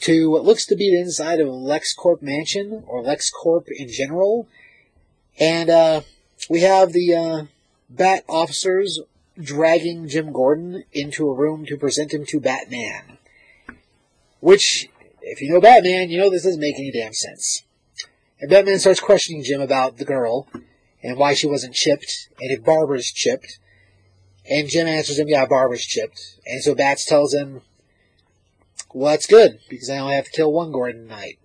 to 0.00 0.30
what 0.30 0.44
looks 0.44 0.66
to 0.66 0.76
be 0.76 0.90
the 0.90 1.00
inside 1.00 1.40
of 1.40 1.48
LexCorp 1.48 2.22
Mansion 2.22 2.84
or 2.86 3.02
LexCorp 3.02 3.66
in 3.76 3.88
general. 3.88 4.48
And 5.38 5.70
uh, 5.70 6.00
we 6.48 6.60
have 6.60 6.92
the 6.92 7.14
uh, 7.14 7.44
Bat 7.88 8.24
officers 8.28 9.00
dragging 9.40 10.08
Jim 10.08 10.32
Gordon 10.32 10.84
into 10.92 11.28
a 11.28 11.34
room 11.34 11.66
to 11.66 11.76
present 11.76 12.12
him 12.12 12.24
to 12.26 12.40
Batman. 12.40 13.18
Which 14.40 14.88
if 15.22 15.40
you 15.40 15.52
know 15.52 15.60
Batman, 15.60 16.10
you 16.10 16.18
know 16.18 16.30
this 16.30 16.44
doesn't 16.44 16.60
make 16.60 16.78
any 16.78 16.92
damn 16.92 17.14
sense. 17.14 17.62
And 18.40 18.50
Batman 18.50 18.78
starts 18.78 19.00
questioning 19.00 19.42
Jim 19.42 19.60
about 19.60 19.96
the 19.96 20.04
girl 20.04 20.48
and 21.02 21.16
why 21.16 21.34
she 21.34 21.46
wasn't 21.46 21.74
chipped 21.74 22.28
and 22.40 22.50
if 22.50 22.64
Barbara's 22.64 23.10
chipped. 23.10 23.58
And 24.48 24.68
Jim 24.68 24.86
answers 24.86 25.18
him, 25.18 25.28
yeah, 25.28 25.46
Barbara's 25.46 25.84
chipped. 25.84 26.38
And 26.46 26.62
so 26.62 26.74
Bats 26.74 27.04
tells 27.04 27.34
him, 27.34 27.62
well, 28.96 29.10
that's 29.10 29.26
good 29.26 29.58
because 29.68 29.90
I 29.90 29.98
only 29.98 30.14
have 30.14 30.24
to 30.24 30.30
kill 30.30 30.50
one 30.50 30.72
Gordon 30.72 31.02
tonight. 31.02 31.38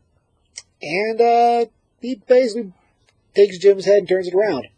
And, 0.81 1.19
uh, 1.19 1.65
he 1.99 2.15
basically 2.15 2.71
takes 3.35 3.57
Jim's 3.57 3.83
head 3.83 3.97
and 3.97 4.07
turns 4.07 4.29
it 4.29 4.33
around. 4.33 4.69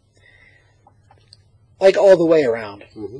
Like 1.80 1.96
all 1.96 2.16
the 2.16 2.24
way 2.24 2.42
around. 2.42 2.84
Mm-hmm. 2.96 3.18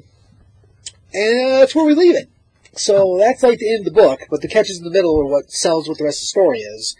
And 1.15 1.53
uh, 1.53 1.59
that's 1.61 1.73
where 1.73 1.85
we 1.85 1.95
leave 1.95 2.17
it. 2.17 2.29
So 2.73 3.17
that's 3.17 3.45
like 3.45 3.61
the 3.61 3.73
end 3.73 3.87
of 3.87 3.95
the 3.95 4.01
book, 4.01 4.23
but 4.29 4.43
the 4.43 4.49
catches 4.49 4.79
in 4.79 4.85
the 4.85 4.91
middle 4.91 5.17
are 5.21 5.27
what 5.27 5.53
sells 5.53 5.89
what 5.89 5.99
the 5.99 6.05
rest 6.05 6.19
of 6.19 6.23
the 6.23 6.27
story 6.27 6.59
is. 6.59 6.97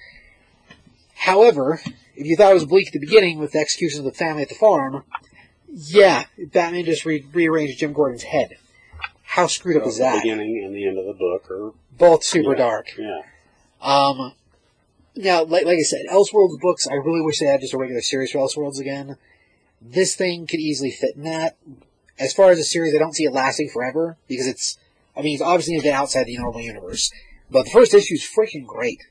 However, 1.17 1.81
if 2.15 2.25
you 2.25 2.37
thought 2.37 2.53
it 2.53 2.55
was 2.55 2.67
bleak 2.67 2.87
at 2.87 2.93
the 2.93 3.01
beginning 3.01 3.41
with 3.41 3.51
the 3.51 3.59
execution 3.59 3.99
of 3.99 4.05
the 4.05 4.13
family 4.13 4.43
at 4.43 4.49
the 4.49 4.55
farm, 4.55 5.03
yeah, 5.69 6.27
Batman 6.39 6.85
just 6.85 7.05
re- 7.05 7.27
rearranged 7.33 7.81
Jim 7.81 7.93
Gordon's 7.93 8.23
head. 8.23 8.59
How 9.25 9.49
screwed 9.49 9.79
up 9.79 9.89
is 9.89 9.99
that? 9.99 10.23
The 10.23 10.31
beginning 10.31 10.63
and 10.65 10.73
the 10.73 10.87
end 10.87 10.97
of 10.97 11.07
the 11.07 11.15
book 11.15 11.51
are 11.51 11.73
Both 11.99 12.25
super 12.25 12.53
yeah, 12.53 12.59
dark. 12.59 12.87
Yeah. 12.99 13.23
Um, 13.81 14.33
now, 15.17 15.45
like, 15.45 15.65
like 15.65 15.79
I 15.79 15.83
said, 15.83 16.07
Elseworlds 16.11 16.61
books, 16.61 16.87
I 16.89 16.95
really 16.95 17.21
wish 17.21 17.39
they 17.39 17.47
had 17.47 17.61
just 17.61 17.75
a 17.75 17.79
regular 17.79 18.01
series 18.01 18.33
for 18.33 18.39
Elseworlds 18.39 18.81
again. 18.81 19.17
This 19.81 20.17
thing 20.17 20.47
could 20.47 20.61
easily 20.61 20.91
fit 20.91 21.17
in 21.17 21.23
that. 21.25 21.57
As 22.19 22.33
far 22.33 22.51
as 22.51 22.59
a 22.59 22.65
series, 22.65 22.95
I 22.95 22.99
don't 22.99 23.15
see 23.15 23.25
it 23.25 23.33
lasting 23.33 23.71
forever 23.73 24.17
because 24.29 24.47
it's, 24.47 24.79
I 25.17 25.23
mean, 25.23 25.35
it's 25.35 25.43
obviously 25.43 25.79
been 25.81 25.95
outside 25.95 26.27
the 26.27 26.39
normal 26.39 26.61
universe. 26.61 27.13
But 27.51 27.65
the 27.67 27.71
first 27.71 27.95
issue 27.95 28.15
is 28.15 28.27
freaking 28.27 28.67
great. 28.67 29.03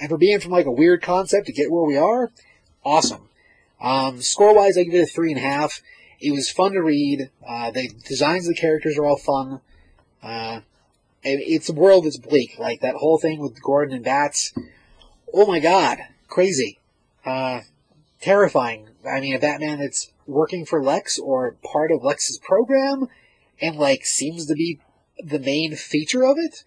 And 0.00 0.08
for 0.08 0.16
being 0.16 0.40
from 0.40 0.52
like 0.52 0.66
a 0.66 0.72
weird 0.72 1.02
concept 1.02 1.46
to 1.46 1.52
get 1.52 1.70
where 1.70 1.84
we 1.84 1.96
are, 1.96 2.32
awesome. 2.84 3.28
Um, 3.80 4.22
score 4.22 4.54
wise, 4.54 4.78
I 4.78 4.84
give 4.84 4.94
it 4.94 5.02
a 5.02 5.06
three 5.06 5.30
and 5.30 5.38
a 5.38 5.42
half. 5.42 5.82
It 6.20 6.32
was 6.32 6.50
fun 6.50 6.72
to 6.72 6.80
read. 6.80 7.30
Uh, 7.46 7.70
the 7.70 7.90
designs 8.06 8.48
of 8.48 8.54
the 8.54 8.60
characters 8.60 8.96
are 8.96 9.04
all 9.04 9.18
fun. 9.18 9.60
Uh, 10.22 10.60
and 11.24 11.40
it's 11.40 11.68
a 11.68 11.74
world 11.74 12.04
that's 12.04 12.18
bleak. 12.18 12.58
Like 12.58 12.80
that 12.80 12.96
whole 12.96 13.18
thing 13.18 13.40
with 13.40 13.62
Gordon 13.62 13.94
and 13.94 14.04
Bats. 14.04 14.52
Oh 15.32 15.46
my 15.46 15.58
god. 15.58 15.98
Crazy. 16.28 16.78
Uh, 17.24 17.60
terrifying. 18.20 18.88
I 19.08 19.20
mean, 19.20 19.34
a 19.34 19.38
Batman 19.38 19.78
that's 19.78 20.12
working 20.26 20.64
for 20.64 20.82
Lex 20.82 21.18
or 21.18 21.56
part 21.62 21.90
of 21.90 22.02
Lex's 22.02 22.38
program 22.38 23.08
and 23.60 23.76
like 23.76 24.04
seems 24.04 24.46
to 24.46 24.54
be 24.54 24.80
the 25.22 25.38
main 25.38 25.76
feature 25.76 26.24
of 26.24 26.36
it 26.38 26.64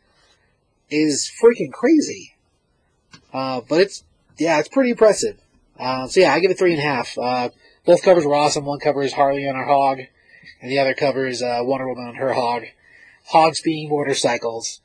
is 0.90 1.32
freaking 1.42 1.72
crazy. 1.72 2.36
Uh, 3.34 3.62
but 3.68 3.82
it's, 3.82 4.04
yeah, 4.38 4.60
it's 4.60 4.70
pretty 4.70 4.92
impressive. 4.92 5.40
Uh, 5.80 6.08
so 6.08 6.22
yeah, 6.22 6.34
I 6.34 6.40
give 6.40 6.52
it 6.52 6.58
three 6.58 6.72
and 6.72 6.80
a 6.80 6.84
half. 6.84 7.18
Uh, 7.18 7.50
both 7.86 8.04
covers 8.04 8.26
were 8.26 8.36
awesome. 8.36 8.66
One 8.66 8.80
cover 8.80 9.04
is 9.04 9.14
Harley 9.14 9.48
on 9.48 9.56
her 9.56 9.66
hog, 9.66 10.00
and 10.62 10.72
the 10.72 10.80
other 10.80 10.94
cover 10.94 11.28
is 11.28 11.42
uh, 11.42 11.60
Wonder 11.62 11.88
Woman 11.88 12.08
on 12.08 12.16
her 12.16 12.34
hog. 12.34 12.64
Hogs 13.28 13.62
being 13.62 13.90
motorcycles, 13.90 14.82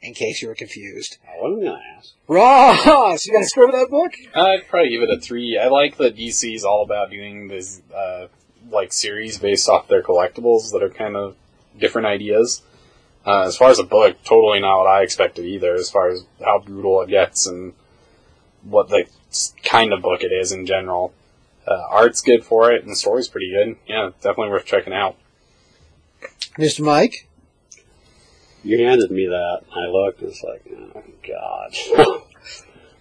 in 0.00 0.14
case 0.14 0.40
you 0.40 0.48
were 0.48 0.54
confused. 0.54 1.18
I 1.26 1.40
wasn't 1.40 1.62
going 1.62 1.80
to 1.80 1.98
ask. 1.98 2.12
Ross, 2.28 3.26
you 3.26 3.32
got 3.32 3.42
a 3.42 3.46
score 3.46 3.70
that 3.72 3.90
book? 3.90 4.12
I'd 4.34 4.68
probably 4.68 4.90
give 4.90 5.02
it 5.02 5.10
a 5.10 5.20
three. 5.20 5.58
I 5.58 5.68
like 5.68 5.96
that 5.98 6.16
DC's 6.16 6.64
all 6.64 6.82
about 6.82 7.10
doing 7.10 7.48
this, 7.48 7.82
uh, 7.94 8.28
like 8.70 8.92
series 8.92 9.38
based 9.38 9.68
off 9.68 9.88
their 9.88 10.02
collectibles 10.02 10.72
that 10.72 10.82
are 10.82 10.90
kind 10.90 11.16
of 11.16 11.36
different 11.78 12.06
ideas. 12.06 12.62
Uh, 13.26 13.42
as 13.42 13.56
far 13.56 13.70
as 13.70 13.78
a 13.78 13.84
book, 13.84 14.16
totally 14.24 14.60
not 14.60 14.78
what 14.78 14.86
I 14.86 15.02
expected 15.02 15.44
either. 15.44 15.74
As 15.74 15.90
far 15.90 16.08
as 16.08 16.24
how 16.44 16.60
brutal 16.60 17.02
it 17.02 17.10
gets 17.10 17.46
and 17.46 17.74
what 18.62 18.88
the 18.88 19.06
kind 19.62 19.92
of 19.92 20.02
book 20.02 20.22
it 20.22 20.32
is 20.32 20.52
in 20.52 20.64
general. 20.66 21.12
Uh, 21.66 21.82
art's 21.90 22.20
good 22.20 22.44
for 22.44 22.70
it, 22.72 22.82
and 22.82 22.90
the 22.90 22.96
story's 22.96 23.28
pretty 23.28 23.50
good. 23.50 23.76
Yeah, 23.88 24.10
definitely 24.20 24.50
worth 24.50 24.64
checking 24.64 24.92
out. 24.92 25.16
Mr. 26.58 26.80
Mike? 26.80 27.25
You 28.66 28.84
handed 28.84 29.10
me 29.10 29.26
that. 29.26 29.60
and 29.74 29.84
I 29.84 29.88
looked, 29.88 30.20
and 30.20 30.30
it's 30.30 30.42
like, 30.42 30.64
oh, 30.94 31.02
God. 31.26 32.22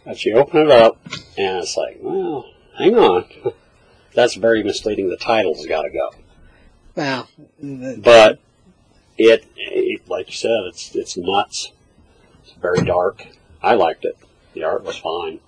but 0.06 0.24
you 0.24 0.38
open 0.38 0.62
it 0.62 0.72
up, 0.72 0.98
and 1.38 1.58
it's 1.58 1.76
like, 1.76 1.98
well, 2.02 2.46
hang 2.78 2.96
on. 2.96 3.26
That's 4.14 4.36
very 4.36 4.64
misleading. 4.64 5.10
The 5.10 5.18
title's 5.18 5.66
got 5.66 5.82
to 5.84 5.90
go. 5.90 6.10
Well, 6.96 7.28
But 7.98 8.40
it, 9.18 9.46
it, 9.58 10.08
like 10.08 10.28
you 10.28 10.34
said, 10.34 10.62
it's 10.70 10.96
it's 10.96 11.18
nuts. 11.18 11.72
It's 12.44 12.54
very 12.54 12.86
dark. 12.86 13.26
I 13.62 13.74
liked 13.74 14.06
it. 14.06 14.18
The 14.54 14.64
art 14.64 14.84
was 14.84 14.98
fine. 14.98 15.40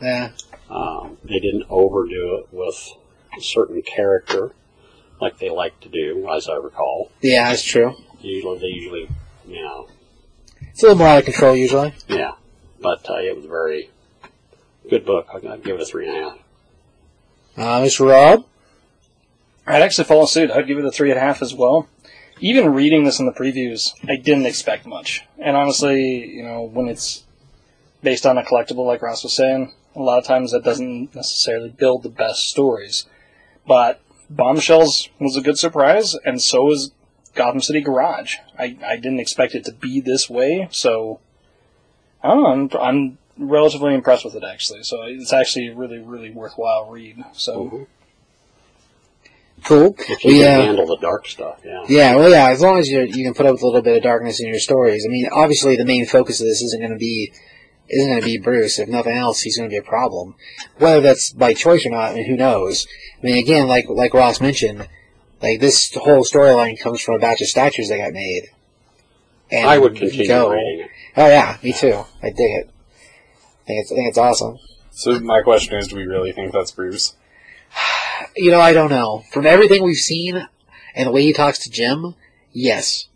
yeah. 0.00 0.30
Um, 0.70 1.18
they 1.24 1.38
didn't 1.40 1.66
overdo 1.68 2.36
it 2.36 2.48
with 2.50 2.92
a 3.36 3.40
certain 3.42 3.82
character 3.82 4.52
like 5.20 5.38
they 5.38 5.50
like 5.50 5.78
to 5.80 5.88
do, 5.90 6.26
as 6.34 6.48
I 6.48 6.54
recall. 6.54 7.10
Yeah, 7.20 7.50
that's 7.50 7.62
true. 7.62 7.94
Usually, 8.20 8.58
they 8.58 8.66
usually, 8.68 9.08
you 9.54 9.62
know, 9.62 9.88
It's 10.60 10.82
a 10.82 10.86
little 10.86 10.98
more 10.98 11.08
out 11.08 11.18
of 11.18 11.24
control 11.24 11.56
usually. 11.56 11.94
yeah. 12.08 12.32
But 12.80 13.08
uh, 13.08 13.14
it 13.14 13.34
was 13.36 13.44
a 13.46 13.48
very 13.48 13.90
good 14.90 15.06
book. 15.06 15.28
I'd 15.34 15.46
I'd 15.46 15.64
give 15.64 15.76
it 15.76 15.82
a 15.82 15.86
three 15.86 16.08
and 16.08 16.16
a 16.16 16.20
half. 16.30 16.38
Uh, 17.56 17.80
Mr. 17.84 18.06
Rob? 18.10 18.44
I'd 19.66 19.80
actually 19.82 20.04
follow 20.04 20.26
suit. 20.26 20.50
I'd 20.50 20.66
give 20.66 20.78
it 20.78 20.84
a 20.84 20.90
three 20.90 21.10
and 21.10 21.18
a 21.18 21.22
half 21.22 21.40
as 21.40 21.54
well. 21.54 21.88
Even 22.40 22.74
reading 22.74 23.04
this 23.04 23.20
in 23.20 23.26
the 23.26 23.32
previews, 23.32 23.94
I 24.08 24.16
didn't 24.16 24.44
expect 24.46 24.86
much. 24.86 25.22
And 25.38 25.56
honestly, 25.56 26.26
you 26.26 26.42
know, 26.42 26.62
when 26.62 26.88
it's 26.88 27.24
based 28.02 28.26
on 28.26 28.36
a 28.36 28.42
collectible, 28.42 28.84
like 28.86 29.00
Ross 29.02 29.22
was 29.22 29.32
saying, 29.32 29.72
a 29.94 30.00
lot 30.00 30.18
of 30.18 30.24
times 30.24 30.50
that 30.52 30.64
doesn't 30.64 31.14
necessarily 31.14 31.70
build 31.70 32.02
the 32.02 32.08
best 32.10 32.48
stories. 32.50 33.06
But 33.66 34.02
Bombshells 34.28 35.08
was 35.20 35.36
a 35.36 35.40
good 35.40 35.58
surprise, 35.58 36.14
and 36.26 36.42
so 36.42 36.70
is 36.72 36.90
Gotham 37.34 37.60
City 37.60 37.80
Garage. 37.80 38.36
I, 38.58 38.76
I 38.84 38.96
didn't 38.96 39.20
expect 39.20 39.54
it 39.54 39.64
to 39.66 39.72
be 39.72 40.00
this 40.00 40.30
way, 40.30 40.68
so 40.70 41.20
I 42.22 42.28
don't 42.28 42.42
know, 42.42 42.78
I'm, 42.80 43.18
I'm 43.38 43.48
relatively 43.48 43.94
impressed 43.94 44.24
with 44.24 44.34
it 44.34 44.44
actually. 44.44 44.82
So 44.84 45.02
it's 45.02 45.32
actually 45.32 45.68
a 45.68 45.74
really, 45.74 45.98
really 45.98 46.30
worthwhile 46.30 46.90
read. 46.90 47.24
So 47.32 47.86
Cool. 49.64 49.94
If 49.98 50.24
you 50.24 50.32
We, 50.32 50.38
can 50.40 50.60
uh, 50.60 50.64
handle 50.64 50.86
the 50.86 50.98
dark 50.98 51.26
stuff, 51.26 51.60
yeah. 51.64 51.84
Yeah, 51.88 52.16
well, 52.16 52.28
yeah. 52.30 52.50
As 52.50 52.60
long 52.60 52.78
as 52.78 52.88
you 52.88 53.00
you 53.00 53.24
can 53.24 53.32
put 53.32 53.46
up 53.46 53.52
with 53.52 53.62
a 53.62 53.66
little 53.66 53.82
bit 53.82 53.96
of 53.96 54.02
darkness 54.02 54.40
in 54.40 54.48
your 54.48 54.58
stories. 54.58 55.06
I 55.06 55.10
mean, 55.10 55.26
obviously, 55.32 55.76
the 55.76 55.86
main 55.86 56.06
focus 56.06 56.40
of 56.40 56.46
this 56.46 56.60
isn't 56.62 56.80
going 56.80 56.92
to 56.92 56.98
be 56.98 57.32
isn't 57.88 58.10
going 58.10 58.20
to 58.20 58.26
be 58.26 58.38
Bruce. 58.38 58.78
If 58.78 58.88
nothing 58.88 59.16
else, 59.16 59.40
he's 59.40 59.56
going 59.56 59.68
to 59.68 59.72
be 59.72 59.78
a 59.78 59.82
problem. 59.82 60.34
Whether 60.78 61.00
that's 61.00 61.32
by 61.32 61.54
choice 61.54 61.86
or 61.86 61.90
not, 61.90 62.12
I 62.12 62.14
mean, 62.14 62.26
who 62.26 62.36
knows? 62.36 62.86
I 63.22 63.26
mean, 63.26 63.38
again, 63.38 63.66
like 63.66 63.86
like 63.88 64.12
Ross 64.12 64.38
mentioned, 64.38 64.86
like 65.44 65.60
this 65.60 65.94
whole 65.94 66.24
storyline 66.24 66.78
comes 66.80 67.00
from 67.00 67.14
a 67.16 67.18
batch 67.18 67.40
of 67.40 67.46
statues 67.48 67.88
that 67.88 67.98
got 67.98 68.12
made. 68.12 68.48
And 69.50 69.68
I 69.68 69.78
would 69.78 69.94
continue 69.96 70.26
go- 70.26 70.50
reading 70.50 70.80
it. 70.80 70.90
Oh 71.16 71.26
yeah, 71.28 71.58
me 71.62 71.72
too. 71.72 72.04
I 72.22 72.30
dig 72.30 72.50
it. 72.60 72.70
I 73.62 73.66
think 73.66 73.80
it's 73.82 73.92
I 73.92 73.94
think 73.94 74.08
it's 74.08 74.18
awesome. 74.18 74.58
So 74.90 75.18
my 75.20 75.42
question 75.42 75.76
is, 75.78 75.88
do 75.88 75.96
we 75.96 76.04
really 76.04 76.32
think 76.32 76.52
that's 76.52 76.70
Bruce? 76.72 77.14
You 78.36 78.50
know, 78.52 78.60
I 78.60 78.72
don't 78.72 78.90
know. 78.90 79.22
From 79.32 79.44
everything 79.46 79.82
we've 79.82 79.96
seen 79.96 80.48
and 80.94 81.06
the 81.06 81.12
way 81.12 81.22
he 81.22 81.32
talks 81.32 81.58
to 81.60 81.70
Jim, 81.70 82.14
yes. 82.52 83.06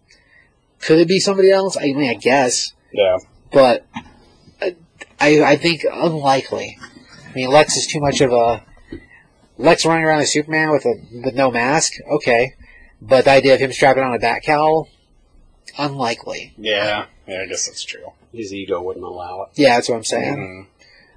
Could 0.80 0.98
it 0.98 1.08
be 1.08 1.18
somebody 1.20 1.50
else? 1.50 1.76
I 1.76 1.92
mean, 1.92 2.10
I 2.10 2.14
guess, 2.14 2.72
Yeah. 2.92 3.18
but 3.52 3.86
uh, 4.60 4.70
I 5.20 5.42
I 5.42 5.56
think 5.56 5.84
unlikely. 5.90 6.78
I 7.28 7.32
mean, 7.34 7.50
Lex 7.50 7.76
is 7.76 7.86
too 7.86 8.00
much 8.00 8.20
of 8.20 8.32
a 8.32 8.64
Lex 9.58 9.84
running 9.84 10.04
around 10.04 10.20
as 10.20 10.32
Superman 10.32 10.70
with 10.70 10.86
a 10.86 10.94
with 11.24 11.34
no 11.34 11.50
mask. 11.50 11.94
Okay, 12.10 12.54
but 13.02 13.24
the 13.24 13.32
idea 13.32 13.54
of 13.54 13.60
him 13.60 13.72
strapping 13.72 14.02
on 14.04 14.14
a 14.14 14.18
bat 14.18 14.42
cowl, 14.42 14.88
unlikely. 15.76 16.54
Yeah. 16.56 17.06
Yeah, 17.26 17.42
I 17.42 17.46
guess 17.46 17.66
that's 17.66 17.84
true. 17.84 18.12
His 18.32 18.54
ego 18.54 18.80
wouldn't 18.80 19.04
allow 19.04 19.42
it. 19.42 19.48
Yeah, 19.54 19.74
that's 19.74 19.88
what 19.88 19.96
I'm 19.96 20.04
saying. 20.04 20.36
Mhm. 20.36 20.66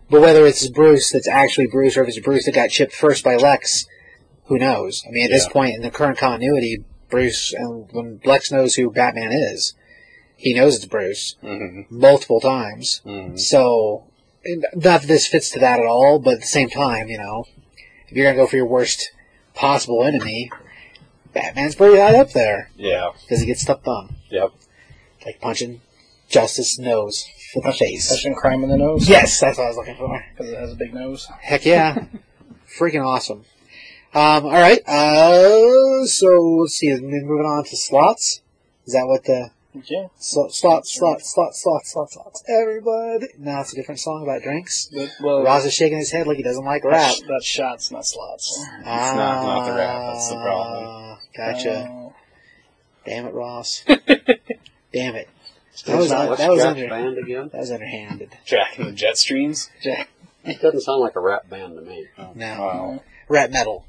But 0.09 0.21
whether 0.21 0.45
it's 0.45 0.67
Bruce 0.67 1.11
that's 1.11 1.27
actually 1.27 1.67
Bruce 1.67 1.95
or 1.95 2.03
if 2.03 2.09
it's 2.09 2.19
Bruce 2.19 2.45
that 2.45 2.55
got 2.55 2.69
chipped 2.69 2.93
first 2.93 3.23
by 3.23 3.35
Lex, 3.37 3.85
who 4.45 4.57
knows? 4.57 5.03
I 5.07 5.11
mean, 5.11 5.23
at 5.25 5.31
this 5.31 5.47
point 5.47 5.75
in 5.75 5.81
the 5.81 5.89
current 5.91 6.17
continuity, 6.17 6.83
Bruce 7.09 7.53
and 7.53 7.87
when 7.91 8.19
Lex 8.25 8.51
knows 8.51 8.75
who 8.75 8.91
Batman 8.91 9.31
is, 9.31 9.73
he 10.35 10.53
knows 10.53 10.75
it's 10.75 10.85
Bruce 10.85 11.35
Mhm. 11.41 11.89
multiple 11.89 12.41
times. 12.41 13.01
Mhm. 13.05 13.39
So, 13.39 14.03
and 14.43 14.65
not 14.73 14.81
that 14.81 15.01
this 15.03 15.27
fits 15.27 15.49
to 15.51 15.59
that 15.59 15.79
at 15.79 15.85
all, 15.85 16.19
but 16.19 16.35
at 16.35 16.41
the 16.41 16.47
same 16.47 16.69
time, 16.69 17.07
you 17.07 17.17
know, 17.17 17.45
if 18.11 18.17
you're 18.17 18.25
gonna 18.25 18.37
go 18.37 18.45
for 18.47 18.57
your 18.57 18.65
worst 18.67 19.11
possible 19.55 20.03
enemy, 20.03 20.51
Batman's 21.33 21.75
pretty 21.75 21.97
high 21.97 22.17
up 22.17 22.31
there 22.33 22.69
Yeah. 22.75 23.11
because 23.21 23.39
he 23.39 23.45
gets 23.47 23.61
stuff 23.61 23.83
done, 23.83 24.17
Yep. 24.29 24.51
like 25.25 25.39
punching 25.41 25.81
Justice 26.29 26.77
nose 26.77 27.25
with 27.55 27.65
the 27.65 27.73
face. 27.73 28.09
Punching 28.09 28.35
crime 28.35 28.63
in 28.63 28.69
the 28.69 28.77
nose. 28.77 29.09
Yes, 29.09 29.39
that's 29.39 29.57
what 29.57 29.65
I 29.65 29.67
was 29.67 29.77
looking 29.77 29.95
for. 29.97 30.23
Because 30.31 30.51
it 30.51 30.57
has 30.57 30.71
a 30.71 30.75
big 30.75 30.93
nose. 30.93 31.27
Heck 31.41 31.65
yeah. 31.65 32.05
Freaking 32.79 33.05
awesome. 33.05 33.43
Um, 34.13 34.45
alright, 34.45 34.79
uh, 34.87 36.05
so 36.05 36.27
let's 36.61 36.75
see, 36.75 36.89
moving 36.93 37.45
on 37.45 37.63
to 37.65 37.77
slots. 37.77 38.41
Is 38.85 38.93
that 38.93 39.07
what 39.07 39.23
the, 39.23 39.51
Okay. 39.77 40.09
sl- 40.17 40.49
slots, 40.49 40.91
slots, 40.93 41.33
slots, 41.33 41.61
slots, 41.61 41.91
slots, 41.91 42.13
slots, 42.13 42.43
everybody. 42.49 43.27
No, 43.37 43.61
it's 43.61 43.71
a 43.71 43.75
different 43.75 43.99
song 44.01 44.23
about 44.23 44.41
drinks. 44.43 44.89
But, 44.93 45.09
well, 45.21 45.43
Ross 45.43 45.65
is 45.65 45.73
shaking 45.73 45.97
his 45.97 46.11
head 46.11 46.27
like 46.27 46.37
he 46.37 46.43
doesn't 46.43 46.65
like 46.65 46.83
rap. 46.83 46.93
That's, 47.11 47.21
that's 47.27 47.45
shots, 47.45 47.91
not 47.91 48.05
slots. 48.05 48.57
It's 48.79 48.85
not, 48.85 49.15
not 49.15 49.65
the 49.65 49.73
rap, 49.75 50.13
that's 50.13 50.29
the 50.29 50.35
problem. 50.35 50.83
Ah, 50.87 51.19
Gotcha. 51.35 51.79
Uh, 51.79 52.09
Damn 53.05 53.25
it, 53.27 53.33
Ross. 53.33 53.83
Damn 53.87 55.15
it. 55.15 55.29
That 55.85 55.97
was, 55.97 56.09
What's 56.09 56.39
that 56.41 56.49
was 56.49 56.59
Jack's 56.59 56.65
under, 56.65 56.87
band 56.89 57.17
again? 57.17 57.49
that 57.53 57.59
was 57.59 57.71
underhanded. 57.71 58.37
Jack 58.45 58.77
and 58.77 58.87
the 58.89 58.91
Jet 58.91 59.17
Streams. 59.17 59.69
It 60.43 60.61
doesn't 60.61 60.81
sound 60.81 60.99
like 60.99 61.15
a 61.15 61.19
rap 61.21 61.49
band 61.49 61.75
to 61.77 61.81
me. 61.81 62.07
No. 62.35 62.59
Wow. 62.59 63.03
Rap 63.29 63.51
metal. 63.51 63.85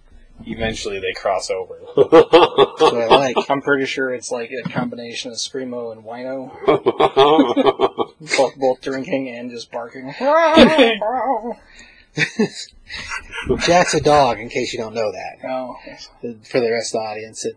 Eventually 0.46 0.98
they 0.98 1.12
cross 1.14 1.50
over. 1.50 1.78
That's 1.96 2.82
I 2.82 3.06
like. 3.08 3.36
I'm 3.50 3.62
pretty 3.62 3.86
sure 3.86 4.12
it's 4.14 4.30
like 4.30 4.50
a 4.50 4.68
combination 4.68 5.30
of 5.30 5.36
screamo 5.36 5.92
and 5.92 6.04
wino, 6.04 6.50
both 8.36 8.56
both 8.56 8.80
drinking 8.80 9.28
and 9.28 9.50
just 9.50 9.70
barking. 9.70 10.14
Jack's 13.60 13.94
a 13.94 14.00
dog, 14.00 14.38
in 14.38 14.48
case 14.48 14.72
you 14.72 14.78
don't 14.78 14.94
know 14.94 15.10
that. 15.12 15.48
Oh, 15.48 15.76
For 16.44 16.60
the 16.60 16.70
rest 16.70 16.94
of 16.94 17.00
the 17.00 17.06
audience. 17.06 17.44
It, 17.44 17.56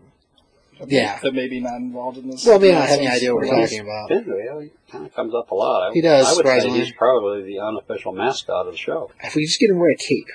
yeah. 0.86 1.18
that 1.22 1.32
may 1.32 1.48
be 1.48 1.60
not 1.60 1.76
involved 1.76 2.18
in 2.18 2.30
this. 2.30 2.44
Well, 2.46 2.58
may 2.58 2.72
not 2.72 2.88
have 2.88 2.98
any 2.98 3.08
idea 3.08 3.34
what 3.34 3.46
we're 3.46 3.60
talking 3.62 3.80
about. 3.80 4.10
yeah, 4.10 4.60
he 4.60 4.70
kind 4.90 5.06
of 5.06 5.14
comes 5.14 5.34
up 5.34 5.50
a 5.50 5.54
lot. 5.54 5.90
I, 5.90 5.94
He 5.94 6.00
does, 6.00 6.26
I 6.26 6.30
would 6.30 6.36
surprisingly. 6.38 6.78
say 6.80 6.84
he's 6.86 6.94
probably 6.94 7.42
the 7.42 7.60
unofficial 7.60 8.12
mascot 8.12 8.66
of 8.66 8.72
the 8.72 8.78
show. 8.78 9.10
If 9.22 9.34
we 9.34 9.46
just 9.46 9.58
get 9.58 9.70
him 9.70 9.76
to 9.76 9.80
wear 9.80 9.90
a 9.90 9.96
cape, 9.96 10.28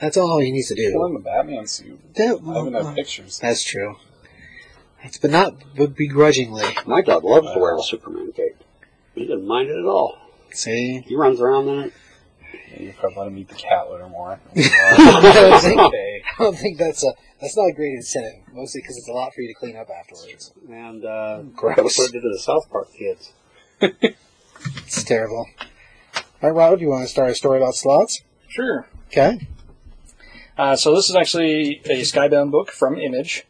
that's 0.00 0.16
all 0.16 0.38
he 0.40 0.50
needs 0.52 0.68
to 0.68 0.74
Still 0.74 1.00
do. 1.00 1.06
in 1.06 1.14
the 1.14 1.20
Batman 1.20 1.66
suit. 1.66 2.14
That- 2.14 2.40
I 2.46 2.54
haven't 2.54 2.74
had 2.74 2.94
pictures. 2.94 3.38
that's 3.38 3.62
true. 3.62 3.96
It's, 5.02 5.16
but 5.18 5.30
not 5.30 5.54
but 5.76 5.94
begrudgingly. 5.94 6.64
My 6.86 7.02
dog 7.02 7.22
loves 7.24 7.52
to 7.52 7.58
wear 7.58 7.76
the 7.76 7.82
Superman 7.84 8.32
cape. 8.32 8.56
He 9.14 9.26
doesn't 9.26 9.46
mind 9.46 9.68
it 9.70 9.78
at 9.78 9.84
all. 9.84 10.18
See? 10.50 11.00
He 11.06 11.14
runs 11.14 11.40
around 11.40 11.68
in 11.68 11.78
it. 11.84 11.92
Yeah, 12.72 12.82
you 12.82 12.94
probably 12.98 13.18
let 13.18 13.26
him 13.28 13.38
eat 13.38 13.48
the 13.48 13.54
cat 13.54 13.90
litter 13.90 14.08
more. 14.08 14.40
I 14.56 15.50
don't 15.50 15.60
think- 15.62 15.80
okay. 15.80 16.22
I 16.38 16.42
don't 16.42 16.56
think 16.56 16.78
that's 16.78 17.04
a 17.04 17.12
that's 17.40 17.56
not 17.56 17.66
a 17.66 17.72
great 17.72 17.92
incentive. 17.94 18.40
Mostly 18.52 18.80
because 18.80 18.96
it's 18.96 19.08
a 19.08 19.12
lot 19.12 19.32
for 19.34 19.40
you 19.42 19.48
to 19.48 19.54
clean 19.54 19.76
up 19.76 19.88
afterwards. 19.90 20.52
And 20.68 21.04
uh, 21.04 21.42
Gross. 21.54 21.76
That's 21.76 21.98
what 21.98 22.08
it 22.08 22.12
did 22.12 22.22
to 22.22 22.30
the 22.32 22.38
South 22.40 22.68
Park 22.70 22.88
kids. 22.98 23.32
It's 23.80 25.04
terrible. 25.04 25.46
All 26.16 26.22
right, 26.42 26.50
Robert, 26.50 26.76
do 26.78 26.82
you 26.82 26.88
want 26.90 27.04
to 27.04 27.08
start 27.08 27.30
a 27.30 27.34
story 27.34 27.58
about 27.58 27.74
slots? 27.74 28.22
Sure. 28.48 28.88
Okay. 29.08 29.46
Uh, 30.58 30.74
so 30.74 30.92
this 30.92 31.08
is 31.08 31.14
actually 31.14 31.80
a 31.84 32.00
Skybound 32.00 32.50
book 32.50 32.72
from 32.72 32.98
Image, 32.98 33.46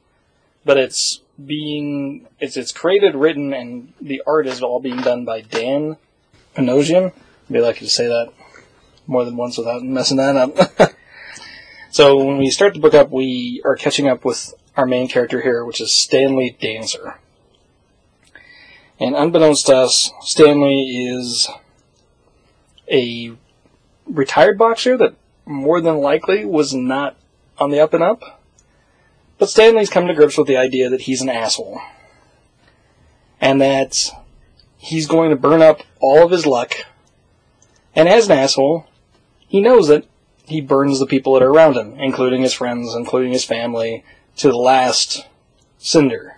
but 0.67 0.77
it's 0.77 1.23
being 1.43 2.29
it's 2.39 2.59
it's 2.59 2.71
created, 2.71 3.15
written, 3.15 3.55
and 3.55 3.95
the 3.99 4.23
art 4.27 4.47
is 4.47 4.63
all 4.63 4.79
being 4.79 5.01
done 5.01 5.25
by 5.25 5.41
Dan 5.41 5.97
Panosian. 6.55 7.07
I'd 7.07 7.53
Be 7.53 7.61
lucky 7.61 7.87
to 7.87 7.91
say 7.91 8.09
that 8.09 8.31
more 9.07 9.25
than 9.25 9.39
once 9.39 9.57
without 9.57 9.83
messing 9.83 10.19
that 10.19 10.37
up. 10.37 10.95
so 11.91 12.23
when 12.23 12.37
we 12.37 12.51
start 12.51 12.75
the 12.75 12.81
book 12.81 12.93
up, 12.93 13.11
we 13.11 13.63
are 13.65 13.75
catching 13.75 14.07
up 14.07 14.23
with 14.23 14.53
our 14.77 14.85
main 14.85 15.09
character 15.09 15.41
here, 15.41 15.65
which 15.65 15.81
is 15.81 15.91
Stanley 15.91 16.59
Dancer. 16.61 17.19
And 19.01 19.17
unbeknownst 19.17 19.67
to 19.69 19.77
us, 19.77 20.11
Stanley 20.21 21.09
is 21.09 21.49
a 22.91 23.33
retired 24.07 24.59
boxer 24.59 24.99
that 24.99 25.15
more 25.49 25.81
than 25.81 25.99
likely 25.99 26.45
was 26.45 26.75
not 26.75 27.17
on 27.59 27.71
the 27.71 27.81
up 27.81 27.95
and 27.95 28.03
up. 28.03 28.43
But 29.39 29.49
Stanley's 29.49 29.91
come 29.91 30.07
to 30.07 30.15
grips 30.15 30.37
with 30.37 30.47
the 30.47 30.57
idea 30.57 30.91
that 30.91 31.03
he's 31.03 31.23
an 31.23 31.29
asshole. 31.29 31.81
And 33.41 33.61
that 33.61 34.11
he's 34.77 35.07
going 35.07 35.31
to 35.31 35.37
burn 35.37 35.63
up 35.63 35.83
all 36.01 36.25
of 36.25 36.31
his 36.31 36.45
luck. 36.45 36.75
And 37.95 38.09
as 38.09 38.27
an 38.29 38.37
asshole, 38.37 38.87
he 39.49 39.61
knows 39.61 39.89
that 39.89 40.07
he 40.45 40.61
burns 40.61 40.99
the 40.99 41.07
people 41.07 41.35
that 41.35 41.43
are 41.43 41.51
around 41.51 41.77
him, 41.77 41.99
including 41.99 42.43
his 42.43 42.55
friends, 42.55 42.95
including 42.95 43.33
his 43.33 43.45
family, 43.45 44.05
to 44.37 44.49
the 44.49 44.57
last 44.57 45.27
cinder. 45.79 46.37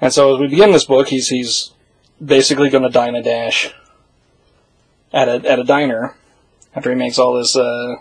And 0.00 0.12
so 0.12 0.34
as 0.34 0.40
we 0.40 0.48
begin 0.48 0.72
this 0.72 0.84
book, 0.84 1.08
he's 1.08 1.28
he's 1.28 1.70
basically 2.24 2.68
going 2.68 2.82
to 2.82 2.90
dine 2.90 3.14
a 3.14 3.22
dash 3.22 3.72
at 5.12 5.28
a 5.28 5.50
at 5.50 5.58
a 5.58 5.64
diner 5.64 6.14
after 6.74 6.90
he 6.90 6.96
makes 6.96 7.18
all 7.18 7.34
this 7.34 7.54
uh, 7.56 7.96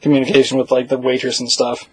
communication 0.00 0.58
with 0.58 0.70
like 0.70 0.88
the 0.88 0.98
waitress 0.98 1.40
and 1.40 1.50
stuff. 1.50 1.88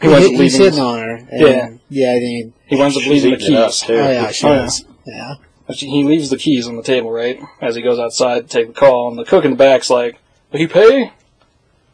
He, 0.00 0.08
winds 0.08 0.26
up 0.26 0.30
he's 0.32 0.40
leaving- 0.58 0.60
hitting 0.60 0.80
on 0.80 0.98
her. 0.98 1.14
and- 1.16 1.30
Yeah. 1.30 1.68
Yeah, 1.90 2.12
I 2.14 2.18
think. 2.20 2.54
He 2.66 2.76
winds 2.76 2.96
up 2.96 3.02
leaving 3.06 3.30
the 3.32 3.36
eating 3.36 3.54
it 3.54 3.58
up, 3.58 3.70
keys. 3.70 3.80
too. 3.80 3.94
Oh, 3.94 4.10
yeah, 4.10 4.30
she 4.30 4.46
Oh, 4.46 4.52
yeah. 4.54 4.64
is. 4.66 4.84
Yeah. 5.06 5.34
He 5.68 6.02
leaves 6.04 6.30
the 6.30 6.36
keys 6.36 6.66
on 6.66 6.76
the 6.76 6.82
table, 6.82 7.10
right? 7.10 7.40
As 7.60 7.76
he 7.76 7.82
goes 7.82 7.98
outside 7.98 8.42
to 8.42 8.46
take 8.48 8.68
the 8.68 8.72
call, 8.80 9.08
and 9.08 9.18
the 9.18 9.24
cook 9.24 9.44
in 9.44 9.52
the 9.52 9.56
back's 9.56 9.88
like, 9.90 10.18
"Will 10.50 10.58
he 10.58 10.66
pay?" 10.66 11.12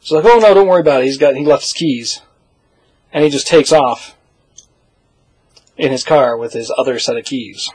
She's 0.01 0.13
like, 0.13 0.25
"Oh 0.25 0.39
no, 0.39 0.55
don't 0.55 0.67
worry 0.67 0.81
about 0.81 1.03
it. 1.03 1.07
He's 1.07 1.19
got 1.19 1.37
he 1.37 1.45
left 1.45 1.63
his 1.65 1.73
keys," 1.75 2.23
and 3.13 3.23
he 3.23 3.29
just 3.29 3.47
takes 3.47 3.73
off 3.73 4.17
in 5.77 5.93
his 5.93 6.05
car 6.05 6.39
with 6.39 6.55
his 6.55 6.73
other 6.79 6.99
set 6.99 7.19
of 7.19 7.25
keys. 7.27 7.71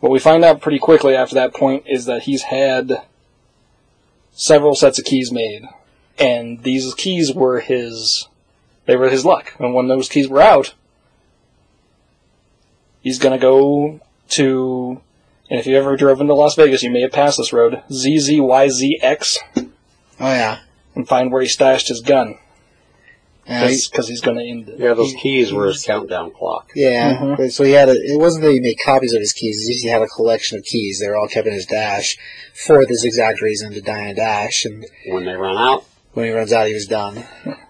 What 0.00 0.12
we 0.12 0.18
find 0.18 0.44
out 0.44 0.60
pretty 0.60 0.78
quickly 0.78 1.14
after 1.16 1.34
that 1.36 1.54
point 1.54 1.84
is 1.86 2.04
that 2.04 2.24
he's 2.24 2.42
had 2.42 3.00
several 4.36 4.76
sets 4.76 4.98
of 5.00 5.04
keys 5.04 5.32
made, 5.32 5.64
and 6.18 6.62
these 6.62 6.94
keys 6.94 7.32
were 7.34 7.58
his. 7.60 8.28
They 8.86 8.94
were 8.96 9.08
his 9.08 9.24
luck, 9.24 9.54
and 9.58 9.74
when 9.74 9.88
those 9.88 10.08
keys 10.08 10.28
were 10.28 10.40
out, 10.40 10.74
he's 13.02 13.18
gonna 13.18 13.38
go 13.38 14.00
to 14.28 15.00
and 15.48 15.60
if 15.60 15.66
you've 15.66 15.76
ever 15.76 15.96
driven 15.96 16.22
into 16.22 16.34
Las 16.34 16.56
Vegas, 16.56 16.82
you 16.82 16.90
may 16.90 17.02
have 17.02 17.12
passed 17.12 17.38
this 17.38 17.52
road, 17.52 17.82
ZZYZX, 17.88 19.38
Oh, 19.56 19.64
yeah. 20.20 20.58
and 20.94 21.06
find 21.06 21.30
where 21.30 21.42
he 21.42 21.48
stashed 21.48 21.88
his 21.88 22.00
gun. 22.00 22.38
Yeah, 23.48 23.68
he- 23.68 23.80
Because 23.90 24.08
he's 24.08 24.20
going 24.20 24.38
to 24.38 24.44
end 24.44 24.68
it. 24.68 24.78
Yeah, 24.80 24.94
those 24.94 25.14
keys 25.14 25.52
were 25.52 25.66
his 25.68 25.84
countdown 25.84 26.32
clock. 26.32 26.72
Yeah, 26.74 27.16
Mhm. 27.16 27.36
but- 27.36 27.52
so 27.52 27.62
he 27.64 27.72
had 27.72 27.88
a, 27.88 27.92
it 27.92 28.18
wasn't 28.18 28.44
that 28.44 28.52
he 28.52 28.60
made 28.60 28.78
copies 28.84 29.12
of 29.14 29.20
his 29.20 29.32
keys, 29.32 29.66
he 29.66 29.74
just 29.74 29.86
had 29.86 30.02
a 30.02 30.06
collection 30.08 30.58
of 30.58 30.64
keys. 30.64 30.98
They 31.00 31.08
were 31.08 31.16
all 31.16 31.28
kept 31.28 31.46
in 31.46 31.52
his 31.54 31.66
dash 31.66 32.16
for 32.54 32.84
this 32.84 33.04
exact 33.04 33.40
reason 33.40 33.72
to 33.72 33.80
dine 33.80 34.08
a 34.08 34.14
dash, 34.14 34.64
and 34.64 34.84
When 35.08 35.24
they 35.24 35.34
run 35.34 35.56
out, 35.56 35.84
when 36.14 36.26
he 36.26 36.32
runs 36.32 36.52
out, 36.52 36.66
he 36.66 36.74
was 36.74 36.86
done. 36.86 37.24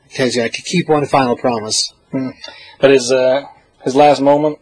He's 0.08 0.36
going 0.36 0.50
to 0.50 0.62
keep 0.62 0.88
one 0.88 1.04
final 1.06 1.36
promise. 1.36 1.92
But 2.80 2.90
his 2.90 3.12
uh, 3.12 3.42
his 3.84 3.94
last 3.94 4.20
moment 4.22 4.58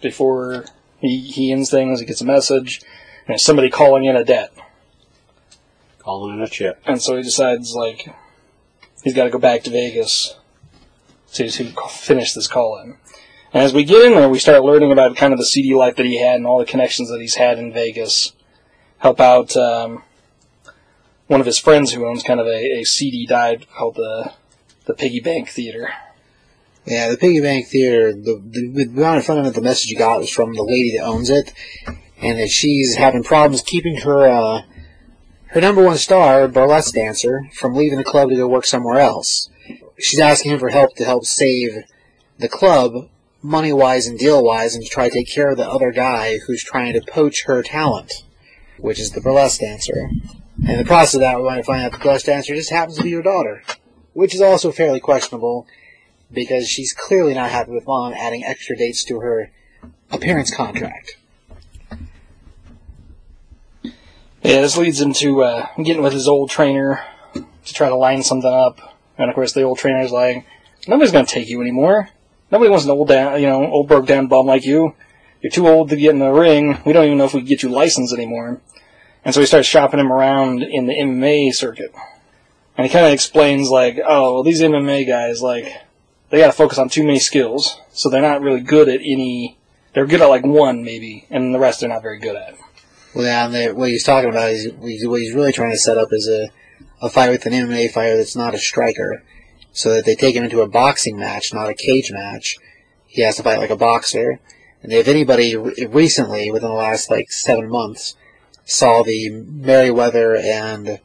before 0.00 0.64
he, 1.00 1.18
he 1.20 1.52
ends 1.52 1.70
things, 1.70 2.00
he 2.00 2.06
gets 2.06 2.20
a 2.22 2.24
message, 2.24 2.80
and 3.26 3.34
it's 3.34 3.44
somebody 3.44 3.68
calling 3.68 4.04
in 4.06 4.16
a 4.16 4.24
debt. 4.24 4.50
calling 5.98 6.34
in 6.34 6.40
a 6.42 6.48
chip. 6.48 6.80
And 6.86 7.02
so 7.02 7.16
he 7.16 7.22
decides, 7.22 7.74
like, 7.74 8.08
he's 9.02 9.14
got 9.14 9.24
to 9.24 9.30
go 9.30 9.38
back 9.38 9.62
to 9.64 9.70
Vegas 9.70 10.36
to, 11.32 11.48
to 11.48 11.72
finish 11.88 12.32
this 12.32 12.46
call 12.46 12.80
in. 12.80 12.96
And 13.52 13.64
as 13.64 13.74
we 13.74 13.84
get 13.84 14.04
in 14.04 14.12
there, 14.14 14.28
we 14.28 14.38
start 14.38 14.62
learning 14.62 14.92
about 14.92 15.16
kind 15.16 15.32
of 15.32 15.38
the 15.38 15.46
CD 15.46 15.74
life 15.74 15.96
that 15.96 16.06
he 16.06 16.20
had 16.20 16.36
and 16.36 16.46
all 16.46 16.58
the 16.58 16.64
connections 16.64 17.10
that 17.10 17.20
he's 17.20 17.34
had 17.34 17.58
in 17.58 17.72
Vegas. 17.72 18.32
Help 18.98 19.18
out 19.18 19.56
um, 19.56 20.04
one 21.26 21.40
of 21.40 21.46
his 21.46 21.58
friends 21.58 21.92
who 21.92 22.06
owns 22.06 22.22
kind 22.22 22.38
of 22.38 22.46
a, 22.46 22.80
a 22.80 22.84
CD 22.84 23.26
dive 23.26 23.66
called 23.70 23.96
the 23.96 24.32
the 24.90 24.94
Piggy 24.94 25.20
Bank 25.20 25.48
Theater. 25.48 25.92
Yeah, 26.84 27.08
the 27.10 27.16
Piggy 27.16 27.40
Bank 27.40 27.66
Theater, 27.66 28.12
the, 28.12 28.42
the, 28.44 28.84
the 28.86 29.00
amount 29.00 29.28
of 29.28 29.54
the 29.54 29.60
message 29.60 29.90
you 29.90 29.96
got 29.98 30.20
was 30.20 30.30
from 30.30 30.54
the 30.54 30.62
lady 30.62 30.96
that 30.96 31.04
owns 31.04 31.30
it, 31.30 31.52
and 32.20 32.38
that 32.38 32.48
she's 32.48 32.96
having 32.96 33.22
problems 33.22 33.62
keeping 33.62 33.98
her, 33.98 34.26
uh, 34.26 34.62
her 35.50 35.60
number 35.60 35.82
one 35.84 35.98
star, 35.98 36.46
burlesque 36.48 36.94
dancer, 36.94 37.42
from 37.54 37.74
leaving 37.74 37.98
the 37.98 38.04
club 38.04 38.30
to 38.30 38.36
go 38.36 38.48
work 38.48 38.64
somewhere 38.64 39.00
else. 39.00 39.48
She's 39.98 40.20
asking 40.20 40.52
him 40.52 40.58
for 40.58 40.70
help 40.70 40.94
to 40.96 41.04
help 41.04 41.24
save 41.24 41.84
the 42.38 42.48
club, 42.48 43.08
money-wise 43.42 44.06
and 44.06 44.18
deal-wise, 44.18 44.74
and 44.74 44.84
to 44.84 44.90
try 44.90 45.08
to 45.08 45.14
take 45.14 45.28
care 45.28 45.50
of 45.50 45.56
the 45.56 45.68
other 45.68 45.92
guy 45.92 46.38
who's 46.46 46.62
trying 46.62 46.92
to 46.92 47.00
poach 47.00 47.44
her 47.46 47.62
talent, 47.62 48.24
which 48.78 49.00
is 49.00 49.10
the 49.10 49.20
burlesque 49.20 49.60
dancer. 49.60 50.10
And 50.58 50.70
in 50.70 50.78
the 50.78 50.84
process 50.84 51.14
of 51.14 51.20
that, 51.20 51.36
going 51.36 51.56
to 51.56 51.62
find 51.62 51.82
out 51.82 51.92
the 51.92 51.98
burlesque 51.98 52.26
dancer 52.26 52.54
just 52.54 52.70
happens 52.70 52.96
to 52.98 53.02
be 53.02 53.10
your 53.10 53.22
daughter, 53.22 53.62
which 54.12 54.34
is 54.34 54.40
also 54.40 54.72
fairly 54.72 55.00
questionable, 55.00 55.66
because 56.32 56.68
she's 56.68 56.92
clearly 56.92 57.34
not 57.34 57.50
happy 57.50 57.72
with 57.72 57.86
mom 57.86 58.12
adding 58.12 58.44
extra 58.44 58.76
dates 58.76 59.04
to 59.04 59.20
her 59.20 59.50
appearance 60.12 60.54
contract. 60.54 61.16
Yeah, 64.42 64.62
this 64.62 64.78
leads 64.78 65.00
him 65.00 65.12
to 65.14 65.42
uh, 65.42 65.66
getting 65.76 66.02
with 66.02 66.14
his 66.14 66.26
old 66.26 66.48
trainer 66.48 67.04
to 67.34 67.74
try 67.74 67.88
to 67.88 67.96
line 67.96 68.22
something 68.22 68.50
up. 68.50 68.96
And 69.18 69.28
of 69.28 69.34
course, 69.34 69.52
the 69.52 69.62
old 69.62 69.78
trainer's 69.78 70.12
like, 70.12 70.46
"Nobody's 70.88 71.12
going 71.12 71.26
to 71.26 71.32
take 71.32 71.48
you 71.48 71.60
anymore. 71.60 72.08
Nobody 72.50 72.70
wants 72.70 72.86
an 72.86 72.90
old, 72.90 73.08
down, 73.08 73.40
you 73.40 73.46
know, 73.46 73.66
old 73.66 73.86
broke 73.86 74.06
down 74.06 74.28
bum 74.28 74.46
like 74.46 74.64
you. 74.64 74.94
You're 75.42 75.52
too 75.52 75.68
old 75.68 75.90
to 75.90 75.96
get 75.96 76.10
in 76.10 76.18
the 76.20 76.32
ring. 76.32 76.78
We 76.86 76.92
don't 76.92 77.04
even 77.04 77.18
know 77.18 77.24
if 77.24 77.34
we 77.34 77.40
can 77.40 77.48
get 77.48 77.62
you 77.62 77.68
licensed 77.68 78.14
anymore." 78.14 78.60
And 79.24 79.34
so 79.34 79.40
he 79.40 79.46
starts 79.46 79.68
shopping 79.68 80.00
him 80.00 80.10
around 80.10 80.62
in 80.62 80.86
the 80.86 80.94
MMA 80.94 81.52
circuit. 81.52 81.94
And 82.78 82.86
he 82.86 82.92
kind 82.92 83.04
of 83.04 83.12
explains 83.12 83.68
like, 83.68 83.98
"Oh, 84.02 84.34
well, 84.34 84.42
these 84.42 84.62
MMA 84.62 85.06
guys, 85.06 85.42
like, 85.42 85.70
they 86.30 86.38
got 86.38 86.46
to 86.46 86.52
focus 86.52 86.78
on 86.78 86.88
too 86.88 87.04
many 87.04 87.18
skills, 87.18 87.78
so 87.90 88.08
they're 88.08 88.22
not 88.22 88.40
really 88.40 88.60
good 88.60 88.88
at 88.88 89.00
any. 89.00 89.58
They're 89.92 90.06
good 90.06 90.22
at 90.22 90.30
like 90.30 90.46
one 90.46 90.82
maybe, 90.82 91.26
and 91.28 91.54
the 91.54 91.58
rest 91.58 91.80
they're 91.80 91.90
not 91.90 92.00
very 92.00 92.18
good 92.18 92.36
at." 92.36 92.54
Well, 93.14 93.24
yeah, 93.24 93.46
and 93.46 93.54
the, 93.54 93.74
what 93.74 93.88
he's 93.88 94.04
talking 94.04 94.30
about 94.30 94.50
is 94.50 94.72
what 94.72 95.20
he's 95.20 95.34
really 95.34 95.52
trying 95.52 95.72
to 95.72 95.78
set 95.78 95.98
up 95.98 96.08
is 96.12 96.28
a, 96.28 96.48
a 97.04 97.08
fight 97.08 97.30
with 97.30 97.46
an 97.46 97.52
MMA 97.52 97.90
fighter 97.90 98.16
that's 98.16 98.36
not 98.36 98.54
a 98.54 98.58
striker, 98.58 99.22
so 99.72 99.94
that 99.94 100.04
they 100.04 100.14
take 100.14 100.36
him 100.36 100.44
into 100.44 100.60
a 100.60 100.68
boxing 100.68 101.18
match, 101.18 101.52
not 101.52 101.68
a 101.68 101.74
cage 101.74 102.12
match. 102.12 102.56
He 103.06 103.22
has 103.22 103.36
to 103.36 103.42
fight 103.42 103.58
like 103.58 103.70
a 103.70 103.76
boxer. 103.76 104.38
And 104.82 104.92
if 104.92 105.08
anybody 105.08 105.56
re- 105.56 105.86
recently, 105.90 106.50
within 106.50 106.70
the 106.70 106.74
last 106.74 107.10
like 107.10 107.30
seven 107.32 107.68
months, 107.68 108.14
saw 108.64 109.02
the 109.02 109.30
Merriweather 109.30 110.36
and 110.36 111.00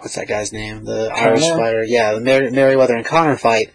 what's 0.00 0.16
that 0.16 0.28
guy's 0.28 0.52
name? 0.52 0.84
The 0.84 1.10
Irish 1.14 1.42
Conor? 1.42 1.56
fighter, 1.56 1.84
yeah, 1.84 2.12
the 2.12 2.20
Mer- 2.20 2.50
Merriweather 2.50 2.96
and 2.96 3.06
Conor 3.06 3.36
fight. 3.36 3.72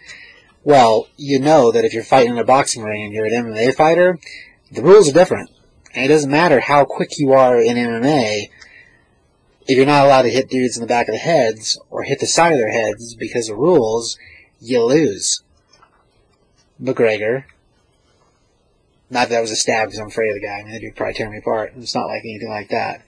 Well, 0.64 1.08
you 1.16 1.40
know 1.40 1.72
that 1.72 1.86
if 1.86 1.94
you're 1.94 2.04
fighting 2.04 2.34
in 2.34 2.38
a 2.38 2.44
boxing 2.44 2.84
ring 2.84 3.04
and 3.04 3.14
you're 3.14 3.26
an 3.26 3.32
MMA 3.32 3.74
fighter, 3.74 4.20
the 4.72 4.82
rules 4.82 5.10
are 5.10 5.14
different. 5.14 5.50
And 5.98 6.06
it 6.06 6.10
doesn't 6.10 6.30
matter 6.30 6.60
how 6.60 6.86
quick 6.86 7.18
you 7.18 7.34
are 7.34 7.60
in 7.60 7.76
MMA, 7.76 8.52
if 9.68 9.76
you're 9.76 9.86
not 9.88 10.06
allowed 10.06 10.22
to 10.22 10.30
hit 10.30 10.48
dudes 10.48 10.78
in 10.78 10.82
the 10.82 10.88
back 10.88 11.08
of 11.08 11.14
the 11.16 11.20
heads 11.20 11.80
or 11.90 12.04
hit 12.04 12.20
the 12.20 12.28
side 12.28 12.54
of 12.54 12.60
their 12.60 12.70
heads 12.72 13.16
because 13.16 13.50
of 13.50 13.58
rules, 13.58 14.16
you 14.62 14.84
lose. 14.84 15.42
McGregor. 16.80 17.46
Not 19.10 19.30
that 19.30 19.36
that 19.36 19.42
was 19.42 19.50
a 19.50 19.56
stab 19.56 19.88
because 19.88 20.00
I'm 20.00 20.10
afraid 20.10 20.30
of 20.30 20.36
the 20.36 20.42
guy. 20.46 20.60
I 20.60 20.64
mean, 20.64 20.74
that 20.74 20.82
dude 20.82 20.96
probably 20.96 21.16
tear 21.16 21.32
me 21.32 21.40
apart. 21.40 21.74
It's 21.76 21.96
not 21.96 22.06
like 22.06 22.22
anything 22.24 22.50
like 22.50 22.70
that. 22.70 23.02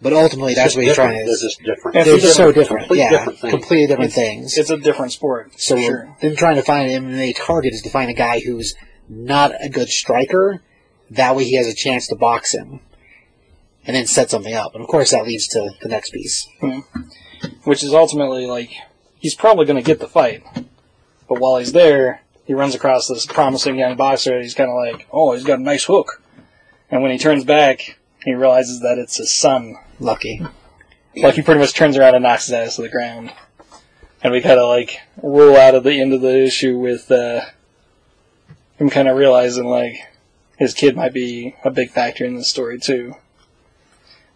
But 0.00 0.14
ultimately, 0.14 0.54
that's 0.54 0.74
what 0.74 0.84
he's 0.84 0.92
different. 0.92 1.10
trying 1.12 1.20
to. 1.20 1.26
They're 1.26 1.36
just 1.48 1.62
different. 1.62 1.96
It's 1.98 2.06
They're 2.06 2.16
a 2.16 2.20
just 2.20 2.36
so 2.36 2.52
different- 2.52 2.54
different. 2.54 2.86
complete 2.86 3.00
Yeah, 3.00 3.10
different 3.10 3.38
completely 3.40 3.86
different 3.86 4.12
things. 4.14 4.56
It's 4.56 4.70
a 4.70 4.78
different 4.78 5.12
sport. 5.12 5.60
So 5.60 5.76
for 5.76 5.82
sure. 5.82 6.16
them 6.22 6.36
trying 6.36 6.56
to 6.56 6.62
find 6.62 6.90
an 6.90 7.04
MMA 7.04 7.34
target 7.36 7.74
is 7.74 7.82
to 7.82 7.90
find 7.90 8.08
a 8.10 8.14
guy 8.14 8.40
who's 8.40 8.74
not 9.10 9.52
a 9.62 9.68
good 9.68 9.88
striker. 9.90 10.62
That 11.10 11.34
way 11.36 11.44
he 11.44 11.56
has 11.56 11.66
a 11.66 11.74
chance 11.74 12.06
to 12.08 12.16
box 12.16 12.54
him. 12.54 12.80
And 13.86 13.96
then 13.96 14.06
set 14.06 14.30
something 14.30 14.54
up. 14.54 14.74
And 14.74 14.82
of 14.82 14.88
course 14.88 15.10
that 15.10 15.24
leads 15.24 15.48
to 15.48 15.70
the 15.82 15.88
next 15.88 16.10
piece. 16.10 16.46
which 17.64 17.82
is 17.82 17.94
ultimately 17.94 18.46
like 18.46 18.70
he's 19.18 19.34
probably 19.34 19.66
going 19.66 19.76
to 19.76 19.82
get 19.86 20.00
the 20.00 20.08
fight, 20.08 20.42
but 21.28 21.40
while 21.40 21.58
he's 21.58 21.72
there, 21.72 22.22
he 22.44 22.54
runs 22.54 22.74
across 22.74 23.08
this 23.08 23.26
promising 23.26 23.78
young 23.78 23.96
boxer. 23.96 24.34
and 24.34 24.42
He's 24.42 24.54
kind 24.54 24.70
of 24.70 24.76
like, 24.76 25.06
"Oh, 25.12 25.32
he's 25.32 25.44
got 25.44 25.58
a 25.58 25.62
nice 25.62 25.84
hook," 25.84 26.22
and 26.90 27.02
when 27.02 27.12
he 27.12 27.18
turns 27.18 27.44
back, 27.44 27.98
he 28.24 28.34
realizes 28.34 28.80
that 28.80 28.98
it's 28.98 29.16
his 29.16 29.32
son. 29.32 29.76
Lucky. 29.98 30.44
Like 31.16 31.34
he 31.34 31.42
pretty 31.42 31.60
much 31.60 31.74
turns 31.74 31.96
around 31.96 32.14
and 32.14 32.22
knocks 32.22 32.46
his 32.46 32.54
ass 32.54 32.76
to 32.76 32.82
the 32.82 32.88
ground, 32.88 33.32
and 34.22 34.32
we 34.32 34.40
kind 34.40 34.58
of 34.58 34.68
like 34.68 34.98
roll 35.22 35.56
out 35.56 35.74
of 35.74 35.84
the 35.84 36.00
end 36.00 36.12
of 36.12 36.20
the 36.20 36.44
issue 36.44 36.78
with 36.78 37.10
uh, 37.10 37.42
him 38.78 38.90
kind 38.90 39.08
of 39.08 39.16
realizing 39.16 39.66
like 39.66 39.94
his 40.60 40.74
kid 40.74 40.94
might 40.94 41.14
be 41.14 41.56
a 41.64 41.70
big 41.70 41.90
factor 41.90 42.24
in 42.24 42.36
this 42.36 42.48
story 42.48 42.78
too. 42.78 43.16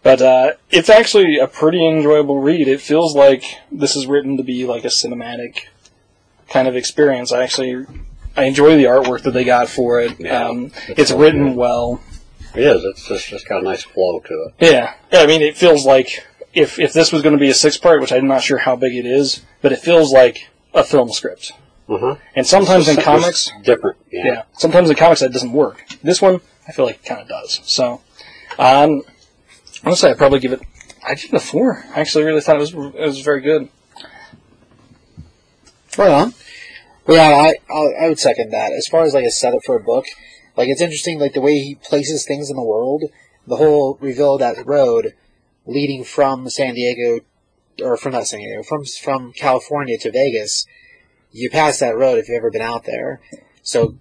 But 0.03 0.21
uh, 0.21 0.53
it's 0.71 0.89
actually 0.89 1.39
a 1.39 1.47
pretty 1.47 1.87
enjoyable 1.87 2.41
read. 2.41 2.67
It 2.67 2.81
feels 2.81 3.15
like 3.15 3.45
this 3.71 3.95
is 3.95 4.07
written 4.07 4.39
to 4.39 4.43
be 4.43 4.67
like 4.67 4.85
a 4.85 4.89
cinematic 4.89 5.67
kind 6.49 6.67
of 6.67 6.77
experience. 6.77 7.31
I 7.31 7.43
actually 7.43 7.87
I 8.37 8.45
enjoy 8.45 8.77
the 8.77 8.85
artwork 8.85 9.23
that 9.23 9.33
they 9.33 9.45
got 9.45 9.69
for 9.69 10.01
it. 10.01 10.19
Yeah, 10.19 10.49
um, 10.49 10.73
it's 10.89 10.99
it's 10.99 11.13
written 11.13 11.51
good. 11.51 11.57
well. 11.57 12.01
It 12.55 12.63
is. 12.63 12.85
It's 12.85 13.09
just, 13.09 13.29
just 13.29 13.49
got 13.49 13.63
a 13.63 13.65
nice 13.65 13.83
flow 13.83 14.21
to 14.21 14.49
it. 14.49 14.55
Yeah, 14.61 14.95
yeah. 15.13 15.21
I 15.21 15.27
mean, 15.27 15.43
it 15.43 15.57
feels 15.57 15.85
like 15.85 16.27
if 16.55 16.79
if 16.79 16.93
this 16.93 17.13
was 17.13 17.23
going 17.23 17.35
to 17.35 17.41
be 17.41 17.51
a 17.51 17.55
six 17.55 17.77
part, 17.77 18.01
which 18.01 18.13
I'm 18.13 18.29
not 18.29 18.43
sure 18.43 18.59
how 18.59 18.77
big 18.77 18.95
it 18.95 19.07
is, 19.07 19.43
but 19.61 19.73
it 19.73 19.81
feels 19.81 20.13
like 20.13 20.49
a 20.73 20.85
film 20.85 21.11
script. 21.11 21.53
Uh-huh. 21.89 22.17
And 22.35 22.47
sometimes 22.47 22.89
in 22.89 22.97
comics, 22.97 23.51
different. 23.63 23.99
Yeah. 24.11 24.25
yeah, 24.25 24.43
sometimes 24.53 24.89
in 24.89 24.97
comics 24.97 25.21
that 25.21 25.33
doesn't 25.33 25.53
work. 25.53 25.85
This 26.03 26.23
one, 26.23 26.41
I 26.67 26.73
feel 26.73 26.87
like 26.87 26.97
it 26.97 27.05
kind 27.05 27.21
of 27.21 27.29
does. 27.29 27.61
So, 27.65 28.01
um, 28.59 29.03
honestly, 29.85 30.11
I'd 30.11 30.19
probably 30.19 30.41
give 30.41 30.53
it 30.53 30.63
I 31.07 31.15
give 31.15 31.33
it 31.33 31.37
a 31.37 31.41
four. 31.41 31.85
I 31.95 32.01
actually 32.01 32.25
really 32.25 32.41
thought 32.41 32.57
it 32.57 32.61
was 32.61 32.73
it 32.73 32.95
was 32.95 33.21
very 33.21 33.41
good. 33.41 33.69
Right 35.99 36.11
on. 36.11 36.35
Well, 37.07 37.17
yeah, 37.17 37.53
I, 37.53 37.73
I 37.73 38.05
I 38.05 38.09
would 38.09 38.19
second 38.19 38.51
that. 38.51 38.73
As 38.73 38.87
far 38.87 39.05
as 39.05 39.13
like 39.13 39.25
a 39.25 39.31
setup 39.31 39.61
for 39.65 39.77
a 39.77 39.83
book, 39.83 40.07
like 40.57 40.69
it's 40.69 40.81
interesting, 40.81 41.19
like 41.19 41.35
the 41.35 41.41
way 41.41 41.59
he 41.59 41.75
places 41.75 42.25
things 42.25 42.49
in 42.49 42.57
the 42.57 42.65
world. 42.65 43.05
The 43.47 43.57
whole 43.57 43.99
reveal 44.01 44.35
of 44.35 44.41
that 44.41 44.65
road 44.65 45.13
leading 45.67 46.03
from 46.03 46.49
San 46.49 46.75
Diego, 46.75 47.21
or 47.83 47.99
from 47.99 48.13
not 48.13 48.27
San 48.27 48.41
Diego, 48.41 48.63
from 48.63 48.85
from 49.03 49.33
California 49.33 49.99
to 49.99 50.11
Vegas. 50.11 50.67
You 51.35 51.51
pass 51.51 51.81
that 51.81 51.97
road 51.97 52.19
if 52.19 52.29
you've 52.29 52.39
ever 52.39 52.51
been 52.51 52.63
out 52.63 52.85
there. 52.85 53.21
So 53.63 53.97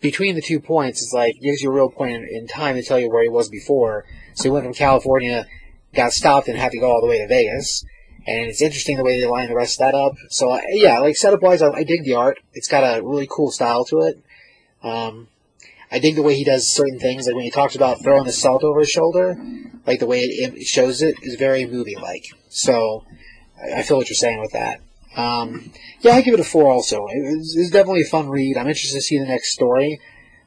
between 0.00 0.34
the 0.34 0.42
two 0.42 0.60
points, 0.60 1.02
it's 1.02 1.14
like 1.14 1.40
gives 1.40 1.62
you 1.62 1.70
a 1.70 1.74
real 1.74 1.90
point 1.90 2.12
in, 2.12 2.28
in 2.28 2.46
time 2.46 2.76
to 2.76 2.82
tell 2.82 3.00
you 3.00 3.10
where 3.10 3.22
he 3.22 3.30
was 3.30 3.48
before. 3.48 4.04
So 4.34 4.44
he 4.44 4.50
went 4.50 4.66
from 4.66 4.74
California, 4.74 5.46
got 5.94 6.12
stopped, 6.12 6.46
and 6.46 6.58
had 6.58 6.72
to 6.72 6.78
go 6.78 6.92
all 6.92 7.00
the 7.00 7.06
way 7.06 7.18
to 7.18 7.26
Vegas. 7.26 7.82
And 8.26 8.46
it's 8.46 8.60
interesting 8.60 8.98
the 8.98 9.04
way 9.04 9.18
they 9.18 9.26
line 9.26 9.48
the 9.48 9.56
rest 9.56 9.80
of 9.80 9.86
that 9.86 9.94
up. 9.94 10.12
So 10.28 10.50
I, 10.50 10.62
yeah, 10.72 10.98
like 10.98 11.16
setup 11.16 11.40
wise, 11.40 11.62
I, 11.62 11.70
I 11.70 11.82
dig 11.82 12.04
the 12.04 12.14
art. 12.14 12.38
It's 12.52 12.68
got 12.68 12.82
a 12.82 13.02
really 13.02 13.26
cool 13.30 13.50
style 13.50 13.86
to 13.86 14.00
it. 14.00 14.22
Um, 14.82 15.28
I 15.90 15.98
dig 15.98 16.14
the 16.14 16.22
way 16.22 16.34
he 16.34 16.44
does 16.44 16.68
certain 16.68 16.98
things, 16.98 17.26
like 17.26 17.36
when 17.36 17.44
he 17.44 17.50
talks 17.50 17.74
about 17.74 18.02
throwing 18.02 18.24
the 18.24 18.32
salt 18.32 18.64
over 18.64 18.80
his 18.80 18.90
shoulder, 18.90 19.36
like 19.86 20.00
the 20.00 20.06
way 20.06 20.20
it, 20.20 20.54
it 20.54 20.66
shows 20.66 21.00
it 21.00 21.16
is 21.22 21.36
very 21.36 21.64
movie 21.64 21.96
like. 21.96 22.26
So 22.50 23.04
I, 23.58 23.78
I 23.78 23.82
feel 23.82 23.96
what 23.96 24.10
you're 24.10 24.14
saying 24.14 24.40
with 24.40 24.52
that. 24.52 24.80
Um, 25.16 25.70
yeah, 26.00 26.12
I 26.12 26.22
give 26.22 26.34
it 26.34 26.40
a 26.40 26.44
four. 26.44 26.72
Also, 26.72 27.06
it's, 27.08 27.38
was, 27.38 27.56
it 27.56 27.60
was 27.60 27.70
definitely 27.70 28.02
a 28.02 28.10
fun 28.10 28.28
read. 28.28 28.56
I'm 28.56 28.66
interested 28.66 28.96
to 28.96 29.02
see 29.02 29.18
the 29.18 29.26
next 29.26 29.52
story, 29.52 30.00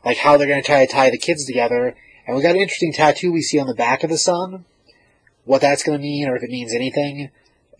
like 0.03 0.17
how 0.17 0.37
they're 0.37 0.47
going 0.47 0.61
to 0.61 0.65
try 0.65 0.85
to 0.85 0.91
tie 0.91 1.09
the 1.09 1.17
kids 1.17 1.45
together. 1.45 1.95
And 2.25 2.35
we 2.35 2.41
got 2.41 2.55
an 2.55 2.61
interesting 2.61 2.93
tattoo 2.93 3.31
we 3.31 3.41
see 3.41 3.59
on 3.59 3.67
the 3.67 3.75
back 3.75 4.03
of 4.03 4.09
the 4.09 4.17
son. 4.17 4.65
What 5.45 5.61
that's 5.61 5.83
going 5.83 5.97
to 5.97 6.01
mean, 6.01 6.27
or 6.27 6.35
if 6.35 6.43
it 6.43 6.49
means 6.49 6.73
anything, 6.73 7.29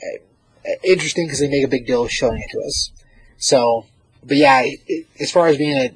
uh, 0.02 0.70
interesting 0.84 1.28
because 1.28 1.40
they 1.40 1.50
make 1.50 1.66
a 1.66 1.70
big 1.70 1.86
deal 1.86 2.04
of 2.04 2.12
showing 2.12 2.40
it 2.40 2.50
to 2.52 2.66
us. 2.66 2.92
So, 3.38 3.86
but 4.24 4.38
yeah, 4.38 4.62
it, 4.64 5.06
as 5.20 5.32
far 5.32 5.48
as 5.48 5.58
being 5.58 5.78
a 5.78 5.92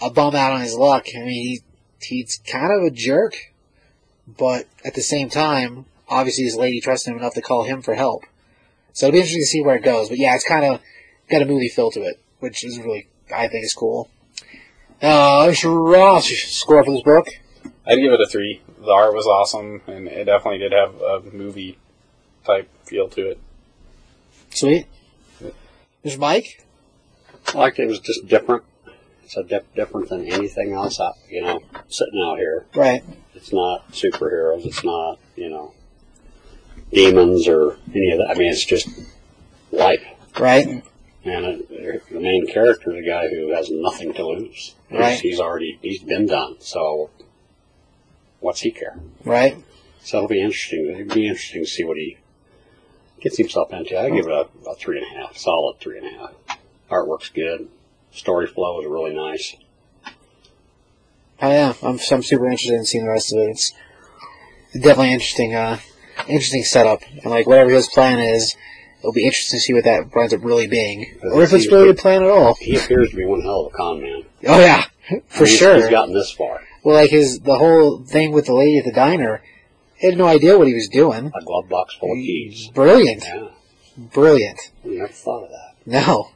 a 0.00 0.10
bum 0.10 0.34
out 0.34 0.52
on 0.52 0.60
his 0.60 0.74
luck, 0.74 1.06
I 1.14 1.20
mean, 1.20 1.28
he, 1.28 1.60
he's 2.00 2.40
kind 2.50 2.72
of 2.72 2.82
a 2.82 2.90
jerk, 2.90 3.52
but 4.26 4.66
at 4.84 4.94
the 4.94 5.02
same 5.02 5.28
time, 5.28 5.86
obviously 6.08 6.44
his 6.44 6.56
lady 6.56 6.80
trusts 6.80 7.06
him 7.06 7.18
enough 7.18 7.34
to 7.34 7.42
call 7.42 7.64
him 7.64 7.82
for 7.82 7.94
help. 7.94 8.24
So 8.92 9.06
it'll 9.06 9.14
be 9.14 9.18
interesting 9.18 9.42
to 9.42 9.46
see 9.46 9.62
where 9.62 9.76
it 9.76 9.84
goes. 9.84 10.08
But 10.08 10.18
yeah, 10.18 10.34
it's 10.34 10.46
kind 10.46 10.64
of 10.64 10.80
got 11.30 11.42
a 11.42 11.46
movie 11.46 11.68
feel 11.68 11.90
to 11.92 12.00
it, 12.00 12.20
which 12.40 12.64
is 12.64 12.78
really, 12.78 13.08
I 13.34 13.48
think, 13.48 13.64
is 13.64 13.74
cool. 13.74 14.10
Uh, 15.02 15.46
Mr. 15.46 15.92
Ross, 15.92 16.28
score 16.28 16.84
for 16.84 16.92
this 16.92 17.02
book? 17.02 17.26
I'd 17.86 17.96
give 17.96 18.12
it 18.12 18.20
a 18.20 18.26
three. 18.26 18.60
The 18.78 18.90
art 18.90 19.14
was 19.14 19.26
awesome, 19.26 19.82
and 19.86 20.08
it 20.08 20.24
definitely 20.24 20.58
did 20.58 20.72
have 20.72 21.00
a 21.00 21.22
movie 21.32 21.78
type 22.44 22.68
feel 22.84 23.08
to 23.08 23.30
it. 23.30 23.40
Sweet. 24.50 24.86
Mr. 26.04 26.18
Mike? 26.18 26.64
I 27.54 27.58
liked 27.58 27.78
it. 27.78 27.84
It 27.84 27.88
was 27.88 28.00
just 28.00 28.26
different. 28.26 28.64
It's 29.24 29.36
a 29.36 29.44
dip, 29.44 29.74
different 29.74 30.08
than 30.08 30.26
anything 30.26 30.72
else, 30.72 31.00
out, 31.00 31.14
you 31.28 31.40
know, 31.40 31.60
sitting 31.88 32.20
out 32.20 32.38
here. 32.38 32.66
Right. 32.74 33.02
It's 33.34 33.52
not 33.52 33.92
superheroes. 33.92 34.66
It's 34.66 34.82
not, 34.82 35.18
you 35.36 35.48
know, 35.48 35.72
demons 36.92 37.46
or 37.48 37.76
any 37.94 38.10
of 38.12 38.18
that. 38.18 38.30
I 38.30 38.34
mean, 38.34 38.48
it's 38.50 38.64
just 38.64 38.88
life. 39.72 40.02
Right. 40.38 40.66
And 41.24 41.44
it, 41.44 42.08
the 42.10 42.20
main 42.20 42.46
character 42.46 42.92
is 42.96 43.04
a 43.04 43.08
guy 43.08 43.28
who 43.28 43.52
has 43.54 43.70
nothing 43.70 44.12
to 44.14 44.26
lose. 44.26 44.74
He's, 44.88 44.98
Right. 44.98 45.20
he's 45.20 45.40
already, 45.40 45.78
he's 45.82 46.02
been 46.02 46.26
done. 46.26 46.56
So, 46.60 47.10
what's 48.40 48.60
he 48.62 48.70
care? 48.70 48.98
Right. 49.24 49.56
So 50.02 50.16
it'll 50.18 50.28
be 50.28 50.40
interesting. 50.40 50.86
It'll 50.98 51.14
be 51.14 51.26
interesting 51.28 51.62
to 51.64 51.68
see 51.70 51.84
what 51.84 51.98
he 51.98 52.16
gets 53.20 53.36
himself 53.36 53.72
into. 53.72 53.98
I 54.00 54.08
give 54.08 54.26
it 54.26 54.32
a, 54.32 54.48
a 54.68 54.74
three 54.76 54.96
and 54.98 55.06
a 55.14 55.20
half, 55.26 55.36
solid 55.36 55.78
three 55.78 55.98
and 55.98 56.06
a 56.06 56.18
half. 56.18 56.32
Artwork's 56.90 57.28
good. 57.28 57.68
Story 58.12 58.46
flow 58.46 58.80
is 58.80 58.86
really 58.86 59.14
nice. 59.14 59.54
Oh 61.42 61.50
yeah, 61.50 61.74
I'm, 61.82 61.98
I'm 62.10 62.22
super 62.22 62.46
interested 62.46 62.74
in 62.74 62.84
seeing 62.84 63.04
the 63.04 63.10
rest 63.10 63.32
of 63.32 63.38
it. 63.40 63.50
It's 63.50 63.72
definitely 64.74 65.12
interesting, 65.12 65.54
uh, 65.54 65.78
interesting 66.28 66.62
setup. 66.64 67.02
And 67.22 67.26
like 67.26 67.46
whatever 67.46 67.70
his 67.70 67.88
plan 67.88 68.18
is, 68.18 68.54
it'll 69.00 69.12
be 69.12 69.24
interesting 69.24 69.58
to 69.58 69.60
see 69.62 69.72
what 69.72 69.84
that 69.84 70.14
winds 70.14 70.32
up 70.34 70.44
really 70.44 70.66
being, 70.66 71.18
or 71.22 71.42
if 71.42 71.52
it's 71.52 71.70
really 71.70 71.90
a 71.90 71.94
plan 71.94 72.22
at 72.22 72.28
all. 72.30 72.54
He 72.60 72.76
appears 72.76 73.10
to 73.10 73.16
be 73.16 73.24
one 73.24 73.40
hell 73.42 73.66
of 73.66 73.72
a 73.72 73.76
con 73.76 74.02
man. 74.02 74.22
Oh 74.46 74.60
yeah, 74.60 74.84
for 75.28 75.44
He's- 75.46 75.58
sure. 75.58 75.76
He's 75.76 75.88
gotten 75.88 76.14
this 76.14 76.30
far. 76.32 76.60
Well, 76.82 76.94
like 76.96 77.10
his 77.10 77.40
the 77.40 77.58
whole 77.58 77.98
thing 78.04 78.32
with 78.32 78.46
the 78.46 78.54
lady 78.54 78.78
at 78.78 78.84
the 78.86 78.92
diner, 78.92 79.42
he 79.96 80.06
had 80.08 80.16
no 80.16 80.26
idea 80.26 80.56
what 80.56 80.66
he 80.66 80.74
was 80.74 80.88
doing. 80.88 81.30
A 81.34 81.44
glove 81.44 81.68
box 81.68 81.94
full 82.00 82.12
of 82.12 82.18
mm, 82.18 82.24
keys. 82.24 82.68
Brilliant, 82.74 83.22
Yeah, 83.26 83.48
brilliant. 83.96 84.58
I 84.84 84.88
never 84.88 85.08
thought 85.12 85.44
of 85.44 85.50
that. 85.50 85.74
No, 85.86 86.28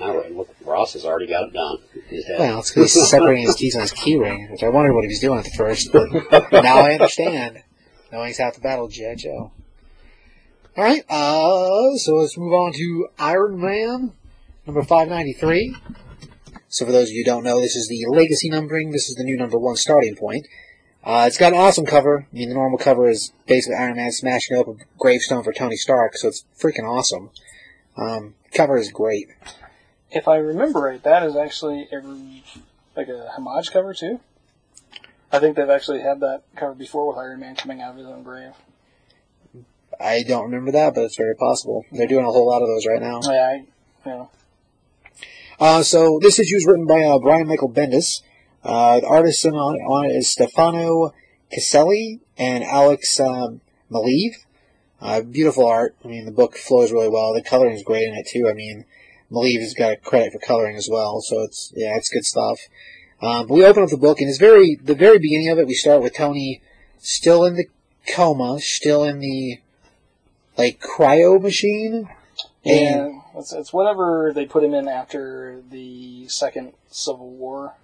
All 0.00 0.16
right, 0.16 0.34
look, 0.34 0.48
Ross 0.64 0.92
has 0.94 1.04
already 1.04 1.26
got 1.26 1.48
it 1.48 1.52
done. 1.52 1.78
in 1.94 2.16
His 2.16 2.26
head. 2.26 2.38
well, 2.38 2.58
it's 2.60 2.70
because 2.70 2.94
he's 2.94 3.08
separating 3.08 3.44
his 3.46 3.54
keys 3.56 3.74
on 3.76 3.82
his 3.82 3.92
key 3.92 4.16
ring, 4.16 4.48
which 4.50 4.62
I 4.62 4.68
wondered 4.68 4.94
what 4.94 5.02
he 5.04 5.08
was 5.08 5.20
doing 5.20 5.38
at 5.38 5.44
the 5.44 5.50
first, 5.50 5.90
but 5.92 6.50
now 6.62 6.78
I 6.80 6.92
understand. 6.92 7.62
Knowing 8.12 8.28
he's 8.28 8.38
half 8.38 8.54
the 8.54 8.60
battle, 8.60 8.88
G.I. 8.88 9.14
Joe. 9.14 9.52
All 10.76 10.84
right, 10.84 11.04
uh, 11.08 11.96
so 11.96 12.14
let's 12.14 12.38
move 12.38 12.52
on 12.52 12.72
to 12.72 13.08
Iron 13.18 13.60
Man, 13.60 14.12
number 14.66 14.82
593. 14.82 15.76
So 16.68 16.86
for 16.86 16.92
those 16.92 17.08
of 17.08 17.14
you 17.14 17.24
who 17.24 17.30
don't 17.30 17.44
know, 17.44 17.60
this 17.60 17.74
is 17.74 17.88
the 17.88 18.06
legacy 18.08 18.48
numbering. 18.48 18.90
This 18.90 19.08
is 19.08 19.16
the 19.16 19.24
new 19.24 19.36
number 19.36 19.58
one 19.58 19.76
starting 19.76 20.14
point. 20.14 20.46
Uh, 21.02 21.24
it's 21.26 21.38
got 21.38 21.52
an 21.52 21.58
awesome 21.58 21.86
cover. 21.86 22.26
I 22.30 22.34
mean, 22.34 22.48
the 22.48 22.54
normal 22.54 22.78
cover 22.78 23.08
is 23.08 23.32
basically 23.46 23.76
Iron 23.76 23.96
Man 23.96 24.12
smashing 24.12 24.56
up 24.56 24.68
a 24.68 24.74
gravestone 24.98 25.42
for 25.42 25.52
Tony 25.52 25.76
Stark, 25.76 26.16
so 26.16 26.28
it's 26.28 26.44
freaking 26.58 26.88
awesome. 26.88 27.30
Um, 27.96 28.34
cover 28.54 28.76
is 28.76 28.92
great. 28.92 29.28
If 30.10 30.28
I 30.28 30.36
remember 30.36 30.80
right, 30.80 31.02
that 31.02 31.22
is 31.22 31.36
actually 31.36 31.88
a, 31.92 32.00
like 32.96 33.08
a 33.08 33.30
homage 33.36 33.72
cover 33.72 33.94
too. 33.94 34.20
I 35.32 35.38
think 35.38 35.56
they've 35.56 35.70
actually 35.70 36.00
had 36.00 36.20
that 36.20 36.42
cover 36.56 36.74
before 36.74 37.08
with 37.08 37.18
Iron 37.18 37.40
Man 37.40 37.54
coming 37.54 37.80
out 37.80 37.92
of 37.92 37.98
his 37.98 38.06
own 38.06 38.22
grave. 38.22 38.52
I 40.00 40.22
don't 40.22 40.44
remember 40.44 40.72
that, 40.72 40.94
but 40.94 41.04
it's 41.04 41.16
very 41.16 41.36
possible. 41.36 41.84
They're 41.92 42.06
doing 42.06 42.24
a 42.24 42.30
whole 42.30 42.46
lot 42.46 42.62
of 42.62 42.68
those 42.68 42.86
right 42.86 43.00
now. 43.00 43.20
Yeah, 43.22 43.58
I, 44.06 44.26
Uh, 45.60 45.82
so 45.82 46.18
this 46.22 46.38
issue 46.38 46.56
is 46.56 46.66
written 46.66 46.86
by 46.86 47.02
uh, 47.04 47.18
Brian 47.18 47.46
Michael 47.46 47.70
Bendis. 47.70 48.22
Uh, 48.64 49.00
the 49.00 49.06
artist 49.06 49.44
on, 49.44 49.54
on 49.54 50.06
it 50.06 50.16
is 50.16 50.28
Stefano 50.28 51.12
Caselli 51.52 52.20
and 52.38 52.64
Alex 52.64 53.20
um, 53.20 53.60
Maleev. 53.90 54.36
Uh, 55.00 55.22
beautiful 55.22 55.66
art. 55.66 55.94
I 56.04 56.08
mean, 56.08 56.26
the 56.26 56.32
book 56.32 56.56
flows 56.56 56.92
really 56.92 57.08
well. 57.08 57.32
The 57.32 57.42
coloring 57.42 57.74
is 57.74 57.82
great 57.82 58.08
in 58.08 58.14
it 58.14 58.26
too. 58.26 58.48
I 58.48 58.52
mean, 58.52 58.84
Maleev 59.30 59.60
has 59.60 59.74
got 59.74 59.92
a 59.92 59.96
credit 59.96 60.32
for 60.32 60.38
coloring 60.38 60.76
as 60.76 60.88
well, 60.90 61.20
so 61.20 61.42
it's 61.42 61.72
yeah, 61.74 61.96
it's 61.96 62.10
good 62.10 62.24
stuff. 62.24 62.60
Um, 63.22 63.46
but 63.46 63.54
we 63.54 63.64
open 63.64 63.82
up 63.82 63.90
the 63.90 63.96
book, 63.96 64.20
and 64.20 64.28
it's 64.28 64.38
very 64.38 64.76
the 64.82 64.94
very 64.94 65.18
beginning 65.18 65.50
of 65.50 65.58
it. 65.58 65.66
We 65.66 65.74
start 65.74 66.02
with 66.02 66.14
Tony 66.14 66.62
still 66.98 67.44
in 67.44 67.54
the 67.54 67.66
coma, 68.14 68.60
still 68.60 69.04
in 69.04 69.20
the 69.20 69.60
like 70.56 70.80
cryo 70.80 71.40
machine. 71.40 72.08
And 72.64 73.14
yeah, 73.14 73.20
it's, 73.36 73.52
it's 73.52 73.72
whatever 73.72 74.32
they 74.34 74.46
put 74.46 74.64
him 74.64 74.74
in 74.74 74.88
after 74.88 75.62
the 75.70 76.28
second 76.28 76.72
Civil 76.88 77.30
War. 77.30 77.74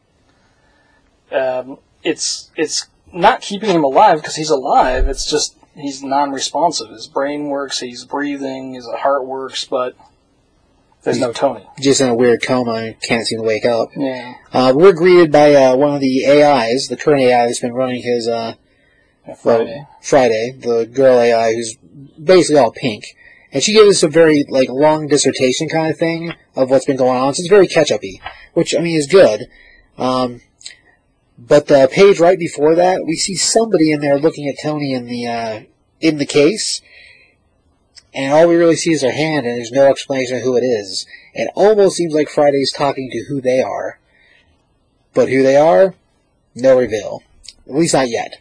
Um, 1.33 1.79
it's 2.03 2.51
it's 2.57 2.87
not 3.13 3.41
keeping 3.41 3.71
him 3.71 3.85
alive 3.85 4.19
because 4.19 4.37
he's 4.37 4.51
alive. 4.51 5.09
It's 5.09 5.29
just 5.29 5.57
he's 5.75 6.03
non-responsive. 6.03 6.91
His 6.91 7.07
brain 7.07 7.47
works, 7.49 7.81
he's 7.81 8.05
breathing, 8.05 8.75
his 8.75 8.87
heart 8.87 9.27
works, 9.27 9.65
but 9.65 9.97
there's 11.07 11.21
no 11.21 11.33
Tony. 11.33 11.67
just 11.81 12.01
in 12.01 12.09
a 12.09 12.15
weird 12.15 12.43
coma 12.43 12.73
and 12.75 13.01
can't 13.01 13.27
seem 13.27 13.39
to 13.39 13.45
wake 13.45 13.65
up. 13.65 13.89
Yeah, 13.97 14.35
Uh, 14.53 14.73
we're 14.77 14.93
greeted 14.93 15.33
by 15.33 15.55
uh, 15.55 15.75
one 15.77 15.95
of 15.95 16.01
the 16.01 16.27
AIs, 16.27 16.89
the 16.89 16.97
current 16.97 17.23
AI 17.23 17.47
that's 17.47 17.61
been 17.61 17.73
running 17.75 18.03
his 18.03 18.29
uh, 18.29 18.55
Friday. 19.43 19.87
Friday, 20.03 20.53
the 20.59 20.85
girl 20.87 21.19
AI 21.19 21.55
who's 21.55 21.77
basically 22.23 22.59
all 22.61 22.73
pink. 22.73 23.17
And 23.53 23.63
she 23.63 23.73
gives 23.73 23.89
us 23.99 24.03
a 24.03 24.09
very 24.09 24.45
like 24.49 24.69
long 24.69 25.07
dissertation 25.07 25.69
kind 25.69 25.91
of 25.91 25.97
thing 25.99 26.35
of 26.55 26.69
what's 26.71 26.85
been 26.85 26.97
going 26.97 27.17
on. 27.19 27.33
So 27.35 27.41
it's 27.41 27.49
very 27.49 27.67
catch-uppy, 27.69 28.21
which 28.53 28.75
I 28.75 28.81
mean 28.81 28.97
is 28.99 29.07
good. 29.07 29.49
Um, 29.97 30.43
but 31.39 31.67
the 31.69 31.89
page 31.91 32.19
right 32.19 32.39
before 32.39 32.75
that, 32.75 33.05
we 33.07 33.15
see 33.17 33.35
somebody 33.37 33.93
in 33.93 34.01
there 34.01 34.19
looking 34.19 34.49
at 34.49 34.57
Tony 34.63 34.93
in 34.93 35.07
the 35.07 35.27
uh, 35.27 35.61
in 36.01 36.19
the 36.19 36.27
case, 36.27 36.81
and 38.17 38.33
all 38.33 38.49
we 38.49 38.57
really 38.57 38.77
see 38.77 38.93
is 38.93 39.03
her 39.03 39.13
hand, 39.13 39.47
and 39.47 39.59
there's 39.59 39.71
no 39.71 39.91
explanation 39.91 40.39
of 40.39 40.43
who 40.43 40.57
it 40.57 40.63
is. 40.63 41.07
It 41.35 41.51
almost 41.55 41.97
seems 41.97 42.15
like 42.15 42.31
Friday's 42.31 42.73
talking 42.73 43.11
to 43.13 43.27
who 43.29 43.43
they 43.43 43.61
are, 43.61 44.01
but 45.13 45.29
who 45.29 45.43
they 45.43 45.57
are, 45.57 45.95
no 46.55 46.79
reveal. 46.79 47.23
At 47.69 47.75
least 47.75 47.93
not 47.93 48.09
yet. 48.09 48.37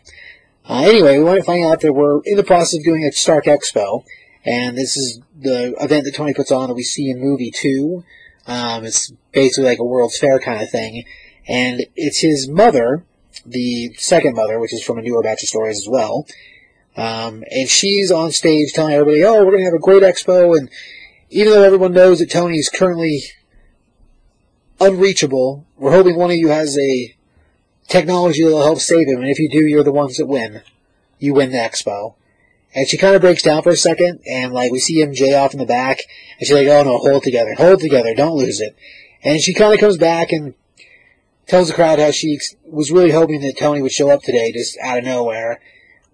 Uh, 0.68 0.84
anyway, 0.85 1.18
we 1.18 1.26
want 1.26 1.39
to 1.39 1.43
find 1.43 1.65
out 1.65 1.81
that 1.81 1.91
we're 1.91 2.22
in 2.23 2.38
the 2.38 2.43
process 2.43 2.80
of 2.80 2.85
doing 2.85 3.03
a 3.03 3.11
Stark 3.11 3.45
Expo, 3.45 4.06
and 4.45 4.77
this 4.77 4.95
is 4.95 5.19
the 5.38 5.76
event 5.81 6.06
that 6.06 6.15
Tony 6.15 6.34
puts 6.34 6.53
on 6.53 6.69
that 6.69 6.76
we 6.76 6.84
see 6.84 7.10
in 7.10 7.19
movie 7.19 7.52
two. 7.52 8.06
Um, 8.47 8.85
it's 8.85 9.11
basically 9.34 9.65
like 9.65 9.80
a 9.80 9.84
World's 9.84 10.18
Fair 10.18 10.39
kind 10.39 10.61
of 10.61 10.69
thing, 10.69 11.03
and 11.49 11.85
it's 11.97 12.22
his 12.22 12.47
mother, 12.47 13.03
the 13.45 13.93
second 13.95 14.35
mother, 14.35 14.57
which 14.57 14.73
is 14.73 14.81
from 14.81 14.99
a 14.99 15.02
newer 15.02 15.22
batch 15.22 15.43
of 15.43 15.49
stories 15.49 15.80
as 15.80 15.89
well. 15.89 16.26
Um, 16.97 17.43
and 17.51 17.67
she's 17.67 18.11
on 18.11 18.31
stage 18.31 18.72
telling 18.73 18.93
everybody, 18.93 19.23
oh, 19.23 19.43
we're 19.43 19.51
going 19.51 19.59
to 19.59 19.65
have 19.65 19.73
a 19.73 19.80
great 19.80 20.03
expo. 20.03 20.57
And 20.57 20.69
even 21.30 21.53
though 21.53 21.63
everyone 21.63 21.93
knows 21.93 22.19
that 22.19 22.31
Tony 22.31 22.57
is 22.57 22.69
currently 22.69 23.23
unreachable, 24.80 25.65
we're 25.77 25.91
hoping 25.91 26.17
one 26.17 26.31
of 26.31 26.38
you 26.38 26.49
has 26.49 26.77
a 26.77 27.15
technology 27.88 28.43
that 28.43 28.49
will 28.49 28.63
help 28.63 28.80
save 28.80 29.07
him. 29.07 29.19
And 29.19 29.30
if 29.30 29.39
you 29.39 29.49
do, 29.49 29.65
you're 29.65 29.84
the 29.84 29.91
ones 29.91 30.17
that 30.17 30.27
win. 30.27 30.61
You 31.19 31.34
win 31.34 31.51
the 31.51 31.57
expo. 31.57 32.15
And 32.73 32.88
she 32.88 32.97
kind 32.97 33.15
of 33.15 33.22
breaks 33.22 33.41
down 33.41 33.63
for 33.63 33.69
a 33.69 33.77
second, 33.77 34.19
and 34.30 34.51
like 34.51 34.69
we 34.69 34.80
see 34.80 35.01
MJ 35.01 35.39
off 35.39 35.53
in 35.53 35.59
the 35.59 35.65
back, 35.65 35.99
and 36.38 36.45
she's 36.45 36.53
like, 36.53 36.67
"Oh 36.67 36.84
no, 36.84 36.97
hold 36.97 37.23
together, 37.23 37.53
hold 37.55 37.80
together, 37.80 38.13
don't 38.13 38.35
lose 38.35 38.59
it." 38.59 38.76
And 39.23 39.39
she 39.39 39.53
kind 39.53 39.73
of 39.73 39.80
comes 39.80 39.97
back 39.97 40.34
and 40.34 40.55
tells 41.47 41.69
the 41.69 41.73
crowd 41.73 41.99
how 41.99 42.11
she 42.11 42.38
was 42.65 42.91
really 42.91 43.11
hoping 43.11 43.39
that 43.41 43.57
Tony 43.57 43.81
would 43.81 43.93
show 43.93 44.09
up 44.09 44.23
today, 44.23 44.51
just 44.51 44.77
out 44.84 44.97
of 44.97 45.05
nowhere, 45.05 45.61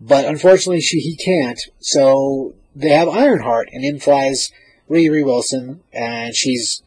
but 0.02 0.26
unfortunately, 0.26 0.82
she 0.82 0.99
he 0.99 1.15
can't. 1.15 1.60
So 1.80 2.56
they 2.76 2.90
have 2.90 3.07
Ironheart, 3.07 3.69
and 3.72 3.86
in 3.86 3.99
flies 3.99 4.52
Riri 4.90 5.23
Wilson, 5.23 5.82
and 5.94 6.36
she's 6.36 6.84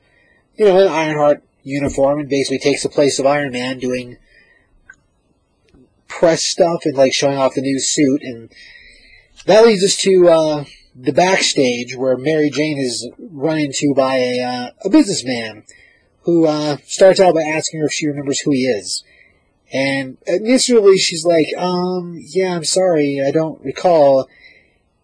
you 0.56 0.66
know 0.66 0.78
in 0.80 0.88
Ironheart 0.88 1.42
uniform, 1.62 2.20
and 2.20 2.28
basically 2.28 2.58
takes 2.58 2.82
the 2.82 2.88
place 2.88 3.18
of 3.18 3.26
Iron 3.26 3.52
Man, 3.52 3.78
doing 3.78 4.18
press 6.08 6.44
stuff 6.44 6.82
and 6.84 6.96
like 6.96 7.12
showing 7.12 7.36
off 7.36 7.54
the 7.54 7.60
new 7.60 7.80
suit 7.80 8.22
and 8.22 8.48
that 9.46 9.66
leads 9.66 9.84
us 9.84 9.96
to 9.96 10.28
uh, 10.28 10.64
the 10.94 11.12
backstage 11.12 11.96
where 11.96 12.16
Mary 12.16 12.50
Jane 12.50 12.78
is 12.78 13.08
run 13.18 13.58
into 13.58 13.92
by 13.94 14.16
a, 14.16 14.40
uh, 14.40 14.70
a 14.84 14.90
businessman 14.90 15.64
who 16.22 16.46
uh, 16.46 16.78
starts 16.86 17.20
out 17.20 17.34
by 17.34 17.42
asking 17.42 17.80
her 17.80 17.86
if 17.86 17.92
she 17.92 18.06
remembers 18.06 18.40
who 18.40 18.52
he 18.52 18.64
is. 18.64 19.04
And 19.74 20.18
initially 20.28 20.96
she's 20.98 21.26
like, 21.26 21.48
um, 21.58 22.16
yeah, 22.28 22.54
I'm 22.54 22.64
sorry, 22.64 23.20
I 23.20 23.32
don't 23.32 23.60
recall. 23.64 24.20
And 24.20 24.28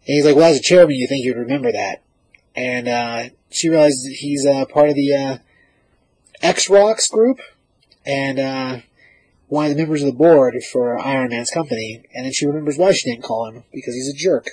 he's 0.05 0.25
like, 0.25 0.37
well, 0.37 0.53
as 0.53 0.59
a 0.59 0.63
chairman, 0.63 0.95
you 0.95 1.09
think 1.09 1.25
you'd 1.25 1.37
remember 1.37 1.73
that. 1.73 2.03
And 2.55 2.87
uh, 2.87 3.25
she 3.51 3.69
realizes 3.69 4.21
he's 4.21 4.47
uh, 4.47 4.65
part 4.67 4.89
of 4.89 4.95
the 4.95 5.13
uh, 5.13 5.39
X-Rocks 6.41 7.09
group 7.09 7.41
and 8.07 8.39
uh, 8.39 8.79
one 9.49 9.67
of 9.67 9.73
the 9.73 9.77
members 9.77 10.03
of 10.03 10.07
the 10.07 10.17
board 10.17 10.55
for 10.71 10.97
Iron 11.01 11.31
Man's 11.31 11.51
company. 11.51 12.05
And 12.15 12.25
then 12.25 12.33
she 12.33 12.47
remembers 12.47 12.79
why 12.79 12.93
she 12.93 13.11
didn't 13.11 13.25
call 13.25 13.49
him, 13.49 13.65
because 13.73 13.95
he's 13.95 14.09
a 14.09 14.17
jerk. 14.17 14.47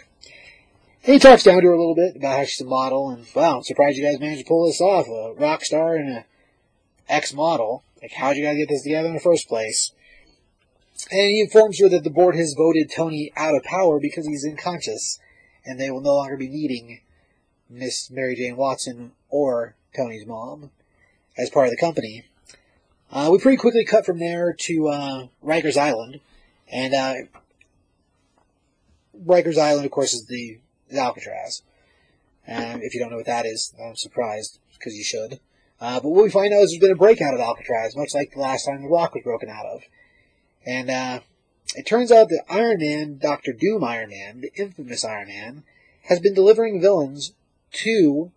And 1.04 1.14
he 1.14 1.20
talks 1.20 1.44
down 1.44 1.62
to 1.62 1.68
her 1.68 1.74
a 1.74 1.80
little 1.80 1.96
bit 1.96 2.16
about 2.16 2.40
how 2.40 2.46
she's 2.46 2.62
a 2.62 2.66
model, 2.66 3.12
and 3.12 3.26
wow, 3.36 3.58
I'm 3.58 3.64
surprised 3.64 3.98
you 3.98 4.04
guys 4.04 4.20
managed 4.20 4.42
to 4.42 4.48
pull 4.48 4.66
this 4.66 4.82
off. 4.82 5.08
A 5.08 5.40
rock 5.40 5.64
star 5.64 5.96
and 5.96 6.10
a 6.10 6.26
ex-model. 7.08 7.84
Like, 8.02 8.14
how'd 8.14 8.36
you 8.36 8.44
guys 8.44 8.58
get 8.58 8.68
this 8.68 8.84
together 8.84 9.10
in 9.10 9.14
the 9.14 9.20
first 9.20 9.48
place? 9.48 9.92
And 11.12 11.30
he 11.30 11.42
informs 11.42 11.80
her 11.80 11.90
that 11.90 12.04
the 12.04 12.10
board 12.10 12.36
has 12.36 12.56
voted 12.58 12.92
Tony 12.92 13.32
out 13.38 13.56
of 13.56 13.64
power 13.64 14.00
because 14.00 14.28
he's 14.28 14.46
unconscious, 14.46 15.20
and 15.66 15.80
they 15.80 15.92
will 15.92 16.02
no 16.02 16.16
longer 16.16 16.38
be 16.38 16.50
needing 16.50 17.02
Miss 17.70 18.10
Mary 18.10 18.36
Jane 18.36 18.58
Watson 18.58 19.12
or 19.30 19.76
Tony's 19.96 20.26
mom 20.26 20.72
as 21.38 21.50
part 21.50 21.68
of 21.68 21.72
the 21.72 21.78
company. 21.78 22.26
Uh, 23.12 23.30
we 23.32 23.38
pretty 23.38 23.58
quickly 23.58 23.86
cut 23.86 24.06
from 24.06 24.20
there 24.20 24.54
to 24.54 24.88
uh, 24.90 25.28
Rikers 25.44 25.78
Island, 25.78 26.20
and 26.70 26.94
uh, 26.94 27.14
Rikers 29.26 29.58
Island, 29.58 29.86
of 29.86 29.92
course, 29.92 30.14
is 30.14 30.26
the 30.26 30.60
Alcatraz. 30.94 31.62
And 32.46 32.82
if 32.82 32.94
you 32.94 33.00
don't 33.00 33.12
know 33.12 33.18
what 33.18 33.26
that 33.26 33.46
is, 33.46 33.74
I'm 33.82 33.96
surprised 33.96 34.60
because 34.74 34.96
you 34.96 35.04
should. 35.04 35.40
Uh, 35.80 36.00
but 36.00 36.10
what 36.10 36.24
we 36.24 36.30
find 36.30 36.54
out 36.54 36.64
is 36.64 36.72
there's 36.72 36.82
been 36.82 36.92
a 36.92 36.96
breakout 36.96 37.34
of 37.34 37.40
Alcatraz, 37.40 37.96
much 37.96 38.14
like 38.14 38.32
the 38.34 38.40
last 38.40 38.66
time 38.66 38.82
the 38.82 38.88
Rock 38.88 39.14
was 39.14 39.24
broken 39.24 39.50
out 39.50 39.66
of. 39.66 39.84
And 40.68 40.90
uh, 40.90 41.22
it 41.76 41.88
turns 41.88 42.12
out 42.12 42.28
that 42.28 42.44
Iron 42.50 42.80
Man, 42.80 43.18
Doctor 43.18 43.54
Doom 43.54 43.86
Iron 43.86 44.10
Man, 44.10 44.42
the 44.42 44.52
infamous 44.56 45.06
Iron 45.06 45.30
Man, 45.30 45.64
has 46.04 46.20
been 46.20 46.34
delivering 46.34 46.82
villains 46.82 47.32
to 47.72 48.32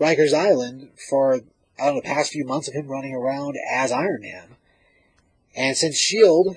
Rikers 0.00 0.32
Island 0.32 0.88
for 1.08 1.42
I 1.78 1.86
don't 1.86 1.96
know 1.96 2.00
the 2.00 2.08
past 2.08 2.32
few 2.32 2.46
months 2.46 2.68
of 2.68 2.74
him 2.74 2.88
running 2.88 3.14
around 3.14 3.56
as 3.70 3.92
Iron 3.92 4.22
Man. 4.22 4.56
And 5.54 5.76
since 5.76 5.96
Shield 5.96 6.56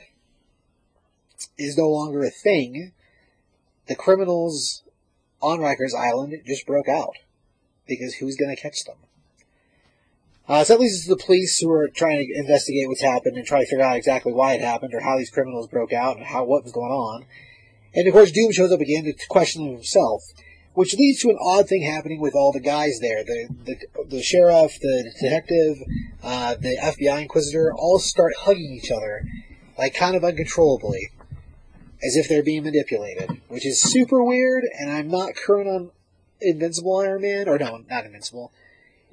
is 1.58 1.78
no 1.78 1.90
longer 1.90 2.24
a 2.24 2.30
thing, 2.30 2.94
the 3.88 3.96
criminals 3.96 4.84
on 5.42 5.60
Rikers 5.60 5.94
Island 5.98 6.42
just 6.46 6.66
broke 6.66 6.88
out 6.88 7.18
because 7.86 8.16
who's 8.16 8.38
going 8.38 8.56
to 8.56 8.62
catch 8.62 8.86
them? 8.86 8.98
Uh, 10.48 10.64
so 10.64 10.74
that 10.74 10.82
leads 10.82 10.96
us 10.96 11.04
to 11.04 11.10
the 11.10 11.24
police 11.24 11.58
who 11.60 11.72
are 11.72 11.88
trying 11.88 12.28
to 12.28 12.40
investigate 12.40 12.88
what's 12.88 13.02
happened 13.02 13.38
and 13.38 13.46
try 13.46 13.62
to 13.62 13.66
figure 13.66 13.84
out 13.84 13.96
exactly 13.96 14.34
why 14.34 14.54
it 14.54 14.62
happened 14.62 14.94
or 14.94 15.00
how 15.00 15.18
these 15.18 15.30
criminals 15.30 15.68
broke 15.68 15.94
out 15.94 16.18
and 16.18 16.26
how 16.26 16.44
what 16.44 16.64
was 16.64 16.74
going 16.74 16.92
on. 16.92 17.26
And 17.96 18.08
of 18.08 18.14
course, 18.14 18.32
Doom 18.32 18.52
shows 18.52 18.72
up 18.72 18.82
again 18.82 19.06
to 19.06 19.14
question 19.30 19.66
himself, 19.66 20.24
which 20.74 20.96
leads 20.96 21.22
to 21.22 21.30
an 21.30 21.38
odd 21.40 21.70
thing 21.70 21.84
happening 21.84 22.20
with 22.20 22.36
all 22.36 22.52
the 22.52 22.60
guys 22.60 23.00
there. 23.00 23.24
The 23.24 23.48
the, 23.64 24.06
the 24.06 24.22
sheriff, 24.22 24.80
the 24.82 25.12
detective, 25.14 25.78
uh, 26.22 26.56
the 26.56 26.78
FBI 26.82 27.22
inquisitor 27.22 27.74
all 27.74 28.00
start 28.00 28.34
hugging 28.40 28.74
each 28.74 28.92
other, 28.92 29.26
like 29.78 29.94
kind 29.94 30.16
of 30.16 30.26
uncontrollably, 30.26 31.12
as 32.04 32.18
if 32.18 32.28
they're 32.28 32.44
being 32.44 32.64
manipulated, 32.64 33.40
which 33.48 33.66
is 33.66 33.82
super 33.82 34.22
weird. 34.24 34.66
And 34.78 34.92
I'm 34.92 35.08
not 35.08 35.36
current 35.36 35.70
on 35.70 35.92
Invincible 36.42 36.98
Iron 36.98 37.22
Man, 37.22 37.48
or 37.48 37.58
no, 37.58 37.84
not 37.90 38.06
Invincible. 38.06 38.52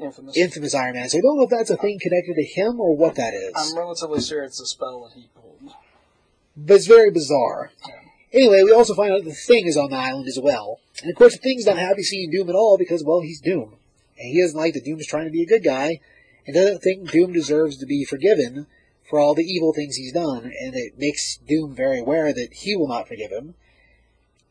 Infamous. 0.01 0.37
Infamous 0.37 0.75
Iron 0.75 0.95
Man. 0.95 1.09
So 1.09 1.19
I 1.19 1.21
don't 1.21 1.37
know 1.37 1.45
if 1.45 1.51
that's 1.51 1.71
a 1.71 1.77
thing 1.77 1.99
connected 2.01 2.35
to 2.35 2.45
him 2.45 2.81
or 2.81 2.97
what 2.97 3.17
that 3.17 3.35
is. 3.35 3.53
I'm 3.55 3.77
relatively 3.77 4.21
sure 4.21 4.43
it's 4.43 4.61
a 4.61 4.67
spell 4.67 5.05
that 5.05 5.13
he 5.15 5.29
pulled. 5.35 5.75
But 6.57 6.75
it's 6.75 6.87
very 6.87 7.11
bizarre. 7.11 7.71
Anyway, 8.33 8.63
we 8.63 8.73
also 8.73 8.95
find 8.95 9.13
out 9.13 9.25
that 9.25 9.31
the 9.31 9.35
Thing 9.35 9.67
is 9.67 9.77
on 9.77 9.91
the 9.91 9.97
island 9.97 10.29
as 10.29 10.39
well. 10.41 10.79
And 11.03 11.11
of 11.11 11.17
course, 11.17 11.35
the 11.35 11.43
Thing's 11.43 11.67
not 11.67 11.79
happy 11.79 12.03
seeing 12.03 12.31
Doom 12.31 12.49
at 12.49 12.55
all 12.55 12.79
because, 12.79 13.05
well, 13.05 13.21
he's 13.21 13.41
Doom. 13.41 13.77
And 14.19 14.29
he 14.29 14.41
doesn't 14.41 14.59
like 14.59 14.75
that 14.75 14.85
Doom 14.85 15.01
is 15.01 15.07
trying 15.07 15.25
to 15.25 15.33
be 15.33 15.43
a 15.43 15.47
good 15.47 15.65
guy 15.65 16.01
and 16.47 16.55
doesn't 16.55 16.81
think 16.81 17.11
Doom 17.11 17.33
deserves 17.33 17.77
to 17.79 17.87
be 17.87 18.05
forgiven 18.05 18.67
for 19.09 19.19
all 19.19 19.35
the 19.35 19.45
evil 19.45 19.73
things 19.73 19.97
he's 19.97 20.13
done. 20.13 20.45
And 20.45 20.75
it 20.75 20.99
makes 20.99 21.39
Doom 21.39 21.75
very 21.75 22.01
aware 22.01 22.33
that 22.33 22.53
he 22.53 22.77
will 22.77 22.89
not 22.89 23.09
forgive 23.09 23.31
him. 23.31 23.55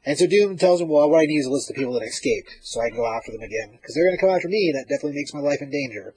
And 0.05 0.17
so 0.17 0.27
Doom 0.27 0.57
tells 0.57 0.81
him, 0.81 0.88
well, 0.88 1.09
what 1.09 1.21
I 1.21 1.26
need 1.26 1.39
is 1.39 1.45
a 1.45 1.51
list 1.51 1.69
of 1.69 1.76
people 1.76 1.93
that 1.93 2.05
escaped 2.05 2.57
so 2.61 2.81
I 2.81 2.89
can 2.89 2.97
go 2.97 3.05
after 3.05 3.31
them 3.31 3.41
again. 3.41 3.71
Because 3.73 3.95
they're 3.95 4.05
going 4.05 4.17
to 4.17 4.21
come 4.21 4.34
after 4.34 4.47
me, 4.47 4.71
and 4.71 4.80
that 4.80 4.88
definitely 4.88 5.19
makes 5.19 5.34
my 5.34 5.41
life 5.41 5.61
in 5.61 5.69
danger. 5.69 6.13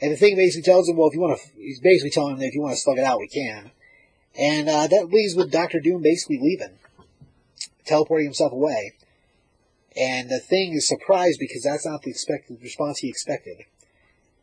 And 0.00 0.12
the 0.12 0.16
thing 0.16 0.36
basically 0.36 0.70
tells 0.70 0.88
him, 0.88 0.96
well, 0.96 1.08
if 1.08 1.14
you 1.14 1.20
want 1.20 1.40
to, 1.40 1.48
he's 1.56 1.80
basically 1.80 2.10
telling 2.10 2.34
him 2.34 2.40
that 2.40 2.46
if 2.46 2.54
you 2.54 2.60
want 2.60 2.74
to 2.74 2.80
slug 2.80 2.98
it 2.98 3.04
out, 3.04 3.18
we 3.18 3.28
can. 3.28 3.70
And 4.38 4.68
uh, 4.68 4.86
that 4.88 5.08
leaves 5.08 5.34
with 5.34 5.50
Doctor 5.50 5.80
Doom 5.80 6.02
basically 6.02 6.38
leaving, 6.38 6.78
teleporting 7.86 8.26
himself 8.26 8.52
away. 8.52 8.92
And 9.96 10.28
the 10.28 10.38
thing 10.38 10.74
is 10.74 10.86
surprised 10.86 11.40
because 11.40 11.62
that's 11.62 11.86
not 11.86 12.02
the 12.02 12.10
expected 12.10 12.60
response 12.60 12.98
he 12.98 13.08
expected. 13.08 13.64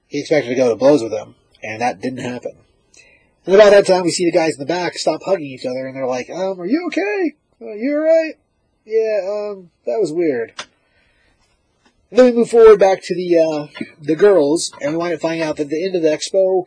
He 0.08 0.20
expected 0.20 0.50
to 0.50 0.56
go 0.56 0.70
to 0.70 0.76
blows 0.76 1.04
with 1.04 1.14
him, 1.14 1.36
and 1.62 1.80
that 1.82 2.02
didn't 2.02 2.26
happen. 2.26 2.58
And 3.46 3.54
about 3.54 3.70
that 3.70 3.86
time, 3.86 4.04
we 4.04 4.12
see 4.12 4.26
the 4.26 4.32
guys 4.32 4.54
in 4.54 4.60
the 4.60 4.66
back 4.66 4.96
stop 4.96 5.22
hugging 5.24 5.46
each 5.46 5.66
other, 5.66 5.86
and 5.86 5.96
they're 5.96 6.08
like, 6.08 6.30
um, 6.32 6.60
are 6.60 6.66
you 6.66 6.88
okay? 6.88 7.36
Uh, 7.64 7.76
you 7.76 7.96
alright? 7.96 8.38
Yeah, 8.84 9.22
um, 9.24 9.70
that 9.86 9.98
was 10.00 10.12
weird. 10.12 10.54
And 12.10 12.20
then 12.20 12.26
we 12.26 12.32
move 12.34 12.50
forward 12.50 12.78
back 12.78 13.02
to 13.04 13.16
the, 13.16 13.38
uh, 13.38 13.86
the 14.02 14.18
girls, 14.18 14.74
and 14.82 14.92
we 14.92 14.98
wind 14.98 15.14
up 15.14 15.22
finding 15.22 15.44
out 15.44 15.56
that 15.56 15.64
at 15.64 15.70
the 15.70 15.86
end 15.86 15.96
of 15.96 16.02
the 16.02 16.10
expo, 16.10 16.66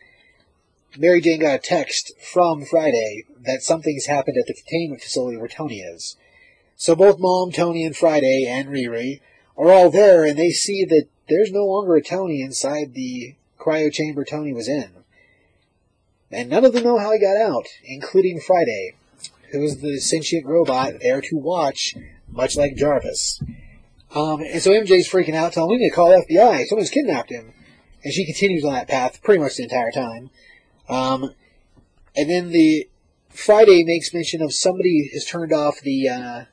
Mary 0.97 1.21
Jane 1.21 1.41
got 1.41 1.55
a 1.55 1.59
text 1.59 2.13
from 2.19 2.65
Friday 2.65 3.25
that 3.45 3.61
something's 3.61 4.07
happened 4.07 4.37
at 4.37 4.47
the 4.47 4.55
containment 4.55 5.03
facility 5.03 5.37
where 5.37 5.47
Tony 5.47 5.81
is. 5.81 6.17
So 6.75 6.95
both 6.95 7.19
Mom, 7.19 7.51
Tony, 7.51 7.85
and 7.85 7.95
Friday, 7.95 8.45
and 8.47 8.69
Riri 8.69 9.21
are 9.55 9.71
all 9.71 9.91
there, 9.91 10.25
and 10.25 10.37
they 10.37 10.49
see 10.49 10.83
that 10.85 11.07
there's 11.29 11.51
no 11.51 11.65
longer 11.65 11.95
a 11.95 12.01
Tony 12.01 12.41
inside 12.41 12.95
the 12.95 13.35
cryo 13.59 13.93
chamber 13.93 14.25
Tony 14.25 14.51
was 14.51 14.67
in. 14.67 14.89
And 16.31 16.49
none 16.49 16.65
of 16.65 16.73
them 16.73 16.83
know 16.83 16.97
how 16.97 17.11
he 17.11 17.19
got 17.19 17.37
out, 17.37 17.67
including 17.83 18.39
Friday, 18.39 18.95
who 19.51 19.61
is 19.63 19.81
the 19.81 19.99
sentient 19.99 20.45
robot 20.45 20.93
there 21.01 21.21
to 21.21 21.37
watch, 21.37 21.95
much 22.29 22.57
like 22.57 22.75
Jarvis. 22.75 23.41
Um, 24.15 24.41
and 24.41 24.61
so 24.61 24.71
MJ's 24.71 25.09
freaking 25.09 25.35
out, 25.35 25.53
telling 25.53 25.71
we 25.71 25.77
need 25.77 25.89
to 25.89 25.95
call 25.95 26.09
FBI, 26.09 26.65
someone's 26.65 26.89
kidnapped 26.89 27.31
him. 27.31 27.53
And 28.03 28.13
she 28.13 28.25
continues 28.25 28.63
on 28.63 28.73
that 28.73 28.87
path 28.87 29.21
pretty 29.21 29.41
much 29.41 29.55
the 29.55 29.63
entire 29.63 29.91
time. 29.91 30.29
Um, 30.87 31.33
and 32.15 32.29
then 32.29 32.49
the 32.51 32.89
Friday 33.29 33.83
makes 33.83 34.13
mention 34.13 34.41
of 34.41 34.53
somebody 34.53 35.09
has 35.13 35.25
turned 35.25 35.53
off 35.53 35.81
the 35.81 36.09
uh, 36.09 36.43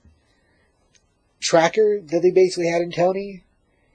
tracker 1.40 2.00
that 2.00 2.20
they 2.20 2.30
basically 2.30 2.68
had 2.68 2.82
in 2.82 2.90
Tony, 2.90 3.44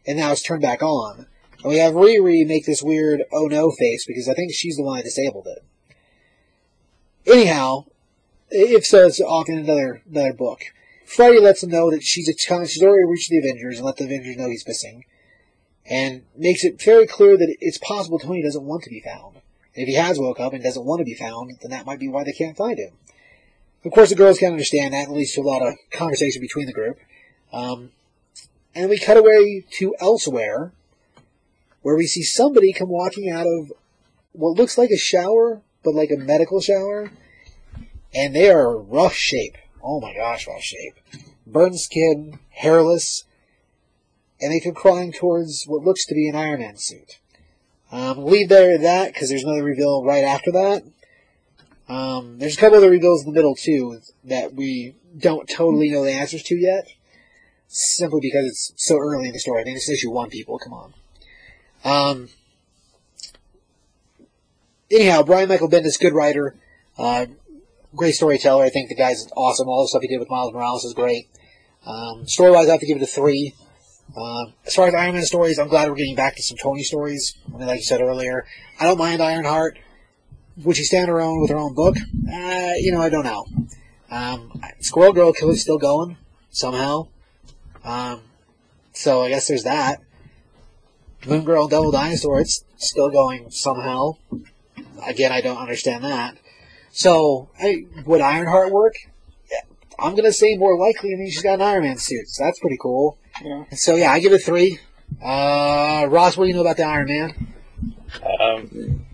and 0.08 0.18
now 0.18 0.32
it's 0.32 0.42
turned 0.42 0.62
back 0.62 0.82
on. 0.82 1.28
And 1.62 1.72
we 1.72 1.78
have 1.78 1.94
Riri 1.94 2.48
make 2.48 2.66
this 2.66 2.82
weird 2.82 3.24
oh 3.32 3.48
no 3.48 3.72
face 3.72 4.06
because 4.08 4.30
I 4.30 4.34
think 4.34 4.52
she's 4.54 4.78
the 4.78 4.84
one 4.84 4.98
that 4.98 5.04
disabled 5.04 5.48
it. 5.48 5.64
Anyhow, 7.30 7.86
if 8.52 8.86
so, 8.86 9.06
it's 9.06 9.22
off 9.22 9.50
in 9.50 9.58
another 9.58 10.02
another 10.10 10.34
book. 10.34 10.62
Friday 11.06 11.40
lets 11.40 11.62
them 11.62 11.72
know 11.72 11.90
that 11.90 12.04
she's 12.04 12.30
a 12.30 12.34
she's 12.66 12.84
already 12.84 13.06
reached 13.06 13.30
the 13.30 13.40
Avengers 13.40 13.78
and 13.78 13.86
let 13.86 13.98
the 13.98 14.06
Avengers 14.06 14.38
know 14.38 14.50
he's 14.50 14.68
missing, 14.68 15.06
and 15.90 16.24
makes 16.38 16.64
it 16.64 16.82
very 16.82 17.08
clear 17.08 17.38
that 17.38 17.56
it's 17.60 17.78
possible 17.80 18.20
Tony 18.20 18.44
doesn't 18.44 18.64
want 18.64 18.84
to 18.84 18.90
be 18.90 19.02
found. 19.02 19.36
And 19.76 19.84
if 19.84 19.88
he 19.88 19.96
has 19.96 20.20
woke 20.20 20.40
up 20.40 20.54
and 20.54 20.64
doesn't 20.64 20.86
want 20.86 21.00
to 21.00 21.06
be 21.06 21.16
found, 21.16 21.58
then 21.62 21.72
that 21.72 21.86
might 21.86 22.00
be 22.00 22.08
why 22.08 22.24
they 22.24 22.32
can't 22.32 22.58
find 22.58 22.78
him. 22.78 22.94
of 23.86 23.92
course, 23.92 24.10
the 24.10 24.16
girls 24.16 24.40
can 24.40 24.52
understand 24.52 24.94
that. 24.94 25.08
It 25.08 25.12
leads 25.12 25.34
to 25.34 25.42
a 25.42 25.44
lot 25.44 25.62
of 25.62 25.76
conversation 25.92 26.42
between 26.42 26.66
the 26.66 26.74
group. 26.74 26.98
Um, 27.54 27.92
and 28.76 28.90
we 28.90 29.00
cut 29.00 29.18
away 29.18 29.66
to 29.78 29.96
elsewhere, 30.00 30.74
where 31.82 31.96
we 31.96 32.08
see 32.08 32.24
somebody 32.24 32.74
come 32.74 32.90
walking 32.90 33.30
out 33.30 33.48
of 33.48 33.72
what 34.34 34.58
looks 34.58 34.78
like 34.78 34.90
a 34.90 34.98
shower, 34.98 35.62
but 35.84 35.96
like 35.96 36.12
a 36.12 36.18
medical 36.18 36.62
shower, 36.62 37.12
and 38.14 38.36
they 38.36 38.50
are 38.50 38.78
rough 38.78 39.14
shape. 39.14 39.58
Oh 39.84 40.00
my 40.00 40.14
gosh, 40.14 40.48
rough 40.48 40.62
shape. 40.62 40.96
Burned 41.46 41.80
skin, 41.80 42.40
hairless, 42.50 43.24
and 44.42 44.52
they 44.52 44.60
come 44.60 44.74
crawling 44.74 45.12
towards 45.12 45.66
what 45.66 45.84
looks 45.84 46.06
to 46.06 46.16
be 46.16 46.28
an 46.28 46.36
Iron 46.36 46.60
Man 46.60 46.78
suit. 46.78 47.20
Um, 47.92 48.26
leave 48.26 48.50
there 48.50 48.74
at 48.76 48.82
that 48.82 49.14
because 49.14 49.30
there's 49.30 49.44
another 49.44 49.64
reveal 49.64 50.04
right 50.04 50.24
after 50.24 50.52
that. 50.52 50.84
Um, 51.88 52.38
there's 52.38 52.56
a 52.56 52.60
couple 52.60 52.78
other 52.78 52.92
reveals 52.92 53.26
in 53.26 53.32
the 53.32 53.36
middle 53.36 53.56
too 53.56 54.00
that 54.24 54.54
we 54.54 54.96
don't 55.18 55.50
totally 55.50 55.90
know 55.90 56.04
the 56.04 56.12
answers 56.12 56.44
to 56.44 56.56
yet, 56.56 56.88
simply 57.68 58.20
because 58.22 58.46
it's 58.46 58.74
so 58.78 58.98
early 58.98 59.28
in 59.28 59.34
the 59.34 59.40
story. 59.40 59.62
I 59.62 59.64
think 59.64 59.78
it's 59.78 59.90
issue 59.90 60.12
one. 60.12 60.30
People, 60.30 60.60
come 60.60 60.74
on. 60.74 60.94
Um, 61.84 62.30
anyhow, 64.92 65.24
Brian 65.24 65.50
Michael 65.50 65.70
Bendis, 65.70 66.00
good 66.00 66.14
writer, 66.14 66.56
uh, 66.98 67.26
great 67.96 68.16
storyteller. 68.16 68.64
I 68.64 68.70
think 68.70 68.90
the 68.90 68.96
guy's 68.96 69.28
awesome. 69.36 69.68
All 69.68 69.84
the 69.84 69.88
stuff 69.88 70.02
he 70.02 70.08
did 70.08 70.20
with 70.20 70.30
Miles 70.30 70.54
Morales 70.54 70.86
is 70.86 70.94
great. 70.94 71.30
Um, 71.86 72.28
story 72.28 72.52
wise, 72.52 72.68
I 72.68 72.74
have 72.74 72.82
to 72.82 72.86
give 72.86 72.98
it 72.98 73.04
a 73.04 73.08
three. 73.08 73.56
Uh, 74.16 74.46
as 74.66 74.74
far 74.76 74.88
as 74.88 74.96
Iron 74.96 75.14
Man 75.14 75.24
stories, 75.24 75.60
I'm 75.60 75.68
glad 75.68 75.88
we're 75.88 75.96
getting 75.96 76.16
back 76.16 76.36
to 76.36 76.44
some 76.44 76.58
Tony 76.58 76.84
stories. 76.84 77.36
I 77.48 77.58
mean, 77.58 77.68
like 77.68 77.78
you 77.78 77.84
said 77.84 78.02
earlier, 78.02 78.46
I 78.80 78.86
don't 78.86 78.98
mind 78.98 79.22
Ironheart. 79.22 79.78
Would 80.64 80.76
she 80.76 80.84
stand 80.84 81.10
her 81.10 81.22
own 81.22 81.42
with 81.42 81.52
her 81.52 81.58
own 81.58 81.74
book? 81.74 81.96
Uh, 81.98 82.74
you 82.78 82.92
know, 82.92 83.02
I 83.02 83.10
don't 83.10 83.24
know. 83.24 83.46
Um, 84.12 84.62
Squirrel 84.80 85.14
Girl 85.14 85.34
is 85.34 85.62
still 85.62 85.78
going 85.78 86.18
somehow. 86.50 87.08
Um, 87.84 88.22
so 88.94 89.24
I 89.24 89.30
guess 89.30 89.48
there's 89.48 89.64
that. 89.64 90.02
Moon 91.26 91.44
Girl 91.44 91.68
Devil 91.68 91.92
Dinosaur, 91.92 92.42
it's 92.42 92.64
still 92.78 93.10
going 93.10 93.52
somehow. 93.52 94.18
Again, 95.06 95.32
I 95.32 95.42
don't 95.42 95.58
understand 95.58 96.04
that. 96.04 96.38
So, 96.92 97.50
I, 97.60 97.86
would 98.06 98.22
Ironheart 98.22 98.72
work? 98.72 98.94
Yeah, 99.52 99.60
I'm 100.00 100.16
gonna 100.16 100.32
say 100.34 100.58
more 100.58 100.78
likely. 100.78 101.14
I 101.14 101.18
mean, 101.18 101.30
she's 101.30 101.42
got 101.44 101.56
an 101.56 101.62
Iron 101.62 101.84
Man 101.84 101.98
suit, 101.98 102.28
so 102.30 102.44
that's 102.44 102.60
pretty 102.60 102.78
cool. 102.82 103.18
Yeah. 103.44 103.66
So 103.72 103.96
yeah, 103.96 104.12
I 104.12 104.20
give 104.20 104.34
it 104.34 104.44
three. 104.44 104.80
Uh, 105.24 106.06
Ross, 106.10 106.38
what 106.38 106.46
do 106.46 106.50
you 106.50 106.54
know 106.56 106.62
about 106.62 106.78
the 106.78 106.84
Iron 106.84 107.08
Man? 107.08 107.54
Um, 108.42 109.06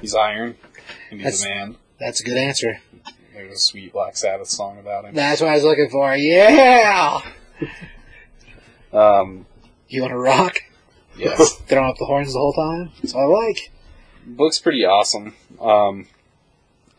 he's 0.00 0.14
iron, 0.14 0.56
and 1.10 1.20
he's 1.20 1.40
That's- 1.40 1.44
a 1.44 1.48
man. 1.48 1.76
That's 2.00 2.20
a 2.20 2.24
good 2.24 2.36
answer. 2.36 2.80
There's 3.32 3.54
a 3.54 3.58
sweet 3.58 3.92
Black 3.92 4.16
Sabbath 4.16 4.48
song 4.48 4.78
about 4.78 5.04
him. 5.04 5.14
That's 5.14 5.40
what 5.40 5.50
I 5.50 5.54
was 5.54 5.64
looking 5.64 5.88
for. 5.90 6.14
Yeah. 6.14 7.20
Um, 8.92 9.46
You 9.88 10.02
want 10.02 10.12
to 10.12 10.18
rock? 10.18 10.56
yes. 11.16 11.54
Throwing 11.68 11.88
up 11.90 11.96
the 11.98 12.04
horns 12.04 12.32
the 12.32 12.38
whole 12.38 12.52
time. 12.52 12.92
That's 13.02 13.14
what 13.14 13.22
I 13.22 13.26
like. 13.26 13.72
book's 14.26 14.58
pretty 14.58 14.84
awesome. 14.84 15.34
Um, 15.60 16.06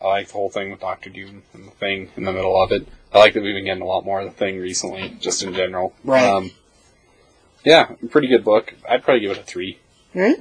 I 0.00 0.06
like 0.06 0.28
the 0.28 0.34
whole 0.34 0.50
thing 0.50 0.70
with 0.70 0.80
Doctor 0.80 1.10
Doom 1.10 1.42
and 1.54 1.66
the 1.66 1.70
thing 1.72 2.10
in 2.16 2.24
the 2.24 2.32
middle 2.32 2.60
of 2.60 2.72
it. 2.72 2.86
I 3.12 3.18
like 3.18 3.34
that 3.34 3.42
we've 3.42 3.54
been 3.54 3.64
getting 3.64 3.82
a 3.82 3.86
lot 3.86 4.04
more 4.04 4.20
of 4.20 4.26
the 4.26 4.36
thing 4.36 4.58
recently, 4.58 5.16
just 5.20 5.42
in 5.42 5.54
general. 5.54 5.94
Right. 6.04 6.22
Um, 6.22 6.50
yeah, 7.64 7.94
pretty 8.10 8.28
good 8.28 8.44
book. 8.44 8.74
I'd 8.88 9.02
probably 9.02 9.20
give 9.20 9.32
it 9.32 9.38
a 9.38 9.42
three. 9.42 9.78
Right? 10.14 10.36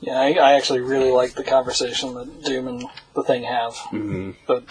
Yeah, 0.00 0.14
I, 0.14 0.32
I 0.32 0.52
actually 0.54 0.80
really 0.80 1.10
like 1.10 1.34
the 1.34 1.44
conversation 1.44 2.14
that 2.14 2.44
Doom 2.44 2.66
and 2.68 2.84
the 3.14 3.22
Thing 3.22 3.44
have. 3.44 3.74
Mm-hmm. 3.74 4.30
But 4.46 4.64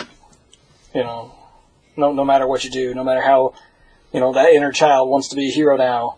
you 0.93 1.03
know, 1.03 1.33
no 1.95 2.11
no 2.11 2.25
matter 2.25 2.47
what 2.47 2.63
you 2.63 2.69
do, 2.69 2.93
no 2.93 3.03
matter 3.03 3.21
how 3.21 3.53
you 4.11 4.19
know 4.19 4.33
that 4.33 4.49
inner 4.49 4.71
child 4.71 5.09
wants 5.09 5.29
to 5.29 5.35
be 5.35 5.47
a 5.47 5.51
hero 5.51 5.77
now, 5.77 6.17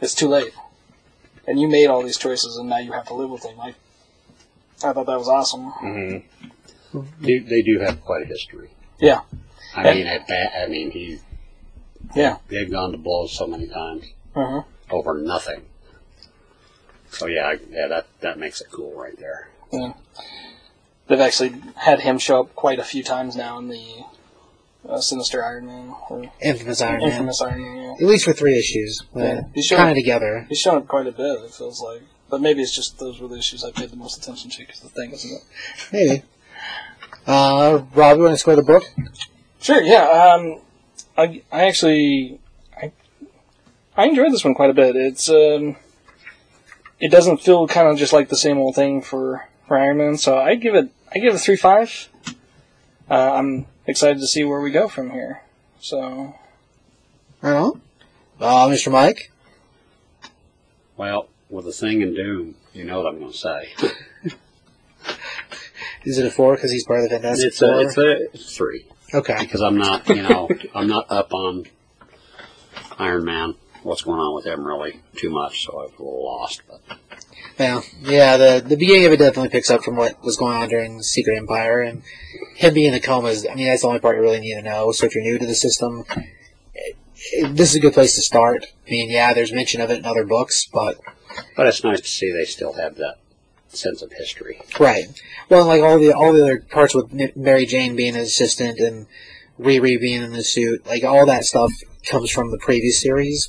it's 0.00 0.14
too 0.14 0.28
late. 0.28 0.52
And 1.48 1.60
you 1.60 1.68
made 1.68 1.86
all 1.86 2.02
these 2.02 2.18
choices, 2.18 2.56
and 2.56 2.68
now 2.68 2.78
you 2.78 2.92
have 2.92 3.06
to 3.06 3.14
live 3.14 3.30
with 3.30 3.42
them. 3.42 3.56
Like, 3.56 3.76
I 4.84 4.92
thought 4.92 5.06
that 5.06 5.18
was 5.18 5.28
awesome. 5.28 5.72
Mm-hmm. 5.72 7.00
They, 7.20 7.38
they 7.38 7.62
do 7.62 7.80
have 7.80 8.02
quite 8.02 8.22
a 8.22 8.26
history. 8.26 8.70
Yeah. 8.98 9.20
I 9.74 9.94
mean, 9.94 10.06
at 10.06 10.26
that, 10.28 10.52
I 10.62 10.66
mean, 10.68 10.90
he. 10.90 11.18
Yeah. 12.14 12.38
They've 12.48 12.70
gone 12.70 12.92
to 12.92 12.98
blows 12.98 13.32
so 13.36 13.46
many 13.46 13.66
times 13.66 14.04
Uh-huh. 14.34 14.62
over 14.90 15.18
nothing. 15.18 15.62
So 17.10 17.26
yeah, 17.26 17.46
I- 17.48 17.58
yeah, 17.70 17.88
that 17.88 18.06
that 18.20 18.38
makes 18.38 18.60
it 18.60 18.68
cool 18.70 18.92
right 18.94 19.18
there. 19.18 19.48
Yeah. 19.72 19.92
They've 21.08 21.20
actually 21.20 21.54
had 21.76 22.00
him 22.00 22.18
show 22.18 22.40
up 22.40 22.54
quite 22.54 22.78
a 22.78 22.84
few 22.84 23.02
times 23.02 23.36
now 23.36 23.58
in 23.58 23.68
the 23.68 24.04
uh, 24.88 25.00
Sinister 25.00 25.44
Iron 25.44 25.66
Man 25.66 25.94
or 26.10 26.30
Infamous 26.42 26.80
Iron 26.80 27.00
Man. 27.00 27.10
Infamous 27.10 27.40
Iron 27.42 27.62
Man. 27.62 27.76
Yeah. 27.82 27.92
At 27.92 28.02
least 28.10 28.24
for 28.24 28.32
three 28.32 28.58
issues. 28.58 29.02
Yeah. 29.14 29.42
He's 29.54 29.68
kind 29.70 29.90
of 29.90 29.96
together. 29.96 30.46
He's 30.48 30.58
shown 30.58 30.76
up 30.78 30.86
quite 30.88 31.06
a 31.06 31.12
bit. 31.12 31.40
It 31.44 31.50
feels 31.52 31.80
like, 31.82 32.02
but 32.30 32.40
maybe 32.40 32.62
it's 32.62 32.74
just 32.74 32.98
those 32.98 33.20
were 33.20 33.28
the 33.28 33.38
issues 33.38 33.64
I 33.64 33.70
paid 33.70 33.90
the 33.90 33.96
most 33.96 34.18
attention 34.18 34.50
to 34.50 34.58
because 34.58 34.80
the 34.80 34.88
thing 34.88 35.12
isn't 35.12 35.32
it? 35.32 35.42
Maybe. 35.92 36.22
Uh, 37.26 37.82
Rob, 37.94 38.16
you 38.16 38.22
want 38.22 38.34
to 38.34 38.38
score 38.38 38.56
the 38.56 38.62
book? 38.62 38.84
Sure. 39.60 39.82
Yeah. 39.82 40.04
Um, 40.04 40.60
I 41.16 41.42
I 41.50 41.66
actually 41.66 42.38
I 42.76 42.92
I 43.96 44.06
enjoyed 44.06 44.32
this 44.32 44.44
one 44.44 44.54
quite 44.54 44.70
a 44.70 44.74
bit. 44.74 44.96
It's 44.96 45.28
um, 45.28 45.76
it 47.00 47.10
doesn't 47.10 47.38
feel 47.38 47.66
kind 47.66 47.88
of 47.88 47.96
just 47.96 48.12
like 48.12 48.28
the 48.28 48.36
same 48.36 48.58
old 48.58 48.74
thing 48.74 49.02
for 49.02 49.48
for 49.66 49.76
Iron 49.76 49.98
Man. 49.98 50.16
So 50.16 50.38
I 50.38 50.54
give 50.54 50.74
it 50.74 50.90
I 51.14 51.18
give 51.18 51.32
it 51.32 51.36
a 51.36 51.38
three 51.38 51.56
five. 51.56 52.08
Uh, 53.08 53.34
I'm 53.34 53.66
excited 53.86 54.18
to 54.18 54.26
see 54.26 54.44
where 54.44 54.60
we 54.60 54.70
go 54.70 54.88
from 54.88 55.10
here. 55.10 55.42
So 55.80 56.34
Right 57.40 57.54
on. 57.54 57.80
Uh, 58.40 58.66
Mr. 58.66 58.90
Mike? 58.90 59.30
Well, 60.96 61.28
with 61.56 61.64
the 61.64 61.72
thing 61.72 62.02
in 62.02 62.14
Doom, 62.14 62.54
you 62.74 62.84
know 62.84 63.02
what 63.02 63.12
I'm 63.12 63.18
going 63.18 63.32
to 63.32 63.36
say. 63.38 63.72
Is 66.04 66.18
it 66.18 66.26
a 66.26 66.30
four 66.30 66.54
because 66.54 66.70
he's 66.70 66.84
part 66.84 67.00
of 67.00 67.04
the 67.04 67.10
Fantastic 67.16 67.48
It's 67.48 67.58
Four? 67.58 67.74
a, 67.74 67.78
it's 67.80 67.96
a 67.98 68.16
it's 68.32 68.56
three 68.56 68.84
okay. 69.12 69.38
because 69.40 69.60
I'm 69.60 69.76
not, 69.76 70.08
you 70.08 70.22
know, 70.22 70.48
I'm 70.74 70.86
not 70.86 71.10
up 71.10 71.32
on 71.34 71.64
Iron 72.98 73.24
Man. 73.24 73.54
What's 73.82 74.02
going 74.02 74.18
on 74.20 74.34
with 74.34 74.46
him 74.46 74.64
really 74.66 75.00
too 75.16 75.30
much, 75.30 75.64
so 75.64 75.72
I 75.72 75.82
was 75.84 75.92
a 75.98 76.02
little 76.02 76.24
lost. 76.24 76.62
But 76.68 76.80
Yeah, 77.58 77.80
yeah. 78.02 78.36
The 78.36 78.64
the 78.66 78.76
beginning 78.76 79.06
of 79.06 79.12
it 79.12 79.18
definitely 79.18 79.48
picks 79.48 79.70
up 79.70 79.82
from 79.84 79.96
what 79.96 80.22
was 80.24 80.36
going 80.36 80.56
on 80.56 80.68
during 80.68 81.02
Secret 81.02 81.36
Empire, 81.36 81.80
and 81.82 82.02
him 82.56 82.74
being 82.74 82.88
in 82.88 82.94
a 82.94 83.00
coma 83.00 83.28
is. 83.28 83.46
I 83.50 83.54
mean, 83.54 83.66
that's 83.66 83.82
the 83.82 83.88
only 83.88 84.00
part 84.00 84.16
you 84.16 84.22
really 84.22 84.40
need 84.40 84.54
to 84.54 84.62
know. 84.62 84.90
So 84.92 85.06
if 85.06 85.14
you're 85.14 85.22
new 85.24 85.38
to 85.38 85.46
the 85.46 85.54
system, 85.54 86.04
it, 86.74 86.96
it- 87.32 87.56
this 87.56 87.70
is 87.70 87.76
a 87.76 87.80
good 87.80 87.94
place 87.94 88.14
to 88.16 88.22
start. 88.22 88.66
I 88.86 88.90
mean, 88.90 89.08
yeah, 89.10 89.32
there's 89.34 89.52
mention 89.52 89.80
of 89.80 89.90
it 89.90 89.98
in 89.98 90.04
other 90.04 90.24
books, 90.24 90.66
but 90.66 90.98
but 91.56 91.66
it's 91.66 91.84
nice 91.84 92.00
to 92.00 92.08
see 92.08 92.32
they 92.32 92.44
still 92.44 92.74
have 92.74 92.96
that 92.96 93.18
sense 93.68 94.02
of 94.02 94.12
history. 94.12 94.60
right. 94.78 95.06
Well, 95.48 95.66
like 95.66 95.82
all 95.82 95.98
the 95.98 96.12
all 96.12 96.32
the 96.32 96.42
other 96.42 96.60
parts 96.60 96.94
with 96.94 97.36
Mary 97.36 97.66
Jane 97.66 97.96
being 97.96 98.14
an 98.14 98.22
assistant 98.22 98.78
and 98.78 99.06
Riri 99.58 100.00
being 100.00 100.22
in 100.22 100.32
the 100.32 100.44
suit, 100.44 100.86
like 100.86 101.04
all 101.04 101.26
that 101.26 101.44
stuff 101.44 101.72
comes 102.04 102.30
from 102.30 102.50
the 102.50 102.58
previous 102.58 103.00
series, 103.00 103.48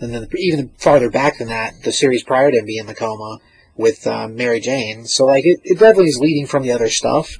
and 0.00 0.12
then 0.12 0.28
even 0.36 0.70
farther 0.78 1.10
back 1.10 1.38
than 1.38 1.48
that, 1.48 1.82
the 1.82 1.92
series 1.92 2.22
prior 2.22 2.50
to 2.50 2.58
him 2.58 2.66
being 2.66 2.80
in 2.80 2.86
the 2.86 2.94
coma 2.94 3.38
with 3.76 4.06
um, 4.06 4.36
Mary 4.36 4.60
Jane. 4.60 5.06
So 5.06 5.26
like 5.26 5.44
it, 5.44 5.60
it 5.64 5.78
definitely 5.78 6.08
is 6.08 6.18
leading 6.20 6.46
from 6.46 6.62
the 6.62 6.72
other 6.72 6.88
stuff. 6.88 7.36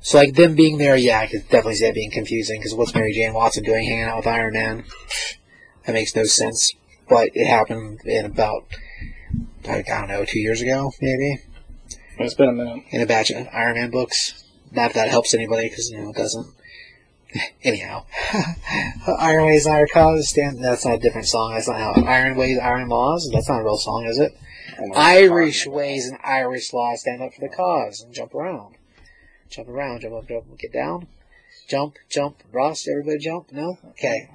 So 0.00 0.18
like 0.18 0.34
them 0.34 0.54
being 0.54 0.78
there, 0.78 0.96
yeah, 0.96 1.20
I 1.20 1.26
could 1.26 1.42
definitely 1.42 1.74
see 1.74 1.86
that 1.86 1.94
being 1.94 2.10
confusing 2.10 2.60
because 2.60 2.74
what's 2.74 2.94
Mary 2.94 3.12
Jane 3.12 3.34
Watson 3.34 3.64
doing 3.64 3.86
hanging 3.86 4.04
out 4.04 4.18
with 4.18 4.26
Iron 4.26 4.54
Man? 4.54 4.84
That 5.86 5.92
makes 5.92 6.14
no 6.14 6.24
sense. 6.24 6.74
But 7.08 7.30
it 7.34 7.46
happened 7.46 8.00
in 8.04 8.26
about 8.26 8.66
like 9.64 9.90
I 9.90 10.00
don't 10.00 10.08
know, 10.08 10.24
two 10.24 10.40
years 10.40 10.60
ago 10.62 10.92
maybe 11.00 11.42
it's 12.18 12.34
been 12.34 12.48
a 12.48 12.52
minute. 12.52 12.84
in 12.90 13.00
a 13.00 13.06
batch 13.06 13.30
of 13.30 13.46
Iron 13.52 13.76
Man 13.76 13.90
books. 13.90 14.44
Not 14.72 14.92
that 14.92 14.94
that 14.94 15.08
helps 15.08 15.34
anybody 15.34 15.68
because 15.68 15.90
you 15.90 15.98
know 15.98 16.10
it 16.10 16.16
doesn't. 16.16 16.46
Anyhow, 17.62 18.06
Iron 19.18 19.46
Ways, 19.46 19.66
Iron 19.66 19.86
Cause. 19.92 20.28
Stand. 20.28 20.62
That's 20.62 20.84
not 20.84 20.94
a 20.94 20.98
different 20.98 21.26
song. 21.26 21.54
That's 21.54 21.68
not 21.68 21.78
how 21.78 22.02
Iron 22.04 22.36
Ways, 22.36 22.58
Iron 22.58 22.88
Laws. 22.88 23.30
That's 23.32 23.48
not 23.48 23.60
a 23.60 23.64
real 23.64 23.76
song, 23.76 24.06
is 24.06 24.18
it? 24.18 24.36
Irish 24.94 25.66
ways 25.66 26.06
and 26.06 26.18
Irish 26.22 26.72
laws 26.72 27.00
stand 27.00 27.22
up 27.22 27.34
for 27.34 27.40
the 27.40 27.48
cause 27.48 28.00
and 28.00 28.14
jump 28.14 28.34
around, 28.34 28.76
jump 29.50 29.68
around, 29.68 30.02
jump 30.02 30.14
up, 30.14 30.28
jump, 30.28 30.44
up, 30.50 30.58
get 30.58 30.72
down, 30.72 31.08
jump, 31.66 31.96
jump. 32.08 32.42
Ross, 32.52 32.86
everybody 32.88 33.18
jump. 33.18 33.50
No, 33.52 33.78
okay. 33.90 34.30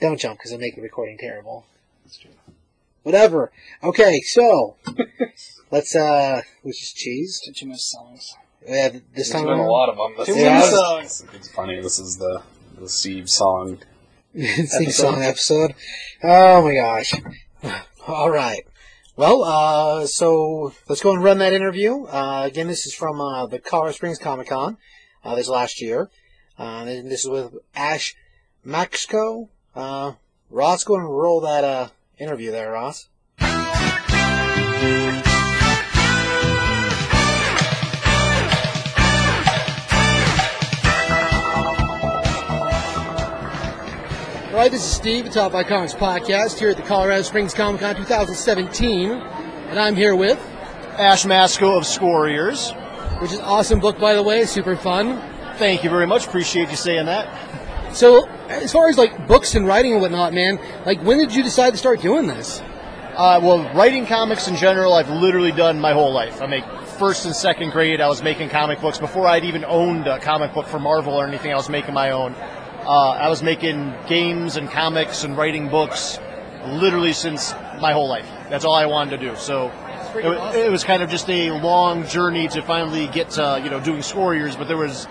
Don't 0.00 0.20
jump 0.20 0.38
because 0.38 0.52
it'll 0.52 0.60
make 0.60 0.76
the 0.76 0.82
recording 0.82 1.18
terrible. 1.18 1.64
Whatever. 3.04 3.52
Okay, 3.82 4.20
so 4.22 4.76
let's 5.70 5.94
uh, 5.94 6.42
which 6.62 6.82
is 6.82 6.92
cheese. 6.92 7.40
Too, 7.44 7.52
too 7.52 7.66
much 7.66 7.80
songs. 7.80 8.34
Yeah, 8.66 8.88
this 8.88 9.02
There's 9.14 9.30
time 9.30 9.44
been 9.44 9.58
a 9.58 9.70
lot 9.70 9.90
of 9.90 9.96
them. 9.96 10.14
This 10.18 10.26
Too 10.26 10.34
is- 10.34 10.42
many 10.44 10.66
songs. 10.66 11.24
It's 11.34 11.48
funny. 11.50 11.80
This 11.80 11.98
is 11.98 12.16
the 12.16 12.42
the 12.78 12.88
Steve 12.88 13.30
song. 13.30 13.78
Sing 14.34 14.90
song 14.90 15.22
episode. 15.22 15.74
Oh 16.22 16.62
my 16.62 16.74
gosh. 16.74 17.14
All 18.08 18.30
right. 18.30 18.66
Well, 19.16 19.44
uh, 19.44 20.06
so 20.06 20.72
let's 20.88 21.00
go 21.02 21.12
and 21.12 21.22
run 21.22 21.38
that 21.38 21.52
interview. 21.52 22.04
Uh, 22.06 22.42
again, 22.44 22.66
this 22.66 22.84
is 22.84 22.92
from 22.94 23.20
uh, 23.20 23.46
the 23.46 23.60
Colorado 23.60 23.92
Springs 23.92 24.18
Comic 24.18 24.48
Con. 24.48 24.76
uh, 25.22 25.36
this 25.36 25.48
last 25.48 25.80
year. 25.80 26.10
Uh, 26.58 26.84
and 26.88 27.10
this 27.10 27.20
is 27.24 27.30
with 27.30 27.54
Ash 27.76 28.16
Maczko. 28.66 29.48
Uh, 29.76 30.12
Ross, 30.50 30.82
go 30.84 30.96
and 30.96 31.04
roll 31.08 31.40
that 31.42 31.62
uh, 31.64 31.88
interview 32.18 32.50
there, 32.50 32.72
Ross. 32.72 33.08
All 44.54 44.60
right, 44.60 44.70
this 44.70 44.84
is 44.84 44.92
Steve, 44.92 45.24
the 45.24 45.30
Top 45.30 45.50
5 45.50 45.66
Comics 45.66 45.94
Podcast, 45.94 46.60
here 46.60 46.70
at 46.70 46.76
the 46.76 46.82
Colorado 46.84 47.22
Springs 47.22 47.52
Comic 47.52 47.80
Con 47.80 47.96
2017. 47.96 49.10
And 49.10 49.80
I'm 49.80 49.96
here 49.96 50.14
with 50.14 50.38
Ash 50.96 51.24
Maczko 51.24 51.76
of 51.76 51.84
Squarriors. 51.84 52.70
Which 53.20 53.32
is 53.32 53.40
awesome 53.40 53.80
book, 53.80 53.98
by 53.98 54.14
the 54.14 54.22
way, 54.22 54.44
super 54.44 54.76
fun. 54.76 55.20
Thank 55.56 55.82
you 55.82 55.90
very 55.90 56.06
much. 56.06 56.26
Appreciate 56.26 56.70
you 56.70 56.76
saying 56.76 57.06
that. 57.06 57.26
So, 57.94 58.28
as 58.48 58.72
far 58.72 58.88
as 58.88 58.98
like 58.98 59.28
books 59.28 59.54
and 59.54 59.66
writing 59.66 59.92
and 59.92 60.02
whatnot, 60.02 60.34
man, 60.34 60.58
like 60.84 61.00
when 61.02 61.18
did 61.18 61.32
you 61.32 61.44
decide 61.44 61.70
to 61.70 61.76
start 61.76 62.00
doing 62.02 62.26
this? 62.26 62.60
Uh, 63.16 63.38
well, 63.40 63.72
writing 63.72 64.04
comics 64.04 64.48
in 64.48 64.56
general, 64.56 64.92
I've 64.92 65.08
literally 65.08 65.52
done 65.52 65.78
my 65.78 65.92
whole 65.92 66.12
life. 66.12 66.42
I 66.42 66.46
make 66.46 66.64
first 66.98 67.24
and 67.24 67.34
second 67.34 67.70
grade, 67.70 68.00
I 68.00 68.08
was 68.08 68.20
making 68.20 68.48
comic 68.48 68.80
books 68.80 68.98
before 68.98 69.28
I'd 69.28 69.44
even 69.44 69.64
owned 69.64 70.08
a 70.08 70.18
comic 70.18 70.52
book 70.52 70.66
for 70.66 70.80
Marvel 70.80 71.14
or 71.14 71.24
anything. 71.24 71.52
I 71.52 71.54
was 71.54 71.68
making 71.68 71.94
my 71.94 72.10
own. 72.10 72.34
Uh, 72.84 73.10
I 73.10 73.28
was 73.28 73.44
making 73.44 73.94
games 74.08 74.56
and 74.56 74.68
comics 74.68 75.22
and 75.22 75.36
writing 75.36 75.68
books 75.68 76.18
literally 76.66 77.12
since 77.12 77.52
my 77.80 77.92
whole 77.92 78.08
life. 78.08 78.28
That's 78.50 78.64
all 78.64 78.74
I 78.74 78.86
wanted 78.86 79.20
to 79.20 79.30
do. 79.30 79.36
So 79.36 79.68
it, 80.16 80.26
awesome. 80.26 80.60
it 80.60 80.70
was 80.70 80.82
kind 80.82 81.02
of 81.02 81.10
just 81.10 81.30
a 81.30 81.52
long 81.52 82.08
journey 82.08 82.48
to 82.48 82.62
finally 82.62 83.06
get 83.06 83.30
to 83.30 83.60
you 83.62 83.70
know 83.70 83.78
doing 83.78 84.02
Squarriors, 84.02 84.56
but 84.56 84.66
there 84.66 84.76
was 84.76 85.06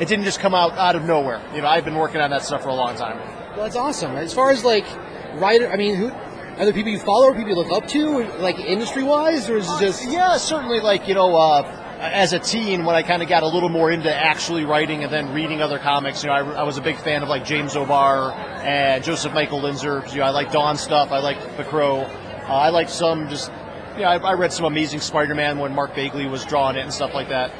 it 0.00 0.08
didn't 0.08 0.24
just 0.24 0.40
come 0.40 0.54
out 0.54 0.72
out 0.72 0.96
of 0.96 1.04
nowhere. 1.04 1.42
You 1.54 1.60
know, 1.60 1.68
I've 1.68 1.84
been 1.84 1.94
working 1.94 2.20
on 2.20 2.30
that 2.30 2.42
stuff 2.42 2.62
for 2.62 2.70
a 2.70 2.74
long 2.74 2.96
time. 2.96 3.18
Well, 3.50 3.64
that's 3.64 3.76
awesome. 3.76 4.16
As 4.16 4.32
far 4.32 4.50
as 4.50 4.64
like 4.64 4.86
writer, 5.34 5.70
I 5.70 5.76
mean, 5.76 5.94
who 5.94 6.08
are 6.10 6.64
there 6.64 6.72
people 6.72 6.90
you 6.90 6.98
follow 6.98 7.26
or 7.26 7.34
people 7.34 7.50
you 7.50 7.56
look 7.56 7.72
up 7.72 7.88
to, 7.88 8.24
like 8.38 8.58
industry 8.58 9.02
wise, 9.02 9.48
or 9.48 9.58
is 9.58 9.70
it 9.70 9.80
just? 9.80 10.08
Yeah, 10.10 10.36
certainly. 10.38 10.80
Like 10.80 11.06
you 11.06 11.14
know, 11.14 11.36
uh, 11.36 11.62
as 11.98 12.32
a 12.32 12.38
teen, 12.38 12.84
when 12.84 12.96
I 12.96 13.02
kind 13.02 13.22
of 13.22 13.28
got 13.28 13.42
a 13.42 13.46
little 13.46 13.68
more 13.68 13.90
into 13.90 14.14
actually 14.14 14.64
writing 14.64 15.04
and 15.04 15.12
then 15.12 15.34
reading 15.34 15.60
other 15.60 15.78
comics, 15.78 16.22
you 16.22 16.30
know, 16.30 16.34
I, 16.34 16.60
I 16.60 16.62
was 16.62 16.78
a 16.78 16.82
big 16.82 16.96
fan 16.96 17.22
of 17.22 17.28
like 17.28 17.44
James 17.44 17.76
O'Barr 17.76 18.32
and 18.62 19.04
Joseph 19.04 19.34
Michael 19.34 19.60
Linsner. 19.60 20.10
You 20.12 20.20
know, 20.20 20.24
I 20.24 20.30
like 20.30 20.50
Dawn 20.50 20.76
stuff. 20.78 21.12
I 21.12 21.18
like 21.18 21.56
The 21.56 21.64
Crow. 21.64 22.00
Uh, 22.00 22.52
I 22.52 22.70
like 22.70 22.88
some 22.88 23.28
just. 23.28 23.52
You 23.96 24.02
know, 24.02 24.12
I, 24.12 24.16
I 24.18 24.34
read 24.34 24.52
some 24.52 24.64
Amazing 24.64 25.00
Spider-Man 25.00 25.58
when 25.58 25.74
Mark 25.74 25.94
Bagley 25.94 26.26
was 26.26 26.44
drawing 26.46 26.76
it 26.76 26.80
and 26.80 26.92
stuff 26.94 27.12
like 27.12 27.28
that. 27.28 27.50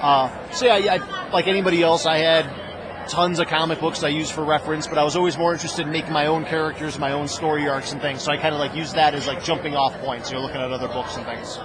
Uh, 0.00 0.50
so 0.50 0.66
yeah, 0.66 0.94
I, 0.94 1.23
like 1.34 1.48
anybody 1.48 1.82
else, 1.82 2.06
I 2.06 2.18
had 2.18 3.08
tons 3.08 3.38
of 3.40 3.48
comic 3.48 3.80
books 3.80 4.02
I 4.02 4.08
used 4.08 4.32
for 4.32 4.44
reference, 4.44 4.86
but 4.86 4.96
I 4.96 5.04
was 5.04 5.16
always 5.16 5.36
more 5.36 5.52
interested 5.52 5.84
in 5.84 5.92
making 5.92 6.12
my 6.12 6.26
own 6.26 6.44
characters, 6.44 6.98
my 6.98 7.12
own 7.12 7.28
story 7.28 7.68
arcs 7.68 7.92
and 7.92 8.00
things. 8.00 8.22
So 8.22 8.32
I 8.32 8.36
kind 8.36 8.54
of 8.54 8.60
like 8.60 8.74
used 8.74 8.94
that 8.94 9.14
as 9.14 9.26
like 9.26 9.42
jumping 9.42 9.74
off 9.74 9.92
points. 10.00 10.30
You 10.30 10.36
know, 10.36 10.42
looking 10.42 10.60
at 10.60 10.70
other 10.70 10.88
books 10.88 11.16
and 11.16 11.26
things. 11.26 11.58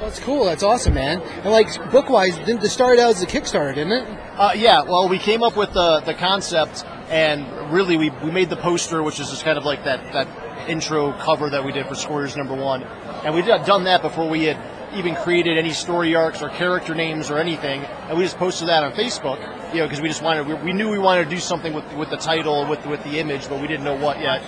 That's 0.00 0.18
cool. 0.18 0.46
That's 0.46 0.62
awesome, 0.62 0.94
man. 0.94 1.20
And 1.20 1.50
like 1.50 1.68
book 1.90 2.08
wise, 2.08 2.36
didn't 2.38 2.62
this 2.62 2.72
start 2.72 2.98
out 2.98 3.10
as 3.10 3.22
a 3.22 3.26
Kickstarter, 3.26 3.74
didn't 3.74 3.92
it? 3.92 4.18
Uh, 4.36 4.52
yeah, 4.56 4.82
well, 4.82 5.08
we 5.08 5.18
came 5.18 5.42
up 5.42 5.56
with 5.56 5.74
the 5.74 6.00
the 6.00 6.14
concept, 6.14 6.84
and 7.10 7.70
really 7.70 7.98
we, 7.98 8.08
we 8.24 8.30
made 8.30 8.48
the 8.48 8.56
poster, 8.56 9.02
which 9.02 9.20
is 9.20 9.28
just 9.28 9.44
kind 9.44 9.58
of 9.58 9.64
like 9.64 9.84
that 9.84 10.12
that 10.14 10.68
intro 10.68 11.12
cover 11.12 11.50
that 11.50 11.62
we 11.62 11.72
did 11.72 11.86
for 11.86 11.94
Squarriors 11.94 12.36
Number 12.36 12.54
One, 12.54 12.82
and 12.82 13.34
we 13.34 13.42
had 13.42 13.66
done 13.66 13.84
that 13.84 14.00
before 14.00 14.28
we 14.28 14.44
had 14.44 14.79
even 14.94 15.14
created 15.16 15.58
any 15.58 15.72
story 15.72 16.14
arcs 16.14 16.42
or 16.42 16.48
character 16.48 16.94
names 16.94 17.30
or 17.30 17.38
anything, 17.38 17.82
and 17.82 18.18
we 18.18 18.24
just 18.24 18.36
posted 18.36 18.68
that 18.68 18.82
on 18.82 18.92
Facebook, 18.92 19.38
you 19.72 19.80
know, 19.80 19.86
because 19.86 20.00
we 20.00 20.08
just 20.08 20.22
wanted 20.22 20.46
we, 20.46 20.54
we 20.54 20.72
knew 20.72 20.90
we 20.90 20.98
wanted 20.98 21.24
to 21.24 21.30
do 21.30 21.38
something 21.38 21.72
with 21.72 21.90
with 21.94 22.10
the 22.10 22.16
title 22.16 22.66
with 22.68 22.84
with 22.86 23.02
the 23.04 23.18
image, 23.18 23.48
but 23.48 23.60
we 23.60 23.68
didn't 23.68 23.84
know 23.84 23.96
what 23.96 24.20
yet. 24.20 24.42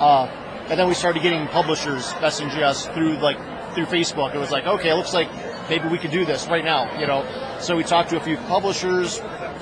Uh, 0.00 0.26
and 0.68 0.78
then 0.78 0.86
we 0.86 0.94
started 0.94 1.22
getting 1.22 1.46
publishers 1.48 2.12
messaging 2.14 2.62
us 2.62 2.86
through 2.88 3.18
like 3.18 3.38
through 3.74 3.86
Facebook. 3.86 4.34
It 4.34 4.38
was 4.38 4.50
like, 4.50 4.66
okay, 4.66 4.90
it 4.90 4.94
looks 4.94 5.12
like 5.12 5.28
maybe 5.68 5.88
we 5.88 5.98
could 5.98 6.10
do 6.10 6.24
this 6.24 6.46
right 6.46 6.64
now, 6.64 6.98
you 6.98 7.06
know. 7.06 7.22
So 7.60 7.76
we 7.76 7.84
talked 7.84 8.10
to 8.10 8.16
a 8.16 8.20
few 8.20 8.36
publishers. 8.38 9.20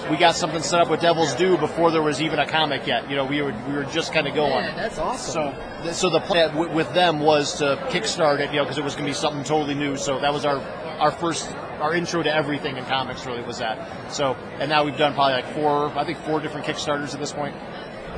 We 0.09 0.17
got 0.17 0.37
something 0.37 0.63
set 0.63 0.81
up 0.81 0.89
with 0.89 1.01
Devil's 1.01 1.35
Due 1.35 1.59
before 1.59 1.91
there 1.91 2.03
was 2.03 2.23
even 2.23 2.39
a 2.39 2.47
comic 2.47 2.87
yet. 2.87 3.11
You 3.11 3.17
know, 3.17 3.25
we 3.25 3.43
were 3.43 3.53
we 3.67 3.75
were 3.75 3.85
just 3.85 4.13
kind 4.13 4.29
of 4.29 4.35
going. 4.35 4.65
Yeah, 4.65 4.75
that's 4.77 4.99
awesome. 4.99 5.33
So, 5.53 5.83
th- 5.83 5.95
so 5.95 6.09
the 6.09 6.21
plan 6.21 6.51
w- 6.55 6.73
with 6.73 6.93
them 6.95 7.19
was 7.19 7.59
to 7.59 7.77
kickstart 7.91 8.39
it, 8.39 8.51
you 8.53 8.59
know, 8.59 8.65
because 8.65 8.79
it 8.79 8.85
was 8.85 8.95
going 8.95 9.07
to 9.07 9.11
be 9.11 9.15
something 9.15 9.43
totally 9.43 9.75
new. 9.75 9.97
So 9.97 10.21
that 10.21 10.33
was 10.33 10.45
our 10.45 10.61
our 11.01 11.11
first 11.11 11.51
our 11.81 11.95
intro 11.95 12.23
to 12.23 12.33
everything 12.33 12.77
in 12.77 12.85
comics. 12.85 13.27
Really 13.27 13.43
was 13.43 13.59
that. 13.59 14.13
So, 14.13 14.35
and 14.61 14.69
now 14.71 14.85
we've 14.85 14.97
done 14.97 15.15
probably 15.15 15.35
like 15.35 15.53
four, 15.53 15.89
I 15.99 16.05
think 16.05 16.19
four 16.19 16.41
different 16.41 16.67
kickstarters 16.67 17.15
at 17.15 17.21
this 17.21 17.33
point. 17.33 17.55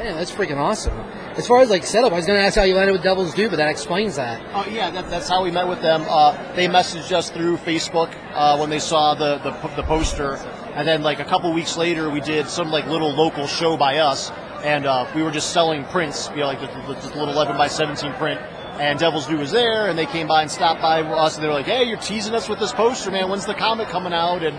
Man, 0.00 0.16
that's 0.16 0.32
freaking 0.32 0.56
awesome. 0.56 0.98
As 1.36 1.46
far 1.46 1.60
as 1.60 1.68
like 1.68 1.84
setup, 1.84 2.10
I 2.10 2.16
was 2.16 2.24
going 2.24 2.38
to 2.38 2.42
ask 2.42 2.56
how 2.56 2.62
you 2.62 2.74
landed 2.74 2.92
with 2.92 3.02
Devil's 3.02 3.34
Due, 3.34 3.50
but 3.50 3.56
that 3.56 3.68
explains 3.68 4.16
that. 4.16 4.40
Oh 4.54 4.66
yeah, 4.66 4.88
that, 4.88 5.10
that's 5.10 5.28
how 5.28 5.44
we 5.44 5.50
met 5.50 5.68
with 5.68 5.82
them. 5.82 6.06
Uh, 6.08 6.54
they 6.54 6.68
messaged 6.68 7.12
us 7.12 7.28
through 7.28 7.58
Facebook 7.58 8.10
uh, 8.32 8.56
when 8.56 8.70
they 8.70 8.78
saw 8.78 9.14
the, 9.14 9.36
the 9.40 9.50
the 9.76 9.82
poster, 9.82 10.36
and 10.74 10.88
then 10.88 11.02
like 11.02 11.20
a 11.20 11.24
couple 11.26 11.52
weeks 11.52 11.76
later, 11.76 12.08
we 12.08 12.22
did 12.22 12.48
some 12.48 12.70
like 12.70 12.86
little 12.86 13.10
local 13.10 13.46
show 13.46 13.76
by 13.76 13.98
us, 13.98 14.30
and 14.64 14.86
uh, 14.86 15.06
we 15.14 15.22
were 15.22 15.30
just 15.30 15.52
selling 15.52 15.84
prints, 15.84 16.30
you 16.30 16.36
know, 16.36 16.46
like 16.46 16.60
the, 16.60 16.66
the, 16.66 16.98
the 16.98 17.18
little 17.18 17.34
11 17.34 17.58
by 17.58 17.68
17 17.68 18.14
print. 18.14 18.40
And 18.80 18.98
Devil's 18.98 19.26
Due 19.26 19.36
was 19.36 19.52
there, 19.52 19.88
and 19.90 19.98
they 19.98 20.06
came 20.06 20.28
by 20.28 20.40
and 20.40 20.50
stopped 20.50 20.80
by 20.80 21.02
us, 21.02 21.34
and 21.34 21.44
they 21.44 21.48
were 21.48 21.52
like, 21.52 21.66
"Hey, 21.66 21.84
you're 21.84 21.98
teasing 21.98 22.34
us 22.34 22.48
with 22.48 22.58
this 22.58 22.72
poster, 22.72 23.10
man. 23.10 23.28
When's 23.28 23.44
the 23.44 23.52
comic 23.52 23.88
coming 23.88 24.14
out?" 24.14 24.42
And 24.42 24.58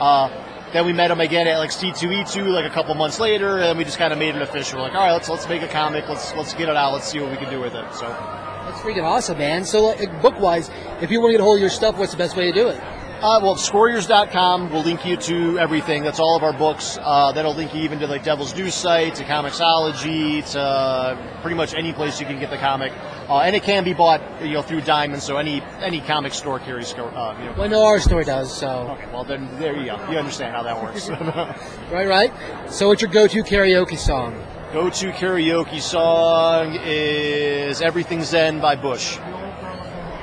uh, 0.00 0.49
then 0.72 0.86
we 0.86 0.92
met 0.92 1.10
him 1.10 1.20
again 1.20 1.46
at 1.48 1.58
like 1.58 1.70
C2E2 1.70 2.46
like 2.52 2.64
a 2.64 2.70
couple 2.70 2.94
months 2.94 3.18
later, 3.18 3.58
and 3.58 3.76
we 3.76 3.84
just 3.84 3.98
kind 3.98 4.12
of 4.12 4.18
made 4.18 4.36
it 4.36 4.42
official. 4.42 4.78
We're 4.78 4.84
like, 4.84 4.94
all 4.94 5.00
right, 5.00 5.12
let's 5.12 5.28
let's 5.28 5.48
make 5.48 5.62
a 5.62 5.68
comic. 5.68 6.08
Let's 6.08 6.34
let's 6.34 6.54
get 6.54 6.68
it 6.68 6.76
out. 6.76 6.92
Let's 6.92 7.08
see 7.08 7.20
what 7.20 7.30
we 7.30 7.36
can 7.36 7.50
do 7.50 7.60
with 7.60 7.74
it. 7.74 7.94
So 7.94 8.08
That's 8.08 8.80
freaking 8.80 9.04
awesome, 9.04 9.38
man. 9.38 9.64
So, 9.64 9.86
like, 9.86 10.22
book 10.22 10.38
wise, 10.38 10.70
if 11.00 11.10
you 11.10 11.20
want 11.20 11.30
to 11.30 11.32
get 11.34 11.40
a 11.40 11.44
hold 11.44 11.56
of 11.56 11.60
your 11.60 11.70
stuff, 11.70 11.96
what's 11.96 12.12
the 12.12 12.18
best 12.18 12.36
way 12.36 12.46
to 12.46 12.52
do 12.52 12.68
it? 12.68 12.80
Uh, 13.22 13.38
well, 13.42 13.54
Squarriors.com 13.54 14.70
will 14.70 14.80
link 14.80 15.04
you 15.04 15.14
to 15.14 15.58
everything. 15.58 16.02
That's 16.02 16.18
all 16.18 16.38
of 16.38 16.42
our 16.42 16.54
books. 16.54 16.98
Uh, 17.02 17.32
that'll 17.32 17.54
link 17.54 17.74
you 17.74 17.82
even 17.82 17.98
to 17.98 18.06
like 18.06 18.24
Devil's 18.24 18.54
Due 18.54 18.70
site, 18.70 19.16
to 19.16 19.24
Comixology, 19.24 20.50
to 20.52 20.60
uh, 20.60 21.40
pretty 21.42 21.54
much 21.54 21.74
any 21.74 21.92
place 21.92 22.18
you 22.18 22.24
can 22.24 22.38
get 22.38 22.48
the 22.48 22.56
comic. 22.56 22.92
Uh, 23.30 23.42
and 23.42 23.54
it 23.54 23.62
can 23.62 23.84
be 23.84 23.92
bought, 23.94 24.20
you 24.42 24.54
know, 24.54 24.62
through 24.62 24.80
Diamond. 24.80 25.22
So 25.22 25.36
any 25.36 25.62
any 25.80 26.00
comic 26.00 26.34
store 26.34 26.58
carries. 26.58 26.92
Uh, 26.92 27.36
you 27.38 27.44
know. 27.44 27.54
Well, 27.56 27.68
know 27.68 27.84
our 27.84 28.00
store 28.00 28.24
does, 28.24 28.52
so. 28.52 28.96
Okay, 28.98 29.06
well 29.12 29.22
then 29.22 29.48
there 29.60 29.76
you 29.76 29.86
go. 29.86 30.10
You 30.10 30.18
understand 30.18 30.56
how 30.56 30.64
that 30.64 30.82
works. 30.82 31.08
Right, 31.90 32.08
right. 32.08 32.32
So, 32.72 32.88
what's 32.88 33.02
your 33.02 33.10
go-to 33.10 33.42
karaoke 33.42 33.98
song? 33.98 34.34
Go-to 34.72 35.10
karaoke 35.12 35.80
song 35.80 36.78
is 36.82 37.80
"Everything 37.80 38.22
Zen" 38.24 38.60
by 38.60 38.74
Bush. 38.74 39.18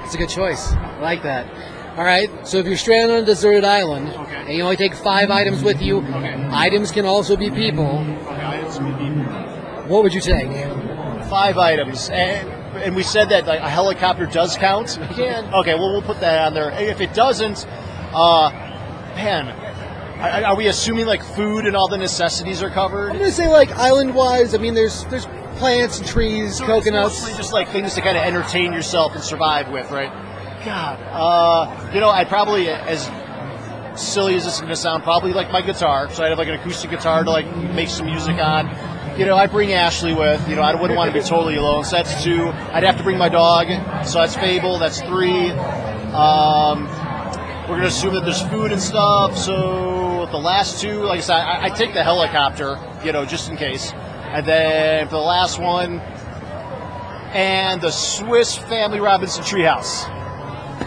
It's 0.03 0.15
a 0.15 0.17
good 0.17 0.29
choice. 0.29 0.73
I 0.73 0.99
like 0.99 1.23
that. 1.23 1.45
All 1.97 2.03
right. 2.03 2.29
So, 2.45 2.57
if 2.57 2.65
you're 2.65 2.77
stranded 2.77 3.15
on 3.15 3.23
a 3.23 3.25
deserted 3.25 3.63
island 3.63 4.09
and 4.09 4.49
you 4.49 4.63
only 4.63 4.75
take 4.75 4.93
five 4.93 5.29
items 5.29 5.63
with 5.63 5.81
you, 5.81 6.05
items 6.51 6.91
can 6.91 7.05
also 7.05 7.38
be 7.38 7.51
people. 7.51 8.03
What 9.88 10.03
would 10.03 10.13
you 10.13 10.21
take? 10.21 10.49
Five 11.29 11.57
items, 11.57 12.09
and, 12.09 12.56
and 12.77 12.95
we 12.95 13.03
said 13.03 13.29
that 13.29 13.45
like, 13.47 13.59
a 13.59 13.69
helicopter 13.69 14.25
does 14.25 14.55
count. 14.57 14.97
can. 15.13 15.53
Okay, 15.53 15.73
well 15.75 15.91
we'll 15.93 16.01
put 16.01 16.19
that 16.21 16.47
on 16.47 16.53
there. 16.53 16.71
If 16.71 17.01
it 17.01 17.13
doesn't, 17.13 17.65
uh, 18.13 18.49
man, 19.15 19.49
are, 20.19 20.49
are 20.51 20.55
we 20.55 20.67
assuming 20.67 21.05
like 21.05 21.23
food 21.23 21.65
and 21.65 21.75
all 21.75 21.87
the 21.87 21.97
necessities 21.97 22.61
are 22.63 22.69
covered? 22.69 23.11
I'm 23.11 23.17
gonna 23.19 23.31
say 23.31 23.47
like 23.49 23.71
island-wise. 23.71 24.53
I 24.55 24.57
mean, 24.57 24.73
there's 24.73 25.03
there's 25.05 25.25
plants 25.57 25.99
and 25.99 26.07
trees, 26.07 26.57
So 26.57 26.63
it's 26.65 26.71
coconuts. 26.85 27.21
mostly 27.21 27.35
just 27.37 27.51
like 27.53 27.69
things 27.69 27.93
to 27.95 28.01
kind 28.01 28.15
of 28.17 28.23
entertain 28.23 28.71
yourself 28.73 29.15
and 29.15 29.23
survive 29.23 29.69
with, 29.69 29.89
right? 29.91 30.11
God, 30.65 30.99
uh, 31.11 31.91
you 31.93 31.99
know, 31.99 32.09
I'd 32.09 32.27
probably, 32.27 32.67
as 32.69 33.09
silly 33.95 34.35
as 34.35 34.43
this 34.43 34.55
is 34.55 34.59
going 34.59 34.69
to 34.69 34.75
sound, 34.75 35.01
probably 35.03 35.33
like 35.33 35.51
my 35.51 35.61
guitar. 35.61 36.09
So 36.11 36.23
I'd 36.23 36.29
have 36.29 36.37
like 36.37 36.47
an 36.49 36.55
acoustic 36.55 36.91
guitar 36.91 37.23
to 37.23 37.29
like 37.31 37.47
make 37.73 37.89
some 37.89 38.05
music 38.05 38.35
on. 38.37 38.67
You 39.18 39.26
know, 39.26 39.35
I'd 39.35 39.49
bring 39.49 39.73
Ashley 39.73 40.14
with. 40.14 40.48
You 40.48 40.56
know, 40.56 40.61
I 40.61 40.80
wouldn't 40.80 40.95
want 40.95 41.11
to 41.11 41.19
be 41.19 41.26
totally 41.26 41.56
alone. 41.56 41.84
So 41.85 41.95
that's 41.95 42.23
two. 42.23 42.49
I'd 42.49 42.84
have 42.84 42.98
to 42.98 43.03
bring 43.03 43.18
my 43.18 43.30
dog. 43.30 43.68
So 44.06 44.19
that's 44.19 44.35
Fable. 44.35 44.77
That's 44.77 45.02
three. 45.02 45.49
Um, 46.11 46.85
we're 47.64 47.77
going 47.77 47.81
to 47.81 47.88
assume 47.88 48.14
that 48.14 48.26
there's 48.26 48.44
food 48.44 48.72
and 48.72 48.80
stuff. 48.80 49.35
So 49.35 50.27
the 50.30 50.38
last 50.38 50.80
two, 50.81 51.02
like 51.02 51.18
I 51.18 51.22
said, 51.22 51.35
I, 51.35 51.65
I 51.65 51.69
take 51.69 51.95
the 51.95 52.03
helicopter. 52.03 52.77
You 53.03 53.11
know, 53.11 53.26
just 53.26 53.49
in 53.49 53.57
case. 53.57 53.91
And 53.91 54.45
then 54.45 55.07
for 55.07 55.15
the 55.15 55.18
last 55.18 55.60
one, 55.60 55.99
and 57.34 57.81
the 57.81 57.91
Swiss 57.91 58.56
Family 58.56 58.99
Robinson 58.99 59.44
Treehouse. 59.44 60.07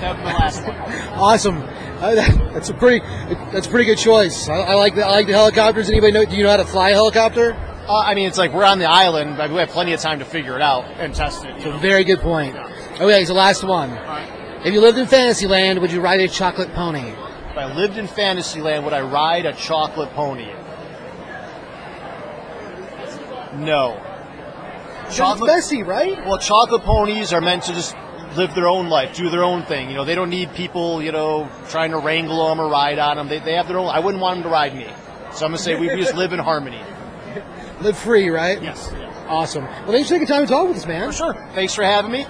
That 0.00 0.16
the 0.18 0.24
last 0.24 0.64
one. 0.64 0.76
Awesome. 1.20 1.58
Uh, 1.58 2.14
that, 2.14 2.52
that's 2.54 2.70
a 2.70 2.74
pretty 2.74 3.04
that's 3.52 3.66
a 3.66 3.70
pretty 3.70 3.86
good 3.86 3.98
choice. 3.98 4.48
I, 4.48 4.60
I 4.60 4.74
like 4.74 4.94
the 4.94 5.04
I 5.04 5.10
like 5.10 5.26
the 5.26 5.32
helicopters. 5.32 5.90
Anybody 5.90 6.12
know? 6.12 6.24
Do 6.24 6.36
you 6.36 6.44
know 6.44 6.50
how 6.50 6.56
to 6.58 6.64
fly 6.64 6.90
a 6.90 6.94
helicopter? 6.94 7.56
Uh, 7.90 8.04
I 8.06 8.14
mean, 8.14 8.28
it's 8.28 8.38
like 8.38 8.52
we're 8.52 8.64
on 8.64 8.78
the 8.78 8.88
island. 8.88 9.36
but 9.36 9.50
we 9.50 9.56
have 9.56 9.70
plenty 9.70 9.92
of 9.92 9.98
time 9.98 10.20
to 10.20 10.24
figure 10.24 10.54
it 10.54 10.62
out 10.62 10.84
and 11.00 11.12
test 11.12 11.44
it. 11.44 11.58
know? 11.58 11.76
Very 11.78 12.04
good 12.04 12.20
point. 12.20 12.54
Okay, 13.00 13.24
so 13.24 13.34
last 13.34 13.64
one. 13.64 13.90
If 14.64 14.72
you 14.72 14.80
lived 14.80 14.96
in 14.96 15.08
Fantasyland, 15.08 15.80
would 15.80 15.90
you 15.90 16.00
ride 16.00 16.20
a 16.20 16.28
chocolate 16.28 16.72
pony? 16.72 17.00
If 17.00 17.58
I 17.58 17.74
lived 17.74 17.98
in 17.98 18.06
Fantasyland, 18.06 18.84
would 18.84 18.92
I 18.92 19.00
ride 19.00 19.44
a 19.44 19.52
chocolate 19.54 20.10
pony? 20.10 20.52
No. 23.54 24.00
That's 25.08 25.40
Bessie, 25.40 25.82
right? 25.82 26.24
Well, 26.24 26.38
chocolate 26.38 26.82
ponies 26.82 27.32
are 27.32 27.40
meant 27.40 27.64
to 27.64 27.72
just 27.72 27.96
live 28.36 28.54
their 28.54 28.68
own 28.68 28.88
life, 28.88 29.16
do 29.16 29.30
their 29.30 29.42
own 29.42 29.64
thing. 29.64 29.88
You 29.88 29.96
know, 29.96 30.04
they 30.04 30.14
don't 30.14 30.30
need 30.30 30.54
people, 30.54 31.02
you 31.02 31.10
know, 31.10 31.50
trying 31.70 31.90
to 31.90 31.98
wrangle 31.98 32.46
them 32.46 32.60
or 32.60 32.68
ride 32.68 33.00
on 33.00 33.16
them. 33.16 33.26
They, 33.26 33.40
they 33.40 33.54
have 33.54 33.66
their 33.66 33.78
own. 33.78 33.88
I 33.88 33.98
wouldn't 33.98 34.22
want 34.22 34.36
them 34.36 34.44
to 34.44 34.48
ride 34.48 34.76
me. 34.76 34.86
So 35.32 35.44
I'm 35.44 35.50
gonna 35.50 35.58
say 35.58 35.74
we 35.74 35.88
just 35.88 36.14
live 36.14 36.32
in 36.32 36.38
harmony. 36.38 36.80
Live 37.80 37.96
free, 37.96 38.28
right? 38.28 38.62
Yes. 38.62 38.92
Awesome. 39.26 39.64
Well, 39.64 39.92
thanks 39.92 40.08
for 40.08 40.14
taking 40.14 40.26
time 40.26 40.42
to 40.46 40.52
talk 40.52 40.68
with 40.68 40.76
us, 40.76 40.86
man. 40.86 41.08
For 41.08 41.16
sure. 41.16 41.34
Thanks 41.54 41.74
for 41.74 41.82
having 41.84 42.10
me. 42.12 42.26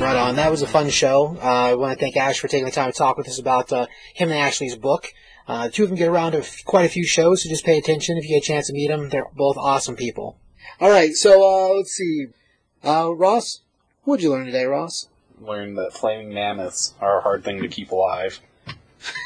Right 0.00 0.16
on. 0.16 0.36
That 0.36 0.50
was 0.50 0.62
a 0.62 0.66
fun 0.66 0.88
show. 0.88 1.36
Uh, 1.42 1.46
I 1.46 1.74
want 1.74 1.92
to 1.98 2.02
thank 2.02 2.16
Ash 2.16 2.40
for 2.40 2.48
taking 2.48 2.64
the 2.64 2.70
time 2.70 2.90
to 2.90 2.96
talk 2.96 3.18
with 3.18 3.28
us 3.28 3.38
about 3.38 3.70
uh, 3.70 3.86
him 4.14 4.30
and 4.30 4.38
Ashley's 4.38 4.74
book. 4.74 5.12
Uh, 5.46 5.66
the 5.66 5.72
two 5.72 5.82
of 5.82 5.90
them 5.90 5.98
get 5.98 6.08
around 6.08 6.32
to 6.32 6.38
f- 6.38 6.64
quite 6.64 6.86
a 6.86 6.88
few 6.88 7.04
shows, 7.04 7.42
so 7.42 7.50
just 7.50 7.64
pay 7.66 7.76
attention 7.76 8.16
if 8.16 8.24
you 8.24 8.30
get 8.30 8.38
a 8.42 8.46
chance 8.46 8.68
to 8.68 8.72
meet 8.72 8.88
them. 8.88 9.10
They're 9.10 9.26
both 9.36 9.58
awesome 9.58 9.96
people. 9.96 10.38
All 10.80 10.88
right, 10.88 11.12
so 11.12 11.42
uh, 11.46 11.74
let's 11.76 11.92
see. 11.92 12.28
Uh, 12.82 13.12
Ross, 13.14 13.60
what'd 14.04 14.22
you 14.22 14.30
learn 14.30 14.46
today, 14.46 14.64
Ross? 14.64 15.08
Learned 15.38 15.76
that 15.76 15.92
flaming 15.92 16.32
mammoths 16.32 16.94
are 17.00 17.18
a 17.18 17.22
hard 17.22 17.44
thing 17.44 17.60
to 17.60 17.68
keep 17.68 17.90
alive. 17.90 18.40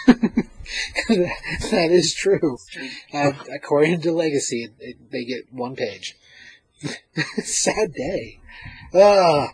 that 1.09 1.89
is 1.91 2.15
true. 2.15 2.59
Uh, 3.13 3.33
according 3.55 4.01
to 4.03 4.13
Legacy, 4.13 4.69
it, 4.79 5.11
they 5.11 5.25
get 5.25 5.53
one 5.53 5.77
page. 5.77 6.17
Sad 7.43 7.93
day. 7.95 8.41
Uh, 8.93 9.49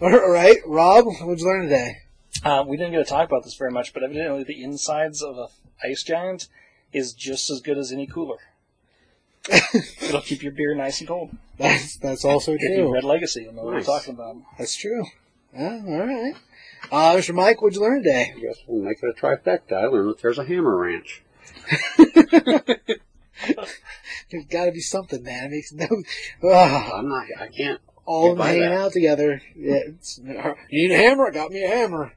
all 0.00 0.30
right, 0.30 0.58
Rob, 0.66 1.06
what'd 1.06 1.40
you 1.40 1.46
learn 1.46 1.62
today? 1.64 1.98
Uh, 2.44 2.64
we 2.66 2.76
didn't 2.76 2.92
get 2.92 2.98
to 2.98 3.04
talk 3.04 3.26
about 3.28 3.44
this 3.44 3.54
very 3.56 3.70
much, 3.70 3.92
but 3.94 4.02
evidently 4.02 4.44
the 4.44 4.62
insides 4.62 5.22
of 5.22 5.36
a 5.38 5.48
ice 5.84 6.02
giant 6.02 6.48
is 6.92 7.12
just 7.12 7.50
as 7.50 7.60
good 7.60 7.78
as 7.78 7.90
any 7.92 8.06
cooler. 8.06 8.38
It'll 10.02 10.20
keep 10.20 10.42
your 10.42 10.52
beer 10.52 10.74
nice 10.74 10.98
and 11.00 11.08
cold. 11.08 11.30
That's 11.58 11.96
that's 11.98 12.24
also 12.24 12.52
If 12.52 12.62
you 12.62 12.74
true. 12.76 12.92
read 12.92 13.04
Legacy, 13.04 13.42
you'll 13.42 13.54
know 13.54 13.62
what 13.62 13.70
I'm 13.74 13.76
Nice. 13.78 13.86
talking 13.86 14.14
about. 14.14 14.36
That's 14.58 14.76
true. 14.76 15.04
Yeah, 15.54 15.80
all 15.86 16.06
right. 16.06 16.34
Uh, 16.90 17.14
Mr. 17.16 17.34
Mike, 17.34 17.60
what'd 17.60 17.76
you 17.76 17.82
learn 17.82 18.02
today? 18.02 18.32
I 18.36 18.40
guess 18.40 18.62
we'll 18.66 18.82
make 18.84 19.02
it 19.02 19.08
a 19.08 19.20
trifecta. 19.20 19.72
I 19.72 19.86
learned 19.86 20.10
that 20.10 20.22
there's 20.22 20.38
a 20.38 20.44
hammer 20.44 20.76
ranch. 20.76 21.22
There's 24.30 24.46
got 24.46 24.64
to 24.66 24.72
be 24.72 24.80
something, 24.80 25.22
man. 25.22 25.46
It 25.46 25.50
makes 25.50 25.72
no. 25.72 25.86
I'm 26.50 27.08
not. 27.08 27.26
I 27.38 27.48
can't. 27.48 27.80
all 28.04 28.32
of 28.32 28.38
them 28.38 28.46
hanging 28.46 28.62
that. 28.62 28.72
out 28.72 28.92
together. 28.92 29.42
Yeah, 29.54 29.80
it's, 29.86 30.18
you 30.18 30.88
need 30.88 30.90
a 30.92 30.96
hammer? 30.96 31.26
I 31.28 31.30
got 31.30 31.50
me 31.50 31.62
a 31.64 31.68
hammer. 31.68 32.12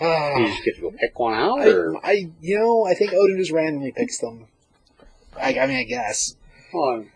Ah. 0.00 0.36
You 0.36 0.46
just 0.46 0.64
get 0.64 0.76
to 0.76 0.80
go 0.82 0.90
pick 0.92 1.18
one 1.18 1.34
out, 1.34 1.60
I, 1.60 1.68
or 1.68 1.96
I, 2.04 2.30
you 2.40 2.58
know, 2.58 2.86
I 2.86 2.94
think 2.94 3.12
Odin 3.12 3.36
just 3.38 3.50
randomly 3.50 3.90
picks 3.92 4.18
them. 4.18 4.46
I, 5.36 5.58
I 5.58 5.66
mean, 5.66 5.76
I 5.76 5.84
guess. 5.84 6.36
well, 6.72 6.96
an 7.00 7.10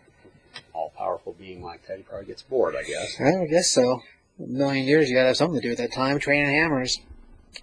all-powerful 0.73 1.33
being 1.39 1.61
like 1.61 1.87
that, 1.87 1.97
he 1.97 2.03
probably 2.03 2.25
gets 2.27 2.41
bored. 2.41 2.75
I 2.75 2.83
guess. 2.83 3.15
I 3.21 3.31
don't 3.31 3.49
guess 3.49 3.69
so. 3.71 4.01
A 4.39 4.47
million 4.47 4.85
years, 4.85 5.09
you 5.09 5.15
gotta 5.15 5.27
have 5.27 5.37
something 5.37 5.59
to 5.59 5.65
do 5.65 5.69
with 5.69 5.77
that 5.77 5.93
time 5.93 6.19
training 6.19 6.55
hammers 6.55 6.99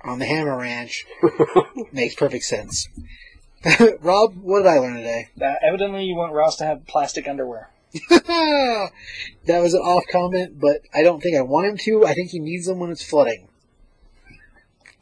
on 0.05 0.19
the 0.19 0.27
Hammer 0.27 0.57
Ranch. 0.59 1.05
Makes 1.93 2.15
perfect 2.15 2.45
sense. 2.45 2.89
Rob, 4.01 4.37
what 4.37 4.61
did 4.63 4.69
I 4.69 4.79
learn 4.79 4.97
today? 4.97 5.29
Uh, 5.41 5.55
evidently, 5.63 6.05
you 6.05 6.17
want 6.17 6.33
Ross 6.33 6.57
to 6.57 6.65
have 6.65 6.87
plastic 6.87 7.29
underwear. 7.29 7.71
that 8.11 8.91
was 9.47 9.75
an 9.75 9.81
off 9.81 10.05
comment, 10.11 10.61
but 10.61 10.83
I 10.95 11.03
don't 11.03 11.21
think 11.21 11.37
I 11.37 11.43
want 11.43 11.67
him 11.67 11.77
to. 11.79 12.07
I 12.07 12.15
think 12.15 12.31
he 12.31 12.39
needs 12.39 12.67
them 12.67 12.79
when 12.79 12.91
it's 12.91 13.03
flooding. 13.03 13.49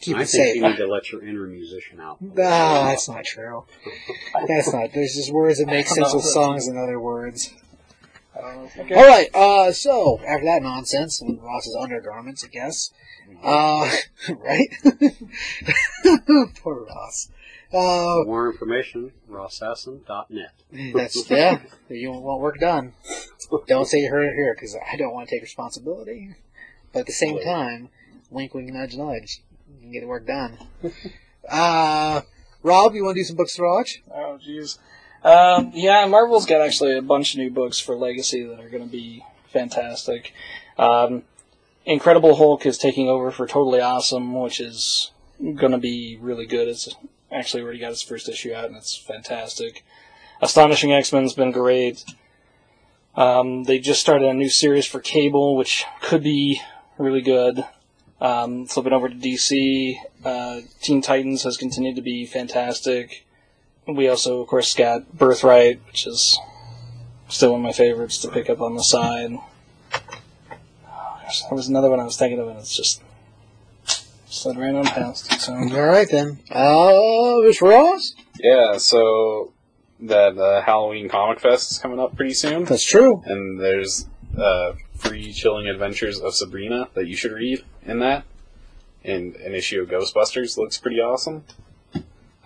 Keep 0.01 0.16
I 0.16 0.23
it 0.23 0.28
think 0.28 0.45
safe. 0.45 0.57
you 0.57 0.62
need 0.62 0.77
to 0.77 0.86
let 0.86 1.11
your 1.12 1.23
inner 1.23 1.47
musician 1.47 2.01
out. 2.01 2.19
Ah, 2.23 2.86
that's 2.89 3.09
not 3.09 3.24
true. 3.24 3.65
That's 4.47 4.73
not. 4.73 4.93
There's 4.95 5.15
just 5.15 5.32
words 5.32 5.59
that 5.59 5.66
make 5.66 5.86
sense 5.86 6.15
with 6.15 6.24
songs 6.24 6.66
and 6.66 6.78
other 6.78 6.99
words. 7.01 7.53
Okay. 8.39 8.94
All 8.94 9.06
right. 9.06 9.28
Uh, 9.35 9.73
so 9.73 10.20
after 10.27 10.44
that 10.47 10.62
nonsense, 10.62 11.20
and 11.20 11.43
Ross's 11.43 11.77
undergarments, 11.78 12.44
I 12.44 12.48
guess. 12.48 12.90
Uh, 13.43 13.90
right? 14.39 14.69
Poor 16.62 16.85
Ross. 16.85 17.31
Uh, 17.70 18.23
For 18.23 18.24
more 18.24 18.51
information, 18.51 19.12
rossassen.net. 19.31 20.52
that's 20.94 21.31
yeah. 21.31 21.60
You 21.90 22.12
want 22.12 22.40
work 22.40 22.59
done. 22.59 22.94
Don't 23.66 23.86
say 23.86 23.98
you 23.98 24.10
heard 24.10 24.27
it 24.27 24.35
here 24.35 24.55
because 24.55 24.77
I 24.90 24.97
don't 24.97 25.12
want 25.12 25.28
to 25.28 25.35
take 25.35 25.43
responsibility. 25.43 26.35
But 26.93 27.01
at 27.01 27.06
the 27.06 27.12
same 27.12 27.40
time, 27.43 27.90
wink, 28.31 28.55
wink, 28.55 28.73
nudge, 28.73 28.97
nudge. 28.97 29.43
You 29.74 29.81
can 29.81 29.93
get 29.93 30.01
the 30.01 30.06
work 30.06 30.27
done. 30.27 30.56
Uh, 31.47 32.23
Rob, 32.62 32.94
you 32.94 33.05
want 33.05 33.16
to 33.16 33.20
do 33.20 33.24
some 33.24 33.36
books 33.36 33.55
to 33.56 33.62
watch? 33.62 34.02
Oh, 34.10 34.39
jeez. 34.47 34.78
Um, 35.24 35.73
yeah, 35.74 36.07
Marvel's 36.07 36.47
got 36.47 36.61
actually 36.61 36.97
a 36.97 37.03
bunch 37.03 37.35
of 37.35 37.39
new 37.39 37.51
books 37.51 37.78
for 37.78 37.97
Legacy 37.97 38.45
that 38.45 38.61
are 38.61 38.69
going 38.69 38.85
to 38.85 38.90
be 38.90 39.24
fantastic. 39.49 40.32
Um, 40.78 41.24
Incredible 41.85 42.36
Hulk 42.36 42.66
is 42.66 42.78
taking 42.78 43.09
over 43.09 43.31
for 43.31 43.47
Totally 43.47 43.81
Awesome, 43.81 44.35
which 44.35 44.61
is 44.61 45.11
going 45.40 45.73
to 45.73 45.78
be 45.78 46.19
really 46.20 46.47
good. 46.47 46.69
It's 46.69 46.95
actually 47.32 47.62
already 47.62 47.78
got 47.78 47.93
its 47.93 48.03
first 48.03 48.28
issue 48.28 48.53
out, 48.53 48.66
and 48.66 48.77
it's 48.77 48.97
fantastic. 48.97 49.85
Astonishing 50.40 50.93
X 50.93 51.12
Men's 51.12 51.35
been 51.35 51.51
great. 51.51 52.05
Um, 53.16 53.65
they 53.65 53.78
just 53.78 54.01
started 54.01 54.28
a 54.28 54.35
new 54.35 54.49
series 54.49 54.86
for 54.86 55.01
Cable, 55.01 55.57
which 55.57 55.85
could 56.03 56.23
be 56.23 56.61
really 56.99 57.23
good. 57.23 57.65
Um, 58.20 58.66
flipping 58.66 58.93
over 58.93 59.09
to 59.09 59.15
DC, 59.15 59.97
uh, 60.24 60.61
Teen 60.81 61.03
Titans 61.03 61.43
has 61.45 61.57
continued 61.57 61.97
to 61.97 62.03
be 62.03 62.27
fantastic. 62.27 63.24
We 63.89 64.09
also, 64.09 64.43
of 64.43 64.48
course, 64.48 64.74
got 64.74 65.16
Birthright, 65.16 65.81
which 65.86 66.06
is 66.06 66.39
still 67.28 67.52
one 67.52 67.60
of 67.60 67.65
my 67.65 67.73
favorites 67.73 68.19
to 68.19 68.28
pick 68.28 68.51
up 68.51 68.60
on 68.60 68.77
the 68.77 68.82
side. 68.82 69.32
Oh, 69.32 71.20
gosh, 71.23 71.43
there 71.43 71.56
was 71.56 71.69
another 71.69 71.89
one 71.89 71.98
I 71.98 72.05
was 72.05 72.16
thinking 72.19 72.39
of, 72.39 72.48
and 72.48 72.59
it's 72.59 72.77
just 72.77 73.02
slid 74.27 74.59
right 74.59 74.74
on 74.74 74.85
past. 74.85 75.40
So 75.40 75.55
All 75.55 75.86
right 75.86 76.09
then. 76.10 76.39
Uh, 76.51 77.40
Mr. 77.40 77.62
Ross. 77.62 78.15
Yeah, 78.39 78.77
so 78.77 79.52
that 80.01 80.36
uh, 80.39 80.62
Halloween 80.62 81.09
Comic 81.09 81.40
Fest 81.40 81.73
is 81.73 81.78
coming 81.78 81.98
up 81.98 82.15
pretty 82.15 82.35
soon. 82.35 82.65
That's 82.65 82.85
true. 82.85 83.23
And 83.24 83.59
there's 83.59 84.06
uh, 84.39 84.73
free 84.94 85.32
Chilling 85.32 85.66
Adventures 85.66 86.20
of 86.20 86.35
Sabrina 86.35 86.89
that 86.94 87.06
you 87.06 87.16
should 87.16 87.32
read 87.32 87.65
in 87.85 88.01
that. 88.01 88.24
And 89.02 89.35
an 89.36 89.55
issue 89.55 89.81
of 89.81 89.89
Ghostbusters 89.89 90.59
looks 90.59 90.77
pretty 90.77 90.98
awesome. 90.98 91.44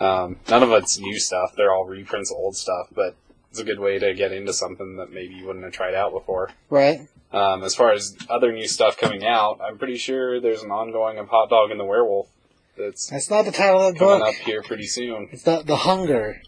Um, 0.01 0.37
none 0.49 0.63
of 0.63 0.71
it's 0.73 0.99
new 0.99 1.19
stuff; 1.19 1.55
they're 1.57 1.73
all 1.73 1.85
reprints 1.85 2.31
of 2.31 2.37
old 2.39 2.57
stuff, 2.57 2.89
but 2.95 3.15
it's 3.51 3.61
a 3.61 3.65
good 3.65 3.79
way 3.81 3.99
to 3.99 4.15
get 4.15 4.33
into 4.33 4.53
something 4.53 4.97
that 4.97 5.13
maybe 5.13 5.35
you 5.35 5.47
wouldn't 5.47 5.65
have 5.65 5.73
tried 5.75 5.95
out 5.95 6.13
before. 6.13 6.51
Right. 6.71 7.07
Um, 7.33 7.63
as 7.63 7.75
far 7.75 7.93
as 7.93 8.17
other 8.29 8.53
new 8.53 8.67
stuff 8.69 8.97
coming 8.99 9.25
out, 9.25 9.61
I'm 9.63 9.79
pretty 9.79 9.97
sure 9.97 10.41
there's 10.41 10.63
an 10.63 10.71
ongoing 10.71 11.19
of 11.19 11.29
Hot 11.29 11.49
Dog 11.49 11.71
and 11.71 11.81
the 11.81 11.85
Werewolf 11.85 12.29
that's 12.77 13.07
That's 13.09 13.31
not 13.31 13.45
the 13.45 13.53
title 13.53 13.81
of 13.89 13.97
coming 13.97 14.19
book. 14.21 14.29
up 14.29 14.35
here 14.35 14.63
pretty 14.63 14.87
soon. 14.87 15.29
It's 15.33 15.43
the 15.43 15.63
the 15.63 15.77
hunger. 15.77 16.43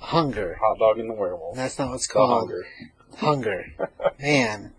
Hunger. 0.00 0.58
Hot 0.60 0.78
Dog 0.78 0.98
and 0.98 1.08
the 1.08 1.14
Werewolf. 1.14 1.56
That's 1.56 1.78
not 1.78 1.90
what's 1.90 2.06
The 2.06 2.12
called. 2.14 2.50
Hunger. 2.50 2.66
Hunger. 3.16 3.88
Man. 4.20 4.72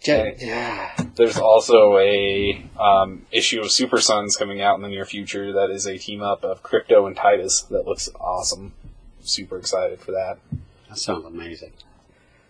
Je- 0.00 0.34
yeah. 0.38 0.92
There's 1.16 1.38
also 1.38 1.98
a 1.98 2.64
um, 2.78 3.26
issue 3.32 3.60
of 3.60 3.70
Super 3.70 4.00
Sons 4.00 4.36
coming 4.36 4.60
out 4.62 4.76
in 4.76 4.82
the 4.82 4.88
near 4.88 5.04
future 5.04 5.52
that 5.52 5.70
is 5.70 5.86
a 5.86 5.98
team 5.98 6.22
up 6.22 6.44
of 6.44 6.62
Krypto 6.62 7.06
and 7.06 7.16
Titus 7.16 7.62
that 7.62 7.86
looks 7.86 8.08
awesome. 8.20 8.72
Super 9.20 9.58
excited 9.58 10.00
for 10.00 10.12
that. 10.12 10.38
That 10.88 10.98
sounds 10.98 11.24
amazing. 11.26 11.72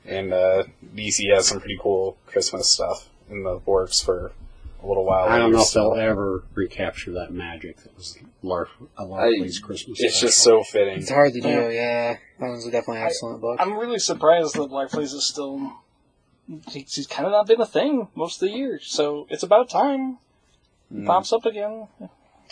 And 0.04 0.32
uh, 0.32 0.64
DC 0.94 1.22
has 1.34 1.48
some 1.48 1.60
pretty 1.60 1.78
cool 1.80 2.16
Christmas 2.26 2.68
stuff 2.70 3.08
in 3.30 3.42
the 3.42 3.58
works 3.66 4.00
for 4.00 4.32
a 4.82 4.86
little 4.86 5.04
while. 5.04 5.26
I 5.28 5.38
don't 5.38 5.46
later, 5.46 5.56
know 5.56 5.62
if 5.62 5.68
so- 5.68 5.94
they'll 5.94 6.00
ever 6.02 6.44
recapture 6.54 7.12
that 7.12 7.32
magic 7.32 7.78
that 7.78 7.96
was 7.96 8.16
Larf, 8.42 8.68
a 8.98 9.02
I- 9.02 9.04
Larfleeze 9.06 9.60
Christmas. 9.62 10.00
It's 10.00 10.20
just 10.20 10.38
so 10.38 10.62
fitting. 10.62 10.98
It's 10.98 11.10
hard 11.10 11.32
to 11.32 11.40
do, 11.40 11.48
yeah. 11.48 12.18
That 12.38 12.50
was 12.50 12.64
definitely 12.66 12.98
an 12.98 13.06
excellent 13.06 13.40
book. 13.40 13.56
I'm 13.60 13.72
really 13.76 13.98
surprised 13.98 14.54
that 14.54 14.70
Larfleeze 14.70 15.14
is 15.14 15.26
still. 15.26 15.72
He's, 16.70 16.94
he's 16.94 17.06
kind 17.06 17.26
of 17.26 17.32
not 17.32 17.46
been 17.46 17.60
a 17.60 17.66
thing 17.66 18.08
most 18.14 18.42
of 18.42 18.48
the 18.48 18.54
year, 18.56 18.80
so 18.82 19.26
it's 19.30 19.42
about 19.42 19.68
time. 19.68 20.18
He 20.90 20.96
Mm. 21.00 21.06
pops 21.06 21.32
up 21.32 21.44
again. 21.44 21.88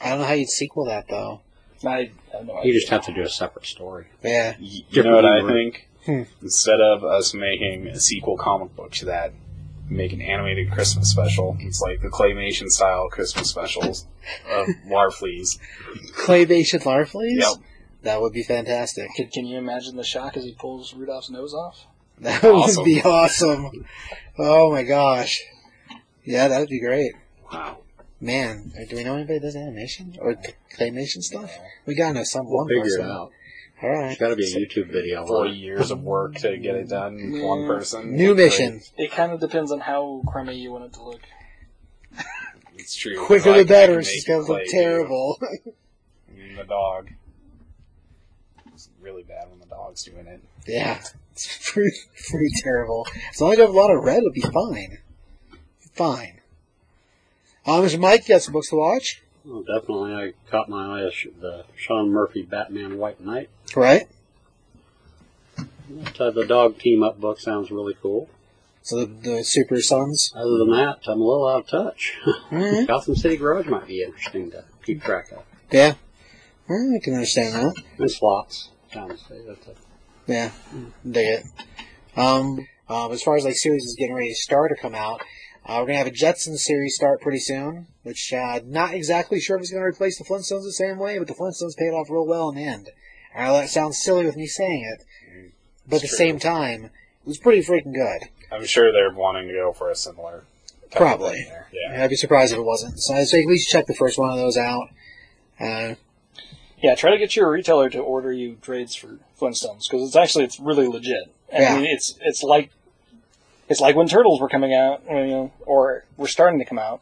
I 0.01 0.10
don't 0.10 0.18
know 0.20 0.27
how 0.27 0.35
you'd 0.35 0.51
sequel 0.51 0.85
that 0.86 1.06
though. 1.09 1.40
I 1.85 2.10
have 2.32 2.44
no 2.47 2.59
idea. 2.59 2.73
You 2.73 2.78
just 2.78 2.90
have 2.90 3.05
to 3.06 3.14
do 3.14 3.23
a 3.23 3.28
separate 3.28 3.64
story. 3.66 4.06
Yeah. 4.23 4.56
Y- 4.60 4.82
You 4.90 5.02
know 5.02 5.14
what 5.16 5.24
I 5.24 5.47
think? 5.47 5.89
Hmm. 6.05 6.23
Instead 6.43 6.81
of 6.81 7.02
us 7.05 7.32
making 7.35 7.86
a 7.89 7.98
sequel 7.98 8.36
comic 8.36 8.77
book 8.77 8.93
to 8.93 9.06
that, 9.06 9.32
make 9.89 10.12
an 10.12 10.20
animated 10.20 10.70
Christmas 10.70 11.10
special. 11.10 11.56
It's 11.60 11.81
like 11.81 12.02
the 12.02 12.09
claymation 12.09 12.68
style 12.68 13.09
Christmas 13.09 13.48
specials 13.48 14.06
of 14.51 14.66
Larfleeze. 14.89 15.59
Claymation 16.14 16.81
Larfleeze? 16.82 17.40
Yep. 17.40 17.55
That 18.02 18.20
would 18.20 18.32
be 18.32 18.43
fantastic. 18.43 19.09
Can, 19.16 19.28
can 19.28 19.47
you 19.47 19.56
imagine 19.59 19.97
the 19.97 20.05
shock 20.05 20.36
as 20.36 20.44
he 20.44 20.52
pulls 20.52 20.93
Rudolph's 20.94 21.31
nose 21.31 21.55
off? 21.55 21.86
That 22.20 22.43
Awesome. 22.44 22.82
would 22.82 22.84
be 22.86 23.02
awesome. 23.02 23.84
Oh 24.38 24.70
my 24.72 24.82
gosh. 24.82 25.43
Yeah, 26.24 26.48
that 26.48 26.60
would 26.60 26.68
be 26.68 26.80
great. 26.80 27.12
Wow. 27.52 27.78
Man, 28.20 28.72
uh, 28.80 28.84
do 28.88 28.97
we 28.97 29.05
know 29.05 29.14
anybody 29.16 29.38
that 29.38 29.44
does 29.47 29.56
animation 29.56 30.16
or 30.20 30.34
claymation 30.74 31.22
stuff? 31.22 31.51
We 31.84 31.94
gotta 31.94 32.14
know 32.14 32.24
some 32.24 32.47
We'll 32.47 32.56
one 32.59 32.68
figure 32.68 32.82
person. 32.84 33.01
it 33.06 33.10
out. 33.10 33.32
All 33.82 33.90
right. 33.90 34.06
There's 34.06 34.18
got 34.18 34.28
to 34.28 34.36
be 34.36 34.44
a 34.51 34.56
YouTube 34.56 34.90
video. 34.90 35.20
on 35.20 35.26
Forty 35.28 35.51
years 35.52 35.90
of 35.90 36.02
work 36.02 36.36
to 36.36 36.56
get 36.56 36.74
it 36.76 36.88
done. 36.88 37.43
One 37.43 37.66
person. 37.66 38.14
New 38.16 38.34
mission. 38.34 38.80
It 38.97 39.10
kind 39.12 39.32
of 39.32 39.40
depends 39.40 39.70
on 39.70 39.80
how 39.80 40.22
crummy 40.26 40.56
you 40.56 40.72
want 40.72 40.84
it 40.84 40.93
to 40.94 41.02
look. 41.02 41.20
It's 42.78 42.94
true. 42.97 43.22
Quicker 43.26 43.52
the 43.52 43.64
better. 43.64 44.01
can 44.01 44.01
It's 44.10 44.24
gonna 44.24 44.44
look 44.44 44.62
terrible. 44.70 45.38
the 46.56 46.64
dog. 46.66 47.10
It's 48.72 48.88
really 49.01 49.22
bad 49.22 49.51
when 49.51 49.59
the 49.60 49.66
dog's 49.66 50.05
doing 50.05 50.26
it. 50.26 50.40
yeah, 50.66 51.02
it's 51.37 51.71
pretty, 51.73 51.91
pretty 52.31 52.49
terrible. 52.63 53.07
As 53.31 53.41
long 53.41 53.53
as 53.53 53.59
you 53.59 53.65
have 53.65 53.75
a 53.75 53.77
lot 53.77 53.91
of 53.91 54.03
red, 54.03 54.19
it'll 54.19 54.33
be 54.33 54.41
fine. 54.41 54.99
Fine. 55.93 56.41
Um, 57.67 57.83
Mr. 57.85 57.99
Mike, 57.99 58.29
you 58.29 58.35
got 58.35 58.43
some 58.43 58.53
books 58.53 58.71
to 58.71 58.77
watch, 58.77 59.23
Oh, 59.49 59.63
definitely. 59.63 60.13
I 60.13 60.33
caught 60.51 60.69
my 60.69 61.01
eye 61.01 61.07
as 61.07 61.13
the 61.41 61.65
Sean 61.77 62.11
Murphy 62.11 62.43
Batman 62.43 62.99
White 62.99 63.21
Knight. 63.21 63.49
right? 63.77 64.09
Uh, 66.19 66.31
the 66.33 66.45
dog 66.47 66.79
team 66.79 67.03
up 67.05 67.21
book 67.21 67.39
sounds 67.39 67.71
really 67.71 67.95
cool. 68.03 68.29
So 68.83 69.05
the, 69.05 69.07
the 69.07 69.45
Super 69.45 69.81
Sons. 69.81 70.33
Other 70.35 70.59
than 70.59 70.71
that, 70.73 70.99
I'm 71.07 71.21
a 71.21 71.25
little 71.25 71.49
out 71.49 71.61
of 71.61 71.69
touch. 71.69 72.15
Mhm. 72.51 72.87
Gotham 72.89 73.15
City 73.17 73.37
Garage 73.37 73.67
might 73.67 73.87
be 73.87 74.03
interesting 74.03 74.51
to 74.53 74.65
keep 74.85 75.03
track 75.03 75.31
of. 75.33 75.43
Yeah, 75.71 75.95
Well, 76.69 76.95
I 76.97 76.99
can 77.05 77.15
understand 77.15 77.55
that. 77.55 77.83
And 77.99 78.11
slots. 78.11 78.71
Down 78.93 79.09
the 79.09 79.17
state. 79.17 79.43
Yeah, 80.27 80.51
dig 81.09 81.27
it. 81.27 81.44
Um, 82.16 82.66
um, 82.89 83.12
as 83.12 83.23
far 83.23 83.36
as 83.36 83.44
like 83.44 83.57
series 83.57 83.85
is 83.85 83.97
getting 83.98 84.15
ready 84.15 84.31
to 84.31 84.35
start 84.35 84.73
or 84.73 84.77
come 84.77 84.94
out, 84.94 85.20
uh, 85.65 85.78
we're 85.81 85.86
gonna 85.86 85.98
have 85.98 86.07
a 86.07 86.11
Jetsons 86.11 86.59
series 86.59 86.94
start 86.94 87.20
pretty 87.20 87.40
soon, 87.40 87.86
which 88.03 88.32
uh, 88.32 88.61
not 88.65 88.94
exactly 88.94 89.40
sure 89.40 89.57
if 89.57 89.62
it's 89.62 89.70
gonna 89.70 89.85
replace 89.85 90.19
the 90.19 90.24
Flintstones 90.24 90.65
the 90.65 90.73
same 90.73 90.98
way, 90.98 91.19
but 91.19 91.28
the 91.28 91.35
Flintstones 91.35 91.77
paid 91.77 91.90
off 91.90 92.11
real 92.11 92.27
well 92.27 92.48
in 92.48 92.57
the 92.57 92.65
end. 92.65 92.90
I 93.35 93.44
know 93.44 93.53
that 93.55 93.69
sounds 93.69 93.98
silly 94.03 94.24
with 94.24 94.36
me 94.36 94.47
saying 94.47 94.85
it, 94.94 95.53
but 95.86 95.97
at 95.97 96.03
the 96.03 96.07
It's 96.07 96.16
same 96.16 96.39
time, 96.39 96.86
it 96.86 97.27
was 97.27 97.39
pretty 97.39 97.62
freaking 97.62 97.94
good. 97.94 98.28
I'm 98.51 98.65
sure 98.65 98.93
they're 98.93 99.11
wanting 99.11 99.48
to 99.48 99.55
go 99.55 99.73
for 99.73 99.90
a 99.90 99.97
similar. 99.97 100.44
Probably. 100.93 101.47
Yeah. 101.73 102.03
I'd 102.03 102.11
be 102.11 102.16
surprised 102.16 102.53
if 102.53 102.59
it 102.59 102.65
wasn't. 102.65 103.01
So 103.01 103.15
I'd 103.15 103.27
say 103.27 103.43
at 103.43 103.47
least 103.47 103.69
check 103.69 103.86
the 103.86 103.94
first 103.94 104.19
one 104.19 104.31
of 104.31 104.36
those 104.36 104.57
out. 104.57 104.89
Uh, 105.61 105.94
Yeah, 106.87 106.95
try 106.95 107.11
to 107.11 107.19
get 107.19 107.35
your 107.35 107.51
retailer 107.51 107.91
to 107.91 107.99
order 107.99 108.33
you 108.33 108.59
trades 108.63 108.95
for 108.95 109.19
Flintstones 109.41 109.91
because 109.91 110.07
it's 110.07 110.15
actually 110.15 110.45
it's 110.45 110.61
really 110.61 110.87
legit. 110.87 111.33
I 111.53 111.63
Yeah. 111.63 111.77
mean, 111.79 111.87
it's 111.87 112.17
it's 112.23 112.45
like 112.45 112.71
it's 113.69 113.81
like 113.81 113.97
when 113.97 114.07
Turtles 114.07 114.41
were 114.41 114.49
coming 114.49 114.73
out, 114.73 115.03
you 115.11 115.15
know, 115.27 115.53
or 115.65 116.05
were 116.17 116.29
starting 116.29 116.61
to 116.61 116.65
come 116.65 116.79
out. 116.79 117.01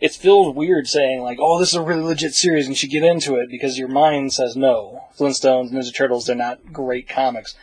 It 0.00 0.10
feels 0.12 0.56
weird 0.56 0.88
saying 0.88 1.22
like, 1.22 1.38
"Oh, 1.40 1.60
this 1.60 1.68
is 1.68 1.76
a 1.76 1.82
really 1.82 2.02
legit 2.02 2.34
series, 2.34 2.66
and 2.66 2.72
you 2.72 2.76
should 2.76 2.90
get 2.90 3.04
into 3.04 3.36
it," 3.36 3.48
because 3.48 3.78
your 3.78 3.86
mind 3.86 4.32
says 4.32 4.56
no. 4.56 5.04
Flintstones, 5.16 5.70
Ninja 5.70 5.94
Turtles, 5.94 6.26
they're 6.26 6.34
not 6.34 6.72
great 6.72 7.08
comics. 7.08 7.54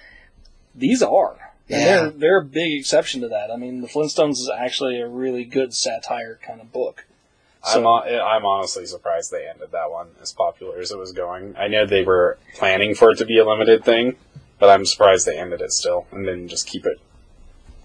These 0.74 1.04
are. 1.04 1.52
And 1.70 1.82
Yeah. 1.82 1.86
they're 2.04 2.10
they're 2.12 2.38
a 2.38 2.45
big 2.45 2.72
exception 2.80 3.20
to 3.20 3.28
that. 3.28 3.52
I 3.52 3.58
mean, 3.58 3.82
the 3.82 3.88
Flintstones 3.90 4.34
is 4.40 4.49
actually 4.58 5.02
a 5.02 5.08
really 5.10 5.44
good 5.44 5.74
satire 5.74 6.40
kind 6.41 6.62
of 6.62 6.72
book. 6.72 7.06
I'm, 7.63 7.85
uh, 7.85 7.99
I'm 8.01 8.45
honestly 8.45 8.85
surprised 8.85 9.31
they 9.31 9.47
ended 9.47 9.71
that 9.71 9.91
one 9.91 10.09
as 10.21 10.31
popular 10.31 10.79
as 10.79 10.91
it 10.91 10.97
was 10.97 11.11
going. 11.11 11.55
I 11.57 11.67
know 11.67 11.85
they 11.85 12.03
were 12.03 12.38
planning 12.55 12.95
for 12.95 13.11
it 13.11 13.17
to 13.17 13.25
be 13.25 13.38
a 13.39 13.45
limited 13.45 13.84
thing, 13.84 14.15
but 14.59 14.69
I'm 14.69 14.85
surprised 14.85 15.25
they 15.25 15.38
ended 15.38 15.61
it 15.61 15.71
still 15.71 16.07
and 16.11 16.25
didn't 16.25 16.47
just 16.49 16.67
keep 16.67 16.85
it. 16.85 16.99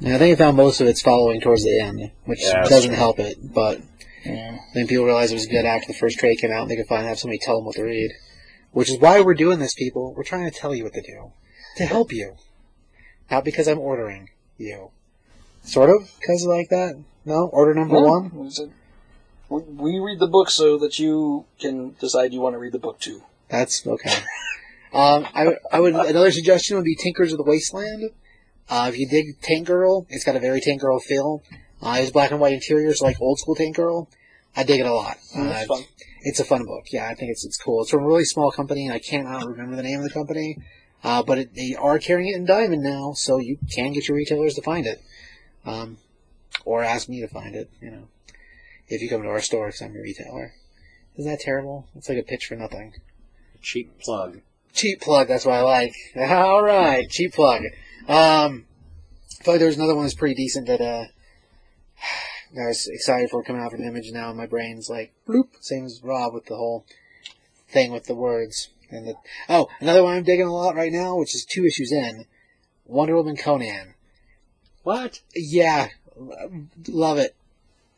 yeah, 0.01 0.17
I 0.17 0.19
think 0.19 0.39
I 0.39 0.45
found 0.45 0.57
most 0.57 0.81
of 0.81 0.87
its 0.87 1.03
following 1.03 1.41
towards 1.41 1.65
the 1.65 1.81
end, 1.81 2.11
which 2.25 2.41
Yeah, 2.43 2.63
doesn't 2.65 2.91
true. 2.91 2.97
help 2.99 3.19
it, 3.19 3.39
but 3.53 3.81
Yeah. 4.25 4.59
Then 4.75 4.87
people 4.87 5.05
realized 5.05 5.33
it 5.33 5.37
was 5.37 5.47
good 5.47 5.65
after 5.65 5.89
the 5.89 5.99
first 5.99 6.19
trade 6.19 6.39
came 6.39 6.53
out 6.53 6.63
and 6.63 6.71
they 6.71 6.77
could 6.77 6.87
finally 6.87 7.09
have 7.09 7.19
somebody 7.19 7.39
tell 7.43 7.57
them 7.57 7.65
what 7.67 7.75
to 7.77 7.83
read. 7.83 8.13
Which 8.71 8.89
is 8.89 8.99
why 8.99 9.21
we're 9.21 9.35
doing 9.35 9.59
this, 9.59 9.75
people. 9.75 10.15
We're 10.17 10.23
trying 10.23 10.49
to 10.51 10.57
tell 10.57 10.75
you 10.75 10.85
what 10.85 10.93
to 10.95 11.03
do. 11.03 11.33
To 11.79 11.85
help 11.85 12.13
you. 12.13 12.37
Not 13.31 13.45
because 13.45 13.67
I'm 13.67 13.79
ordering 13.81 14.29
you. 14.59 14.91
Sort 15.63 15.91
of? 15.91 16.11
Because 16.21 16.45
like 16.47 16.69
that? 16.71 17.03
No? 17.25 17.49
Order 17.53 17.75
number 17.75 17.97
Yeah. 17.97 18.03
one? 18.03 18.51
We 19.53 19.63
we 19.63 19.99
read 19.99 20.19
the 20.19 20.27
book 20.37 20.49
so 20.51 20.79
that 20.79 20.99
you 20.99 21.45
can 21.61 21.95
decide 22.01 22.33
you 22.33 22.41
want 22.41 22.55
to 22.55 22.59
read 22.59 22.73
the 22.73 22.79
book 22.79 22.99
too. 23.01 23.23
That's 23.49 23.87
okay. 23.87 24.15
um, 24.95 25.27
I, 25.35 25.57
I 25.71 25.81
would, 25.81 25.95
another 25.95 26.31
suggestion 26.31 26.77
would 26.77 26.85
be 26.87 26.97
Tinkers 26.97 27.33
of 27.33 27.39
the 27.39 27.45
Wasteland. 27.45 28.11
Uh, 28.69 28.87
if 28.91 28.99
you 28.99 29.07
dig 29.09 29.41
Tank 29.43 29.67
Girl, 29.67 30.07
it's 30.09 30.25
got 30.25 30.37
a 30.37 30.41
very 30.41 30.61
Tank 30.61 30.81
Girl 30.81 30.99
feel. 31.01 31.43
Uh, 31.83 31.99
it's 32.01 32.11
black 32.11 32.31
and 32.31 32.41
white 32.41 32.55
interiors 32.55 33.03
like 33.03 33.21
old 33.21 33.39
school 33.39 33.55
Tank 33.55 33.77
Girl. 33.77 34.09
I 34.57 34.63
dig 34.65 34.81
it 34.81 34.87
a 34.87 34.95
lot. 34.95 35.19
Mm, 35.37 35.51
Uh, 35.51 35.67
fun. 35.67 35.85
It's 36.23 36.41
a 36.41 36.45
fun 36.45 36.65
book. 36.65 36.85
Yeah, 36.93 37.09
I 37.09 37.15
think 37.15 37.31
it's 37.31 37.45
it's 37.45 37.59
cool. 37.59 37.83
It's 37.83 37.91
from 37.91 38.05
a 38.05 38.07
really 38.07 38.25
small 38.25 38.51
company, 38.53 38.87
and 38.87 38.95
I 38.95 39.01
cannot 39.01 39.47
remember 39.47 39.77
the 39.77 39.83
name 39.83 39.99
of 39.99 40.05
the 40.05 40.11
company. 40.11 40.57
Uh, 41.05 41.23
but 41.23 41.37
it, 41.39 41.55
they 41.55 41.75
are 41.75 41.99
carrying 41.99 42.29
it 42.33 42.37
in 42.37 42.45
Diamond 42.47 42.83
now, 42.83 43.13
so 43.15 43.39
you 43.39 43.59
can 43.75 43.93
get 43.93 44.07
your 44.09 44.17
retailers 44.17 44.55
to 44.55 44.63
find 44.63 44.87
it, 44.87 45.03
um, 45.67 45.99
or 46.65 46.85
ask 46.85 47.09
me 47.09 47.21
to 47.21 47.29
find 47.29 47.57
it. 47.57 47.69
You 47.81 47.91
know, 47.91 48.09
if 48.95 49.03
you 49.03 49.09
come 49.09 49.23
to 49.23 49.29
our 49.29 49.41
store, 49.41 49.67
because 49.67 49.83
I'm 49.83 49.97
a 49.97 50.01
retailer. 50.01 50.55
Isn't 51.17 51.31
that 51.31 51.41
terrible? 51.41 51.87
It's 51.95 52.09
like 52.09 52.19
a 52.19 52.23
pitch 52.23 52.47
for 52.47 52.57
nothing. 52.57 52.95
Cheap 53.61 54.01
plug. 54.01 54.41
Cheap 54.73 55.01
plug. 55.01 55.29
That's 55.29 55.45
what 55.45 55.55
I 55.55 55.63
like. 55.63 55.95
All 56.17 56.63
right, 56.63 57.09
cheap 57.09 57.35
plug. 57.35 57.63
Um, 58.09 58.67
I 59.41 59.45
feel 59.45 59.55
like 59.55 59.61
there's 59.61 59.77
another 59.77 59.95
one 59.95 60.05
that's 60.05 60.15
pretty 60.15 60.35
decent 60.35 60.67
that 60.67 60.81
uh, 60.81 61.05
I 62.61 62.67
was 62.69 62.89
excited 62.89 63.31
for 63.31 63.43
coming 63.43 63.63
out 63.63 63.73
from 63.73 63.83
Image. 63.83 64.11
Now 64.13 64.33
my 64.33 64.47
brain's 64.47 64.89
like 64.89 65.13
bloop. 65.29 65.49
Same 65.61 65.85
as 65.85 66.01
Rob 66.03 66.35
with 66.35 66.47
the 66.47 66.57
whole 66.57 66.87
thing 67.69 67.93
with 67.93 68.05
the 68.05 68.15
words 68.15 68.71
and 68.91 69.07
the. 69.07 69.15
Oh, 69.49 69.69
another 69.81 70.03
one 70.03 70.17
I'm 70.17 70.23
digging 70.23 70.47
a 70.47 70.55
lot 70.55 70.75
right 70.75 70.93
now, 70.93 71.17
which 71.17 71.35
is 71.35 71.45
two 71.45 71.67
issues 71.67 71.93
in. 71.93 72.27
Wonder 72.87 73.17
Woman 73.17 73.37
Conan. 73.37 73.95
What? 74.83 75.21
Yeah, 75.35 75.89
love 76.89 77.19
it. 77.19 77.37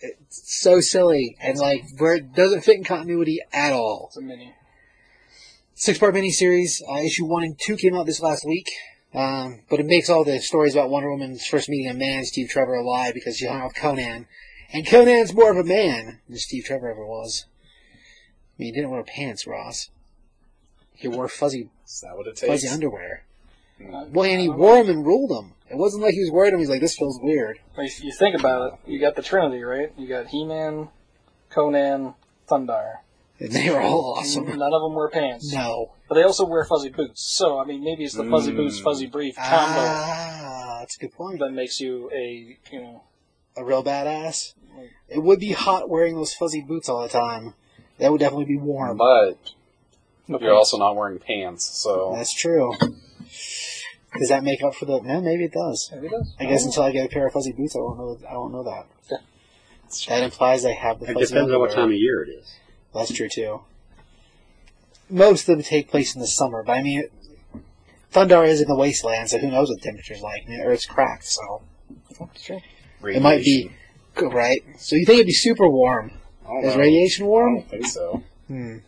It's 0.05 0.63
so 0.63 0.81
silly 0.81 1.37
and 1.41 1.59
like 1.59 1.83
where 1.99 2.15
it 2.15 2.35
doesn't 2.35 2.63
fit 2.63 2.77
in 2.77 2.85
continuity 2.85 3.41
at 3.53 3.73
all. 3.73 4.07
It's 4.09 4.17
a 4.17 4.21
mini. 4.21 4.55
Six 5.75 5.99
part 5.99 6.15
miniseries. 6.15 6.83
Uh, 6.89 7.01
issue 7.01 7.25
one 7.25 7.45
and 7.45 7.59
two 7.59 7.77
came 7.77 7.95
out 7.95 8.07
this 8.07 8.21
last 8.21 8.47
week. 8.47 8.71
Um, 9.15 9.61
but 9.71 9.81
it 9.81 9.87
makes 9.87 10.11
all 10.11 10.25
the 10.25 10.41
stories 10.41 10.75
about 10.75 10.91
Wonder 10.91 11.11
Woman's 11.11 11.47
first 11.47 11.69
meeting 11.69 11.89
a 11.89 11.95
man, 11.95 12.25
Steve 12.25 12.49
Trevor, 12.49 12.75
a 12.75 12.83
lie 12.83 13.13
because 13.13 13.37
she 13.37 13.47
hung 13.47 13.61
out 13.61 13.69
with 13.69 13.77
Conan. 13.77 14.27
And 14.73 14.87
Conan's 14.87 15.33
more 15.33 15.53
of 15.53 15.57
a 15.57 15.65
man 15.65 16.21
than 16.29 16.39
Steve 16.39 16.65
Trevor 16.65 16.91
ever 16.91 17.07
was. 17.07 17.47
I 17.55 18.63
mean, 18.63 18.75
he 18.75 18.81
didn't 18.81 18.91
wear 18.91 19.05
pants, 19.05 19.47
Ross. 19.47 19.91
He 20.95 21.07
wore 21.07 21.29
fuzzy, 21.29 21.71
Is 21.87 22.01
that 22.01 22.17
what 22.17 22.27
it 22.27 22.39
fuzzy 22.39 22.69
underwear. 22.69 23.25
Well, 23.81 24.25
and 24.31 24.41
he 24.41 24.49
wore 24.49 24.77
them 24.83 24.89
and 24.97 25.07
ruled 25.07 25.31
them. 25.31 25.53
It 25.71 25.77
wasn't 25.77 26.03
like 26.03 26.15
he 26.15 26.21
was 26.21 26.31
wearing 26.31 26.53
them. 26.53 26.61
He's 26.61 26.69
like, 26.69 26.81
this 26.81 26.97
feels 26.97 27.19
weird. 27.23 27.59
If 27.77 28.03
you 28.05 28.13
think 28.13 28.39
about 28.39 28.75
it, 28.87 28.91
you 28.91 29.01
got 29.01 29.17
the 29.17 29.23
Trinity, 29.23 29.63
right? 29.63 29.93
You 29.99 30.07
got 30.07 30.29
He-Man, 30.29 30.89
Conan, 31.51 32.15
Thundarr. 32.49 32.99
And 33.41 33.51
they 33.51 33.69
were 33.71 33.81
all 33.81 34.15
awesome. 34.19 34.45
None 34.47 34.73
of 34.73 34.83
them 34.83 34.95
wear 34.95 35.09
pants. 35.09 35.53
No. 35.53 35.93
But 36.09 36.15
they 36.15 36.23
also 36.23 36.47
wear 36.47 36.65
fuzzy 36.65 36.91
boots. 36.91 37.23
So, 37.23 37.59
I 37.59 37.65
mean, 37.65 37.83
maybe 37.83 38.05
it's 38.05 38.15
the 38.15 38.25
fuzzy 38.31 38.53
boots, 38.53 38.79
Mm. 38.81 38.85
fuzzy 38.85 39.07
brief 39.07 39.35
combo 39.37 39.81
Ah, 39.81 40.77
that's 40.81 40.97
a 40.97 41.01
good 41.01 41.13
point. 41.13 41.41
that 41.41 41.51
makes 41.51 41.81
you 41.81 42.11
a, 42.15 42.57
you 42.71 42.81
know, 42.81 43.03
A 43.57 43.65
real 43.65 43.83
badass. 43.83 44.55
It 45.09 45.19
would 45.23 45.41
be 45.41 45.53
hot 45.53 45.89
wearing 45.89 46.15
those 46.15 46.33
fuzzy 46.35 46.61
boots 46.61 46.89
all 46.89 47.03
the 47.03 47.09
time. 47.09 47.55
That 47.99 48.13
would 48.13 48.21
definitely 48.21 48.45
be 48.47 48.57
warm. 48.59 48.97
But 48.99 49.39
no 50.29 50.39
you're 50.41 50.55
also 50.55 50.79
not 50.79 50.95
wearing 50.97 51.19
pants, 51.19 51.65
so 51.65 52.13
That's 52.17 52.33
true. 52.35 52.73
Does 54.19 54.29
that 54.29 54.45
make 54.45 54.63
up 54.63 54.75
for 54.75 54.85
the? 54.85 55.01
No, 55.01 55.21
maybe 55.21 55.45
it 55.45 55.53
does. 55.53 55.91
Maybe 55.93 56.07
it 56.07 56.11
does. 56.11 56.35
I 56.39 56.45
guess 56.45 56.65
until 56.65 56.85
I 56.85 56.93
get 56.93 57.07
a 57.07 57.09
pair 57.09 57.27
of 57.27 57.33
fuzzy 57.33 57.53
boots, 57.53 57.75
I 57.75 57.81
won't 57.81 57.99
know. 57.99 58.19
I 58.31 58.35
won't 58.37 58.53
know 58.53 58.63
that. 58.65 58.87
Yeah. 59.11 59.19
That 60.09 60.23
implies 60.25 60.65
I 60.65 60.73
have 60.73 61.01
the 61.01 61.11
It 61.11 61.15
fuzzy 61.15 61.35
depends 61.35 61.53
on 61.53 61.61
what 61.61 61.73
time 61.73 61.91
of 61.91 61.97
year 61.97 62.23
it 62.25 62.29
is. 62.31 62.55
That's 62.95 63.13
true 63.13 63.29
too. 63.29 63.61
Most 65.11 65.49
of 65.49 65.57
them 65.57 65.63
take 65.63 65.89
place 65.91 66.15
in 66.15 66.21
the 66.21 66.27
summer, 66.27 66.63
but 66.63 66.73
I 66.77 66.83
mean, 66.83 67.05
Thundarr 68.13 68.47
is 68.47 68.61
in 68.61 68.69
the 68.69 68.77
wasteland, 68.77 69.29
so 69.31 69.39
who 69.39 69.51
knows 69.51 69.69
what 69.69 69.81
the 69.81 69.85
temperature's 69.85 70.23
like? 70.23 70.43
I 70.47 70.51
mean, 70.51 70.61
Earth's 70.61 70.87
cracked, 70.87 71.25
so 71.27 71.63
it 73.03 73.21
might 73.23 73.43
be 73.43 73.71
right. 74.23 74.63
So 74.79 74.97
you 74.97 75.05
think 75.05 75.17
it'd 75.19 75.27
be 75.27 75.33
super 75.33 75.69
warm? 75.69 76.13
I 76.45 76.49
don't 76.49 76.65
Is 76.65 76.75
know. 76.75 76.81
radiation 76.81 77.25
I 77.25 77.29
warm? 77.29 77.55
don't 77.57 77.69
think 77.69 77.87
so. 77.87 78.23
Hmm. 78.47 78.79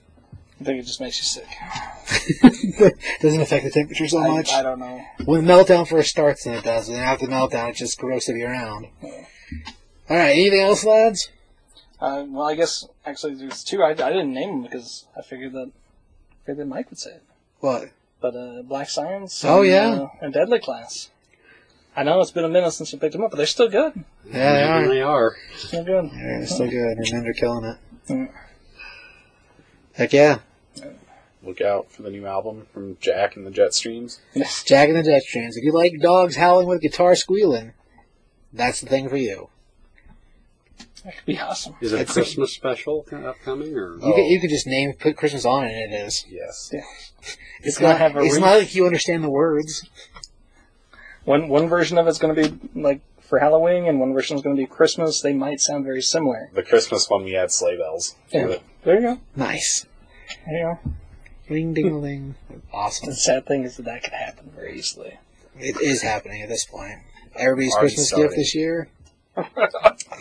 I 0.60 0.64
think 0.64 0.80
it 0.80 0.86
just 0.86 1.00
makes 1.00 1.18
you 1.18 1.24
sick. 1.24 2.96
Doesn't 3.20 3.42
affect 3.42 3.64
the 3.64 3.70
temperature 3.70 4.08
so 4.08 4.22
I, 4.22 4.28
much. 4.28 4.52
I 4.52 4.62
don't 4.62 4.78
know. 4.78 5.04
When 5.26 5.44
the 5.44 5.52
meltdown 5.52 5.86
first 5.86 6.10
starts, 6.10 6.44
then 6.44 6.54
it 6.54 6.64
does. 6.64 6.88
And 6.88 6.98
after 6.98 7.26
the 7.26 7.32
meltdown, 7.32 7.70
it's 7.70 7.78
just 7.78 7.98
gross 7.98 8.24
to 8.24 8.32
be 8.32 8.42
around. 8.42 8.86
All 9.02 10.16
right. 10.16 10.30
Anything 10.30 10.60
else, 10.60 10.82
lads? 10.84 11.30
Uh, 12.00 12.24
well, 12.28 12.48
I 12.48 12.54
guess 12.54 12.86
actually 13.04 13.34
there's 13.34 13.64
two. 13.64 13.82
I, 13.82 13.90
I 13.90 13.94
didn't 13.94 14.32
name 14.32 14.48
them 14.48 14.62
because 14.62 15.06
I 15.16 15.22
figured 15.22 15.52
that 15.52 15.72
figured 16.44 16.58
that 16.58 16.66
Mike 16.66 16.90
would 16.90 16.98
say 16.98 17.10
it. 17.12 17.22
What? 17.60 17.90
But 18.20 18.34
uh, 18.34 18.62
Black 18.62 18.88
Science. 18.88 19.44
Oh, 19.44 19.60
and, 19.62 19.70
yeah. 19.70 19.88
uh, 19.88 20.08
and 20.20 20.32
Deadly 20.32 20.58
Class. 20.58 21.10
I 21.94 22.02
know 22.02 22.20
it's 22.20 22.30
been 22.30 22.44
a 22.44 22.48
minute 22.48 22.72
since 22.72 22.92
you 22.92 22.98
picked 22.98 23.12
them 23.12 23.24
up, 23.24 23.30
but 23.30 23.38
they're 23.38 23.46
still 23.46 23.70
good. 23.70 24.04
Yeah, 24.26 24.52
they 24.52 24.62
are. 24.62 24.88
They 24.88 25.02
are. 25.02 25.36
Still 25.56 25.84
good. 25.84 26.10
Yeah, 26.12 26.38
they're 26.38 26.46
still 26.46 26.68
good, 26.68 26.98
and 26.98 27.06
then 27.06 27.22
they're 27.22 27.32
killing 27.32 27.64
it. 27.64 27.78
Mm. 28.08 28.32
Heck 29.94 30.12
yeah. 30.12 30.40
Look 31.42 31.60
out 31.60 31.92
for 31.92 32.02
the 32.02 32.10
new 32.10 32.26
album 32.26 32.66
from 32.72 32.96
Jack 33.00 33.36
and 33.36 33.46
the 33.46 33.50
Jetstreams. 33.50 34.18
Jack 34.64 34.88
and 34.88 34.96
the 34.96 35.02
Jetstreams. 35.08 35.56
If 35.56 35.62
you 35.64 35.72
like 35.72 36.00
dogs 36.00 36.36
howling 36.36 36.66
with 36.66 36.80
guitar 36.80 37.14
squealing, 37.14 37.72
that's 38.52 38.80
the 38.80 38.88
thing 38.88 39.08
for 39.08 39.16
you. 39.16 39.50
That 41.04 41.18
could 41.18 41.26
be 41.26 41.38
awesome. 41.38 41.76
Is 41.80 41.92
it 41.92 41.96
a 41.96 42.00
It's- 42.00 42.14
Christmas 42.14 42.52
special 42.52 43.06
upcoming 43.24 43.76
or? 43.76 43.94
You, 43.94 44.00
can, 44.00 44.12
oh. 44.12 44.28
you 44.28 44.40
can 44.40 44.50
just 44.50 44.66
name, 44.66 44.92
put 44.94 45.16
Christmas 45.16 45.44
on 45.44 45.64
it, 45.64 45.72
and 45.72 45.92
it 45.92 45.96
is. 45.96 46.24
Yes. 46.28 46.72
It's, 47.62 47.78
gonna 47.78 47.94
not. 47.94 48.00
have 48.00 48.16
a 48.16 48.20
it's 48.20 48.34
re- 48.36 48.40
not 48.40 48.58
like 48.58 48.74
you 48.74 48.86
understand 48.86 49.24
the 49.24 49.30
words. 49.30 49.88
One 51.24 51.48
one 51.48 51.68
version 51.68 51.98
of 51.98 52.06
it's 52.06 52.18
going 52.18 52.36
to 52.36 52.48
be 52.48 52.80
like 52.80 53.00
for 53.20 53.40
Halloween, 53.40 53.86
and 53.86 53.98
one 53.98 54.12
version 54.12 54.36
is 54.36 54.42
going 54.42 54.54
to 54.54 54.62
be 54.62 54.66
Christmas. 54.66 55.20
They 55.20 55.32
might 55.32 55.60
sound 55.60 55.84
very 55.84 56.02
similar. 56.02 56.50
The 56.54 56.62
Christmas 56.62 57.10
one 57.10 57.24
we 57.24 57.32
had 57.32 57.50
sleigh 57.50 57.76
bells. 57.76 58.14
Yeah. 58.30 58.58
There 58.84 58.94
you 58.94 59.00
go. 59.00 59.20
Nice. 59.34 59.86
There 60.46 60.56
you 60.58 60.78
go. 60.84 60.92
Ring 61.48 61.74
ding 61.74 61.90
a 61.92 61.98
ling. 61.98 62.34
Awesome. 62.72 63.08
The 63.10 63.14
sad 63.14 63.46
thing 63.46 63.62
is 63.64 63.76
that 63.76 63.84
that 63.84 64.02
could 64.02 64.12
happen 64.12 64.50
very 64.54 64.78
easily. 64.78 65.18
It 65.58 65.80
is 65.80 66.02
happening 66.02 66.42
at 66.42 66.48
this 66.48 66.64
point. 66.64 66.98
Everybody's 67.36 67.72
Already 67.74 67.88
Christmas 67.88 68.08
started. 68.08 68.24
gift 68.28 68.36
this 68.36 68.54
year. 68.54 68.88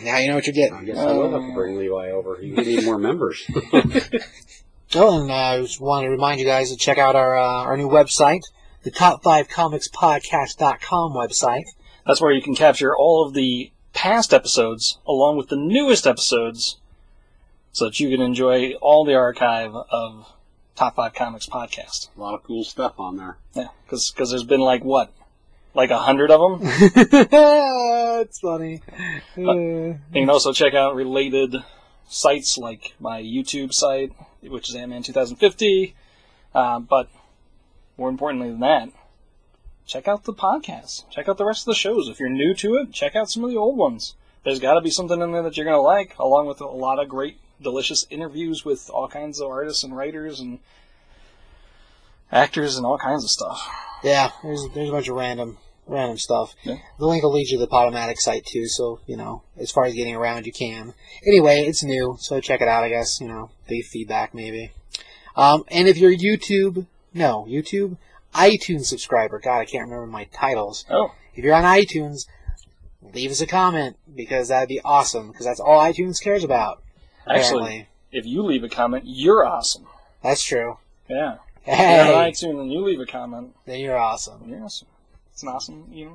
now 0.02 0.18
you 0.18 0.28
know 0.28 0.34
what 0.36 0.46
you're 0.46 0.54
getting. 0.54 0.74
I 0.74 0.84
getting. 0.84 0.94
guess 0.94 0.98
I 0.98 1.12
will 1.12 1.30
have 1.32 1.48
to 1.48 1.54
bring 1.54 1.76
Levi 1.78 2.10
over. 2.10 2.38
You 2.40 2.54
need 2.56 2.84
more 2.84 2.98
members. 2.98 3.44
Oh, 4.94 5.20
and 5.22 5.30
uh, 5.30 5.34
I 5.34 5.60
just 5.60 5.80
want 5.80 6.04
to 6.04 6.10
remind 6.10 6.38
you 6.38 6.46
guys 6.46 6.70
to 6.70 6.76
check 6.76 6.96
out 6.96 7.16
our 7.16 7.36
uh, 7.36 7.42
our 7.64 7.76
new 7.76 7.88
website, 7.88 8.42
the 8.84 8.90
Top 8.90 9.22
Five 9.22 9.48
Comics 9.48 9.88
Podcast.com 9.88 11.12
website. 11.12 11.64
That's 12.06 12.20
where 12.20 12.30
you 12.30 12.40
can 12.40 12.54
capture 12.54 12.96
all 12.96 13.26
of 13.26 13.34
the 13.34 13.72
past 13.92 14.32
episodes 14.32 14.98
along 15.04 15.38
with 15.38 15.48
the 15.48 15.56
newest 15.56 16.06
episodes, 16.06 16.76
so 17.76 17.84
that 17.84 18.00
you 18.00 18.08
can 18.08 18.22
enjoy 18.22 18.72
all 18.80 19.04
the 19.04 19.16
archive 19.16 19.74
of 19.74 20.32
Top 20.76 20.96
Five 20.96 21.12
Comics 21.12 21.46
podcast. 21.46 22.08
a 22.16 22.20
lot 22.20 22.32
of 22.32 22.42
cool 22.42 22.64
stuff 22.64 22.98
on 22.98 23.18
there. 23.18 23.36
Yeah, 23.52 23.68
because 23.84 24.14
there's 24.16 24.44
been 24.44 24.62
like 24.62 24.82
what, 24.82 25.12
like 25.74 25.90
a 25.90 25.98
hundred 25.98 26.30
of 26.30 26.40
them. 26.40 26.60
it's 26.62 28.40
funny. 28.40 28.80
You 29.36 29.98
can 30.10 30.30
also 30.30 30.54
check 30.54 30.72
out 30.72 30.94
related 30.94 31.54
sites 32.08 32.56
like 32.56 32.94
my 32.98 33.20
YouTube 33.20 33.74
site, 33.74 34.10
which 34.40 34.70
is 34.70 34.74
Ant-Man 34.74 35.02
2050. 35.02 35.94
Uh, 36.54 36.78
but 36.78 37.10
more 37.98 38.08
importantly 38.08 38.52
than 38.52 38.60
that, 38.60 38.88
check 39.84 40.08
out 40.08 40.24
the 40.24 40.32
podcast. 40.32 41.10
Check 41.10 41.28
out 41.28 41.36
the 41.36 41.44
rest 41.44 41.68
of 41.68 41.74
the 41.74 41.74
shows. 41.74 42.08
If 42.08 42.20
you're 42.20 42.30
new 42.30 42.54
to 42.54 42.76
it, 42.76 42.94
check 42.94 43.14
out 43.14 43.28
some 43.28 43.44
of 43.44 43.50
the 43.50 43.58
old 43.58 43.76
ones. 43.76 44.14
There's 44.44 44.60
got 44.60 44.76
to 44.76 44.80
be 44.80 44.88
something 44.88 45.20
in 45.20 45.32
there 45.32 45.42
that 45.42 45.58
you're 45.58 45.66
going 45.66 45.76
to 45.76 45.82
like, 45.82 46.16
along 46.18 46.46
with 46.46 46.62
a 46.62 46.66
lot 46.66 46.98
of 46.98 47.10
great, 47.10 47.38
delicious 47.60 48.06
interviews 48.10 48.64
with 48.64 48.90
all 48.90 49.08
kinds 49.08 49.40
of 49.40 49.48
artists 49.48 49.82
and 49.84 49.96
writers 49.96 50.40
and 50.40 50.58
actors 52.30 52.76
and 52.76 52.84
all 52.86 52.98
kinds 52.98 53.24
of 53.24 53.30
stuff. 53.30 53.60
yeah, 54.02 54.30
there's 54.42 54.66
there's 54.74 54.88
a 54.88 54.92
bunch 54.92 55.08
of 55.08 55.16
random 55.16 55.58
random 55.86 56.18
stuff. 56.18 56.54
Yeah. 56.64 56.78
The 56.98 57.06
link 57.06 57.22
will 57.22 57.32
lead 57.32 57.48
you 57.48 57.58
to 57.58 57.64
the 57.64 57.70
Podomatic 57.70 58.18
site 58.18 58.44
too, 58.44 58.66
so 58.66 59.00
you 59.06 59.16
know 59.16 59.42
as 59.56 59.70
far 59.70 59.84
as 59.84 59.94
getting 59.94 60.14
around 60.16 60.46
you 60.46 60.52
can. 60.52 60.94
Anyway, 61.26 61.60
it's 61.66 61.82
new, 61.82 62.16
so 62.18 62.40
check 62.40 62.60
it 62.60 62.68
out. 62.68 62.84
I 62.84 62.88
guess 62.88 63.20
you 63.20 63.28
know 63.28 63.50
leave 63.70 63.86
feedback 63.86 64.34
maybe. 64.34 64.72
Um, 65.36 65.64
and 65.68 65.86
if 65.86 65.98
you're 65.98 66.16
YouTube, 66.16 66.86
no 67.12 67.46
YouTube, 67.48 67.98
iTunes 68.34 68.86
subscriber. 68.86 69.38
God, 69.38 69.58
I 69.58 69.64
can't 69.64 69.84
remember 69.84 70.06
my 70.06 70.24
titles. 70.24 70.84
Oh, 70.90 71.12
If 71.34 71.44
you're 71.44 71.54
on 71.54 71.64
iTunes, 71.64 72.26
leave 73.14 73.30
us 73.30 73.40
a 73.42 73.46
comment 73.46 73.96
because 74.14 74.48
that'd 74.48 74.68
be 74.68 74.80
awesome. 74.82 75.28
Because 75.28 75.44
that's 75.44 75.60
all 75.60 75.78
iTunes 75.80 76.22
cares 76.22 76.42
about. 76.42 76.82
Actually, 77.28 77.58
Apparently, 77.64 77.88
if 78.12 78.26
you 78.26 78.42
leave 78.42 78.64
a 78.64 78.68
comment, 78.68 79.04
you're 79.06 79.44
awesome. 79.44 79.86
that's 80.22 80.42
true. 80.42 80.78
Yeah. 81.08 81.36
If 81.66 81.78
you're 81.78 82.16
on 82.16 82.30
iTunes 82.30 82.60
and 82.62 82.72
you 82.72 82.80
leave 82.80 83.00
a 83.00 83.06
comment, 83.06 83.54
then 83.66 83.80
you're 83.80 83.96
awesome. 83.98 84.48
you're 84.48 84.62
awesome. 84.62 84.88
It's 85.32 85.42
an 85.42 85.48
awesome, 85.48 85.86
you 85.92 86.06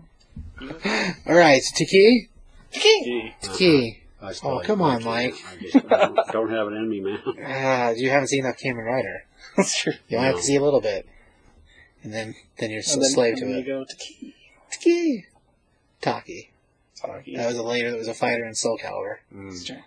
know. 0.60 0.76
All 1.28 1.36
right, 1.36 1.62
so 1.62 1.76
Taki, 1.84 2.30
Gee. 2.72 3.34
Taki. 3.42 4.04
I 4.22 4.32
still 4.34 4.52
Oh, 4.52 4.60
come 4.62 4.82
on, 4.82 5.04
Mike. 5.04 5.34
I 5.52 5.56
just 5.62 5.88
don't, 5.90 6.18
don't 6.32 6.50
have 6.52 6.68
an 6.68 6.76
enemy, 6.78 7.02
man. 7.02 7.20
Ah, 7.46 7.90
you 7.96 8.10
haven't 8.10 8.28
seen 8.28 8.46
enough 8.46 8.58
Kamen 8.58 8.86
Rider. 8.86 9.26
That's 9.58 9.78
true. 9.82 9.94
You 10.08 10.18
only 10.18 10.28
have 10.30 10.38
to 10.38 10.44
see 10.44 10.56
a 10.56 10.62
little 10.64 10.80
bit, 10.80 11.06
and 12.04 12.14
then 12.14 12.36
then 12.60 12.70
you're 12.72 12.82
still 12.84 12.96
And 12.96 13.04
then, 13.04 13.12
slave 13.12 13.34
and 13.34 13.40
to 13.42 13.46
then 13.48 13.56
it. 13.56 13.60
you 13.60 13.66
go 13.66 13.84
to 13.84 13.96
key. 13.98 14.36
Taki. 14.72 15.26
Taki. 16.02 16.52
Taki. 16.96 17.36
That 17.36 17.48
was 17.48 17.58
a 17.58 17.64
later. 17.64 17.92
That 17.92 17.98
was 17.98 18.08
a 18.08 18.14
fighter 18.14 18.46
in 18.46 18.54
Soul 18.56 18.78
Calibur. 18.82 19.18
That's 19.32 19.66
true. 19.66 19.78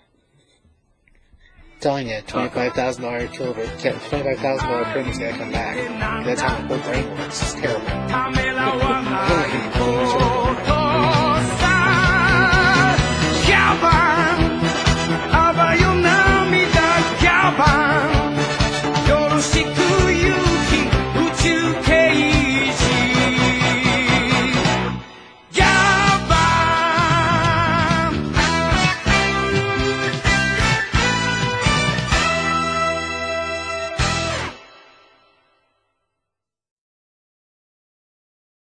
Telling 1.84 2.08
you, 2.08 2.18
twenty 2.26 2.48
five 2.48 2.72
thousand 2.72 3.02
dollar 3.02 3.26
killer, 3.28 3.52
twenty 3.52 3.98
five 3.98 4.38
thousand 4.38 4.68
dollar 4.70 4.84
premium's 4.84 5.18
gotta 5.18 5.36
come 5.36 5.52
back. 5.52 5.76
That's 6.24 6.40
how 6.40 6.56
the 6.66 6.78
whole 6.78 6.78
brain 6.78 7.10
works. 7.10 7.42
It's 7.42 7.52
terrible. 7.52 7.84